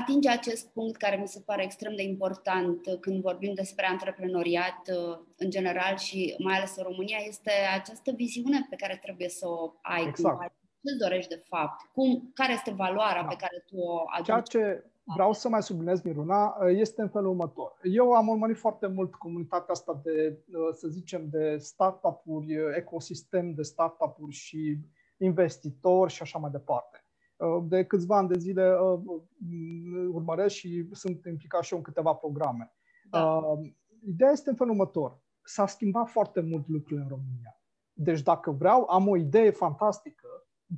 Atinge 0.00 0.28
acest 0.28 0.72
punct 0.72 0.96
care 0.96 1.16
mi 1.16 1.28
se 1.28 1.42
pare 1.46 1.62
extrem 1.62 1.96
de 1.96 2.02
important 2.02 2.80
când 3.00 3.22
vorbim 3.22 3.54
despre 3.54 3.86
antreprenoriat 3.86 4.90
uh, 4.90 5.18
în 5.36 5.50
general 5.50 5.96
și 5.96 6.34
mai 6.38 6.56
ales 6.56 6.76
în 6.76 6.82
România, 6.82 7.18
este 7.26 7.50
această 7.74 8.10
viziune 8.10 8.66
pe 8.70 8.76
care 8.76 8.98
trebuie 9.02 9.28
să 9.28 9.48
o 9.48 9.72
ai. 9.82 10.06
Exact. 10.06 10.52
Ce 10.80 10.90
îți 10.94 10.98
dorești 10.98 11.34
de 11.34 11.42
fapt? 11.48 11.80
Cum, 11.92 12.30
care 12.34 12.52
este 12.52 12.70
valoarea 12.70 13.22
da. 13.22 13.28
pe 13.28 13.36
care 13.38 13.64
tu 13.66 13.76
o 13.76 14.02
aduci? 14.06 14.26
Ceea 14.26 14.40
ce 14.40 14.84
vreau 15.14 15.32
să 15.32 15.48
mai 15.48 15.62
subliniez, 15.62 16.00
Miruna, 16.00 16.56
este 16.68 17.02
în 17.02 17.08
felul 17.08 17.28
următor. 17.28 17.78
Eu 17.82 18.12
am 18.12 18.28
urmărit 18.28 18.56
foarte 18.56 18.86
mult 18.86 19.14
comunitatea 19.14 19.72
asta 19.72 20.00
de, 20.04 20.38
să 20.72 20.88
zicem, 20.88 21.28
de 21.30 21.56
startup-uri, 21.56 22.46
ecosistem 22.76 23.54
de 23.54 23.62
startup-uri 23.62 24.34
și 24.34 24.78
investitori 25.18 26.12
și 26.12 26.22
așa 26.22 26.38
mai 26.38 26.50
departe. 26.50 27.02
De 27.62 27.84
câțiva 27.84 28.16
ani 28.16 28.28
de 28.28 28.38
zile 28.38 28.76
urmăresc 30.10 30.54
și 30.54 30.88
sunt 30.92 31.24
implicat 31.24 31.62
și 31.62 31.72
eu 31.72 31.78
în 31.78 31.84
câteva 31.84 32.12
programe. 32.14 32.72
Da. 33.10 33.40
Ideea 34.06 34.30
este 34.30 34.50
în 34.50 34.56
felul 34.56 34.72
următor. 34.72 35.20
S-a 35.42 35.66
schimbat 35.66 36.08
foarte 36.08 36.40
mult 36.40 36.68
lucrurile 36.68 37.02
în 37.02 37.08
România. 37.08 37.60
Deci 37.92 38.22
dacă 38.22 38.50
vreau, 38.50 38.88
am 38.88 39.08
o 39.08 39.16
idee 39.16 39.50
fantastică, 39.50 40.26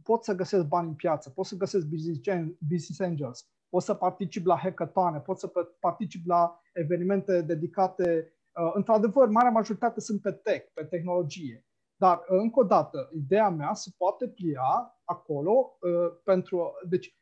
pot 0.02 0.24
să 0.24 0.34
găsesc 0.34 0.64
bani 0.64 0.88
în 0.88 0.94
piață, 0.94 1.30
pot 1.30 1.46
să 1.46 1.56
găsesc 1.56 1.86
business 1.86 3.00
angels, 3.00 3.48
poți 3.68 3.86
să 3.86 3.94
participi 3.94 4.46
la 4.46 4.56
hackathon, 4.56 5.20
poți 5.24 5.40
să 5.40 5.50
participi 5.80 6.28
la 6.28 6.60
evenimente 6.72 7.42
dedicate. 7.42 8.32
Uh, 8.54 8.70
într-adevăr, 8.74 9.28
marea 9.28 9.50
majoritate 9.50 10.00
sunt 10.00 10.20
pe 10.20 10.32
tech, 10.32 10.72
pe 10.74 10.84
tehnologie. 10.84 11.64
Dar, 12.00 12.18
uh, 12.18 12.24
încă 12.28 12.60
o 12.60 12.64
dată, 12.64 13.10
ideea 13.12 13.48
mea 13.48 13.74
se 13.74 13.90
poate 13.96 14.28
plia 14.28 14.98
acolo 15.04 15.76
uh, 15.80 16.20
pentru. 16.24 16.72
Deci, 16.88 17.14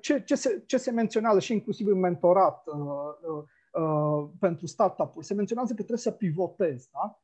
ce, 0.00 0.22
ce, 0.22 0.34
se, 0.34 0.62
ce 0.66 0.76
se 0.76 0.90
menționează 0.90 1.38
și 1.38 1.52
inclusiv 1.52 1.86
în 1.86 1.98
mentorat 1.98 2.64
pentru 4.38 4.66
startup-uri, 4.66 5.26
se 5.26 5.34
menționează 5.34 5.70
că 5.70 5.76
trebuie 5.76 5.98
să 5.98 6.10
pivotezi. 6.10 6.90
Da? 6.90 7.22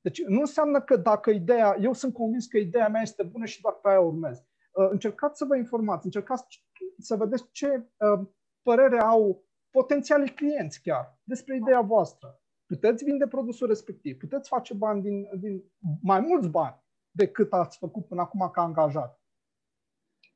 Deci 0.00 0.22
nu 0.24 0.40
înseamnă 0.40 0.80
că 0.80 0.96
dacă 0.96 1.30
ideea, 1.30 1.76
eu 1.80 1.92
sunt 1.92 2.12
convins 2.12 2.46
că 2.46 2.58
ideea 2.58 2.88
mea 2.88 3.02
este 3.02 3.22
bună 3.22 3.44
și 3.44 3.60
doar 3.60 3.74
pe 3.74 3.88
aia 3.88 4.00
urmez. 4.00 4.44
Încercați 4.72 5.38
să 5.38 5.44
vă 5.44 5.56
informați, 5.56 6.04
încercați 6.04 6.64
să 6.98 7.16
vedeți 7.16 7.50
ce 7.50 7.90
uh, 7.96 8.26
părere 8.62 9.00
au 9.00 9.44
potențialii 9.70 10.34
clienți 10.34 10.82
chiar 10.82 11.18
despre 11.22 11.56
ideea 11.56 11.80
voastră. 11.80 12.40
Puteți 12.66 13.04
vinde 13.04 13.26
produsul 13.26 13.66
respectiv, 13.66 14.18
puteți 14.18 14.48
face 14.48 14.74
bani 14.74 15.02
din, 15.02 15.28
din 15.38 15.62
mai 16.02 16.20
mulți 16.20 16.48
bani 16.48 16.84
decât 17.10 17.52
ați 17.52 17.78
făcut 17.78 18.06
până 18.06 18.20
acum 18.20 18.50
ca 18.52 18.62
angajat. 18.62 19.20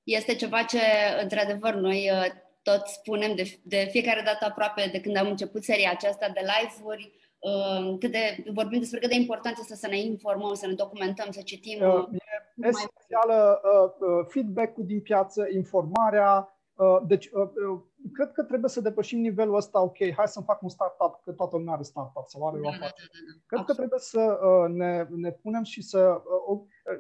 Este 0.02 0.34
ceva 0.34 0.62
ce, 0.62 0.78
într-adevăr, 1.22 1.74
noi 1.74 2.10
uh, 2.12 2.26
tot 2.62 2.86
spunem 2.86 3.34
de, 3.34 3.60
de 3.62 3.88
fiecare 3.90 4.22
dată 4.24 4.44
aproape 4.44 4.88
de 4.92 5.00
când 5.00 5.16
am 5.16 5.26
început 5.26 5.64
seria 5.64 5.90
aceasta 5.90 6.28
de 6.28 6.40
live-uri, 6.40 7.12
uh, 7.38 7.98
cât 7.98 8.10
de, 8.10 8.44
vorbim 8.52 8.78
despre 8.78 8.98
cât 8.98 9.08
de 9.08 9.14
important 9.14 9.58
este 9.58 9.74
să 9.74 9.86
ne 9.86 9.98
informăm, 9.98 10.54
să 10.54 10.66
ne 10.66 10.74
documentăm, 10.74 11.30
să 11.30 11.40
citim. 11.40 11.78
Uh, 11.80 12.08
e 12.56 12.68
esențială 12.68 13.60
uh, 13.62 14.26
feedback-ul 14.28 14.86
din 14.86 15.00
piață, 15.00 15.46
informarea, 15.54 16.34
Uh, 16.34 16.59
deci, 17.06 17.26
uh, 17.26 17.42
uh, 17.42 17.80
cred 18.12 18.32
că 18.32 18.42
trebuie 18.42 18.70
să 18.70 18.80
depășim 18.80 19.20
nivelul 19.20 19.54
ăsta, 19.54 19.82
ok, 19.82 19.96
hai 20.16 20.28
să-mi 20.28 20.44
fac 20.44 20.62
un 20.62 20.68
startup, 20.68 21.20
că 21.22 21.32
toată 21.32 21.56
lumea 21.56 21.72
are 21.74 21.82
startup 21.82 22.26
sau 22.26 22.48
are 22.48 22.60
o 22.60 22.68
afacere. 22.68 23.10
Da, 23.12 23.18
da, 23.18 23.20
da, 23.24 23.32
da. 23.32 23.40
Cred 23.46 23.60
Absolut. 23.60 23.66
că 23.66 23.74
trebuie 23.74 24.00
să 24.00 24.22
ne, 24.68 25.06
ne 25.10 25.32
punem 25.32 25.62
și 25.62 25.82
să, 25.82 26.22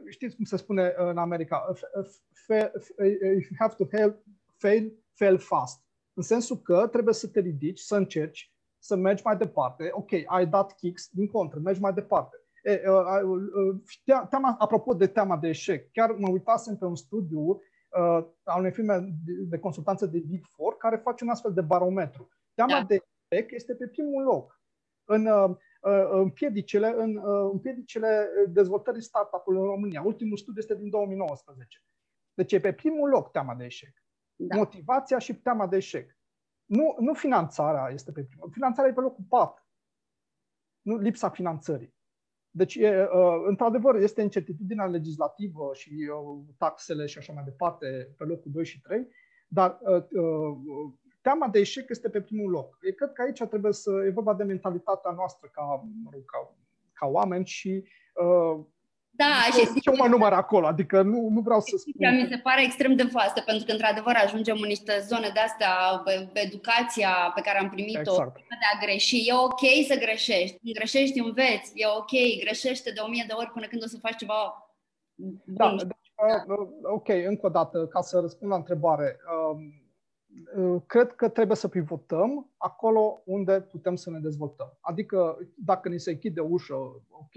știți 0.08 0.36
cum 0.36 0.44
se 0.44 0.56
spune 0.56 0.94
în 0.96 1.16
America, 1.16 1.74
you 2.48 3.56
have 3.58 3.74
to 3.76 3.84
fail, 3.84 4.22
fail, 4.56 4.92
fail 5.14 5.38
fast. 5.38 5.80
În 6.14 6.22
sensul 6.22 6.56
că 6.56 6.86
trebuie 6.86 7.14
să 7.14 7.28
te 7.28 7.40
ridici, 7.40 7.78
să 7.78 7.96
încerci, 7.96 8.54
să 8.78 8.96
mergi 8.96 9.22
mai 9.24 9.36
departe. 9.36 9.90
Ok, 9.92 10.10
ai 10.26 10.46
dat 10.46 10.74
kicks, 10.74 11.08
din 11.12 11.26
contră, 11.26 11.60
mergi 11.62 11.80
mai 11.80 11.92
departe. 11.92 12.36
E, 12.62 12.82
teama, 14.04 14.56
apropo 14.58 14.94
de 14.94 15.06
teama 15.06 15.36
de 15.36 15.48
eșec, 15.48 15.92
chiar 15.92 16.10
mă 16.10 16.28
uitasem 16.28 16.76
pe 16.76 16.84
un 16.84 16.96
studiu 16.96 17.60
uh, 17.98 18.26
a 18.42 18.58
unei 18.58 18.72
firme 18.72 19.08
de 19.24 19.58
consultanță 19.58 20.06
de 20.06 20.18
Big 20.18 20.44
Four 20.46 20.76
care 20.76 20.96
face 20.96 21.24
un 21.24 21.30
astfel 21.30 21.52
de 21.52 21.60
barometru. 21.60 22.28
Teama 22.54 22.80
da. 22.80 22.84
de 22.84 23.02
eșec 23.28 23.50
este 23.50 23.74
pe 23.74 23.88
primul 23.88 24.22
loc 24.22 24.60
în, 25.04 25.26
uh, 25.26 25.56
în, 26.10 26.30
piedicele, 26.30 26.94
în, 26.96 27.16
uh, 27.16 27.50
în 27.52 27.58
piedicele 27.58 28.28
dezvoltării 28.48 29.02
startup-ului 29.02 29.60
în 29.60 29.66
România. 29.66 30.02
Ultimul 30.02 30.36
studiu 30.36 30.60
este 30.60 30.76
din 30.76 30.90
2019. 30.90 31.78
Deci 32.34 32.52
e 32.52 32.60
pe 32.60 32.72
primul 32.72 33.08
loc 33.08 33.30
teama 33.30 33.54
de 33.54 33.64
eșec. 33.64 34.04
Da. 34.36 34.56
Motivația 34.56 35.18
și 35.18 35.34
teama 35.34 35.66
de 35.66 35.76
eșec. 35.76 36.18
Nu, 36.64 36.96
nu 37.00 37.14
finanțarea 37.14 37.88
este 37.92 38.12
pe 38.12 38.24
primul. 38.24 38.50
Finanțarea 38.52 38.90
e 38.90 38.94
pe 38.94 39.00
locul 39.00 39.24
4. 39.28 39.64
Nu 40.80 40.96
lipsa 40.96 41.28
finanțării. 41.28 41.94
Deci, 42.50 42.74
e, 42.74 43.08
uh, 43.12 43.42
într-adevăr, 43.46 43.94
este 43.94 44.22
incertitudinea 44.22 44.86
legislativă 44.86 45.70
și 45.72 45.90
uh, 45.90 46.54
taxele 46.58 47.06
și 47.06 47.18
așa 47.18 47.32
mai 47.32 47.44
departe 47.44 48.14
pe 48.16 48.24
locul 48.24 48.50
2 48.50 48.64
și 48.64 48.80
3, 48.80 49.08
dar 49.48 49.78
uh, 49.80 50.04
teama 51.20 51.48
de 51.48 51.58
eșec 51.58 51.88
este 51.88 52.08
pe 52.08 52.20
primul 52.20 52.50
loc. 52.50 52.78
Eu 52.82 52.92
cred 52.92 53.12
că 53.12 53.22
aici 53.22 53.42
trebuie 53.42 53.72
să 53.72 53.90
e 54.06 54.10
vorba 54.10 54.34
de 54.34 54.44
mentalitatea 54.44 55.10
noastră 55.10 55.48
ca, 55.52 55.62
mă 56.02 56.10
rog, 56.12 56.24
ca, 56.24 56.56
ca 56.92 57.06
oameni 57.06 57.46
și 57.46 57.84
da, 59.22 59.32
și 59.54 59.80
ce 59.80 59.90
mă 59.90 60.06
număr 60.08 60.32
acolo, 60.32 60.66
adică 60.66 61.02
nu, 61.02 61.28
nu 61.28 61.40
vreau 61.40 61.60
să 61.60 61.76
spun. 61.76 62.14
Mi 62.14 62.26
se 62.30 62.36
pare 62.36 62.62
extrem 62.62 62.96
de 62.96 63.08
vastă, 63.12 63.40
pentru 63.46 63.64
că 63.64 63.72
într-adevăr 63.72 64.14
ajungem 64.24 64.56
în 64.60 64.68
niște 64.74 64.94
zone 65.10 65.30
de 65.34 65.40
astea, 65.40 65.72
educația 66.32 67.12
pe 67.34 67.40
care 67.40 67.58
am 67.58 67.68
primit-o, 67.68 68.00
exact. 68.00 68.34
de 68.62 68.66
a 68.74 68.80
greși. 68.84 69.28
E 69.28 69.32
ok 69.34 69.64
să 69.88 69.96
greșești, 70.04 70.72
greșești, 70.72 71.18
înveți, 71.20 71.72
e 71.74 71.86
ok, 72.00 72.12
greșește 72.44 72.90
de 72.90 73.00
o 73.04 73.08
mie 73.08 73.24
de 73.26 73.34
ori 73.36 73.50
până 73.54 73.66
când 73.66 73.82
o 73.82 73.86
să 73.86 73.98
faci 73.98 74.16
ceva 74.16 74.40
da, 75.44 75.68
bun. 75.68 75.76
Deci, 75.76 75.86
da. 75.86 76.54
Uh, 76.54 76.68
ok, 76.82 77.08
încă 77.08 77.46
o 77.46 77.48
dată, 77.48 77.86
ca 77.86 78.00
să 78.00 78.20
răspund 78.20 78.50
la 78.50 78.56
întrebare, 78.56 79.16
um, 79.52 79.60
uh, 80.64 80.82
cred 80.86 81.12
că 81.12 81.28
trebuie 81.28 81.56
să 81.56 81.68
pivotăm 81.68 82.50
acolo 82.56 83.22
unde 83.24 83.60
putem 83.60 83.94
să 83.94 84.10
ne 84.10 84.18
dezvoltăm. 84.18 84.78
Adică 84.80 85.38
dacă 85.64 85.88
ni 85.88 85.98
se 85.98 86.10
închide 86.10 86.40
ușă, 86.40 86.74
ok, 87.10 87.34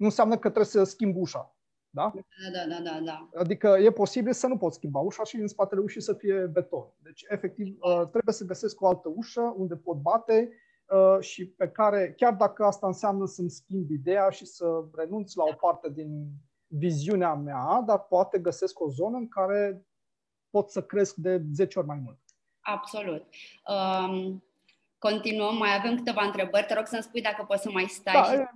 nu 0.00 0.06
înseamnă 0.06 0.34
că 0.34 0.40
trebuie 0.40 0.64
să 0.64 0.84
schimb 0.84 1.16
ușa. 1.16 1.54
Da? 1.90 2.12
Da, 2.52 2.66
da, 2.68 2.80
da, 2.82 3.00
da. 3.00 3.28
Adică 3.34 3.76
e 3.80 3.90
posibil 3.90 4.32
să 4.32 4.46
nu 4.46 4.56
pot 4.56 4.72
schimba 4.72 4.98
ușa 4.98 5.24
și 5.24 5.36
în 5.36 5.48
spatele 5.48 5.80
ușii 5.80 6.00
să 6.00 6.12
fie 6.12 6.46
beton. 6.46 6.92
Deci, 7.02 7.24
efectiv, 7.28 7.76
uh, 7.80 8.08
trebuie 8.10 8.34
să 8.34 8.44
găsesc 8.44 8.80
o 8.80 8.86
altă 8.86 9.12
ușă 9.16 9.54
unde 9.56 9.76
pot 9.76 9.96
bate 9.96 10.50
uh, 10.86 11.20
și 11.20 11.46
pe 11.46 11.68
care, 11.68 12.12
chiar 12.16 12.34
dacă 12.34 12.64
asta 12.64 12.86
înseamnă 12.86 13.26
să-mi 13.26 13.50
schimb 13.50 13.90
ideea 13.90 14.30
și 14.30 14.46
să 14.46 14.84
renunț 14.94 15.34
la 15.34 15.44
o 15.44 15.54
parte 15.54 15.90
din 15.90 16.26
viziunea 16.66 17.34
mea, 17.34 17.82
dar 17.86 17.98
poate 17.98 18.38
găsesc 18.38 18.80
o 18.80 18.90
zonă 18.90 19.16
în 19.16 19.28
care 19.28 19.86
pot 20.50 20.70
să 20.70 20.82
cresc 20.82 21.14
de 21.14 21.42
10 21.54 21.78
ori 21.78 21.88
mai 21.88 22.00
mult. 22.04 22.18
Absolut. 22.60 23.26
Um, 23.68 24.44
continuăm, 24.98 25.56
mai 25.56 25.76
avem 25.78 25.96
câteva 25.96 26.24
întrebări. 26.24 26.66
Te 26.66 26.74
rog 26.74 26.86
să-mi 26.86 27.02
spui 27.02 27.20
dacă 27.20 27.44
poți 27.44 27.62
să 27.62 27.70
mai 27.70 27.86
stai. 27.86 28.12
Da, 28.12 28.22
și 28.22 28.48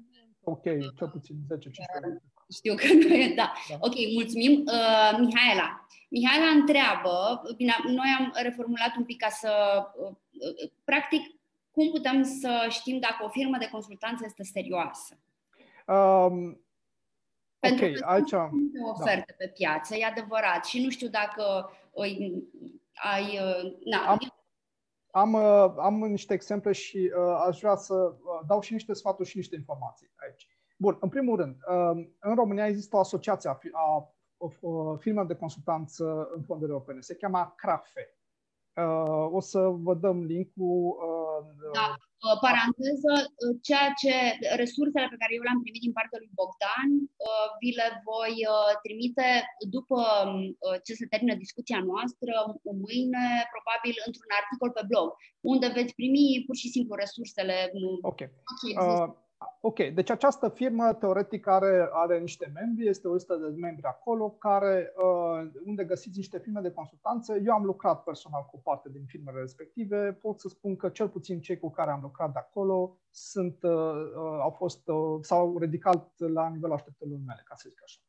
Ok, 0.45 0.62
cel 0.97 1.09
puțin 1.12 1.37
10-15 1.37 1.39
minute. 2.03 2.23
Știu 2.53 2.75
că 2.75 2.87
nu 2.93 3.15
e, 3.15 3.33
da. 3.37 3.53
da. 3.69 3.77
Ok, 3.81 3.95
mulțumim. 4.15 4.65
Uh, 4.66 5.19
Mihaela. 5.19 5.87
Mihaela 6.09 6.49
întreabă, 6.49 7.43
bine, 7.57 7.73
noi 7.87 8.16
am 8.19 8.33
reformulat 8.43 8.97
un 8.97 9.05
pic 9.05 9.21
ca 9.21 9.29
să, 9.29 9.53
uh, 9.97 10.09
uh, 10.09 10.71
practic, 10.85 11.21
cum 11.71 11.91
putem 11.91 12.23
să 12.23 12.66
știm 12.69 12.99
dacă 12.99 13.25
o 13.25 13.29
firmă 13.29 13.57
de 13.59 13.69
consultanță 13.69 14.23
este 14.27 14.43
serioasă? 14.43 15.19
Um, 15.87 16.61
pentru 17.59 17.85
okay, 17.85 17.93
că 17.93 18.05
aici, 18.07 18.29
sunt 18.29 18.73
da. 18.73 18.89
oferte 18.89 19.35
da. 19.39 19.45
pe 19.45 19.53
piață, 19.55 19.97
e 19.97 20.05
adevărat. 20.05 20.65
Și 20.65 20.83
nu 20.83 20.91
știu 20.91 21.09
dacă 21.09 21.73
îi, 21.93 22.43
ai... 22.95 23.23
Uh, 23.23 23.73
na, 23.85 23.99
am, 24.07 24.19
am, 25.15 25.32
uh, 25.32 25.74
am 25.77 25.95
niște 25.95 26.35
exemple 26.35 26.73
și 26.73 27.12
uh, 27.16 27.43
aș 27.47 27.59
vrea 27.61 27.74
să 27.77 27.95
uh, 27.95 28.41
dau 28.47 28.61
și 28.61 28.73
niște 28.73 28.93
sfaturi 28.93 29.28
și 29.28 29.36
niște 29.36 29.57
informații 29.57 30.11
aici. 30.16 30.49
Bun, 30.78 30.97
în 31.01 31.09
primul 31.09 31.36
rând, 31.36 31.57
uh, 31.69 32.07
în 32.19 32.35
România 32.35 32.66
există 32.66 32.97
o 32.97 32.99
asociație 32.99 33.51
a, 33.51 33.59
a, 33.73 34.15
a 34.39 34.97
firmelor 34.99 35.28
de 35.28 35.35
consultanță 35.35 36.28
în 36.35 36.43
fonduri 36.43 36.70
europene. 36.70 37.01
Se 37.01 37.15
cheamă 37.15 37.55
CRAFE. 37.57 38.19
Uh, 38.77 39.28
o 39.32 39.41
să 39.41 39.61
vă 39.61 39.95
dăm 39.95 40.24
link-ul. 40.24 40.97
Uh, 41.35 41.73
da. 41.78 41.86
Uh, 42.24 42.36
paranteză, 42.47 43.15
uh, 43.27 43.55
ceea 43.66 43.89
ce 44.02 44.15
resursele 44.62 45.09
pe 45.11 45.20
care 45.20 45.32
eu 45.35 45.44
le-am 45.47 45.62
primit 45.65 45.82
din 45.86 45.97
partea 45.98 46.20
lui 46.23 46.36
Bogdan, 46.39 46.90
uh, 47.27 47.48
vi 47.61 47.70
le 47.81 47.89
voi 48.11 48.35
trimite 48.85 49.28
după 49.77 50.01
ce 50.85 50.93
se 51.01 51.11
termină 51.12 51.35
discuția 51.44 51.81
noastră, 51.90 52.32
mâine, 52.85 53.27
probabil 53.55 53.94
într-un 54.06 54.31
articol 54.40 54.70
pe 54.74 54.85
blog, 54.90 55.09
unde 55.52 55.66
veți 55.78 55.97
primi 56.01 56.44
pur 56.47 56.56
și 56.62 56.73
simplu 56.74 57.01
resursele. 57.02 57.56
Ok. 58.11 58.20
Uh, 58.85 59.09
Ok, 59.61 59.79
deci 59.95 60.11
această 60.11 60.49
firmă 60.49 60.93
teoretic 60.93 61.47
are, 61.47 61.89
are 61.93 62.19
niște 62.19 62.51
membri, 62.55 62.89
este 62.89 63.09
o 63.09 63.12
listă 63.12 63.35
de 63.37 63.61
membri 63.61 63.87
acolo, 63.87 64.31
care, 64.31 64.93
uh, 64.97 65.51
unde 65.66 65.85
găsiți 65.85 66.16
niște 66.16 66.39
firme 66.39 66.61
de 66.61 66.71
consultanță. 66.71 67.37
Eu 67.45 67.53
am 67.53 67.65
lucrat 67.65 68.03
personal 68.03 68.49
cu 68.51 68.61
parte 68.61 68.89
din 68.89 69.05
firmele 69.07 69.39
respective. 69.39 70.12
Pot 70.12 70.41
să 70.41 70.49
spun 70.49 70.77
că 70.77 70.89
cel 70.89 71.09
puțin 71.09 71.41
cei 71.41 71.59
cu 71.59 71.71
care 71.71 71.91
am 71.91 72.01
lucrat 72.03 72.33
de 72.33 72.39
acolo 72.39 72.99
sunt, 73.11 73.62
uh, 73.62 73.71
uh, 73.71 74.39
au 74.43 74.51
fost, 74.51 74.89
uh, 74.89 75.19
s-au 75.21 75.59
ridicat 75.59 76.12
la 76.16 76.49
nivelul 76.49 76.75
așteptărilor 76.75 77.21
mele, 77.27 77.43
ca 77.45 77.55
să 77.55 77.69
zic 77.69 77.83
așa. 77.83 78.01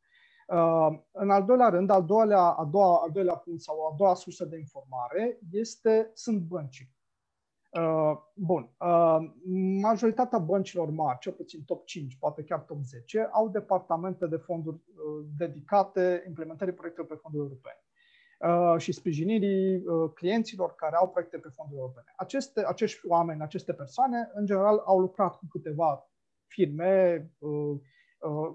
Uh, 0.47 0.99
în 1.11 1.29
al 1.29 1.45
doilea 1.45 1.69
rând, 1.69 1.89
al 1.89 2.05
doilea, 2.05 2.41
a 2.41 2.65
doua, 2.65 3.01
al 3.03 3.11
doilea 3.11 3.35
punct 3.35 3.61
sau 3.61 3.85
a 3.85 3.95
doua 3.97 4.13
sursă 4.13 4.45
de 4.45 4.57
informare 4.57 5.39
este, 5.51 6.11
sunt 6.13 6.41
băncii. 6.41 6.94
Uh, 7.79 8.17
bun. 8.33 8.69
Uh, 8.79 9.17
majoritatea 9.81 10.39
băncilor 10.39 10.89
mari, 10.89 11.19
cel 11.19 11.31
puțin 11.31 11.63
top 11.63 11.85
5, 11.85 12.17
poate 12.19 12.43
chiar 12.43 12.59
top 12.59 12.83
10, 12.83 13.29
au 13.31 13.49
departamente 13.49 14.27
de 14.27 14.35
fonduri 14.35 14.75
uh, 14.75 15.25
dedicate 15.37 16.23
implementării 16.27 16.73
proiectelor 16.73 17.09
pe 17.09 17.15
fonduri 17.15 17.43
europene 17.43 17.79
uh, 18.39 18.81
și 18.81 18.91
sprijinirii 18.91 19.75
uh, 19.75 20.11
clienților 20.13 20.75
care 20.75 20.95
au 20.95 21.09
proiecte 21.09 21.37
pe 21.37 21.49
fonduri 21.55 21.79
europene. 21.79 22.13
Aceste, 22.15 22.65
acești 22.67 23.07
oameni, 23.07 23.41
aceste 23.41 23.73
persoane, 23.73 24.31
în 24.33 24.45
general, 24.45 24.81
au 24.85 24.99
lucrat 24.99 25.35
cu 25.35 25.45
câteva 25.49 26.09
firme, 26.47 27.31
uh, 27.37 27.79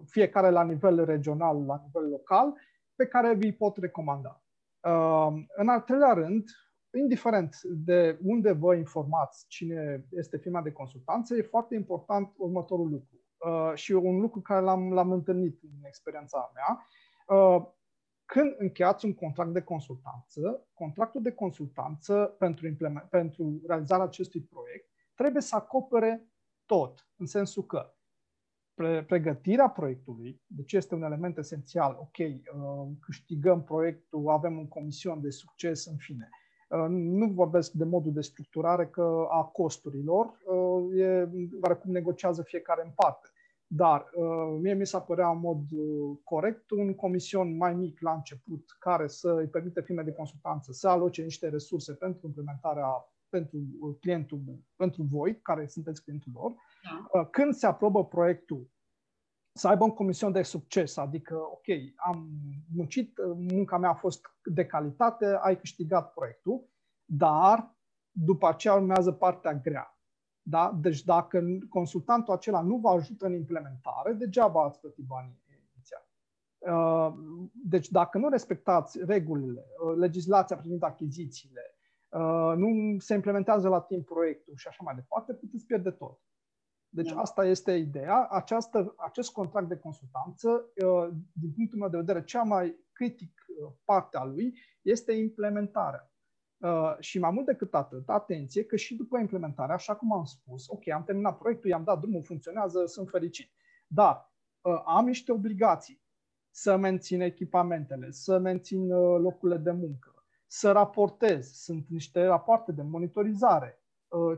fiecare 0.05 0.51
la 0.51 0.63
nivel 0.63 1.05
regional, 1.05 1.65
la 1.65 1.83
nivel 1.85 2.11
local, 2.11 2.55
pe 2.95 3.07
care 3.07 3.35
vi 3.35 3.53
pot 3.53 3.77
recomanda. 3.77 4.43
În 5.57 5.69
al 5.69 5.81
treilea 5.81 6.13
rând, 6.13 6.45
indiferent 6.99 7.61
de 7.63 8.19
unde 8.23 8.53
vă 8.53 8.75
informați 8.75 9.45
cine 9.49 10.07
este 10.11 10.37
firma 10.37 10.63
de 10.63 10.73
consultanță, 10.73 11.35
e 11.35 11.43
foarte 11.43 11.75
important 11.75 12.33
următorul 12.37 12.89
lucru. 12.89 13.21
Uh, 13.39 13.73
și 13.75 13.93
un 13.93 14.21
lucru 14.21 14.41
care 14.41 14.61
l-am, 14.61 14.93
l-am 14.93 15.13
întâlnit 15.13 15.63
în 15.63 15.85
experiența 15.87 16.53
mea. 16.55 16.87
Uh, 17.39 17.67
când 18.25 18.55
încheiați 18.59 19.05
un 19.05 19.15
contract 19.15 19.53
de 19.53 19.63
consultanță, 19.63 20.69
contractul 20.75 21.23
de 21.23 21.33
consultanță 21.33 22.35
pentru, 22.39 22.67
implement, 22.67 23.09
pentru 23.09 23.61
realizarea 23.67 24.05
acestui 24.05 24.43
proiect 24.43 24.91
trebuie 25.15 25.43
să 25.43 25.57
acopere 25.57 26.29
tot, 26.67 27.09
în 27.17 27.27
sensul 27.27 27.65
că 27.67 27.95
pre- 28.75 29.05
pregătirea 29.05 29.69
proiectului, 29.69 30.43
deci 30.47 30.73
este 30.73 30.95
un 30.95 31.03
element 31.03 31.39
esențial, 31.39 31.97
ok, 32.01 32.19
uh, 32.19 32.89
câștigăm 33.01 33.65
proiectul, 33.65 34.29
avem 34.29 34.59
un 34.59 34.69
comision 34.69 35.21
de 35.21 35.31
succes, 35.31 35.87
în 35.87 35.97
fine, 35.97 36.29
Uh, 36.31 36.40
nu 36.89 37.27
vorbesc 37.27 37.73
de 37.73 37.85
modul 37.85 38.13
de 38.13 38.21
structurare 38.21 38.87
că 38.87 39.27
a 39.31 39.43
costurilor, 39.43 40.27
uh, 40.27 40.99
e 40.99 41.29
oarecum 41.63 41.93
negociază 41.93 42.43
fiecare 42.43 42.83
în 42.85 42.93
parte. 42.95 43.29
Dar 43.67 44.11
uh, 44.15 44.59
mie 44.61 44.75
mi 44.75 44.87
s-a 44.87 45.01
părea 45.01 45.29
în 45.29 45.39
mod 45.39 45.63
corect 46.25 46.71
un 46.71 46.95
comision 46.95 47.57
mai 47.57 47.75
mic 47.75 48.01
la 48.01 48.13
început 48.13 48.77
care 48.79 49.07
să 49.07 49.35
îi 49.39 49.47
permite 49.47 49.81
firme 49.81 50.03
de 50.03 50.13
consultanță 50.13 50.73
să 50.73 50.89
aloce 50.89 51.23
niște 51.23 51.49
resurse 51.49 51.93
pentru 51.93 52.27
implementarea 52.27 52.87
pentru 53.29 53.59
clientul, 54.01 54.41
pentru 54.77 55.03
voi, 55.03 55.41
care 55.41 55.67
sunteți 55.67 56.03
clientul 56.03 56.33
lor. 56.35 56.55
Da. 57.13 57.25
Când 57.25 57.55
se 57.55 57.67
aprobă 57.67 58.05
proiectul 58.05 58.71
să 59.53 59.69
aibă 59.69 59.85
un 59.85 59.95
comision 59.95 60.33
de 60.33 60.43
succes, 60.43 60.97
adică, 60.97 61.35
ok, 61.35 61.67
am 61.97 62.29
muncit, 62.75 63.19
munca 63.37 63.79
mea 63.79 63.91
a 63.91 63.95
fost 63.95 64.21
de 64.45 64.67
calitate, 64.67 65.39
ai 65.41 65.59
câștigat 65.59 66.13
proiectul, 66.13 66.69
dar 67.05 67.75
după 68.11 68.49
aceea 68.49 68.75
urmează 68.75 69.13
partea 69.13 69.55
grea. 69.55 69.99
Da? 70.43 70.79
Deci 70.81 71.03
dacă 71.05 71.43
consultantul 71.69 72.35
acela 72.35 72.61
nu 72.61 72.77
vă 72.77 72.89
ajută 72.89 73.27
în 73.27 73.35
implementare, 73.35 74.13
degeaba 74.13 74.65
ați 74.65 74.81
plătit 74.81 75.05
banii 75.05 75.43
inițial. 75.75 76.09
Uh, 76.59 77.15
deci 77.53 77.89
dacă 77.89 78.19
nu 78.19 78.29
respectați 78.29 79.05
regulile, 79.05 79.65
uh, 79.85 79.97
legislația 79.97 80.57
privind 80.57 80.83
achizițiile, 80.83 81.61
uh, 82.09 82.53
nu 82.57 82.99
se 82.99 83.15
implementează 83.15 83.69
la 83.69 83.81
timp 83.81 84.07
proiectul 84.07 84.55
și 84.57 84.69
așa 84.69 84.83
mai 84.85 84.95
departe, 84.95 85.35
puteți 85.35 85.67
pierde 85.67 85.91
tot. 85.91 86.19
Deci 86.93 87.13
da. 87.13 87.21
asta 87.21 87.45
este 87.45 87.73
ideea. 87.73 88.27
Această, 88.31 88.95
acest 88.97 89.33
contract 89.33 89.69
de 89.69 89.77
consultanță, 89.77 90.49
uh, 90.85 91.09
din 91.33 91.53
punctul 91.53 91.79
meu 91.79 91.89
de 91.89 91.97
vedere, 91.97 92.25
cea 92.25 92.43
mai 92.43 92.77
critic 92.93 93.45
uh, 93.49 93.73
parte 93.85 94.17
a 94.17 94.25
lui 94.25 94.59
este 94.83 95.13
implementarea. 95.13 96.13
Uh, 96.57 96.97
și 96.99 97.19
mai 97.19 97.31
mult 97.31 97.47
decât 97.47 97.75
atât, 97.75 98.09
atenție 98.09 98.65
că 98.65 98.77
și 98.77 98.97
după 98.97 99.19
implementare, 99.19 99.73
așa 99.73 99.97
cum 99.97 100.13
am 100.13 100.25
spus, 100.25 100.69
ok, 100.69 100.89
am 100.89 101.05
terminat 101.05 101.39
proiectul, 101.39 101.71
i-am 101.71 101.85
dat 101.85 102.01
drumul, 102.01 102.23
funcționează, 102.23 102.87
sunt 102.87 103.09
fericit. 103.09 103.51
Dar 103.87 104.33
am 104.85 105.07
niște 105.07 105.33
obligații 105.33 106.03
să 106.51 106.77
mențin 106.77 107.21
echipamentele, 107.21 108.11
să 108.11 108.39
mențin 108.39 108.89
locurile 109.19 109.59
de 109.59 109.71
muncă, 109.71 110.25
să 110.47 110.73
raportez. 110.73 111.53
Sunt 111.53 111.87
niște 111.89 112.25
rapoarte 112.25 112.73
de 112.73 112.83
monitorizare, 112.83 113.83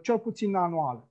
cel 0.03 0.19
puțin 0.19 0.55
anuale. 0.55 1.11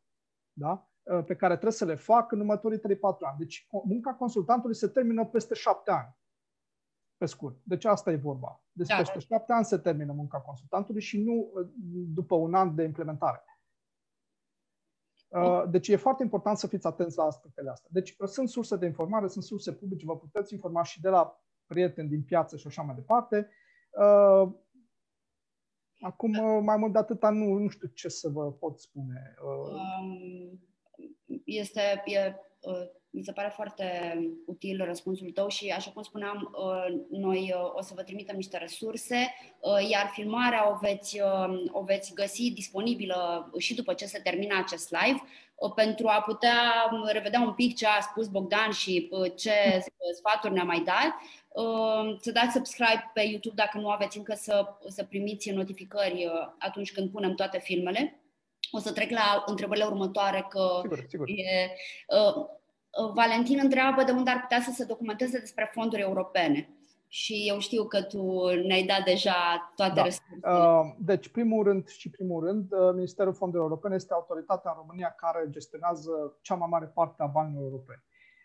Da? 0.53 0.90
Uh, 1.11 1.23
pe 1.25 1.35
care 1.35 1.53
trebuie 1.53 1.73
să 1.73 1.85
le 1.85 1.95
fac 1.95 2.31
în 2.31 2.39
următorii 2.39 2.79
3-4 2.79 2.81
ani. 3.19 3.37
Deci 3.37 3.67
munca 3.83 4.13
consultantului 4.13 4.75
se 4.75 4.87
termină 4.87 5.25
peste 5.25 5.53
7 5.53 5.91
ani. 5.91 6.15
Pe 7.17 7.25
scurt. 7.25 7.59
Deci 7.63 7.85
asta 7.85 8.11
e 8.11 8.15
vorba. 8.15 8.63
Deci 8.71 8.87
da. 8.87 8.95
peste 8.97 9.19
7 9.19 9.53
ani 9.53 9.65
se 9.65 9.77
termină 9.77 10.13
munca 10.13 10.39
consultantului 10.39 11.01
și 11.01 11.21
nu 11.21 11.51
uh, 11.53 11.67
după 12.13 12.35
un 12.35 12.53
an 12.53 12.75
de 12.75 12.83
implementare. 12.83 13.43
Uh, 15.27 15.63
deci 15.69 15.87
e 15.87 15.95
foarte 15.95 16.23
important 16.23 16.57
să 16.57 16.67
fiți 16.67 16.87
atenți 16.87 17.17
la 17.17 17.23
aspectele 17.23 17.69
astea. 17.69 17.89
Deci 17.93 18.15
sunt 18.25 18.49
surse 18.49 18.75
de 18.75 18.85
informare, 18.85 19.27
sunt 19.27 19.43
surse 19.43 19.73
publice, 19.73 20.05
vă 20.05 20.17
puteți 20.17 20.53
informa 20.53 20.83
și 20.83 21.01
de 21.01 21.09
la 21.09 21.41
prieteni 21.65 22.09
din 22.09 22.23
piață 22.23 22.57
și 22.57 22.67
așa 22.67 22.81
mai 22.81 22.95
departe. 22.95 23.49
Acum, 25.99 26.63
mai 26.63 26.77
mult 26.77 26.91
de 26.91 26.97
atâta, 26.97 27.29
nu, 27.29 27.53
nu 27.53 27.67
știu 27.67 27.87
ce 27.87 28.07
să 28.07 28.29
vă 28.29 28.51
pot 28.51 28.79
spune. 28.79 29.35
Um, 29.43 30.70
este, 31.45 32.03
e, 32.05 32.33
uh, 32.59 32.89
mi 33.09 33.23
se 33.23 33.31
pare 33.31 33.51
foarte 33.55 34.17
util 34.45 34.83
răspunsul 34.85 35.31
tău 35.31 35.47
și, 35.47 35.69
așa 35.69 35.91
cum 35.91 36.01
spuneam, 36.01 36.55
uh, 36.55 37.01
noi 37.09 37.53
uh, 37.55 37.71
o 37.73 37.81
să 37.81 37.93
vă 37.95 38.03
trimitem 38.03 38.35
niște 38.35 38.57
resurse, 38.57 39.33
iar 39.89 40.09
filmarea 40.13 40.71
o 40.71 40.77
veți, 40.81 41.19
o 41.71 41.83
veți 41.83 42.13
găsi 42.13 42.51
disponibilă 42.51 43.51
și 43.57 43.75
după 43.75 43.93
ce 43.93 44.05
se 44.05 44.19
termină 44.19 44.57
acest 44.57 44.95
live, 45.01 45.23
pentru 45.75 46.07
a 46.07 46.21
putea 46.21 46.89
revedea 47.11 47.41
un 47.41 47.53
pic 47.53 47.75
ce 47.75 47.87
a 47.87 47.99
spus 47.99 48.27
Bogdan 48.27 48.71
și 48.71 49.09
ce 49.35 49.51
sfaturi 50.17 50.53
ne-a 50.53 50.63
mai 50.63 50.83
dat. 50.85 51.13
Să 52.19 52.31
dați 52.31 52.51
subscribe 52.53 53.11
pe 53.13 53.21
YouTube 53.21 53.55
dacă 53.55 53.77
nu 53.77 53.89
aveți 53.89 54.17
încă 54.17 54.33
să, 54.33 54.67
să 54.87 55.03
primiți 55.03 55.49
notificări 55.49 56.29
atunci 56.59 56.91
când 56.91 57.11
punem 57.11 57.33
toate 57.33 57.59
filmele. 57.59 58.20
O 58.71 58.79
să 58.79 58.91
trec 58.91 59.09
la 59.09 59.43
întrebările 59.45 59.85
următoare, 59.85 60.45
că 60.49 60.79
sigur, 60.81 61.05
sigur. 61.09 61.27
E, 61.29 61.71
uh, 62.07 62.35
uh, 62.35 63.11
Valentin 63.13 63.59
întreabă 63.63 64.03
de 64.03 64.11
unde 64.11 64.29
ar 64.29 64.39
putea 64.41 64.61
să 64.61 64.71
se 64.73 64.85
documenteze 64.85 65.39
despre 65.39 65.69
fonduri 65.73 66.01
europene. 66.01 66.69
Și 67.07 67.45
eu 67.47 67.59
știu 67.59 67.83
că 67.83 68.01
tu 68.01 68.47
ne-ai 68.67 68.85
dat 68.85 69.03
deja 69.03 69.71
toate 69.75 69.93
da. 69.93 70.03
răspunsurile. 70.03 70.59
Uh, 70.59 70.93
deci, 70.97 71.29
primul 71.29 71.63
rând 71.63 71.87
și 71.87 72.09
primul 72.09 72.45
rând, 72.45 72.71
uh, 72.71 72.93
Ministerul 72.93 73.33
Fondurilor 73.33 73.69
Europene 73.69 73.95
este 73.95 74.13
autoritatea 74.13 74.71
în 74.71 74.77
România 74.77 75.15
care 75.17 75.47
gestionează 75.49 76.37
cea 76.41 76.55
mai 76.55 76.67
mare 76.71 76.85
parte 76.85 77.23
a 77.23 77.25
banilor 77.25 77.63
europeni. 77.63 78.03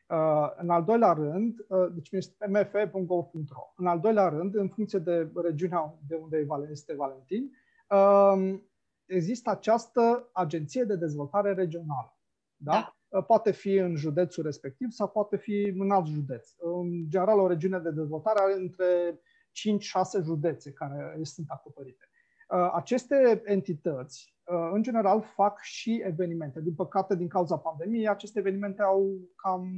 Uh, 0.08 0.50
în 0.56 0.70
al 0.70 0.84
doilea 0.84 1.12
rând, 1.12 1.54
uh, 1.68 1.86
deci 1.92 2.08
este 2.10 2.46
mfe.gov.ro. 2.46 3.72
În 3.76 3.86
al 3.86 4.00
doilea 4.00 4.28
rând, 4.28 4.54
în 4.54 4.68
funcție 4.68 4.98
de 4.98 5.30
regiunea 5.42 5.94
de 6.08 6.14
unde 6.14 6.46
este 6.70 6.94
Valentin, 6.94 7.50
uh, 7.90 8.58
există 9.06 9.50
această 9.50 10.30
agenție 10.32 10.84
de 10.84 10.96
dezvoltare 10.96 11.54
regională. 11.54 12.18
Da? 12.56 12.72
da? 12.72 12.96
Uh, 13.18 13.24
poate 13.24 13.50
fi 13.50 13.74
în 13.74 13.96
județul 13.96 14.44
respectiv 14.44 14.90
sau 14.90 15.08
poate 15.08 15.36
fi 15.36 15.74
în 15.78 15.90
alt 15.90 16.06
județ. 16.06 16.48
În 16.58 17.08
general, 17.08 17.38
o 17.38 17.46
regiune 17.46 17.78
de 17.78 17.90
dezvoltare 17.90 18.38
are 18.42 18.54
între 18.54 19.20
5-6 19.20 20.22
județe 20.22 20.72
care 20.72 21.18
sunt 21.22 21.46
acoperite. 21.48 22.08
Uh, 22.48 22.70
aceste 22.74 23.42
entități, 23.44 24.36
uh, 24.44 24.70
în 24.72 24.82
general, 24.82 25.22
fac 25.22 25.60
și 25.60 26.02
evenimente. 26.04 26.60
Din 26.60 26.74
păcate, 26.74 27.16
din 27.16 27.28
cauza 27.28 27.56
pandemiei, 27.56 28.08
aceste 28.08 28.38
evenimente 28.38 28.82
au 28.82 29.18
cam 29.36 29.68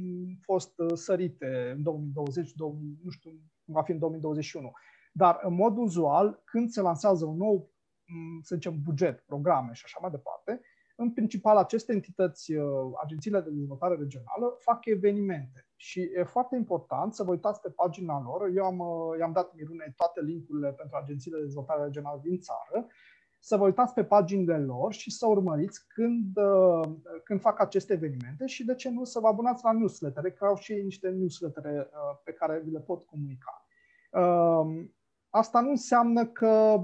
fost 0.41 0.73
sărite 0.93 1.73
în 1.75 1.83
2020, 1.83 2.51
2000, 2.53 2.99
nu 3.03 3.09
știu, 3.09 3.31
va 3.65 3.83
fi 3.83 3.91
în 3.91 3.99
2021. 3.99 4.71
Dar, 5.11 5.39
în 5.43 5.53
mod 5.53 5.77
uzual, 5.77 6.41
când 6.45 6.69
se 6.69 6.81
lansează 6.81 7.25
un 7.25 7.37
nou, 7.37 7.71
să 8.41 8.55
zicem, 8.55 8.81
buget, 8.83 9.19
programe 9.19 9.73
și 9.73 9.81
așa 9.85 9.97
mai 10.01 10.11
departe, 10.11 10.61
în 11.01 11.11
principal, 11.11 11.57
aceste 11.57 11.93
entități, 11.93 12.53
uh, 12.53 12.65
agențiile 13.03 13.41
de 13.41 13.49
dezvoltare 13.49 13.95
regională, 13.95 14.55
fac 14.57 14.85
evenimente. 14.85 15.67
Și 15.75 16.09
e 16.15 16.23
foarte 16.23 16.55
important 16.55 17.13
să 17.13 17.23
vă 17.23 17.31
uitați 17.31 17.61
pe 17.61 17.69
pagina 17.69 18.21
lor. 18.21 18.49
Eu 18.55 18.65
am, 18.65 18.79
uh, 18.79 19.17
i-am 19.19 19.31
dat 19.31 19.53
Mirune 19.55 19.93
toate 19.95 20.21
linkurile 20.21 20.71
pentru 20.71 20.97
agențiile 20.97 21.37
de 21.37 21.43
dezvoltare 21.43 21.83
regională 21.83 22.19
din 22.23 22.39
țară. 22.39 22.87
Să 23.39 23.57
vă 23.57 23.65
uitați 23.65 23.93
pe 23.93 24.03
paginile 24.03 24.59
lor 24.59 24.93
și 24.93 25.11
să 25.11 25.27
urmăriți 25.27 25.87
când, 25.87 26.37
uh, 26.37 26.89
când 27.23 27.41
fac 27.41 27.59
aceste 27.59 27.93
evenimente 27.93 28.45
și, 28.45 28.65
de 28.65 28.75
ce 28.75 28.89
nu, 28.89 29.03
să 29.03 29.19
vă 29.19 29.27
abonați 29.27 29.63
la 29.63 29.71
newsletter, 29.71 30.31
că 30.31 30.45
au 30.45 30.55
și 30.55 30.73
niște 30.73 31.09
newsletter 31.09 31.89
pe 32.23 32.31
care 32.31 32.61
vi 32.63 32.71
le 32.71 32.79
pot 32.79 33.05
comunica. 33.05 33.65
Asta 35.29 35.61
nu 35.61 35.69
înseamnă 35.69 36.25
că 36.25 36.83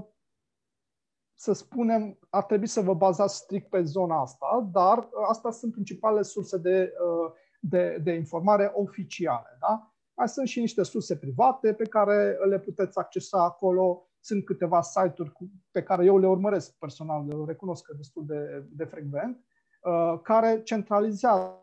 să 1.38 1.52
spunem, 1.52 2.18
ar 2.30 2.44
trebui 2.44 2.66
să 2.66 2.80
vă 2.80 2.94
bazați 2.94 3.36
strict 3.36 3.68
pe 3.68 3.82
zona 3.82 4.20
asta, 4.20 4.68
dar 4.72 4.98
uh, 4.98 5.04
astea 5.28 5.50
sunt 5.50 5.72
principalele 5.72 6.22
surse 6.22 6.58
de, 6.58 6.92
uh, 6.92 7.32
de, 7.60 8.00
de 8.02 8.12
informare 8.12 8.70
oficiale. 8.74 9.56
Da? 9.60 9.94
Mai 10.14 10.28
sunt 10.28 10.48
și 10.48 10.60
niște 10.60 10.82
surse 10.82 11.16
private 11.16 11.74
pe 11.74 11.84
care 11.84 12.38
le 12.48 12.58
puteți 12.58 12.98
accesa 12.98 13.42
acolo. 13.42 14.08
Sunt 14.20 14.44
câteva 14.44 14.82
site-uri 14.82 15.32
pe 15.70 15.82
care 15.82 16.04
eu 16.04 16.18
le 16.18 16.28
urmăresc 16.28 16.78
personal, 16.78 17.26
le 17.26 17.44
recunosc 17.46 17.84
că 17.84 17.94
destul 17.96 18.26
de, 18.26 18.66
de 18.70 18.84
frecvent, 18.84 19.44
uh, 19.82 20.20
care 20.22 20.62
centralizează 20.62 21.60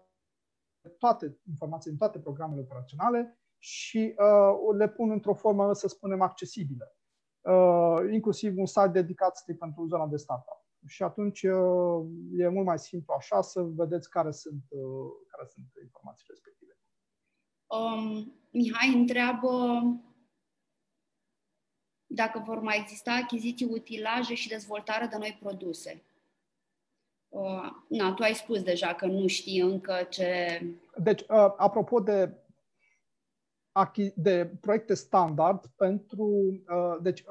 toate 0.98 1.40
informațiile 1.48 1.96
din 1.96 2.08
toate 2.08 2.20
programele 2.20 2.62
operaționale 2.62 3.38
și 3.58 4.16
le 4.78 4.90
pun 4.90 5.12
într-o 5.12 5.34
formă, 5.34 5.74
să 5.74 5.88
spunem, 5.88 6.22
accesibilă 6.22 6.96
uh, 6.96 7.03
inclusiv 8.12 8.58
un 8.58 8.66
site 8.66 8.88
dedicat 8.88 9.38
strict 9.38 9.60
pentru 9.60 9.86
zona 9.86 10.08
de 10.08 10.18
startup. 10.18 10.62
Și 10.88 11.04
atunci 11.04 11.44
uh, 11.44 12.06
e 12.38 12.48
mult 12.48 12.66
mai 12.66 12.80
simplu 12.80 13.14
așa 13.18 13.42
să 13.42 13.62
vedeți 13.62 14.10
care 14.10 14.32
sunt, 14.32 14.64
uh, 14.70 15.12
care 15.28 15.48
sunt 15.54 15.66
informațiile 15.84 16.34
respective. 16.34 16.78
Um, 17.68 18.34
Mihai 18.52 18.94
întreabă 18.94 19.52
dacă 22.06 22.44
vor 22.46 22.60
mai 22.60 22.78
exista 22.80 23.12
achiziții, 23.12 23.66
utilaje 23.66 24.34
și 24.34 24.48
dezvoltare 24.48 25.06
de 25.06 25.18
noi 25.18 25.38
produse. 25.40 26.04
Uh, 27.30 27.72
na, 27.88 28.14
tu 28.14 28.24
ai 28.24 28.34
spus 28.34 28.64
deja 28.64 28.94
că 28.94 29.06
nu 29.06 29.28
știi 29.28 29.60
încă 29.60 30.08
ce... 30.10 30.62
Deci, 30.98 31.22
uh, 31.22 31.54
apropo 31.58 32.00
de 32.00 32.43
de 34.16 34.58
proiecte 34.62 34.94
standard 34.94 35.66
pentru. 35.76 36.24
Uh, 36.24 36.98
deci 37.02 37.20
uh, 37.20 37.28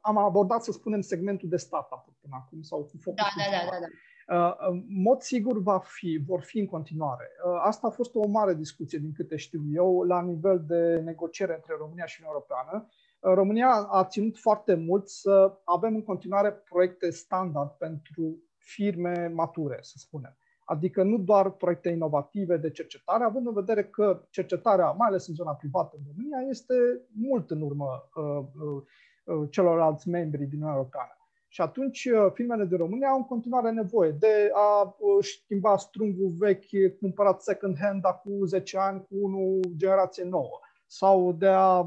am 0.00 0.16
abordat, 0.16 0.62
să 0.62 0.72
spunem, 0.72 1.00
segmentul 1.00 1.48
de 1.48 1.56
startup 1.56 2.04
până 2.20 2.34
acum 2.44 2.62
sau 2.62 2.78
cu 2.78 2.96
focus. 3.00 3.22
Da, 3.22 3.28
da, 3.36 3.56
da, 3.56 3.70
da, 3.70 3.78
da. 3.80 3.86
Uh, 4.28 4.54
în 4.58 4.84
mod 4.88 5.20
sigur 5.20 5.62
va 5.62 5.78
fi, 5.78 6.22
vor 6.26 6.42
fi 6.42 6.58
în 6.58 6.66
continuare. 6.66 7.30
Asta 7.62 7.86
a 7.86 7.90
fost 7.90 8.14
o 8.14 8.28
mare 8.28 8.54
discuție, 8.54 8.98
din 8.98 9.12
câte 9.12 9.36
știu 9.36 9.62
eu, 9.72 10.02
la 10.02 10.22
nivel 10.22 10.64
de 10.66 11.00
negociere 11.04 11.54
între 11.54 11.74
România 11.78 12.06
și 12.06 12.20
Uniunea 12.20 12.42
Europeană. 12.42 12.88
România 13.20 13.68
a 13.68 14.04
ținut 14.04 14.38
foarte 14.38 14.74
mult 14.74 15.08
să 15.08 15.58
avem 15.64 15.94
în 15.94 16.02
continuare 16.02 16.50
proiecte 16.50 17.10
standard 17.10 17.70
pentru 17.70 18.42
firme 18.56 19.30
mature, 19.34 19.78
să 19.80 19.94
spunem. 19.98 20.36
Adică 20.68 21.02
nu 21.02 21.18
doar 21.18 21.50
proiecte 21.50 21.88
inovative 21.88 22.56
de 22.56 22.70
cercetare, 22.70 23.24
având 23.24 23.46
în 23.46 23.52
vedere 23.52 23.84
că 23.84 24.26
cercetarea, 24.30 24.90
mai 24.90 25.08
ales 25.08 25.26
în 25.26 25.34
zona 25.34 25.54
privată 25.54 25.96
în 25.98 26.04
România, 26.06 26.48
este 26.48 26.74
mult 27.12 27.50
în 27.50 27.60
urmă 27.60 28.08
uh, 28.14 28.44
uh, 28.60 28.82
uh 29.24 29.48
celorlalți 29.50 30.08
membri 30.08 30.44
din 30.44 30.54
Uniunea 30.54 30.74
Europeană. 30.74 31.16
Și 31.48 31.60
atunci 31.60 32.04
uh, 32.04 32.32
firmele 32.32 32.64
de 32.64 32.76
România 32.76 33.08
au 33.08 33.16
în 33.16 33.24
continuare 33.24 33.70
nevoie 33.70 34.10
de 34.10 34.50
a 34.52 34.82
uh, 34.82 35.24
schimba 35.24 35.76
strungul 35.76 36.34
vechi 36.38 36.98
cumpărat 37.00 37.42
second 37.42 37.76
hand 37.80 38.04
acum 38.04 38.44
10 38.44 38.78
ani 38.78 39.00
cu 39.00 39.14
unul 39.20 39.60
generație 39.76 40.24
nouă 40.24 40.60
sau 40.86 41.32
de 41.32 41.46
a 41.46 41.86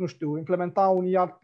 nu 0.00 0.06
știu, 0.06 0.36
implementa 0.36 0.88
un 0.88 1.04
ERP 1.04 1.42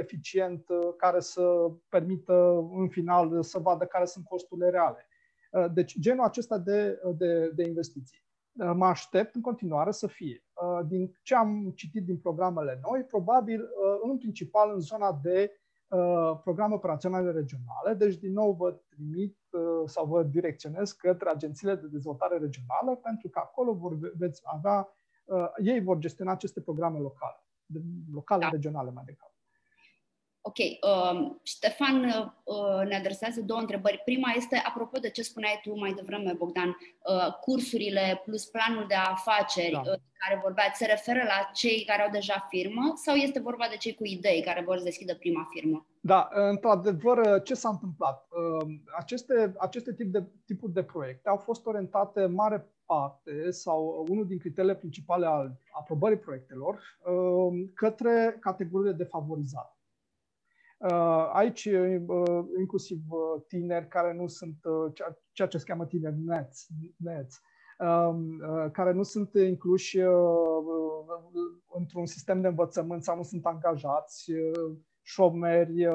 eficient 0.00 0.68
uh, 0.68 0.94
care 0.96 1.20
să 1.20 1.70
permită 1.88 2.66
în 2.76 2.88
final 2.88 3.42
să 3.42 3.58
vadă 3.58 3.84
care 3.84 4.04
sunt 4.04 4.24
costurile 4.24 4.70
reale. 4.70 5.06
Uh, 5.50 5.72
deci 5.72 5.98
genul 5.98 6.24
acesta 6.24 6.58
de, 6.58 7.00
de, 7.16 7.50
de 7.54 7.62
investiții. 7.66 8.24
Uh, 8.52 8.72
mă 8.74 8.86
aștept 8.86 9.34
în 9.34 9.40
continuare 9.40 9.90
să 9.90 10.06
fie. 10.06 10.44
Din 10.86 11.18
ce 11.22 11.34
am 11.34 11.72
citit 11.74 12.04
din 12.04 12.18
programele 12.18 12.80
noi, 12.88 13.04
probabil 13.04 13.68
în 14.02 14.18
principal 14.18 14.72
în 14.74 14.80
zona 14.80 15.20
de 15.22 15.56
programe 16.42 16.74
operaționale 16.74 17.30
regionale, 17.30 17.94
deci 17.96 18.16
din 18.16 18.32
nou 18.32 18.52
vă 18.52 18.80
trimit 18.88 19.38
sau 19.86 20.06
vă 20.06 20.22
direcționez 20.22 20.92
către 20.92 21.28
agențiile 21.28 21.74
de 21.74 21.86
dezvoltare 21.86 22.38
regională, 22.38 23.00
pentru 23.02 23.28
că 23.28 23.38
acolo 23.38 23.72
vor, 23.72 23.98
veți 24.16 24.40
avea, 24.44 24.88
ei 25.64 25.80
vor 25.80 25.98
gestiona 25.98 26.32
aceste 26.32 26.60
programe 26.60 26.98
locale, 26.98 27.44
locale, 28.12 28.42
da. 28.42 28.48
regionale 28.50 28.90
mai 28.90 29.04
degrabă. 29.06 29.32
Ok, 30.44 30.56
uh, 30.58 31.32
Ștefan 31.42 32.04
uh, 32.04 32.86
ne 32.88 32.96
adresează 32.96 33.40
două 33.40 33.60
întrebări. 33.60 34.02
Prima 34.04 34.32
este, 34.36 34.62
apropo 34.64 34.98
de 34.98 35.10
ce 35.10 35.22
spuneai 35.22 35.60
tu 35.62 35.78
mai 35.78 35.92
devreme, 35.92 36.32
Bogdan, 36.32 36.68
uh, 36.68 37.32
cursurile 37.40 38.22
plus 38.24 38.44
planul 38.44 38.84
de 38.88 38.94
afaceri 38.94 39.72
da. 39.72 39.78
uh, 39.78 39.98
care 40.18 40.40
vorbeați, 40.42 40.78
se 40.78 40.86
referă 40.86 41.22
la 41.22 41.50
cei 41.54 41.84
care 41.84 42.02
au 42.02 42.10
deja 42.10 42.46
firmă 42.48 42.92
sau 42.94 43.14
este 43.14 43.40
vorba 43.40 43.66
de 43.70 43.76
cei 43.76 43.94
cu 43.94 44.04
idei 44.04 44.42
care 44.42 44.62
vor 44.66 44.76
să 44.78 44.84
deschidă 44.84 45.14
prima 45.14 45.48
firmă? 45.50 45.86
Da, 46.00 46.28
într-adevăr, 46.32 47.18
uh, 47.18 47.42
ce 47.44 47.54
s-a 47.54 47.68
întâmplat? 47.68 48.28
Uh, 48.30 48.74
aceste, 48.98 49.54
aceste 49.58 49.94
tip 49.94 50.12
de, 50.12 50.24
tipuri 50.46 50.72
de 50.72 50.82
proiecte 50.82 51.28
au 51.28 51.36
fost 51.36 51.66
orientate 51.66 52.26
mare 52.26 52.66
parte 52.92 53.50
sau 53.50 54.06
unul 54.08 54.26
din 54.26 54.38
criteriile 54.38 54.76
principale 54.76 55.26
al 55.26 55.58
aprobării 55.72 56.18
proiectelor 56.18 56.74
uh, 56.74 57.68
către 57.74 58.36
categoriile 58.40 58.96
defavorizate. 58.96 59.76
Uh, 60.82 61.30
aici, 61.32 61.64
uh, 61.64 62.44
inclusiv 62.58 62.98
uh, 63.08 63.42
tineri 63.48 63.88
care 63.88 64.12
nu 64.12 64.26
sunt 64.26 64.56
ceea 65.32 65.48
ce 65.48 65.58
se 65.58 65.64
cheamă 65.66 65.86
tineri 65.86 66.18
neți, 66.18 66.68
neți 66.96 67.40
um, 67.78 68.38
care 68.72 68.92
nu 68.92 69.02
sunt 69.02 69.34
incluși 69.34 69.98
într-un 71.74 72.06
sistem 72.06 72.40
de 72.40 72.48
învățământ 72.48 73.02
sau 73.02 73.16
nu 73.16 73.22
sunt 73.22 73.46
angajați, 73.46 74.32
șomeri, 75.02 75.86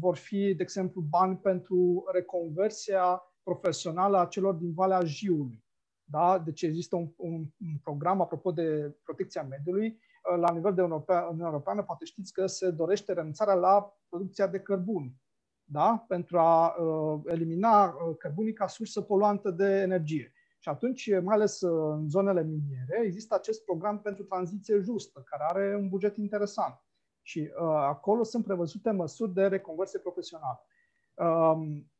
vor 0.00 0.16
fi, 0.16 0.54
de 0.56 0.62
exemplu, 0.62 1.00
bani 1.00 1.36
pentru 1.36 2.04
reconversia 2.12 3.22
profesională 3.42 4.18
a 4.18 4.26
celor 4.26 4.54
din 4.54 4.72
Valea 4.72 5.00
Jiului. 5.04 5.65
Da? 6.08 6.38
Deci 6.38 6.62
există 6.62 6.96
un, 6.96 7.08
un, 7.16 7.32
un 7.32 7.76
program, 7.82 8.20
apropo 8.20 8.52
de 8.52 8.96
protecția 9.02 9.42
mediului, 9.42 10.00
la 10.36 10.52
nivel 10.52 10.74
de 10.74 10.82
Uniunea 10.82 11.26
Europeană, 11.40 11.82
poate 11.82 12.04
știți 12.04 12.32
că 12.32 12.46
se 12.46 12.70
dorește 12.70 13.12
renunțarea 13.12 13.54
la 13.54 13.96
producția 14.08 14.46
de 14.46 14.60
cărbuni, 14.60 15.20
da? 15.64 16.04
pentru 16.08 16.38
a 16.38 16.76
uh, 16.76 17.20
elimina 17.24 17.84
uh, 17.84 18.16
cărbunii 18.18 18.52
ca 18.52 18.66
sursă 18.66 19.00
poluantă 19.00 19.50
de 19.50 19.80
energie. 19.80 20.32
Și 20.58 20.68
atunci, 20.68 21.10
mai 21.22 21.34
ales 21.34 21.60
uh, 21.60 21.96
în 21.98 22.08
zonele 22.08 22.42
miniere, 22.42 23.00
există 23.04 23.34
acest 23.34 23.64
program 23.64 24.00
pentru 24.00 24.24
tranziție 24.24 24.78
justă, 24.78 25.24
care 25.26 25.42
are 25.46 25.76
un 25.76 25.88
buget 25.88 26.16
interesant. 26.16 26.84
Și 27.22 27.38
uh, 27.38 27.66
acolo 27.66 28.22
sunt 28.22 28.44
prevăzute 28.44 28.90
măsuri 28.90 29.34
de 29.34 29.46
reconversie 29.46 29.98
profesională. 29.98 30.66
Um, 31.14 31.90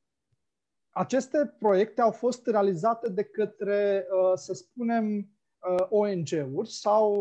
aceste 0.97 1.57
proiecte 1.59 2.01
au 2.01 2.11
fost 2.11 2.47
realizate 2.47 3.09
de 3.09 3.25
către, 3.25 4.07
uh, 4.11 4.33
să 4.35 4.53
spunem, 4.53 5.37
Uh, 5.67 5.87
ONG-uri 5.89 6.71
sau 6.71 7.13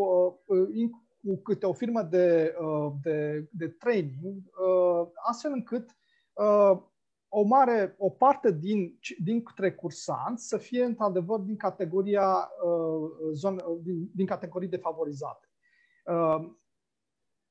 uh, 0.46 0.90
cu 1.24 1.42
câte 1.44 1.66
o 1.66 1.74
firmă 1.74 2.02
de, 2.02 2.56
uh, 2.60 2.92
de, 3.02 3.50
de 3.52 3.68
training, 3.68 4.44
astfel 5.30 5.52
încât 5.52 5.96
o 7.28 7.42
mare, 7.42 7.96
o 7.98 8.10
parte 8.10 8.52
din, 8.52 9.00
dintre 9.24 9.74
cursanți 9.74 10.48
să 10.48 10.58
fie 10.58 10.84
într-adevăr 10.84 11.40
din 11.40 11.58
categoria 11.58 12.50
uh, 12.66 13.12
zone, 13.34 13.64
din, 13.82 14.10
din 14.16 14.26
categorii 14.26 14.70
defavorizate. 14.70 15.50
Uh, 16.06 16.52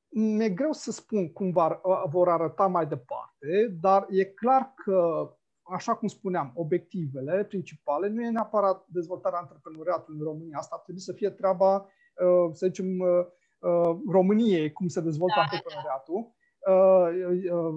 mi-e 0.09 0.49
greu 0.49 0.71
să 0.71 0.91
spun 0.91 1.31
cum 1.31 1.51
va, 1.51 1.81
vor 2.09 2.29
arăta 2.29 2.67
mai 2.67 2.87
departe, 2.87 3.77
dar 3.81 4.05
e 4.09 4.25
clar 4.25 4.73
că, 4.75 5.29
așa 5.67 5.95
cum 5.95 6.07
spuneam, 6.07 6.51
obiectivele 6.55 7.43
principale 7.43 8.07
nu 8.07 8.23
e 8.23 8.29
neapărat 8.29 8.85
dezvoltarea 8.87 9.39
antreprenoriatului 9.39 10.19
în 10.19 10.25
România. 10.25 10.57
Asta 10.57 10.75
ar 10.75 10.81
trebui 10.81 11.01
să 11.01 11.13
fie 11.13 11.29
treaba, 11.29 11.75
uh, 11.75 12.49
să 12.51 12.65
zicem, 12.65 12.99
uh, 12.99 13.25
uh, 13.59 13.97
României, 14.09 14.71
cum 14.71 14.87
se 14.87 15.01
dezvoltă 15.01 15.35
da, 15.35 15.41
antreprenoriatul. 15.41 16.33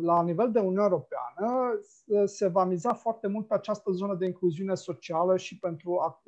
La 0.02 0.22
nivel 0.22 0.52
de 0.52 0.58
Uniune 0.58 0.82
Europeană 0.82 1.80
se 2.24 2.46
va 2.46 2.64
miza 2.64 2.92
foarte 2.92 3.26
mult 3.26 3.46
pe 3.46 3.54
această 3.54 3.90
zonă 3.90 4.14
de 4.14 4.26
incluziune 4.26 4.74
socială 4.74 5.36
și 5.36 5.58
pentru 5.58 5.98
a, 5.98 6.22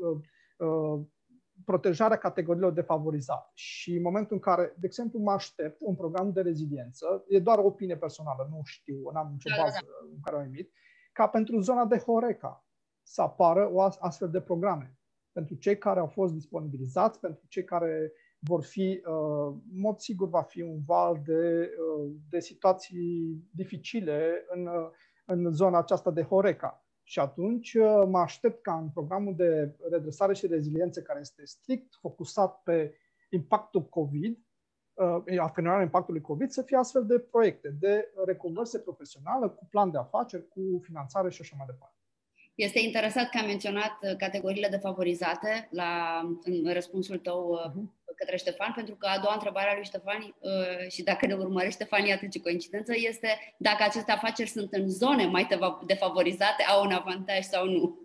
protejarea 1.65 2.17
categoriilor 2.17 2.73
defavorizate. 2.73 3.51
Și 3.55 3.97
în 3.97 4.03
momentul 4.03 4.35
în 4.35 4.41
care, 4.41 4.75
de 4.79 4.87
exemplu, 4.87 5.19
mă 5.19 5.31
aștept 5.31 5.77
un 5.81 5.95
program 5.95 6.33
de 6.33 6.41
reziliență, 6.41 7.25
e 7.29 7.39
doar 7.39 7.59
o 7.59 7.67
opinie 7.67 7.97
personală, 7.97 8.49
nu 8.51 8.61
știu, 8.65 9.11
n-am 9.13 9.29
nicio 9.33 9.49
da, 9.57 9.63
bază 9.63 9.79
da, 9.81 9.87
da. 9.87 10.09
în 10.15 10.21
care 10.21 10.37
o 10.37 10.43
emit, 10.43 10.73
ca 11.21 11.29
pentru 11.29 11.61
zona 11.61 11.85
de 11.85 11.99
Horeca 11.99 12.65
să 13.03 13.23
apară 13.23 13.71
o 13.73 13.81
astfel 13.81 14.31
de 14.31 14.41
programe. 14.41 14.99
Pentru 15.33 15.55
cei 15.55 15.79
care 15.79 16.01
au 16.01 16.07
fost 16.07 16.33
disponibilizați, 16.33 17.21
pentru 17.21 17.47
cei 17.49 17.65
care 17.65 18.13
vor 18.39 18.63
fi, 18.63 19.03
uh, 19.07 19.55
în 19.73 19.81
mod 19.81 19.99
sigur, 19.99 20.29
va 20.29 20.43
fi 20.43 20.63
un 20.63 20.79
val 20.87 21.23
de, 21.25 21.71
uh, 21.79 22.11
de 22.31 22.41
situații 22.41 23.45
dificile 23.51 24.45
în, 24.49 24.67
uh, 24.67 24.89
în 25.25 25.53
zona 25.53 25.79
aceasta 25.79 26.11
de 26.11 26.23
Horeca. 26.23 26.85
Și 27.03 27.19
atunci 27.19 27.75
uh, 27.75 28.03
mă 28.07 28.19
aștept 28.19 28.63
ca 28.63 28.79
în 28.79 28.89
programul 28.89 29.35
de 29.37 29.77
redresare 29.91 30.35
și 30.35 30.47
reziliență, 30.47 31.03
care 31.03 31.21
este 31.21 31.45
strict 31.45 31.95
focusat 32.01 32.63
pe 32.63 32.95
impactul 33.29 33.83
COVID, 33.83 34.37
uh, 34.37 34.50
atenuarea 35.41 35.83
impactului 35.83 36.21
COVID, 36.21 36.51
să 36.51 36.63
fie 36.63 36.77
astfel 36.77 37.07
de 37.07 37.19
proiecte 37.19 37.75
de 37.81 38.09
reconversie 38.27 38.79
profesională 38.79 39.49
cu 39.49 39.67
plan 39.71 39.91
de 39.91 39.99
afaceri, 39.99 40.49
cu 40.49 40.81
finanțare 40.83 41.31
și 41.31 41.41
așa 41.41 41.55
mai 41.59 41.67
departe. 41.67 41.95
Este 42.55 42.81
interesant 42.81 43.29
că 43.29 43.39
am 43.39 43.47
menționat 43.47 43.99
uh, 44.03 44.17
categoriile 44.17 44.69
defavorizate 44.69 45.69
la, 45.71 46.21
în 46.45 46.73
răspunsul 46.73 47.19
tău 47.19 47.59
uh-huh 47.59 47.99
către 48.21 48.37
Ștefan, 48.37 48.73
pentru 48.75 48.95
că 48.95 49.07
a 49.07 49.19
doua 49.19 49.35
întrebare 49.35 49.71
a 49.71 49.75
lui 49.75 49.85
Ștefan, 49.85 50.21
uh, 50.23 50.91
și 50.95 51.03
dacă 51.03 51.27
ne 51.27 51.35
urmărește 51.35 51.85
Ștefan, 51.85 52.11
atât 52.13 52.31
ce 52.31 52.41
coincidență, 52.41 52.93
este 52.97 53.55
dacă 53.57 53.83
aceste 53.83 54.13
afaceri 54.13 54.49
sunt 54.49 54.73
în 54.73 54.89
zone 54.89 55.27
mai 55.27 55.49
defavorizate, 55.87 56.63
au 56.63 56.85
un 56.85 56.93
avantaj 56.93 57.43
sau 57.45 57.65
nu. 57.67 58.01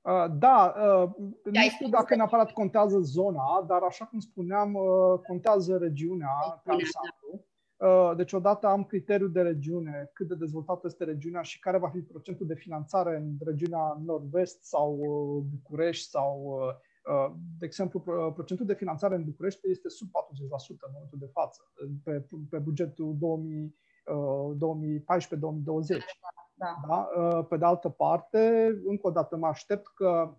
Uh, 0.00 0.24
da, 0.38 0.74
uh, 0.76 1.10
nu 1.44 1.60
știu 1.68 1.88
dacă 1.88 2.14
neapărat 2.14 2.50
contează 2.50 2.98
zona, 2.98 3.64
dar 3.66 3.82
așa 3.82 4.04
cum 4.04 4.18
spuneam, 4.18 4.74
uh, 4.74 5.20
contează 5.26 5.76
regiunea 5.76 6.62
ca 6.64 6.72
ansamblu. 6.72 7.46
Uh, 7.76 8.16
deci 8.16 8.32
odată 8.32 8.66
am 8.66 8.84
criteriul 8.84 9.32
de 9.32 9.40
regiune, 9.40 10.10
cât 10.12 10.28
de 10.28 10.34
dezvoltată 10.34 10.80
este 10.86 11.04
regiunea 11.04 11.42
și 11.42 11.58
care 11.58 11.78
va 11.78 11.88
fi 11.88 12.00
procentul 12.00 12.46
de 12.46 12.54
finanțare 12.54 13.16
în 13.16 13.32
regiunea 13.44 14.00
nord-vest 14.04 14.64
sau 14.64 14.98
uh, 14.98 15.44
București 15.50 16.08
sau 16.08 16.60
uh, 16.68 16.74
Uh, 17.08 17.32
de 17.58 17.64
exemplu, 17.66 18.00
procentul 18.34 18.66
de 18.66 18.74
finanțare 18.74 19.14
în 19.14 19.24
București 19.24 19.70
este 19.70 19.88
sub 19.88 20.08
40% 20.08 20.10
în 20.80 20.90
momentul 20.92 21.18
de 21.18 21.30
față, 21.32 21.72
pe, 22.04 22.26
pe 22.50 22.58
bugetul 22.58 23.16
2014-2020. 23.16 23.18
Uh, 26.58 26.66
da. 26.86 26.86
Da? 26.88 27.22
Uh, 27.22 27.46
pe 27.48 27.56
de 27.56 27.64
altă 27.64 27.88
parte, 27.88 28.66
încă 28.84 29.06
o 29.06 29.10
dată 29.10 29.36
mă 29.36 29.46
aștept 29.46 29.86
că 29.94 30.36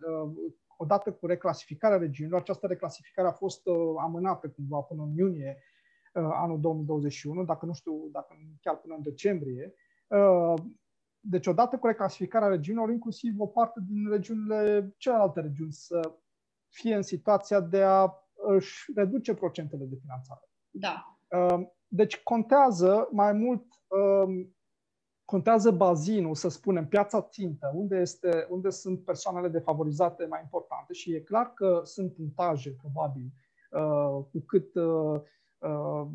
odată 0.78 1.12
cu 1.12 1.26
reclasificarea 1.26 1.98
regiunilor, 1.98 2.40
această 2.40 2.68
reclasificare 2.68 3.28
a 3.28 3.32
fost 3.32 3.62
amânată 4.00 4.50
cumva 4.50 4.80
până 4.80 5.04
în 5.04 5.18
iunie 5.18 5.58
anul 6.14 6.60
2021, 6.60 7.44
dacă 7.44 7.66
nu 7.66 7.74
știu, 7.74 8.10
dacă 8.12 8.36
chiar 8.62 8.78
până 8.78 8.96
în 8.96 9.02
decembrie. 9.04 9.74
Deci 11.20 11.48
odată 11.48 11.78
cu 11.78 11.88
reclasificarea 11.88 12.48
regiunilor, 12.48 12.90
inclusiv 12.92 13.40
o 13.40 13.48
parte 13.48 13.80
din 13.88 14.10
regiunile, 14.10 14.94
celelalte 14.98 15.40
regiuni 15.40 15.72
să 15.72 16.16
fie 16.70 16.96
în 16.96 17.02
situația 17.02 17.60
de 17.60 17.82
a 17.82 18.14
își 18.48 18.92
reduce 18.96 19.34
procentele 19.34 19.86
de 19.86 19.96
finanțare. 20.02 20.50
Da. 20.70 21.20
Um, 21.28 21.74
deci 21.88 22.24
contează 22.24 23.08
mai 23.12 23.34
mult, 23.34 23.64
um, 23.88 24.56
contează 25.30 25.72
bazinul, 25.72 26.36
să 26.36 26.50
spunem, 26.50 26.88
piața 26.88 27.22
țintă, 27.22 27.72
unde, 27.74 27.98
este, 27.98 28.48
unde 28.50 28.70
sunt 28.70 29.04
persoanele 29.04 29.48
defavorizate 29.48 30.26
mai 30.26 30.40
importante 30.44 30.94
și 30.94 31.14
e 31.14 31.20
clar 31.20 31.54
că 31.54 31.82
sunt 31.84 32.14
puntaje, 32.14 32.76
probabil, 32.82 33.32
uh, 33.72 34.26
cu 34.32 34.44
cât, 34.46 34.76
uh, 34.76 35.22
uh, 35.58 36.08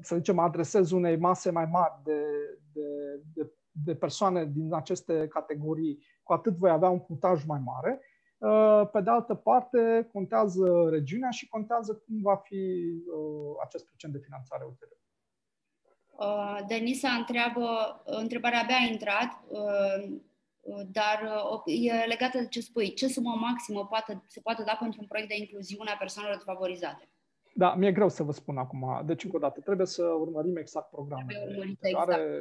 să 0.00 0.16
zicem, 0.16 0.38
adresez 0.38 0.90
unei 0.90 1.16
mase 1.16 1.50
mai 1.50 1.64
mari 1.64 1.94
de, 2.04 2.22
de, 2.72 2.82
de, 3.34 3.52
de 3.70 3.94
persoane 3.94 4.44
din 4.44 4.74
aceste 4.74 5.28
categorii, 5.28 5.98
cu 6.22 6.32
atât 6.32 6.56
voi 6.56 6.70
avea 6.70 6.88
un 6.88 7.00
puntaj 7.00 7.44
mai 7.44 7.60
mare 7.64 8.00
Uh, 8.42 8.88
pe 8.92 9.00
de 9.00 9.10
altă 9.10 9.34
parte, 9.34 10.08
contează 10.12 10.88
regiunea 10.90 11.30
și 11.30 11.48
contează 11.48 11.94
cum 11.94 12.20
va 12.22 12.36
fi 12.36 12.54
uh, 12.54 13.54
acest 13.64 13.86
procent 13.86 14.12
de 14.12 14.18
finanțare 14.18 14.64
ulterior. 14.64 15.01
Uh, 16.18 16.58
Denisa 16.66 17.08
întreabă, 17.08 18.02
întrebarea 18.04 18.60
abia 18.62 18.76
a 18.76 18.90
intrat, 18.92 19.40
dar 20.92 21.18
e 21.64 22.06
legată 22.06 22.38
de 22.38 22.46
ce 22.48 22.60
spui. 22.60 22.94
Ce 22.94 23.08
sumă 23.08 23.34
maximă 23.40 23.86
poate, 23.86 24.22
se 24.26 24.40
poate 24.40 24.62
da 24.62 24.76
pentru 24.80 25.00
un 25.00 25.06
proiect 25.06 25.28
de 25.28 25.36
incluziune 25.38 25.90
a 25.90 25.96
persoanelor 25.96 26.38
defavorizate? 26.38 27.08
Da, 27.54 27.74
mi-e 27.74 27.92
greu 27.92 28.08
să 28.08 28.22
vă 28.22 28.32
spun 28.32 28.56
acum. 28.58 29.02
Deci, 29.04 29.24
încă 29.24 29.36
o 29.36 29.40
dată, 29.40 29.60
trebuie 29.60 29.86
să 29.86 30.04
urmărim 30.04 30.56
exact 30.56 30.90
programele. 30.90 31.44
Trebuie 31.44 31.76
exact. 31.80 32.08
Care, 32.08 32.40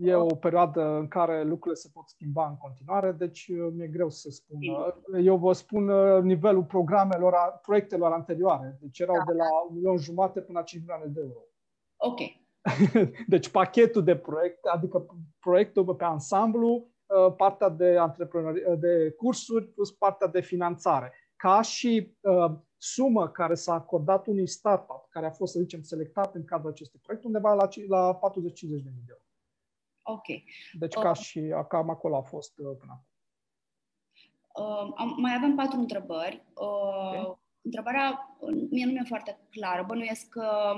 e 0.00 0.14
o 0.14 0.34
perioadă 0.34 0.82
în 0.82 1.08
care 1.08 1.44
lucrurile 1.44 1.80
se 1.80 1.90
pot 1.92 2.08
schimba 2.08 2.48
în 2.48 2.56
continuare, 2.56 3.12
deci 3.12 3.48
uh, 3.48 3.72
mi-e 3.72 3.86
greu 3.86 4.10
să 4.10 4.30
spun. 4.30 4.58
Eu 5.22 5.36
vă 5.36 5.52
spun 5.52 5.88
uh, 5.88 6.22
nivelul 6.22 6.64
programelor, 6.64 7.34
proiectelor 7.62 8.12
anterioare. 8.12 8.78
Deci 8.80 8.98
erau 8.98 9.16
da. 9.16 9.24
de 9.32 9.32
la 9.32 9.44
un 9.68 9.74
milion 9.74 9.96
jumate 9.96 10.40
până 10.40 10.58
la 10.58 10.64
5 10.64 10.82
milioane 10.82 11.10
de 11.12 11.20
euro. 11.20 11.40
Ok. 11.96 12.20
Deci 13.26 13.48
pachetul 13.48 14.04
de 14.04 14.16
proiecte, 14.16 14.68
adică 14.68 15.06
proiectul 15.40 15.94
pe 15.94 16.04
ansamblu, 16.04 16.88
uh, 17.06 17.34
partea 17.36 17.68
de, 17.68 17.96
antreprenori, 17.96 18.78
de 18.78 19.10
cursuri 19.10 19.66
plus 19.66 19.92
partea 19.92 20.26
de 20.26 20.40
finanțare. 20.40 21.12
Ca 21.36 21.60
și 21.60 22.16
uh, 22.20 22.52
sumă 22.76 23.28
care 23.28 23.54
s-a 23.54 23.74
acordat 23.74 24.26
unui 24.26 24.46
startup 24.46 25.06
care 25.10 25.26
a 25.26 25.30
fost, 25.30 25.52
să 25.52 25.60
zicem, 25.60 25.82
selectat 25.82 26.34
în 26.34 26.44
cadrul 26.44 26.70
acestui 26.70 27.00
proiect, 27.02 27.24
undeva 27.24 27.54
la, 27.54 27.68
la 27.88 28.18
40-50 28.18 28.20
de 28.60 28.66
mii 28.68 29.04
de 29.06 29.10
euro. 29.10 29.22
Ok. 30.02 30.26
Deci 30.72 30.94
ca 30.94 31.10
uh, 31.10 31.16
și 31.16 31.54
cam 31.68 31.90
acolo 31.90 32.16
a 32.16 32.22
fost 32.22 32.58
uh, 32.58 32.76
până 32.78 32.92
acum. 32.92 33.08
Uh, 34.54 35.14
mai 35.16 35.34
avem 35.34 35.54
patru 35.54 35.78
întrebări. 35.78 36.44
Uh, 36.54 37.08
okay. 37.08 37.42
Întrebarea 37.62 38.36
mie 38.70 38.84
nu 38.84 38.92
mi-e 38.92 39.04
foarte 39.06 39.38
clară. 39.50 39.84
Bănuiesc 39.86 40.28
că 40.28 40.74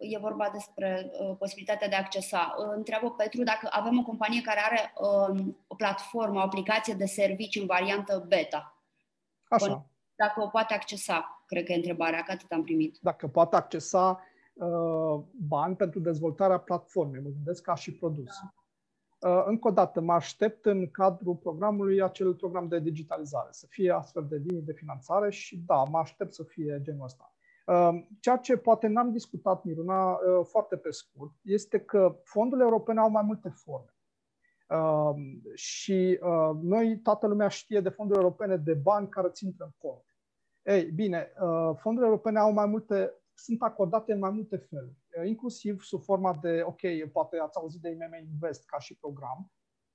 e 0.00 0.18
vorba 0.18 0.50
despre 0.52 1.10
uh, 1.12 1.36
posibilitatea 1.38 1.88
de 1.88 1.94
a 1.94 1.98
accesa. 1.98 2.54
Uh, 2.58 2.72
întreabă 2.76 3.10
Petru 3.10 3.42
dacă 3.42 3.68
avem 3.70 3.98
o 3.98 4.02
companie 4.02 4.40
care 4.40 4.60
are 4.60 4.92
uh, 5.00 5.44
o 5.66 5.74
platformă, 5.74 6.38
o 6.38 6.42
aplicație 6.42 6.94
de 6.94 7.06
servicii 7.06 7.60
în 7.60 7.66
variantă 7.66 8.24
beta. 8.28 8.82
Așa. 9.48 9.86
Dacă 10.14 10.42
o 10.42 10.48
poate 10.48 10.74
accesa, 10.74 11.44
cred 11.46 11.64
că 11.64 11.72
e 11.72 11.76
întrebarea, 11.76 12.22
că 12.22 12.32
atât 12.32 12.52
am 12.52 12.62
primit. 12.62 12.98
Dacă 13.00 13.28
poate 13.28 13.56
accesa 13.56 14.24
uh, 14.52 15.22
bani 15.48 15.76
pentru 15.76 16.00
dezvoltarea 16.00 16.58
platformei, 16.58 17.20
mă 17.20 17.28
gândesc 17.28 17.62
ca 17.62 17.74
și 17.74 17.92
produs. 17.92 18.34
Da. 18.42 18.54
Uh, 19.30 19.42
încă 19.46 19.68
o 19.68 19.70
dată, 19.70 20.00
mă 20.00 20.12
aștept 20.12 20.64
în 20.64 20.90
cadrul 20.90 21.34
programului 21.34 22.02
acel 22.02 22.34
program 22.34 22.68
de 22.68 22.80
digitalizare, 22.80 23.48
să 23.50 23.66
fie 23.68 23.90
astfel 23.92 24.26
de 24.28 24.36
linii 24.36 24.62
de 24.62 24.72
finanțare 24.72 25.30
și 25.30 25.56
da, 25.66 25.84
mă 25.84 25.98
aștept 25.98 26.34
să 26.34 26.42
fie 26.42 26.78
genul 26.82 27.04
ăsta. 27.04 27.34
Uh, 27.70 28.04
ceea 28.20 28.36
ce 28.36 28.56
poate 28.56 28.86
n-am 28.86 29.12
discutat, 29.12 29.64
Miruna, 29.64 30.12
uh, 30.12 30.46
foarte 30.46 30.76
pe 30.76 30.90
scurt, 30.90 31.32
este 31.42 31.80
că 31.80 32.20
fondurile 32.24 32.66
europene 32.66 33.00
au 33.00 33.10
mai 33.10 33.22
multe 33.22 33.48
forme. 33.48 33.94
Și 35.54 36.18
noi, 36.62 37.00
toată 37.02 37.26
lumea 37.26 37.48
știe 37.48 37.80
de 37.80 37.88
fonduri 37.88 38.18
europene 38.18 38.56
de 38.56 38.74
bani 38.74 39.08
care 39.08 39.28
țin 39.28 39.54
în 39.58 39.70
cont. 39.78 40.04
Ei, 40.62 40.84
bine, 40.84 41.32
fondurile 41.74 42.10
europene 42.10 42.38
au 42.38 42.52
mai 42.52 42.66
multe 42.66 43.20
sunt 43.40 43.62
acordate 43.62 44.12
în 44.12 44.18
mai 44.18 44.30
multe 44.30 44.56
feluri, 44.56 44.96
uh, 45.18 45.26
inclusiv 45.28 45.82
sub 45.82 46.02
forma 46.02 46.38
de, 46.42 46.62
ok, 46.64 47.10
poate 47.12 47.38
ați 47.38 47.58
auzit 47.58 47.80
de 47.80 47.88
IMM 47.88 48.14
Invest 48.32 48.64
ca 48.64 48.78
și 48.78 48.96
program, 48.96 49.50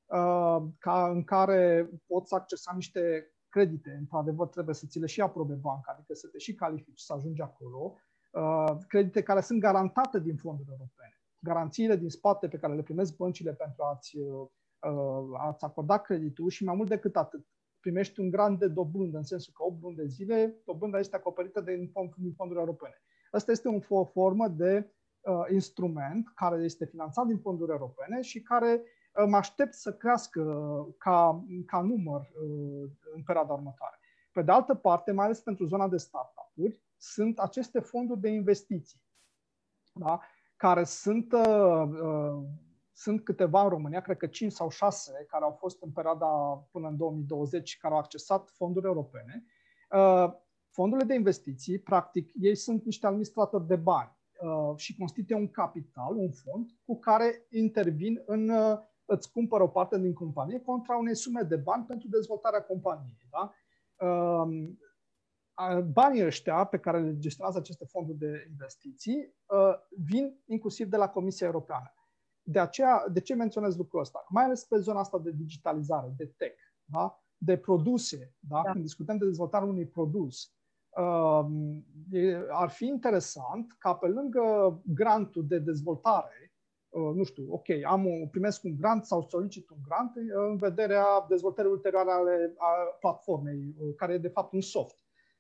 uh, 0.05 0.63
ca, 0.79 1.09
în 1.09 1.23
care 1.23 1.89
poți 2.05 2.33
accesa 2.33 2.71
niște 2.75 3.33
credite, 3.55 3.95
într-adevăr 3.99 4.47
trebuie 4.47 4.75
să 4.75 4.85
ți 4.85 4.99
le 4.99 5.05
și 5.05 5.21
aprobe 5.21 5.53
banca, 5.53 5.91
adică 5.91 6.13
să 6.13 6.27
te 6.27 6.37
și 6.37 6.55
califici 6.55 6.99
să 6.99 7.13
ajungi 7.13 7.41
acolo, 7.41 7.95
uh, 8.31 8.77
credite 8.87 9.21
care 9.23 9.41
sunt 9.41 9.59
garantate 9.59 10.19
din 10.19 10.35
fonduri 10.35 10.69
europene, 10.69 11.19
garanțiile 11.39 11.95
din 11.95 12.09
spate 12.09 12.47
pe 12.47 12.57
care 12.57 12.75
le 12.75 12.83
primesc 12.83 13.15
băncile 13.15 13.53
pentru 13.53 13.83
a-ți, 13.83 14.17
a-ți 15.37 15.63
acorda 15.65 15.97
creditul 15.97 16.49
și 16.49 16.63
mai 16.63 16.75
mult 16.75 16.89
decât 16.89 17.15
atât, 17.15 17.45
primești 17.79 18.19
un 18.19 18.29
grant 18.29 18.59
de 18.59 18.67
dobândă, 18.67 19.17
în 19.17 19.23
sensul 19.23 19.53
că 19.55 19.63
8 19.63 19.81
luni 19.81 19.95
de 19.95 20.05
zile, 20.05 20.61
dobânda 20.65 20.99
este 20.99 21.15
acoperită 21.15 21.61
de 21.61 21.89
fond, 21.91 22.13
din 22.17 22.33
fonduri 22.33 22.59
europene. 22.59 23.01
Asta 23.31 23.51
este 23.51 23.83
o 23.89 24.05
formă 24.05 24.47
de 24.47 24.73
uh, 25.21 25.45
instrument 25.51 26.31
care 26.35 26.63
este 26.63 26.85
finanțat 26.85 27.25
din 27.25 27.37
fonduri 27.37 27.71
europene 27.71 28.21
și 28.21 28.41
care 28.41 28.71
uh, 28.71 28.94
mă 29.27 29.37
aștept 29.37 29.73
să 29.73 29.93
crească 29.93 30.41
ca, 30.97 31.45
ca 31.65 31.81
număr 31.81 32.21
uh, 32.21 32.89
în 33.15 33.23
perioada 33.23 33.53
următoare. 33.53 33.99
Pe 34.31 34.41
de 34.41 34.51
altă 34.51 34.73
parte, 34.73 35.11
mai 35.11 35.25
ales 35.25 35.39
pentru 35.39 35.65
zona 35.65 35.87
de 35.87 35.97
startup-uri, 35.97 36.79
sunt 36.97 37.39
aceste 37.39 37.79
fonduri 37.79 38.19
de 38.19 38.29
investiții, 38.29 39.01
da? 39.93 40.19
care 40.55 40.83
sunt 40.83 41.31
uh, 41.31 41.83
uh, 42.01 42.43
sunt 42.95 43.23
câteva 43.23 43.63
în 43.63 43.69
România, 43.69 44.01
cred 44.01 44.17
că 44.17 44.27
5 44.27 44.51
sau 44.51 44.69
6, 44.69 45.25
care 45.27 45.43
au 45.43 45.51
fost 45.51 45.81
în 45.81 45.91
perioada 45.91 46.25
până 46.71 46.87
în 46.87 46.97
2020 46.97 47.77
care 47.77 47.93
au 47.93 47.99
accesat 47.99 48.49
fonduri 48.49 48.85
europene. 48.85 49.45
Uh, 49.91 50.33
fondurile 50.69 51.07
de 51.07 51.13
investiții, 51.13 51.79
practic, 51.79 52.31
ei 52.33 52.55
sunt 52.55 52.85
niște 52.85 53.05
administratori 53.05 53.67
de 53.67 53.75
bani 53.75 54.17
uh, 54.39 54.77
și 54.77 54.97
constituie 54.97 55.37
un 55.37 55.51
capital, 55.51 56.15
un 56.15 56.31
fond, 56.31 56.69
cu 56.85 56.99
care 56.99 57.45
intervin 57.49 58.23
în 58.25 58.49
uh, 58.49 58.77
îți 59.05 59.31
cumpără 59.31 59.63
o 59.63 59.67
parte 59.67 59.99
din 59.99 60.13
companie 60.13 60.59
contra 60.59 60.97
unei 60.97 61.15
sume 61.15 61.41
de 61.41 61.55
bani 61.55 61.85
pentru 61.85 62.07
dezvoltarea 62.07 62.63
companiei. 62.63 63.27
Da? 63.29 63.53
Banii 65.93 66.25
ăștia 66.25 66.63
pe 66.63 66.77
care 66.77 67.01
le 67.01 67.17
gestionează 67.17 67.57
aceste 67.59 67.85
fonduri 67.85 68.17
de 68.17 68.47
investiții 68.49 69.35
vin 70.05 70.41
inclusiv 70.45 70.87
de 70.87 70.97
la 70.97 71.09
Comisia 71.09 71.47
Europeană. 71.47 71.93
De, 72.41 72.59
aceea, 72.59 73.05
de 73.11 73.19
ce 73.19 73.35
menționez 73.35 73.77
lucrul 73.77 73.99
ăsta? 73.99 74.25
Mai 74.29 74.43
ales 74.43 74.63
pe 74.63 74.77
zona 74.77 74.99
asta 74.99 75.19
de 75.19 75.31
digitalizare, 75.31 76.13
de 76.17 76.25
tech, 76.37 76.59
da? 76.83 77.19
de 77.37 77.57
produse. 77.57 78.35
Da? 78.39 78.61
Da. 78.63 78.71
Când 78.71 78.83
discutăm 78.83 79.17
de 79.17 79.25
dezvoltarea 79.25 79.67
unui 79.67 79.87
produs, 79.87 80.53
uh, 80.97 81.45
ar 82.49 82.69
fi 82.69 82.85
interesant 82.85 83.75
ca 83.79 83.95
pe 83.95 84.07
lângă 84.07 84.41
grantul 84.85 85.47
de 85.47 85.59
dezvoltare, 85.59 86.33
uh, 86.41 86.44
nu 86.99 87.23
știu, 87.23 87.45
ok, 87.49 87.65
am 87.85 88.05
un, 88.05 88.27
primesc 88.27 88.63
un 88.63 88.75
grant 88.75 89.05
sau 89.05 89.21
solicit 89.21 89.69
un 89.69 89.77
grant 89.87 90.15
uh, 90.15 90.23
în 90.49 90.57
vederea 90.57 91.05
dezvoltării 91.29 91.71
ulterioare 91.71 92.11
ale 92.11 92.53
a 92.57 92.67
platformei, 92.99 93.75
uh, 93.79 93.95
care 93.95 94.13
e 94.13 94.17
de 94.17 94.27
fapt 94.27 94.53
un 94.53 94.61
soft. 94.61 94.97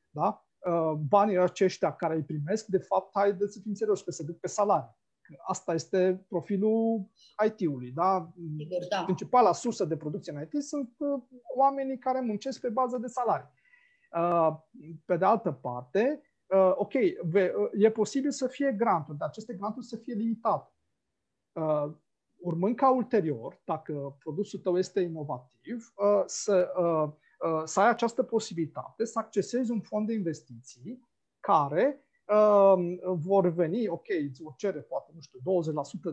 Da? 0.09 0.45
Uh, 0.59 0.91
banii 0.91 1.37
aceștia 1.37 1.95
care 1.95 2.15
îi 2.15 2.23
primesc, 2.23 2.65
de 2.65 2.77
fapt, 2.77 3.09
haideți 3.13 3.53
să 3.53 3.59
fim 3.63 3.73
serioși, 3.73 4.03
că 4.03 4.11
se 4.11 4.23
duc 4.23 4.39
pe 4.39 4.47
salarii 4.47 4.95
asta 5.47 5.73
este 5.73 6.25
profilul 6.27 7.09
IT-ului. 7.45 7.91
Da? 7.91 8.31
Sigur, 8.57 8.85
da. 8.89 9.03
Principala 9.03 9.53
sursă 9.53 9.85
de 9.85 9.97
producție 9.97 10.33
în 10.33 10.41
IT 10.41 10.63
sunt 10.63 10.95
uh, 10.97 11.21
oamenii 11.55 11.97
care 11.97 12.19
muncesc 12.19 12.59
pe 12.61 12.69
bază 12.69 12.97
de 12.97 13.07
salarii. 13.07 13.49
Uh, 14.11 14.55
pe 15.05 15.17
de 15.17 15.25
altă 15.25 15.51
parte, 15.51 16.21
uh, 16.47 16.71
ok, 16.75 16.93
e 17.73 17.91
posibil 17.91 18.31
să 18.31 18.47
fie 18.47 18.71
granturi, 18.71 19.17
dar 19.17 19.27
aceste 19.27 19.53
granturi 19.53 19.85
să 19.85 19.95
fie 19.95 20.13
limitate. 20.13 20.69
Urmând 22.35 22.75
ca 22.75 22.91
ulterior, 22.91 23.61
dacă 23.65 24.15
produsul 24.19 24.59
tău 24.59 24.77
este 24.77 24.99
inovativ, 24.99 25.93
să, 26.25 26.71
să 27.65 27.79
ai 27.79 27.89
această 27.89 28.23
posibilitate 28.23 29.05
să 29.05 29.19
accesezi 29.19 29.71
un 29.71 29.81
fond 29.81 30.07
de 30.07 30.13
investiții 30.13 30.99
care 31.39 32.05
vor 33.03 33.47
veni, 33.47 33.87
ok, 33.87 34.05
îți 34.29 34.41
vor 34.41 34.53
cere 34.57 34.79
poate, 34.79 35.11
nu 35.13 35.19
știu, 35.21 35.39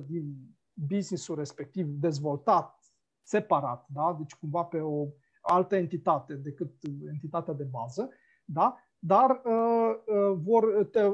20% 0.03 0.07
din 0.07 0.35
businessul 0.73 1.37
respectiv 1.37 1.87
dezvoltat 1.87 2.83
separat, 3.23 3.87
da? 3.89 4.17
deci 4.19 4.35
cumva 4.35 4.65
pe 4.65 4.81
o 4.81 5.09
altă 5.41 5.77
entitate 5.77 6.35
decât 6.35 6.73
entitatea 7.09 7.55
de 7.55 7.65
bază, 7.65 8.11
da? 8.45 8.77
Dar 9.05 9.43
uh, 9.45 9.95
uh, 10.07 10.39
vor, 10.43 10.85
te, 10.91 11.11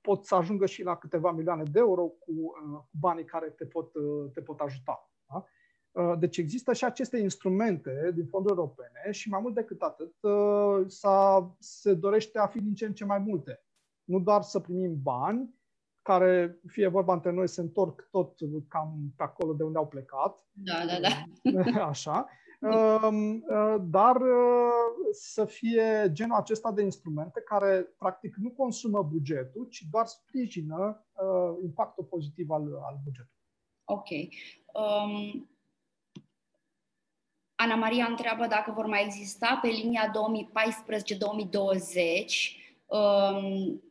pot 0.00 0.24
să 0.24 0.34
ajungă 0.34 0.66
și 0.66 0.82
la 0.82 0.96
câteva 0.96 1.30
milioane 1.30 1.62
de 1.62 1.78
euro 1.78 2.02
cu, 2.02 2.30
uh, 2.30 2.78
cu 2.78 2.96
banii 3.00 3.24
care 3.24 3.48
te 3.48 3.64
pot, 3.66 3.94
uh, 3.94 4.30
te 4.32 4.40
pot 4.40 4.60
ajuta. 4.60 5.10
Da? 5.28 5.44
Uh, 6.02 6.18
deci 6.18 6.36
există 6.36 6.72
și 6.72 6.84
aceste 6.84 7.18
instrumente 7.18 8.10
din 8.14 8.26
fonduri 8.26 8.54
europene 8.54 9.10
și 9.10 9.28
mai 9.28 9.40
mult 9.40 9.54
decât 9.54 9.82
atât 9.82 10.14
uh, 10.20 11.46
se 11.58 11.94
dorește 11.94 12.38
a 12.38 12.46
fi 12.46 12.60
din 12.60 12.74
ce 12.74 12.86
în 12.86 12.94
ce 12.94 13.04
mai 13.04 13.18
multe 13.18 13.64
nu 14.10 14.20
doar 14.20 14.42
să 14.42 14.60
primim 14.60 15.02
bani, 15.02 15.54
care, 16.02 16.60
fie 16.66 16.88
vorba 16.88 17.12
între 17.12 17.30
noi, 17.30 17.48
se 17.48 17.60
întorc 17.60 18.08
tot 18.10 18.38
cam 18.68 19.12
pe 19.16 19.22
acolo 19.22 19.52
de 19.52 19.62
unde 19.62 19.78
au 19.78 19.88
plecat. 19.88 20.46
Da, 20.52 20.74
da, 20.86 21.08
da. 21.08 21.80
Așa. 21.92 22.28
Um, 22.60 23.44
uh, 23.48 23.76
dar 23.80 24.16
uh, 24.16 25.08
să 25.12 25.44
fie 25.44 26.08
genul 26.12 26.36
acesta 26.36 26.72
de 26.72 26.82
instrumente 26.82 27.40
care, 27.40 27.94
practic, 27.98 28.34
nu 28.36 28.50
consumă 28.50 29.02
bugetul, 29.02 29.68
ci 29.70 29.84
doar 29.90 30.06
sprijină 30.06 31.06
uh, 31.12 31.58
impactul 31.62 32.04
pozitiv 32.04 32.50
al, 32.50 32.62
al 32.62 33.00
bugetului. 33.04 33.40
Ok. 33.84 34.08
Um, 34.72 35.48
Ana 37.54 37.74
Maria 37.74 38.04
întreabă 38.04 38.46
dacă 38.46 38.72
vor 38.72 38.86
mai 38.86 39.04
exista 39.04 39.58
pe 39.62 39.68
linia 39.68 40.10
2014-2020 40.10 40.12
um, 42.86 43.82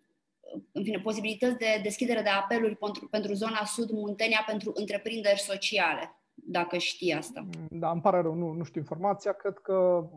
în 0.71 0.83
fine, 0.83 0.99
posibilități 0.99 1.57
de 1.57 1.79
deschidere 1.83 2.21
de 2.21 2.29
apeluri 2.29 2.75
pentru, 2.75 3.07
pentru 3.07 3.33
zona 3.33 3.65
sud 3.65 3.89
Muntenia 3.89 4.43
pentru 4.45 4.71
întreprinderi 4.75 5.39
sociale, 5.39 6.18
dacă 6.45 6.77
știi 6.77 7.13
asta. 7.13 7.47
Da, 7.69 7.91
îmi 7.91 8.01
pare 8.01 8.21
rău, 8.21 8.33
nu, 8.33 8.51
nu 8.51 8.63
știu 8.63 8.79
informația. 8.79 9.31
Cred 9.31 9.57
că 9.57 10.09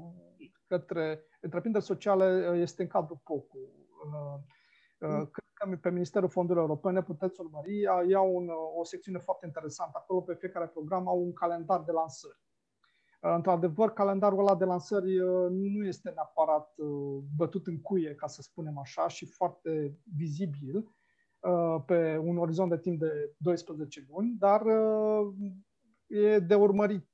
către 0.66 1.24
întreprinderi 1.40 1.84
sociale 1.84 2.58
este 2.60 2.82
în 2.82 2.88
cadrul 2.88 3.20
POCU. 3.24 3.58
Uh, 3.58 5.08
uh, 5.08 5.28
cred 5.30 5.46
că 5.52 5.76
pe 5.80 5.90
Ministerul 5.90 6.28
Fondurilor 6.28 6.68
Europene 6.68 7.02
puteți 7.02 7.40
urmări. 7.40 7.80
Iau 8.08 8.34
un, 8.34 8.48
o 8.78 8.84
secțiune 8.84 9.18
foarte 9.18 9.46
interesantă. 9.46 9.92
Acolo 9.94 10.20
pe 10.20 10.34
fiecare 10.34 10.66
program 10.66 11.08
au 11.08 11.22
un 11.22 11.32
calendar 11.32 11.80
de 11.80 11.92
lansări. 11.92 12.42
Uh, 13.22 13.32
într-adevăr, 13.34 13.92
calendarul 13.92 14.38
ăla 14.38 14.56
de 14.56 14.64
lansări 14.64 15.20
uh, 15.20 15.50
nu 15.50 15.86
este 15.86 16.10
neapărat 16.14 16.72
uh, 16.76 17.22
bătut 17.36 17.66
în 17.66 17.80
cuie, 17.80 18.14
ca 18.14 18.26
să 18.26 18.42
spunem 18.42 18.78
așa, 18.78 19.08
și 19.08 19.26
foarte 19.26 19.98
vizibil 20.16 20.96
pe 21.86 22.16
un 22.16 22.38
orizont 22.38 22.70
de 22.70 22.78
timp 22.78 22.98
de 22.98 23.34
12 23.36 24.06
luni, 24.08 24.36
dar 24.38 24.62
e 26.12 26.38
de 26.38 26.54
urmărit. 26.54 27.08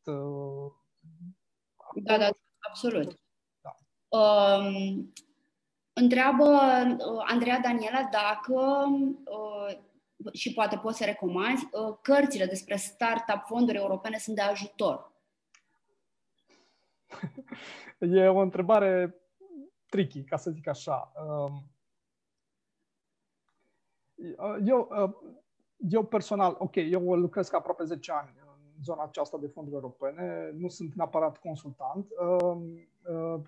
Da, 1.95 2.19
da, 2.19 2.31
absolut. 2.59 3.21
Da. 3.61 3.77
Um, 4.19 5.13
întreabă 5.93 6.45
Andreea 7.27 7.59
Daniela 7.59 8.09
dacă 8.11 8.87
și 10.33 10.53
poate 10.53 10.77
poți 10.77 10.99
să 10.99 11.05
recomanzi, 11.05 11.69
cărțile 12.03 12.47
despre 12.47 12.77
startup 12.77 13.43
fonduri 13.47 13.77
europene 13.77 14.19
sunt 14.19 14.37
de 14.37 14.43
ajutor. 14.43 15.13
e 17.99 18.29
o 18.29 18.39
întrebare 18.39 19.15
tricky, 19.89 20.25
ca 20.25 20.37
să 20.37 20.51
zic 20.51 20.67
așa. 20.67 21.13
Um, 21.27 21.71
eu, 24.65 24.89
uh, 24.91 25.35
eu 25.77 26.05
personal, 26.05 26.57
ok, 26.59 26.75
eu 26.75 27.15
lucrez 27.15 27.49
ca 27.49 27.57
aproape 27.57 27.85
10 27.85 28.13
ani 28.13 28.35
în 28.41 28.48
zona 28.83 29.03
aceasta 29.03 29.39
de 29.39 29.47
fonduri 29.47 29.75
europene, 29.77 30.53
nu 30.57 30.69
sunt 30.69 30.95
neapărat 30.95 31.39
consultant. 31.39 32.07
Um, 32.43 32.63
uh, 33.13 33.41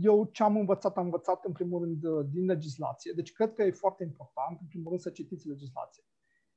eu 0.00 0.28
ce 0.32 0.42
am 0.42 0.56
învățat, 0.56 0.96
am 0.96 1.04
învățat 1.04 1.44
în 1.44 1.52
primul 1.52 1.80
rând 1.80 2.04
uh, 2.04 2.26
din 2.30 2.44
legislație, 2.44 3.12
deci 3.16 3.32
cred 3.32 3.52
că 3.52 3.62
e 3.62 3.70
foarte 3.70 4.04
important, 4.04 4.60
în 4.60 4.66
primul 4.66 4.88
rând, 4.88 5.00
să 5.00 5.10
citiți 5.10 5.48
legislație. 5.48 6.04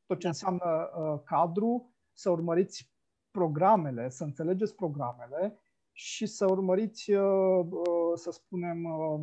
Tot 0.06 0.20
ce 0.20 0.28
înseamnă 0.28 0.90
cadru, 1.24 1.94
să 2.14 2.30
urmăriți 2.30 2.94
programele, 3.32 4.10
să 4.10 4.24
înțelegeți 4.24 4.76
programele, 4.76 5.60
și 5.98 6.26
să 6.26 6.46
urmăriți, 6.46 7.12
uh, 7.12 7.66
uh, 7.70 8.12
să 8.16 8.32
spunem, 8.32 8.84
uh, 8.84 9.22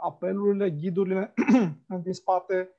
apelurile, 0.00 0.70
ghidurile 0.70 1.34
din 2.04 2.12
spate. 2.12 2.70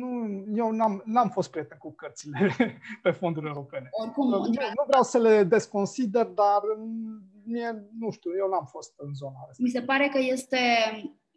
Nu, 0.00 0.44
eu 0.54 0.70
n-am, 0.70 1.02
n-am 1.04 1.28
fost 1.28 1.50
prieten 1.50 1.78
cu 1.78 1.92
cărțile 1.92 2.56
pe 3.02 3.10
fonduri 3.10 3.46
europene. 3.46 3.88
Oricum, 3.90 4.28
nu, 4.28 4.38
nu 4.38 4.84
vreau 4.86 5.02
să 5.02 5.18
le 5.18 5.44
desconsider, 5.44 6.24
dar 6.26 6.60
mie, 7.44 7.88
nu 7.98 8.10
știu, 8.10 8.30
eu 8.36 8.48
n-am 8.48 8.64
fost 8.64 8.94
în 8.96 9.14
zona 9.14 9.36
asta. 9.48 9.62
Mi 9.62 9.68
se 9.68 9.82
pare 9.82 10.08
că 10.08 10.18
este 10.18 10.58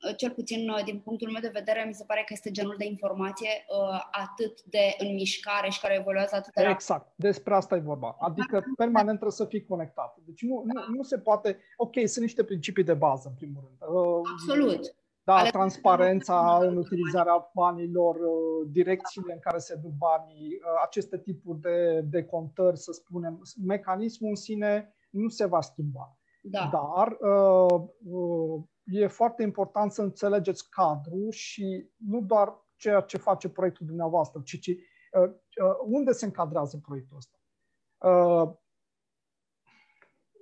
Uh, 0.06 0.16
cel 0.16 0.32
puțin 0.32 0.70
uh, 0.70 0.84
din 0.84 1.00
punctul 1.00 1.32
meu 1.32 1.42
de 1.42 1.52
vedere, 1.54 1.86
mi 1.88 1.94
se 1.94 2.04
pare 2.08 2.24
că 2.26 2.34
este 2.34 2.52
genul 2.52 2.76
de 2.78 2.86
informație 2.86 3.50
uh, 3.50 4.02
atât 4.12 4.64
de 4.64 4.96
în 4.98 5.14
mișcare 5.14 5.70
și 5.70 5.80
care 5.80 5.96
evoluează 6.00 6.36
atât 6.36 6.54
de 6.54 6.68
Exact, 6.70 7.12
despre 7.16 7.54
asta 7.54 7.76
e 7.76 7.80
vorba. 7.80 8.16
Adică 8.20 8.64
permanent 8.76 9.20
trebuie 9.20 9.32
să 9.32 9.46
fii 9.46 9.66
conectat. 9.66 10.18
Deci 10.26 10.42
nu, 10.42 10.64
nu, 10.66 10.96
nu 10.96 11.04
se 11.04 11.20
poate... 11.20 11.60
Ok, 11.78 11.94
sunt 12.06 12.26
niște 12.26 12.44
principii 12.44 12.84
de 12.84 12.94
bază, 12.94 13.28
în 13.28 13.36
primul 13.36 13.64
rând. 13.66 13.98
Absolut. 14.34 14.96
Da, 15.28 15.36
ale 15.36 15.50
transparența 15.50 16.60
în 16.62 16.78
utilizarea 16.78 17.50
banilor, 17.54 18.16
uh, 18.16 18.68
direcțiile 18.72 19.34
în 19.34 19.40
care 19.40 19.58
se 19.58 19.76
duc 19.76 19.92
banii, 19.92 20.48
uh, 20.48 20.82
aceste 20.86 21.18
tipuri 21.18 21.60
de, 21.60 22.02
de 22.02 22.24
contări, 22.24 22.78
să 22.78 22.92
spunem, 22.92 23.42
mecanismul 23.66 24.30
în 24.30 24.36
sine 24.36 24.96
nu 25.10 25.28
se 25.28 25.46
va 25.46 25.62
schimba. 25.62 26.18
Da. 26.42 26.70
Dar 26.72 27.08
uh, 27.08 27.82
uh, 28.06 28.64
e 28.86 29.08
foarte 29.08 29.44
important 29.44 29.92
să 29.92 30.02
înțelegeți 30.02 30.70
cadrul 30.70 31.32
și 31.32 31.90
nu 31.96 32.22
doar 32.22 32.54
ceea 32.76 33.02
ce 33.02 33.18
face 33.18 33.50
proiectul 33.50 33.86
dumneavoastră, 33.86 34.42
ci, 34.46 34.60
ci 34.60 34.68
uh, 34.68 35.30
uh, 35.64 35.76
unde 35.86 36.12
se 36.12 36.26
încadrează 36.26 36.78
proiectul 36.78 37.18
ăsta. 37.18 37.38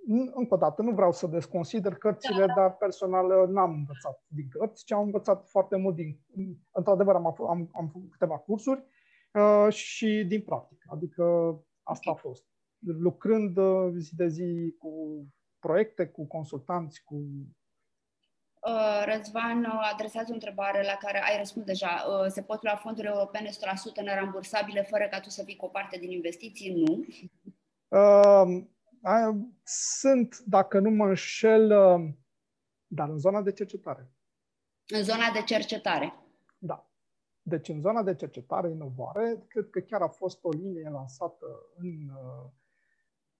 Uh, 0.07 0.31
încă 0.33 0.53
o 0.53 0.57
dată, 0.57 0.81
nu 0.81 0.91
vreau 0.91 1.11
să 1.11 1.27
desconsider 1.27 1.95
cărțile, 1.95 2.45
da, 2.45 2.45
da. 2.45 2.53
dar 2.53 2.75
personal 2.75 3.41
uh, 3.41 3.49
n-am 3.49 3.71
învățat 3.71 4.23
din 4.27 4.47
cărți, 4.49 4.85
ci 4.85 4.91
am 4.91 5.01
învățat 5.01 5.47
foarte 5.49 5.75
mult 5.75 5.95
din... 5.95 6.19
Într-adevăr, 6.71 7.15
am, 7.15 7.25
am, 7.25 7.69
am 7.73 7.87
făcut 7.91 8.11
câteva 8.11 8.37
cursuri 8.37 8.85
uh, 9.33 9.73
și 9.73 10.25
din 10.27 10.41
practică. 10.41 10.89
Adică 10.91 11.23
asta 11.83 12.11
a 12.11 12.13
fost. 12.13 12.45
Lucrând 12.79 13.57
uh, 13.57 13.93
zi 13.97 14.15
de 14.15 14.27
zi 14.27 14.75
cu 14.79 14.91
proiecte, 15.59 16.07
cu 16.07 16.27
consultanți, 16.27 17.03
cu 17.03 17.15
uh, 18.61 19.03
Răzvan 19.05 19.65
adresează 19.93 20.27
o 20.29 20.33
întrebare 20.33 20.83
la 20.83 20.97
care 20.99 21.23
ai 21.23 21.37
răspuns 21.37 21.65
deja. 21.65 22.05
Se 22.27 22.41
pot 22.41 22.63
lua 22.63 22.75
fonduri 22.75 23.07
europene 23.07 23.49
100% 23.49 24.03
nerambursabile 24.03 24.81
fără 24.81 25.07
ca 25.07 25.19
tu 25.19 25.29
să 25.29 25.43
fii 25.43 25.55
cu 25.55 25.65
o 25.65 25.69
parte 25.69 25.97
din 25.97 26.11
investiții? 26.11 26.73
Nu. 26.73 27.05
Uh, 27.87 28.65
sunt, 29.63 30.37
dacă 30.45 30.79
nu 30.79 30.89
mă 30.89 31.07
înșel, 31.07 31.71
uh, 31.71 32.13
dar 32.87 33.09
în 33.09 33.17
zona 33.17 33.41
de 33.41 33.51
cercetare. 33.51 34.11
În 34.87 35.03
zona 35.03 35.31
de 35.33 35.41
cercetare. 35.41 36.13
Da. 36.57 36.89
Deci 37.41 37.69
în 37.69 37.81
zona 37.81 38.03
de 38.03 38.15
cercetare, 38.15 38.69
inovare, 38.69 39.43
cred 39.47 39.69
că 39.69 39.79
chiar 39.79 40.01
a 40.01 40.07
fost 40.07 40.43
o 40.43 40.49
linie 40.49 40.89
lansată 40.89 41.45
în 41.77 42.09
uh, 42.09 42.49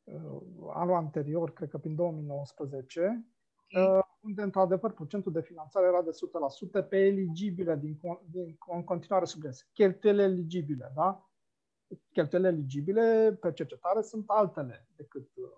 uh 0.04 0.42
anul 0.74 0.96
anterior, 0.96 1.54
cred 1.54 1.70
că 1.70 1.78
prin 1.78 1.96
2019, 1.96 3.26
okay. 3.64 3.98
uh, 3.98 4.04
unde, 4.20 4.42
într-adevăr, 4.42 4.92
procentul 4.92 5.32
de 5.32 5.42
finanțare 5.42 5.86
era 5.86 6.02
de 6.02 6.10
100% 6.86 6.90
pe 6.90 6.98
eligibile, 6.98 7.76
din, 7.76 8.00
din, 8.30 8.58
în 8.68 8.84
continuare 8.84 9.26
subliniez, 9.26 9.70
cheltuielile 9.74 10.24
eligibile, 10.24 10.92
da? 10.96 11.30
Cheltuielile 12.12 12.54
eligibile 12.54 13.38
pe 13.42 13.52
cercetare 13.52 14.02
sunt 14.02 14.24
altele 14.28 14.88
decât 14.96 15.30
uh, 15.36 15.50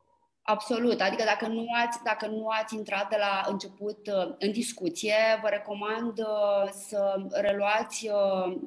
Absolut. 0.50 1.00
Adică 1.02 1.24
dacă 1.24 1.48
nu 1.48 1.66
ați, 1.86 2.04
dacă 2.04 2.28
nu 2.28 2.48
ați 2.48 2.76
intrat 2.76 3.10
de 3.10 3.16
la 3.20 3.52
început 3.52 4.08
uh, 4.08 4.36
în 4.40 4.52
discuție, 4.52 5.14
vă 5.42 5.48
recomand 5.50 6.20
uh, 6.20 6.70
să 6.72 7.28
reluați, 7.32 8.10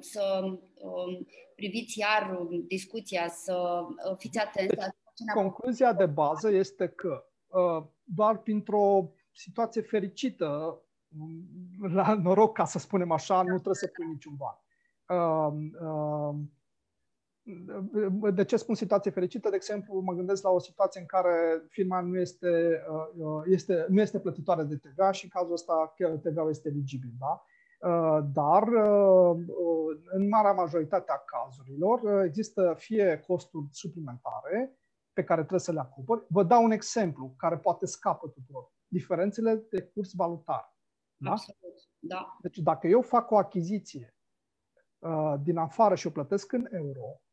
să 0.01 0.41
um, 0.75 1.27
priviți 1.55 1.99
iar 1.99 2.39
discuția, 2.67 3.29
să 3.29 3.85
fiți 4.17 4.39
atenți. 4.39 4.75
Deci, 4.75 5.35
concluzia 5.35 5.93
de 5.93 6.07
bază 6.07 6.51
este 6.51 6.89
că 6.89 7.25
doar 8.05 8.39
printr-o 8.39 9.13
situație 9.33 9.83
fericită, 9.83 10.81
la 11.93 12.15
noroc, 12.15 12.55
ca 12.55 12.65
să 12.65 12.79
spunem 12.79 13.11
așa, 13.11 13.43
nu 13.43 13.55
trebuie 13.55 13.75
să 13.75 13.87
pui 13.87 14.07
niciun 14.07 14.37
ban 14.37 14.59
de 18.35 18.45
ce 18.45 18.57
spun 18.57 18.75
situație 18.75 19.11
fericită? 19.11 19.49
De 19.49 19.57
exemplu, 19.57 20.01
mă 20.01 20.13
gândesc 20.13 20.43
la 20.43 20.51
o 20.51 20.59
situație 20.59 21.01
în 21.01 21.07
care 21.07 21.65
firma 21.69 22.01
nu 22.01 22.19
este, 22.19 22.83
uh, 23.17 23.43
este, 23.47 23.87
nu 23.89 24.01
este 24.01 24.21
plătitoare 24.21 24.63
de 24.63 24.77
TVA 24.77 25.11
și 25.11 25.25
în 25.25 25.31
cazul 25.31 25.53
ăsta 25.53 25.95
TVA-ul 26.23 26.51
este 26.51 26.69
eligibil. 26.69 27.11
Da? 27.19 27.45
Uh, 27.89 28.25
dar 28.33 28.63
uh, 28.63 29.47
în 30.05 30.29
marea 30.29 30.53
majoritate 30.53 31.13
a 31.13 31.23
cazurilor 31.25 32.25
există 32.25 32.75
fie 32.79 33.25
costuri 33.27 33.67
suplimentare 33.71 34.79
pe 35.13 35.25
care 35.25 35.41
trebuie 35.41 35.61
să 35.61 35.73
le 35.73 35.81
acoperi. 35.81 36.27
Vă 36.29 36.43
dau 36.43 36.65
un 36.65 36.71
exemplu 36.71 37.35
care 37.37 37.59
poate 37.59 37.87
scapă 37.87 38.29
tuturor. 38.29 38.73
Diferențele 38.87 39.67
de 39.71 39.83
curs 39.83 40.13
valutar. 40.15 40.77
Da? 41.17 41.31
Absolut, 41.31 41.75
da. 41.99 42.39
Deci 42.43 42.59
dacă 42.59 42.87
eu 42.87 43.01
fac 43.01 43.31
o 43.31 43.37
achiziție 43.37 44.15
din 45.43 45.57
afară 45.57 45.95
și 45.95 46.07
o 46.07 46.11
plătesc 46.11 46.53
în 46.53 46.67
euro, 46.71 47.21
Uh, 47.21 47.30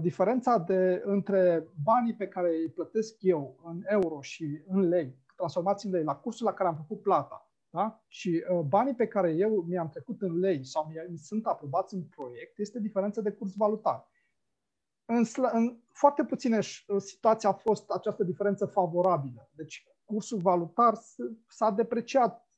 diferența 0.00 0.58
de, 0.58 1.02
între 1.04 1.68
banii 1.82 2.14
pe 2.14 2.28
care 2.28 2.48
îi 2.48 2.70
plătesc 2.70 3.16
eu 3.20 3.60
în 3.64 3.82
euro 3.86 4.20
și 4.20 4.62
în 4.66 4.88
lei, 4.88 5.18
transformați 5.36 5.86
în 5.86 5.92
lei, 5.92 6.04
la 6.04 6.16
cursul 6.16 6.46
la 6.46 6.52
care 6.52 6.68
am 6.68 6.76
făcut 6.76 7.02
plata, 7.02 7.50
da? 7.70 8.04
și 8.08 8.44
uh, 8.50 8.60
banii 8.60 8.94
pe 8.94 9.06
care 9.06 9.32
eu 9.32 9.64
mi-am 9.68 9.88
trecut 9.88 10.22
în 10.22 10.38
lei 10.38 10.64
sau 10.64 10.92
mi 11.08 11.18
sunt 11.18 11.46
aprobați 11.46 11.94
în 11.94 12.02
proiect, 12.02 12.58
este 12.58 12.80
diferența 12.80 13.20
de 13.20 13.30
curs 13.30 13.54
valutar. 13.56 14.08
În, 15.04 15.24
în 15.52 15.78
foarte 15.92 16.24
puține 16.24 16.58
uh, 16.58 17.00
situații 17.00 17.48
a 17.48 17.52
fost 17.52 17.90
această 17.90 18.24
diferență 18.24 18.66
favorabilă. 18.66 19.50
Deci 19.52 19.86
cursul 20.04 20.38
valutar 20.38 20.94
s-a 21.48 21.70
depreciat 21.70 22.48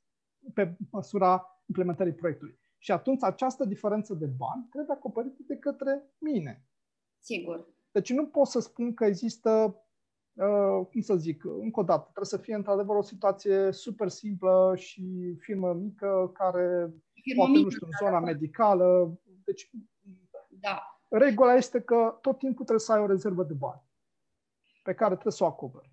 pe 0.53 0.77
măsura 0.91 1.61
implementării 1.65 2.13
proiectului. 2.13 2.59
Și 2.77 2.91
atunci 2.91 3.23
această 3.23 3.65
diferență 3.65 4.13
de 4.13 4.25
bani 4.25 4.67
trebuie 4.69 4.95
acoperită 4.95 5.41
de 5.47 5.57
către 5.57 6.03
mine. 6.17 6.68
Sigur. 7.19 7.67
Deci 7.91 8.11
nu 8.11 8.27
pot 8.27 8.47
să 8.47 8.59
spun 8.59 8.93
că 8.93 9.05
există, 9.05 9.81
uh, 10.33 10.85
cum 10.91 11.01
să 11.01 11.15
zic, 11.15 11.43
încă 11.43 11.79
o 11.79 11.83
dată, 11.83 12.01
trebuie 12.03 12.25
să 12.25 12.37
fie 12.37 12.55
într-adevăr 12.55 12.95
o 12.95 13.01
situație 13.01 13.71
super 13.71 14.07
simplă 14.07 14.73
și 14.75 15.35
firmă 15.39 15.73
mică 15.73 16.31
care 16.33 16.93
firmă 17.13 17.43
poate, 17.43 17.51
mică, 17.51 17.63
nu 17.63 17.69
știu, 17.69 17.87
în 17.87 18.07
zona 18.07 18.19
medicală. 18.19 19.19
Deci, 19.43 19.69
da. 20.47 21.01
regula 21.09 21.53
este 21.53 21.81
că 21.81 22.17
tot 22.21 22.37
timpul 22.37 22.65
trebuie 22.65 22.85
să 22.85 22.93
ai 22.93 23.01
o 23.01 23.07
rezervă 23.07 23.43
de 23.43 23.53
bani 23.53 23.81
pe 24.83 24.93
care 24.93 25.11
trebuie 25.11 25.33
să 25.33 25.43
o 25.43 25.47
acoperi. 25.47 25.89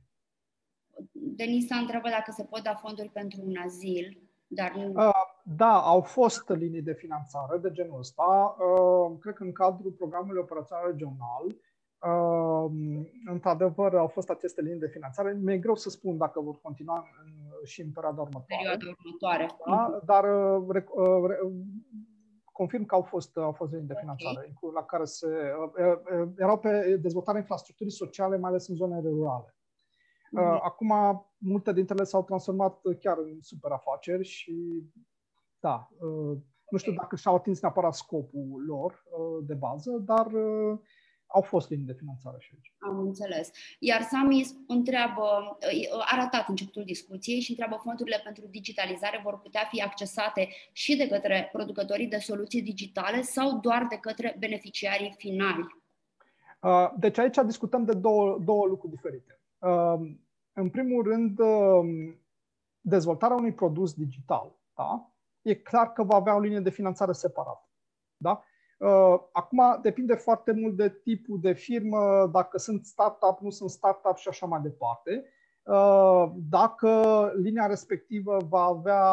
Denisa 1.12 1.76
întreabă 1.76 2.08
dacă 2.08 2.30
se 2.30 2.44
pot 2.44 2.62
da 2.62 2.74
fonduri 2.74 3.08
pentru 3.08 3.40
un 3.44 3.56
azil, 3.56 4.22
dar 4.46 4.74
nu... 4.74 4.92
Uh, 5.06 5.34
da, 5.48 5.80
au 5.80 6.00
fost 6.00 6.48
linii 6.48 6.82
de 6.82 6.92
finanțare 6.92 7.58
de 7.58 7.70
genul 7.72 7.98
ăsta. 7.98 8.56
Uh, 8.58 9.18
cred 9.20 9.34
că 9.34 9.42
în 9.42 9.52
cadrul 9.52 9.90
programului 9.90 10.40
operațional 10.40 10.84
regional, 10.86 11.44
uh, 11.46 12.70
într-adăvăr, 13.30 13.94
au 13.94 14.06
fost 14.06 14.30
aceste 14.30 14.62
linii 14.62 14.78
de 14.78 14.86
finanțare. 14.92 15.38
Mi-e 15.42 15.58
greu 15.58 15.74
să 15.74 15.90
spun 15.90 16.16
dacă 16.16 16.40
vor 16.40 16.58
continua 16.62 17.06
în, 17.24 17.32
și 17.64 17.80
în 17.80 17.90
perioada 17.90 18.20
următoare. 18.20 18.56
Perioada 18.56 18.84
următoare. 18.98 19.46
Da? 19.66 20.00
Dar 20.04 20.24
uh, 20.56 20.84
confirm 22.52 22.84
că 22.84 22.94
au 22.94 23.02
fost, 23.02 23.36
au 23.36 23.52
fost 23.52 23.72
linii 23.72 23.86
de 23.86 23.96
finanțare 23.98 24.38
okay. 24.38 24.70
la 24.74 24.84
care 24.84 25.04
se, 25.04 25.26
erau 26.36 26.58
pe 26.58 26.96
dezvoltarea 26.96 27.40
infrastructurii 27.40 27.92
sociale, 27.92 28.36
mai 28.36 28.50
ales 28.50 28.68
în 28.68 28.74
zone 28.74 29.00
rurale. 29.00 29.54
Mm-hmm. 30.26 30.60
Acum, 30.62 30.92
multe 31.38 31.72
dintre 31.72 31.94
ele 31.94 32.04
s-au 32.04 32.24
transformat 32.24 32.80
chiar 33.00 33.18
în 33.18 33.38
super 33.40 33.70
afaceri 33.70 34.24
și 34.24 34.82
da, 35.68 35.88
uh, 36.06 36.36
nu 36.70 36.78
știu 36.78 36.92
dacă 36.92 37.16
și-au 37.16 37.34
atins 37.34 37.60
neapărat 37.60 37.94
scopul 37.94 38.64
lor 38.66 38.92
uh, 38.92 39.44
de 39.46 39.54
bază, 39.54 39.90
dar 39.90 40.26
uh, 40.26 40.78
au 41.26 41.42
fost 41.42 41.70
linii 41.70 41.84
de 41.84 41.92
finanțare 41.92 42.36
și 42.38 42.50
aici. 42.54 42.74
Am 42.78 42.98
înțeles. 42.98 43.50
Iar 43.78 44.02
Sami 44.02 44.44
întreabă, 44.66 45.56
a 46.12 46.16
ratat 46.16 46.48
începutul 46.48 46.84
discuției 46.84 47.40
și 47.40 47.50
întreabă 47.50 47.76
fondurile 47.82 48.20
pentru 48.24 48.46
digitalizare 48.46 49.20
vor 49.24 49.38
putea 49.38 49.64
fi 49.70 49.82
accesate 49.82 50.48
și 50.72 50.96
de 50.96 51.08
către 51.08 51.48
producătorii 51.52 52.06
de 52.08 52.18
soluții 52.18 52.62
digitale 52.62 53.20
sau 53.22 53.58
doar 53.60 53.86
de 53.90 53.96
către 53.96 54.36
beneficiarii 54.38 55.14
finali? 55.18 55.66
Deci 56.98 57.18
aici 57.18 57.36
discutăm 57.46 57.84
de 57.84 57.94
două, 57.94 58.38
două 58.44 58.66
lucruri 58.66 58.94
diferite. 58.94 59.40
În 60.52 60.70
primul 60.70 61.02
rând, 61.02 61.40
dezvoltarea 62.80 63.36
unui 63.36 63.52
produs 63.52 63.92
digital 63.94 64.56
da? 64.76 65.10
E 65.46 65.54
clar 65.54 65.92
că 65.92 66.02
va 66.02 66.14
avea 66.14 66.34
o 66.34 66.40
linie 66.40 66.60
de 66.60 66.70
finanțare 66.70 67.12
separată. 67.12 67.68
Da? 68.16 68.42
Uh, 68.78 69.18
acum 69.32 69.78
depinde 69.82 70.14
foarte 70.14 70.52
mult 70.52 70.76
de 70.76 70.90
tipul 70.90 71.40
de 71.40 71.52
firmă, 71.52 72.30
dacă 72.32 72.58
sunt 72.58 72.84
startup, 72.84 73.38
nu 73.40 73.50
sunt 73.50 73.70
startup 73.70 74.16
și 74.16 74.28
așa 74.28 74.46
mai 74.46 74.60
departe. 74.60 75.24
Uh, 75.62 76.32
dacă 76.36 76.90
linia 77.36 77.66
respectivă 77.66 78.36
va 78.48 78.62
avea, 78.62 79.12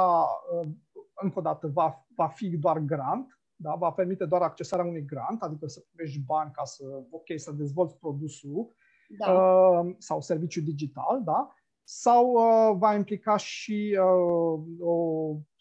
uh, 0.61 0.69
încă 1.13 1.39
o 1.39 1.41
dată, 1.41 1.67
va, 1.67 2.05
va 2.15 2.27
fi 2.27 2.57
doar 2.57 2.79
grant, 2.79 3.39
da? 3.55 3.75
va 3.75 3.91
permite 3.91 4.25
doar 4.25 4.41
accesarea 4.41 4.85
unui 4.85 5.05
grant, 5.05 5.41
adică 5.41 5.67
să 5.67 5.83
primești 5.91 6.19
bani 6.25 6.51
ca 6.51 6.63
să, 6.63 6.83
ok, 7.09 7.25
să 7.35 7.51
dezvolți 7.51 7.97
produsul 7.97 8.75
da. 9.17 9.85
sau 9.97 10.21
serviciu 10.21 10.61
digital, 10.61 11.21
da? 11.23 11.53
sau 11.83 12.31
uh, 12.31 12.77
va 12.77 12.95
implica 12.95 13.37
și 13.37 13.99
uh, 13.99 14.61
o, 14.79 14.93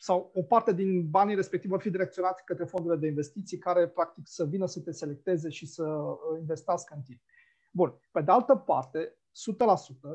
sau 0.03 0.31
o 0.35 0.43
parte 0.43 0.73
din 0.73 1.11
banii 1.11 1.35
respectiv 1.35 1.71
vor 1.71 1.81
fi 1.81 1.91
direcționați 1.91 2.45
către 2.45 2.65
fondurile 2.65 3.01
de 3.01 3.07
investiții 3.07 3.59
care 3.59 3.89
practic 3.89 4.23
să 4.27 4.45
vină 4.45 4.67
să 4.67 4.81
te 4.81 4.91
selecteze 4.91 5.49
și 5.49 5.67
să 5.67 5.83
uh, 5.83 6.39
investească 6.39 6.95
în 6.97 7.03
tine. 7.03 7.21
Bun. 7.71 8.01
Pe 8.11 8.21
de 8.21 8.31
altă 8.31 8.55
parte, 8.55 9.17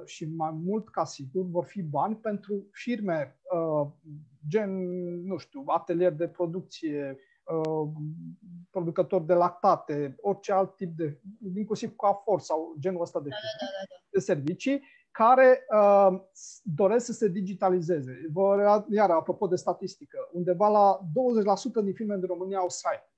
100% 0.02 0.06
și 0.06 0.26
mai 0.26 0.52
mult 0.52 0.90
ca 0.90 1.06
sigur 1.06 1.46
vor 1.46 1.66
fi 1.66 1.82
bani 1.82 2.16
pentru 2.16 2.68
firme 2.72 3.40
uh, 3.54 3.88
gen, 4.48 4.72
nu 5.26 5.38
știu, 5.38 5.64
atelier 5.66 6.12
de 6.12 6.28
producție, 6.28 7.18
uh, 7.44 7.90
producători 8.70 9.26
de 9.26 9.34
lactate, 9.34 10.16
orice 10.22 10.52
alt 10.52 10.76
tip 10.76 10.96
de, 10.96 11.22
inclusiv 11.56 11.96
coafor 11.96 12.40
sau 12.40 12.76
genul 12.80 13.02
ăsta 13.02 13.20
de, 13.20 13.30
da, 13.30 13.36
da, 13.36 13.66
da, 13.66 13.86
da. 13.90 13.96
de 14.10 14.20
servicii, 14.20 14.84
care 15.18 15.66
uh, 15.74 16.20
doresc 16.64 17.06
să 17.06 17.12
se 17.12 17.28
digitalizeze. 17.28 18.28
Vă, 18.34 18.86
iar, 18.90 19.10
apropo 19.10 19.48
de 19.48 19.56
statistică, 19.56 20.18
undeva 20.32 20.68
la 20.68 21.00
20% 21.82 21.84
din 21.84 21.94
firme 21.94 22.16
din 22.16 22.28
România 22.28 22.58
au 22.58 22.70
site. 22.70 23.12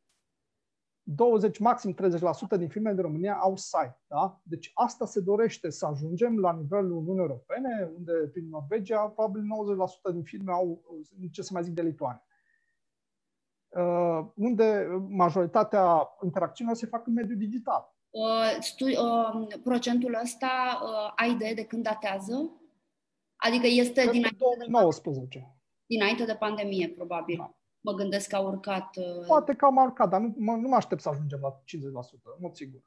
20, 1.03 1.57
maxim 1.57 1.95
30% 2.55 2.57
din 2.57 2.69
firmele 2.69 2.95
din 2.95 3.03
România 3.03 3.35
au 3.35 3.55
site. 3.55 3.99
Da? 4.07 4.41
Deci 4.43 4.71
asta 4.73 5.05
se 5.05 5.19
dorește 5.19 5.69
să 5.69 5.85
ajungem 5.85 6.39
la 6.39 6.53
nivelul 6.53 6.97
Uniunii 6.97 7.21
Europene, 7.21 7.91
unde 7.97 8.11
prin 8.11 8.49
Norvegia 8.49 9.07
probabil 9.07 9.41
90% 10.09 10.11
din 10.11 10.23
firme 10.23 10.51
au, 10.51 10.81
ce 11.31 11.41
să 11.41 11.49
mai 11.53 11.63
zic, 11.63 11.73
de 11.73 11.81
Lituania. 11.81 12.23
Uh, 13.69 14.25
unde 14.35 14.87
majoritatea 15.07 16.09
interacțiunilor 16.23 16.79
se 16.79 16.85
fac 16.85 17.07
în 17.07 17.13
mediul 17.13 17.37
digital. 17.37 17.98
Uh, 18.09 18.57
stu- 18.59 18.85
uh, 18.85 19.59
procentul 19.63 20.19
ăsta, 20.23 20.79
uh, 20.83 21.11
ai 21.15 21.31
idee 21.31 21.53
de 21.53 21.65
când 21.65 21.83
datează? 21.83 22.51
Adică 23.35 23.67
este 23.67 24.09
din 24.11 24.27
2019. 24.37 25.55
Dinainte 25.85 26.25
de 26.25 26.35
pandemie, 26.35 26.89
probabil. 26.89 27.37
Da 27.37 27.59
mă 27.81 27.93
gândesc 27.93 28.29
că 28.29 28.35
a 28.35 28.39
urcat. 28.39 28.95
Uh... 28.95 29.25
Poate 29.27 29.53
că 29.53 29.65
am 29.65 29.75
urcat, 29.75 30.09
dar 30.09 30.21
nu, 30.21 30.33
mă, 30.37 30.55
nu 30.55 30.67
mă 30.67 30.75
aștept 30.75 31.01
să 31.01 31.09
ajungem 31.09 31.39
la 31.41 31.61
50%, 32.37 32.39
mod 32.39 32.55
sigur. 32.55 32.81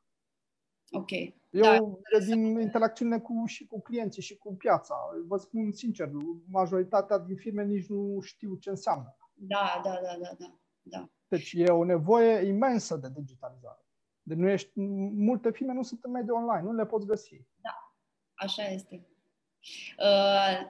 Ok. 0.90 1.10
Eu, 1.50 2.02
da, 2.12 2.24
din 2.24 2.60
interacțiune 2.60 3.18
cu, 3.18 3.44
și 3.46 3.66
cu 3.66 3.80
clienții 3.80 4.22
și 4.22 4.36
cu 4.36 4.54
piața, 4.54 4.94
vă 5.26 5.36
spun 5.36 5.72
sincer, 5.72 6.10
majoritatea 6.48 7.18
din 7.18 7.36
firme 7.36 7.64
nici 7.64 7.86
nu 7.86 8.20
știu 8.20 8.54
ce 8.54 8.70
înseamnă. 8.70 9.16
Da, 9.34 9.80
da, 9.84 9.90
da, 9.90 10.18
da, 10.20 10.34
da. 10.38 10.58
da. 10.82 11.10
Deci 11.28 11.52
e 11.56 11.64
o 11.70 11.84
nevoie 11.84 12.46
imensă 12.46 12.96
de 12.96 13.08
digitalizare. 13.14 13.86
Deci 14.22 14.38
nu 14.38 14.48
ești, 14.50 14.70
multe 15.14 15.50
firme 15.50 15.72
nu 15.72 15.82
sunt 15.82 16.04
în 16.04 16.10
mediul 16.10 16.36
online, 16.36 16.62
nu 16.62 16.72
le 16.72 16.86
poți 16.86 17.06
găsi. 17.06 17.40
Da, 17.60 17.94
așa 18.34 18.62
este. 18.62 19.06
Uh, 19.98 20.66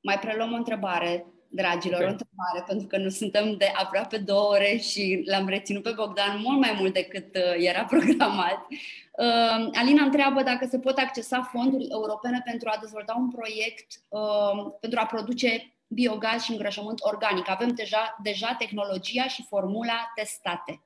mai 0.00 0.18
preluăm 0.18 0.52
o 0.52 0.56
întrebare 0.56 1.26
dragilor, 1.48 2.00
okay. 2.00 2.08
o 2.08 2.10
întrebare, 2.10 2.64
pentru 2.66 2.86
că 2.86 2.96
nu 2.96 3.08
suntem 3.08 3.56
de 3.56 3.72
aproape 3.74 4.18
două 4.18 4.48
ore 4.48 4.76
și 4.76 5.22
l-am 5.26 5.48
reținut 5.48 5.82
pe 5.82 5.92
Bogdan 5.96 6.40
mult 6.40 6.58
mai 6.58 6.76
mult 6.78 6.92
decât 6.92 7.36
uh, 7.36 7.54
era 7.56 7.84
programat. 7.94 8.66
Uh, 8.70 9.68
Alina 9.72 10.02
întreabă 10.02 10.42
dacă 10.42 10.66
se 10.66 10.78
pot 10.78 10.98
accesa 10.98 11.42
fonduri 11.42 11.86
europene 11.90 12.42
pentru 12.44 12.68
a 12.72 12.78
dezvolta 12.80 13.14
un 13.18 13.30
proiect 13.30 13.86
uh, 14.08 14.72
pentru 14.80 14.98
a 15.02 15.06
produce 15.06 15.74
biogaz 15.88 16.42
și 16.42 16.50
îngrășământ 16.50 16.98
organic. 17.02 17.48
Avem 17.48 17.68
deja, 17.68 18.16
deja 18.22 18.54
tehnologia 18.58 19.26
și 19.26 19.46
formula 19.48 20.12
testate. 20.14 20.82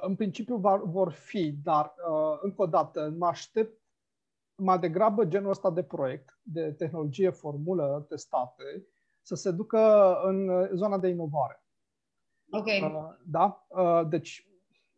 În 0.00 0.14
principiu 0.14 0.56
vor 0.84 1.12
fi, 1.12 1.52
dar 1.62 1.84
uh, 1.84 2.38
încă 2.42 2.62
o 2.62 2.66
dată 2.66 3.14
mă 3.18 3.26
aștept 3.26 3.80
mai 4.54 4.78
degrabă 4.78 5.24
genul 5.24 5.50
ăsta 5.50 5.70
de 5.70 5.82
proiect, 5.82 6.38
de 6.42 6.72
tehnologie 6.72 7.30
formulă 7.30 8.06
testate, 8.08 8.86
să 9.22 9.34
se 9.34 9.50
ducă 9.50 10.14
în 10.24 10.68
zona 10.74 10.98
de 10.98 11.08
inovare. 11.08 11.62
Ok. 12.50 12.66
Uh, 12.66 13.16
da? 13.26 13.66
Uh, 13.68 14.08
deci, 14.08 14.48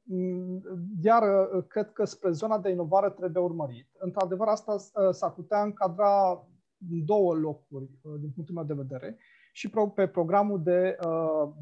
mm, 0.02 0.62
iar 1.02 1.22
uh, 1.22 1.64
cred 1.68 1.92
că 1.92 2.04
spre 2.04 2.30
zona 2.30 2.58
de 2.58 2.70
inovare 2.70 3.10
trebuie 3.10 3.42
urmărit. 3.42 3.88
Într-adevăr, 3.98 4.48
asta 4.48 4.76
s-ar 5.10 5.32
putea 5.32 5.62
încadra 5.62 6.46
în 6.90 7.04
două 7.04 7.34
locuri, 7.34 7.90
din 8.20 8.30
punctul 8.30 8.54
meu 8.54 8.64
de 8.64 8.74
vedere, 8.74 9.18
și 9.56 9.70
pe 9.94 10.06
programul 10.06 10.62
de, 10.62 10.96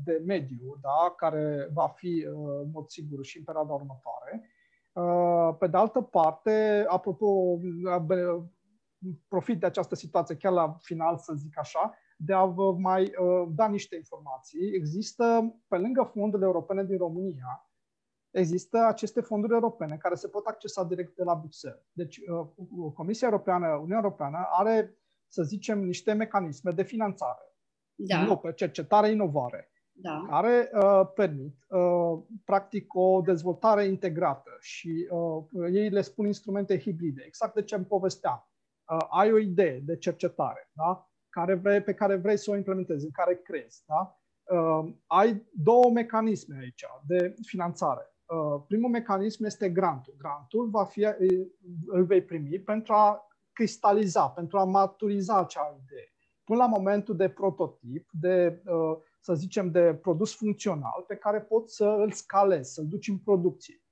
de 0.04 0.22
mediu, 0.26 0.78
da? 0.80 1.14
care 1.16 1.68
va 1.72 1.88
fi, 1.88 2.26
în 2.62 2.70
mod 2.72 2.88
sigur, 2.88 3.24
și 3.24 3.38
în 3.38 3.44
perioada 3.44 3.72
următoare, 3.72 4.42
Uh, 4.92 5.56
pe 5.58 5.66
de 5.66 5.76
altă 5.76 6.00
parte, 6.00 6.84
apropo, 6.88 7.58
profit 9.28 9.60
de 9.60 9.66
această 9.66 9.94
situație 9.94 10.36
chiar 10.36 10.52
la 10.52 10.76
final, 10.80 11.18
să 11.18 11.32
zic 11.36 11.58
așa, 11.58 11.94
de 12.16 12.32
a 12.32 12.44
vă 12.44 12.72
mai 12.72 13.02
uh, 13.02 13.48
da 13.54 13.68
niște 13.68 13.96
informații. 13.96 14.74
Există, 14.74 15.54
pe 15.68 15.76
lângă 15.76 16.02
fondurile 16.02 16.46
europene 16.46 16.84
din 16.84 16.98
România, 16.98 17.70
există 18.30 18.84
aceste 18.86 19.20
fonduri 19.20 19.52
europene 19.52 19.96
care 19.96 20.14
se 20.14 20.28
pot 20.28 20.46
accesa 20.46 20.84
direct 20.84 21.16
de 21.16 21.22
la 21.22 21.34
Bruxelles. 21.34 21.82
Deci, 21.92 22.18
uh, 22.18 22.92
Comisia 22.94 23.28
Europeană, 23.28 23.66
Uniunea 23.66 24.00
Europeană 24.02 24.48
are, 24.50 24.96
să 25.26 25.42
zicem, 25.42 25.84
niște 25.84 26.12
mecanisme 26.12 26.70
de 26.70 26.82
finanțare. 26.82 27.51
Da. 28.06 28.36
pe 28.36 28.52
cercetare, 28.52 29.10
inovare 29.10 29.72
da. 29.92 30.26
care 30.28 30.70
uh, 30.72 31.10
permit 31.14 31.56
uh, 31.68 32.18
practic 32.44 32.94
o 32.94 33.20
dezvoltare 33.20 33.84
integrată 33.84 34.50
și 34.60 35.08
uh, 35.10 35.44
ei 35.72 35.88
le 35.88 36.00
spun 36.00 36.26
instrumente 36.26 36.78
hibride. 36.78 37.22
Exact 37.26 37.54
de 37.54 37.62
ce 37.62 37.74
îmi 37.74 37.84
povesteam. 37.84 38.48
Uh, 38.90 39.06
ai 39.10 39.32
o 39.32 39.38
idee 39.38 39.78
de 39.84 39.96
cercetare 39.96 40.70
da? 40.72 41.10
care 41.28 41.54
vrei, 41.54 41.82
pe 41.82 41.94
care 41.94 42.16
vrei 42.16 42.36
să 42.36 42.50
o 42.50 42.56
implementezi, 42.56 43.04
în 43.04 43.10
care 43.10 43.34
crezi. 43.34 43.82
Da? 43.86 44.16
Uh, 44.56 44.92
ai 45.06 45.46
două 45.52 45.90
mecanisme 45.90 46.56
aici 46.60 46.84
de 47.06 47.34
finanțare. 47.46 48.14
Uh, 48.26 48.62
primul 48.66 48.90
mecanism 48.90 49.44
este 49.44 49.68
grantul. 49.68 50.14
Grantul 50.18 50.68
va 50.68 50.84
fi, 50.84 51.08
îl 51.86 52.04
vei 52.04 52.22
primi 52.22 52.58
pentru 52.58 52.92
a 52.92 53.26
cristaliza, 53.52 54.28
pentru 54.28 54.58
a 54.58 54.64
maturiza 54.64 55.38
acea 55.38 55.80
idee. 55.84 56.12
Până 56.44 56.58
la 56.58 56.66
momentul 56.66 57.16
de 57.16 57.28
prototip, 57.28 58.08
de 58.10 58.62
uh, 58.66 58.96
să 59.20 59.34
zicem, 59.34 59.70
de 59.70 59.94
produs 59.94 60.34
funcțional 60.34 61.04
pe 61.06 61.16
care 61.16 61.40
poți 61.40 61.74
să 61.74 61.84
îl 61.84 62.10
scalezi, 62.10 62.72
să-l 62.72 62.86
duci 62.86 63.08
în 63.08 63.18
producție. 63.18 63.82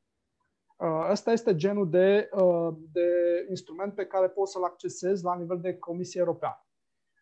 Uh, 0.81 1.09
ăsta 1.11 1.33
este 1.33 1.57
genul 1.57 1.91
de, 1.91 2.29
uh, 2.33 2.75
de 2.93 3.09
instrument 3.49 3.95
pe 3.95 4.07
care 4.07 4.29
poți 4.29 4.53
să-l 4.53 4.65
accesezi 4.65 5.25
la 5.25 5.37
nivel 5.37 5.61
de 5.61 5.79
Comisie 5.79 6.21
Europeană. 6.21 6.67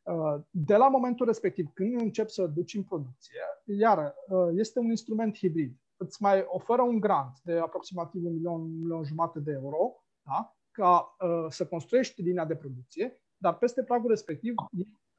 Uh, 0.02 0.40
de 0.50 0.76
la 0.76 0.88
momentul 0.88 1.26
respectiv, 1.26 1.70
când 1.74 2.00
începi 2.00 2.30
să 2.30 2.46
duci 2.46 2.74
în 2.74 2.82
producție, 2.82 3.40
iar 3.64 4.14
este 4.54 4.78
un 4.78 4.88
instrument 4.88 5.36
hibrid. 5.36 5.76
Îți 5.96 6.22
mai 6.22 6.44
oferă 6.46 6.82
un 6.82 7.00
grant 7.00 7.40
de 7.42 7.58
aproximativ 7.58 8.24
un 8.24 8.32
milion, 8.32 8.60
un 8.60 8.78
milion 8.78 9.04
jumate 9.04 9.40
de 9.40 9.52
euro, 9.52 10.04
da? 10.22 10.56
ca 10.70 11.16
să 11.48 11.66
construiești 11.66 12.22
linia 12.22 12.44
de 12.44 12.56
producție, 12.56 13.20
dar 13.36 13.58
peste 13.58 13.82
pragul 13.82 14.08
respectiv 14.08 14.54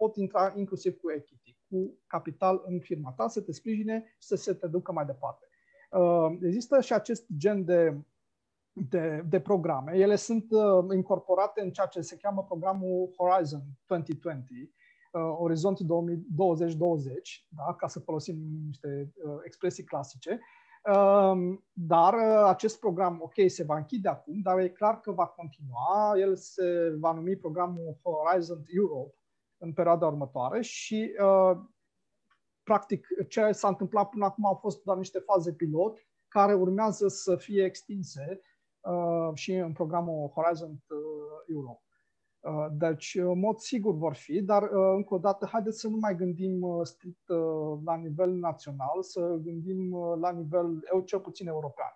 pot 0.02 0.16
intra 0.16 0.54
inclusiv 0.56 1.00
cu 1.00 1.12
equity 1.12 1.60
cu 1.70 1.98
capital 2.08 2.64
în 2.66 2.80
firma 2.80 3.12
ta, 3.12 3.28
să 3.28 3.42
te 3.42 3.52
sprijine 3.52 4.04
și 4.18 4.28
să 4.28 4.36
se 4.36 4.54
te 4.54 4.68
ducă 4.68 4.92
mai 4.92 5.06
departe. 5.06 5.46
Uh, 5.92 6.38
există 6.42 6.82
și 6.82 6.94
acest 6.94 7.26
gen 7.38 7.66
de, 7.66 7.98
de, 8.74 9.24
de 9.30 9.40
programe. 9.40 9.98
Ele 9.98 10.16
sunt 10.16 10.46
uh, 10.50 10.86
incorporate 10.94 11.62
în 11.62 11.72
ceea 11.72 11.88
ce 11.88 12.02
se 12.02 12.18
cheamă 12.18 12.44
programul 12.44 13.14
Horizon 13.18 13.62
2020, 13.88 14.70
uh, 15.12 15.22
Orizont 15.40 15.80
2020, 15.80 17.48
da? 17.50 17.76
ca 17.78 17.88
să 17.88 18.00
folosim 18.00 18.36
niște 18.66 19.14
expresii 19.44 19.84
clasice. 19.84 20.40
Dar 21.74 22.14
acest 22.46 22.80
program, 22.80 23.20
ok, 23.22 23.34
se 23.48 23.64
va 23.64 23.78
închide 23.78 24.10
acum, 24.10 24.42
dar 24.42 24.60
e 24.60 24.70
clar 24.70 25.00
că 25.00 25.12
va 25.12 25.26
continua. 25.26 26.14
El 26.18 26.36
se 26.36 26.96
va 27.00 27.12
numi 27.12 27.36
programul 27.36 27.98
Horizon 28.02 28.64
Europe 28.68 29.19
în 29.60 29.74
perioada 29.74 30.08
următoare 30.08 30.62
și 30.62 31.16
uh, 31.22 31.58
practic 32.64 33.08
ce 33.28 33.52
s-a 33.52 33.68
întâmplat 33.68 34.10
până 34.10 34.26
acum 34.26 34.46
au 34.46 34.56
fost 34.56 34.84
doar 34.84 34.98
niște 34.98 35.20
faze 35.20 35.54
pilot 35.54 36.08
care 36.28 36.54
urmează 36.54 37.08
să 37.08 37.36
fie 37.36 37.64
extinse 37.64 38.42
uh, 38.80 39.30
și 39.34 39.54
în 39.54 39.72
programul 39.72 40.30
Horizon 40.30 40.70
uh, 40.72 40.98
Europe. 41.48 41.84
Uh, 42.40 42.68
deci, 42.72 43.16
în 43.16 43.40
mod 43.40 43.58
sigur 43.58 43.96
vor 43.96 44.14
fi, 44.14 44.42
dar 44.42 44.64
uh, 44.64 44.70
încă 44.96 45.14
o 45.14 45.18
dată, 45.18 45.46
haideți 45.46 45.80
să 45.80 45.88
nu 45.88 45.98
mai 45.98 46.16
gândim 46.16 46.62
uh, 46.62 46.86
strict 46.86 47.28
la 47.84 47.96
nivel 47.96 48.32
național, 48.32 49.02
să 49.02 49.40
gândim 49.42 49.96
la 50.20 50.32
nivel, 50.32 50.88
eu 50.94 51.02
cel 51.02 51.20
puțin 51.20 51.48
european. 51.48 51.94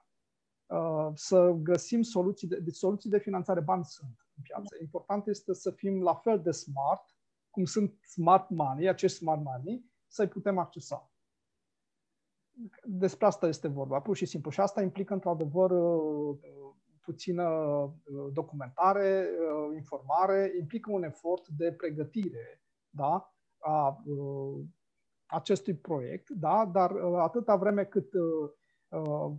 Să 1.13 1.49
găsim 1.49 2.01
soluții 2.01 2.47
de, 2.47 2.59
deci 2.59 2.75
soluții 2.75 3.09
de 3.09 3.17
finanțare, 3.17 3.59
bani 3.59 3.85
sunt 3.85 4.27
în 4.35 4.41
piață. 4.43 4.75
Important 4.81 5.27
este 5.27 5.53
să 5.53 5.71
fim 5.71 6.01
la 6.01 6.13
fel 6.13 6.41
de 6.41 6.51
smart 6.51 7.12
cum 7.53 7.65
sunt 7.65 7.99
smart 8.01 8.49
money, 8.49 8.87
acești 8.87 9.17
smart 9.17 9.43
money, 9.43 9.85
să-i 10.07 10.27
putem 10.27 10.57
accesa. 10.57 11.11
Despre 12.83 13.25
asta 13.25 13.47
este 13.47 13.67
vorba, 13.67 13.99
pur 13.99 14.15
și 14.15 14.25
simplu. 14.25 14.51
Și 14.51 14.59
asta 14.59 14.81
implică, 14.81 15.13
într-adevăr, 15.13 15.71
uh, 15.71 16.37
puțină 17.01 17.47
uh, 17.49 17.93
documentare, 18.33 19.27
uh, 19.29 19.75
informare, 19.75 20.53
implică 20.59 20.91
un 20.91 21.03
efort 21.03 21.47
de 21.47 21.71
pregătire 21.71 22.61
da, 22.89 23.33
a 23.57 24.03
acestui 25.25 25.75
proiect, 25.75 26.29
da, 26.29 26.65
dar 26.65 26.91
atâta 27.19 27.55
vreme 27.55 27.85
cât 27.85 28.09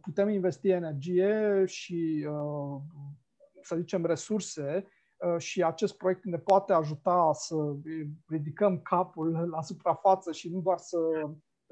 putem 0.01 0.29
investi 0.29 0.69
energie 0.69 1.65
și, 1.67 2.29
să 3.61 3.77
zicem, 3.77 4.05
resurse 4.05 4.87
și 5.39 5.63
acest 5.63 5.97
proiect 5.97 6.25
ne 6.25 6.39
poate 6.39 6.73
ajuta 6.73 7.31
să 7.33 7.55
ridicăm 8.27 8.81
capul 8.81 9.31
la 9.55 9.63
suprafață 9.63 10.33
și 10.33 10.51
nu 10.51 10.61
doar 10.61 10.79
să 10.79 10.99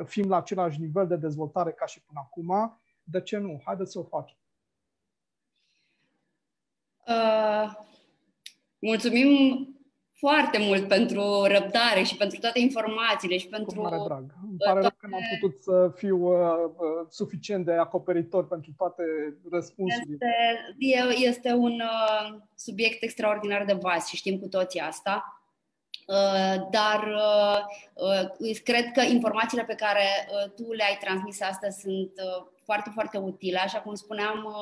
fim 0.07 0.29
la 0.29 0.37
același 0.37 0.81
nivel 0.81 1.07
de 1.07 1.17
dezvoltare 1.17 1.73
ca 1.73 1.87
și 1.87 2.03
până 2.03 2.21
acum, 2.23 2.81
de 3.03 3.21
ce 3.21 3.39
nu? 3.39 3.61
Haideți 3.65 3.93
să 3.93 3.99
o 3.99 4.03
facem. 4.03 4.37
Uh, 7.07 7.75
mulțumim 8.79 9.69
foarte 10.27 10.59
mult 10.59 10.89
pentru 10.89 11.23
răbdare 11.43 12.03
și 12.03 12.17
pentru 12.17 12.39
toate 12.39 12.59
informațiile 12.61 13.37
și 13.37 13.49
pentru... 13.49 13.81
Cu 13.81 13.83
mare 13.83 14.03
drag. 14.05 14.25
Îmi 14.49 14.59
pare 14.59 14.81
toate... 14.81 14.97
că 14.99 15.07
n-am 15.11 15.27
putut 15.41 15.63
să 15.63 15.93
fiu 15.95 16.19
uh, 16.27 16.71
uh, 16.77 17.07
suficient 17.09 17.65
de 17.65 17.73
acoperitor 17.73 18.47
pentru 18.49 18.71
toate 18.77 19.03
răspunsurile. 19.51 20.17
Este, 20.79 21.27
este 21.29 21.53
un 21.53 21.81
uh, 21.81 22.39
subiect 22.55 23.03
extraordinar 23.03 23.65
de 23.65 23.79
vast 23.81 24.07
și 24.07 24.17
știm 24.17 24.39
cu 24.39 24.49
toții 24.49 24.81
asta. 24.81 25.43
Uh, 26.07 26.69
dar 26.71 27.15
uh, 27.15 27.59
uh, 28.41 28.61
cred 28.65 28.91
că 28.93 29.01
informațiile 29.01 29.65
pe 29.65 29.75
care 29.75 30.07
tu 30.57 30.73
le-ai 30.73 30.99
transmis 31.01 31.41
astăzi 31.41 31.81
sunt 31.81 32.11
foarte, 32.65 32.91
foarte 32.95 33.19
utile. 33.19 33.59
Așa 33.59 33.79
cum 33.81 33.95
spuneam, 33.95 34.55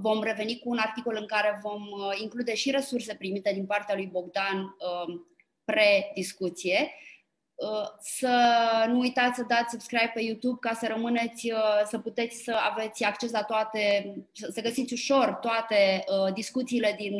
vom 0.00 0.22
reveni 0.22 0.58
cu 0.58 0.68
un 0.68 0.78
articol 0.78 1.16
în 1.20 1.26
care 1.26 1.60
vom 1.62 1.82
include 2.20 2.54
și 2.54 2.70
resurse 2.70 3.14
primite 3.14 3.52
din 3.52 3.66
partea 3.66 3.94
lui 3.94 4.06
Bogdan 4.06 4.76
pre-discuție. 5.64 6.90
Să 8.00 8.36
nu 8.88 8.98
uitați 8.98 9.36
să 9.36 9.44
dați 9.48 9.70
subscribe 9.70 10.10
pe 10.14 10.22
YouTube 10.22 10.58
ca 10.60 10.74
să 10.74 10.86
rămâneți, 10.86 11.52
să 11.84 11.98
puteți 11.98 12.36
să 12.36 12.56
aveți 12.70 13.04
acces 13.04 13.30
la 13.30 13.42
toate, 13.42 14.14
să 14.32 14.60
găsiți 14.60 14.92
ușor 14.92 15.32
toate 15.32 16.04
discuțiile 16.34 16.94
din 16.98 17.16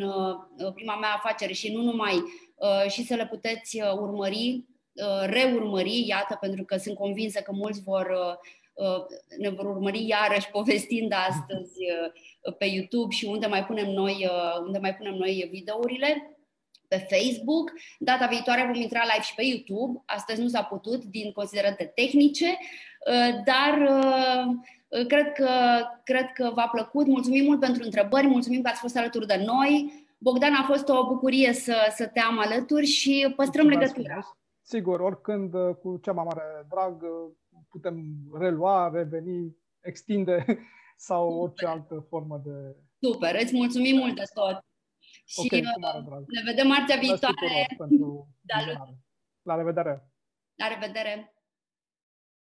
prima 0.73 0.97
mea 0.97 1.13
afacere 1.13 1.53
și 1.53 1.71
nu 1.71 1.81
numai 1.81 2.23
Uh, 2.55 2.89
și 2.89 3.05
să 3.05 3.15
le 3.15 3.27
puteți 3.27 3.81
uh, 3.81 3.91
urmări, 3.91 4.63
uh, 4.93 5.23
reurmări, 5.25 6.07
iată, 6.07 6.37
pentru 6.39 6.63
că 6.63 6.77
sunt 6.77 6.95
convinsă 6.95 7.39
că 7.39 7.51
mulți 7.51 7.81
vor 7.81 8.37
ne 9.37 9.49
vor 9.49 9.65
urmări 9.65 10.07
iarăși 10.07 10.49
povestind 10.49 11.11
astăzi 11.27 11.73
pe 12.57 12.65
YouTube 12.65 13.13
și 13.13 13.25
unde 13.25 13.45
mai 13.45 13.65
punem 13.65 13.89
noi, 13.89 14.29
unde 14.65 14.77
mai 14.77 14.95
punem 14.95 15.13
noi 15.13 15.47
videourile 15.51 16.37
pe 16.87 17.07
Facebook. 17.09 17.71
Data 17.99 18.25
viitoare 18.25 18.63
vom 18.65 18.81
intra 18.81 19.01
live 19.03 19.23
și 19.23 19.35
pe 19.35 19.43
YouTube. 19.43 20.03
Astăzi 20.05 20.41
nu 20.41 20.47
s-a 20.47 20.63
putut 20.63 21.03
din 21.03 21.31
considerente 21.31 21.91
tehnice, 21.95 22.57
dar 23.45 23.89
cred 25.07 25.31
că, 25.31 25.49
cred 26.03 26.31
că 26.33 26.51
v-a 26.53 26.67
plăcut. 26.67 27.07
Mulțumim 27.07 27.45
mult 27.45 27.59
pentru 27.59 27.83
întrebări, 27.83 28.27
mulțumim 28.27 28.61
că 28.61 28.69
ați 28.69 28.79
fost 28.79 28.97
alături 28.97 29.27
de 29.27 29.43
noi. 29.45 30.03
Bogdan, 30.17 30.53
a 30.53 30.63
fost 30.63 30.89
o 30.89 31.07
bucurie 31.07 31.53
să, 31.53 31.75
să 31.95 32.07
te 32.07 32.19
am 32.19 32.39
alături 32.39 32.85
și 32.85 33.33
păstrăm 33.35 33.65
Mulțumesc 33.65 33.95
legătura. 33.95 34.19
Frumos. 34.19 34.37
Sigur, 34.61 34.99
oricând, 34.99 35.53
uh, 35.53 35.75
cu 35.81 35.99
cea 36.03 36.11
mai 36.11 36.25
mare 36.27 36.65
drag, 36.69 37.01
uh, 37.01 37.31
putem 37.75 37.95
relua, 38.33 38.89
reveni, 38.93 39.55
extinde 39.81 40.45
sau 41.07 41.29
Super. 41.29 41.43
orice 41.43 41.65
altă 41.65 42.05
formă 42.09 42.41
de... 42.45 42.75
Super, 42.99 43.35
îți 43.41 43.55
mulțumim 43.55 43.97
mult 43.97 44.15
de 44.15 44.23
tot. 44.33 44.65
Și 45.25 45.39
okay, 45.43 45.59
uh, 45.59 46.23
ne 46.27 46.41
vedem 46.45 46.67
marțea 46.67 46.97
viitoare. 46.97 47.67
Pentru 47.77 48.27
da, 48.41 48.55
La 49.41 49.55
revedere! 49.55 50.09
La 50.55 50.67
revedere! 50.67 51.34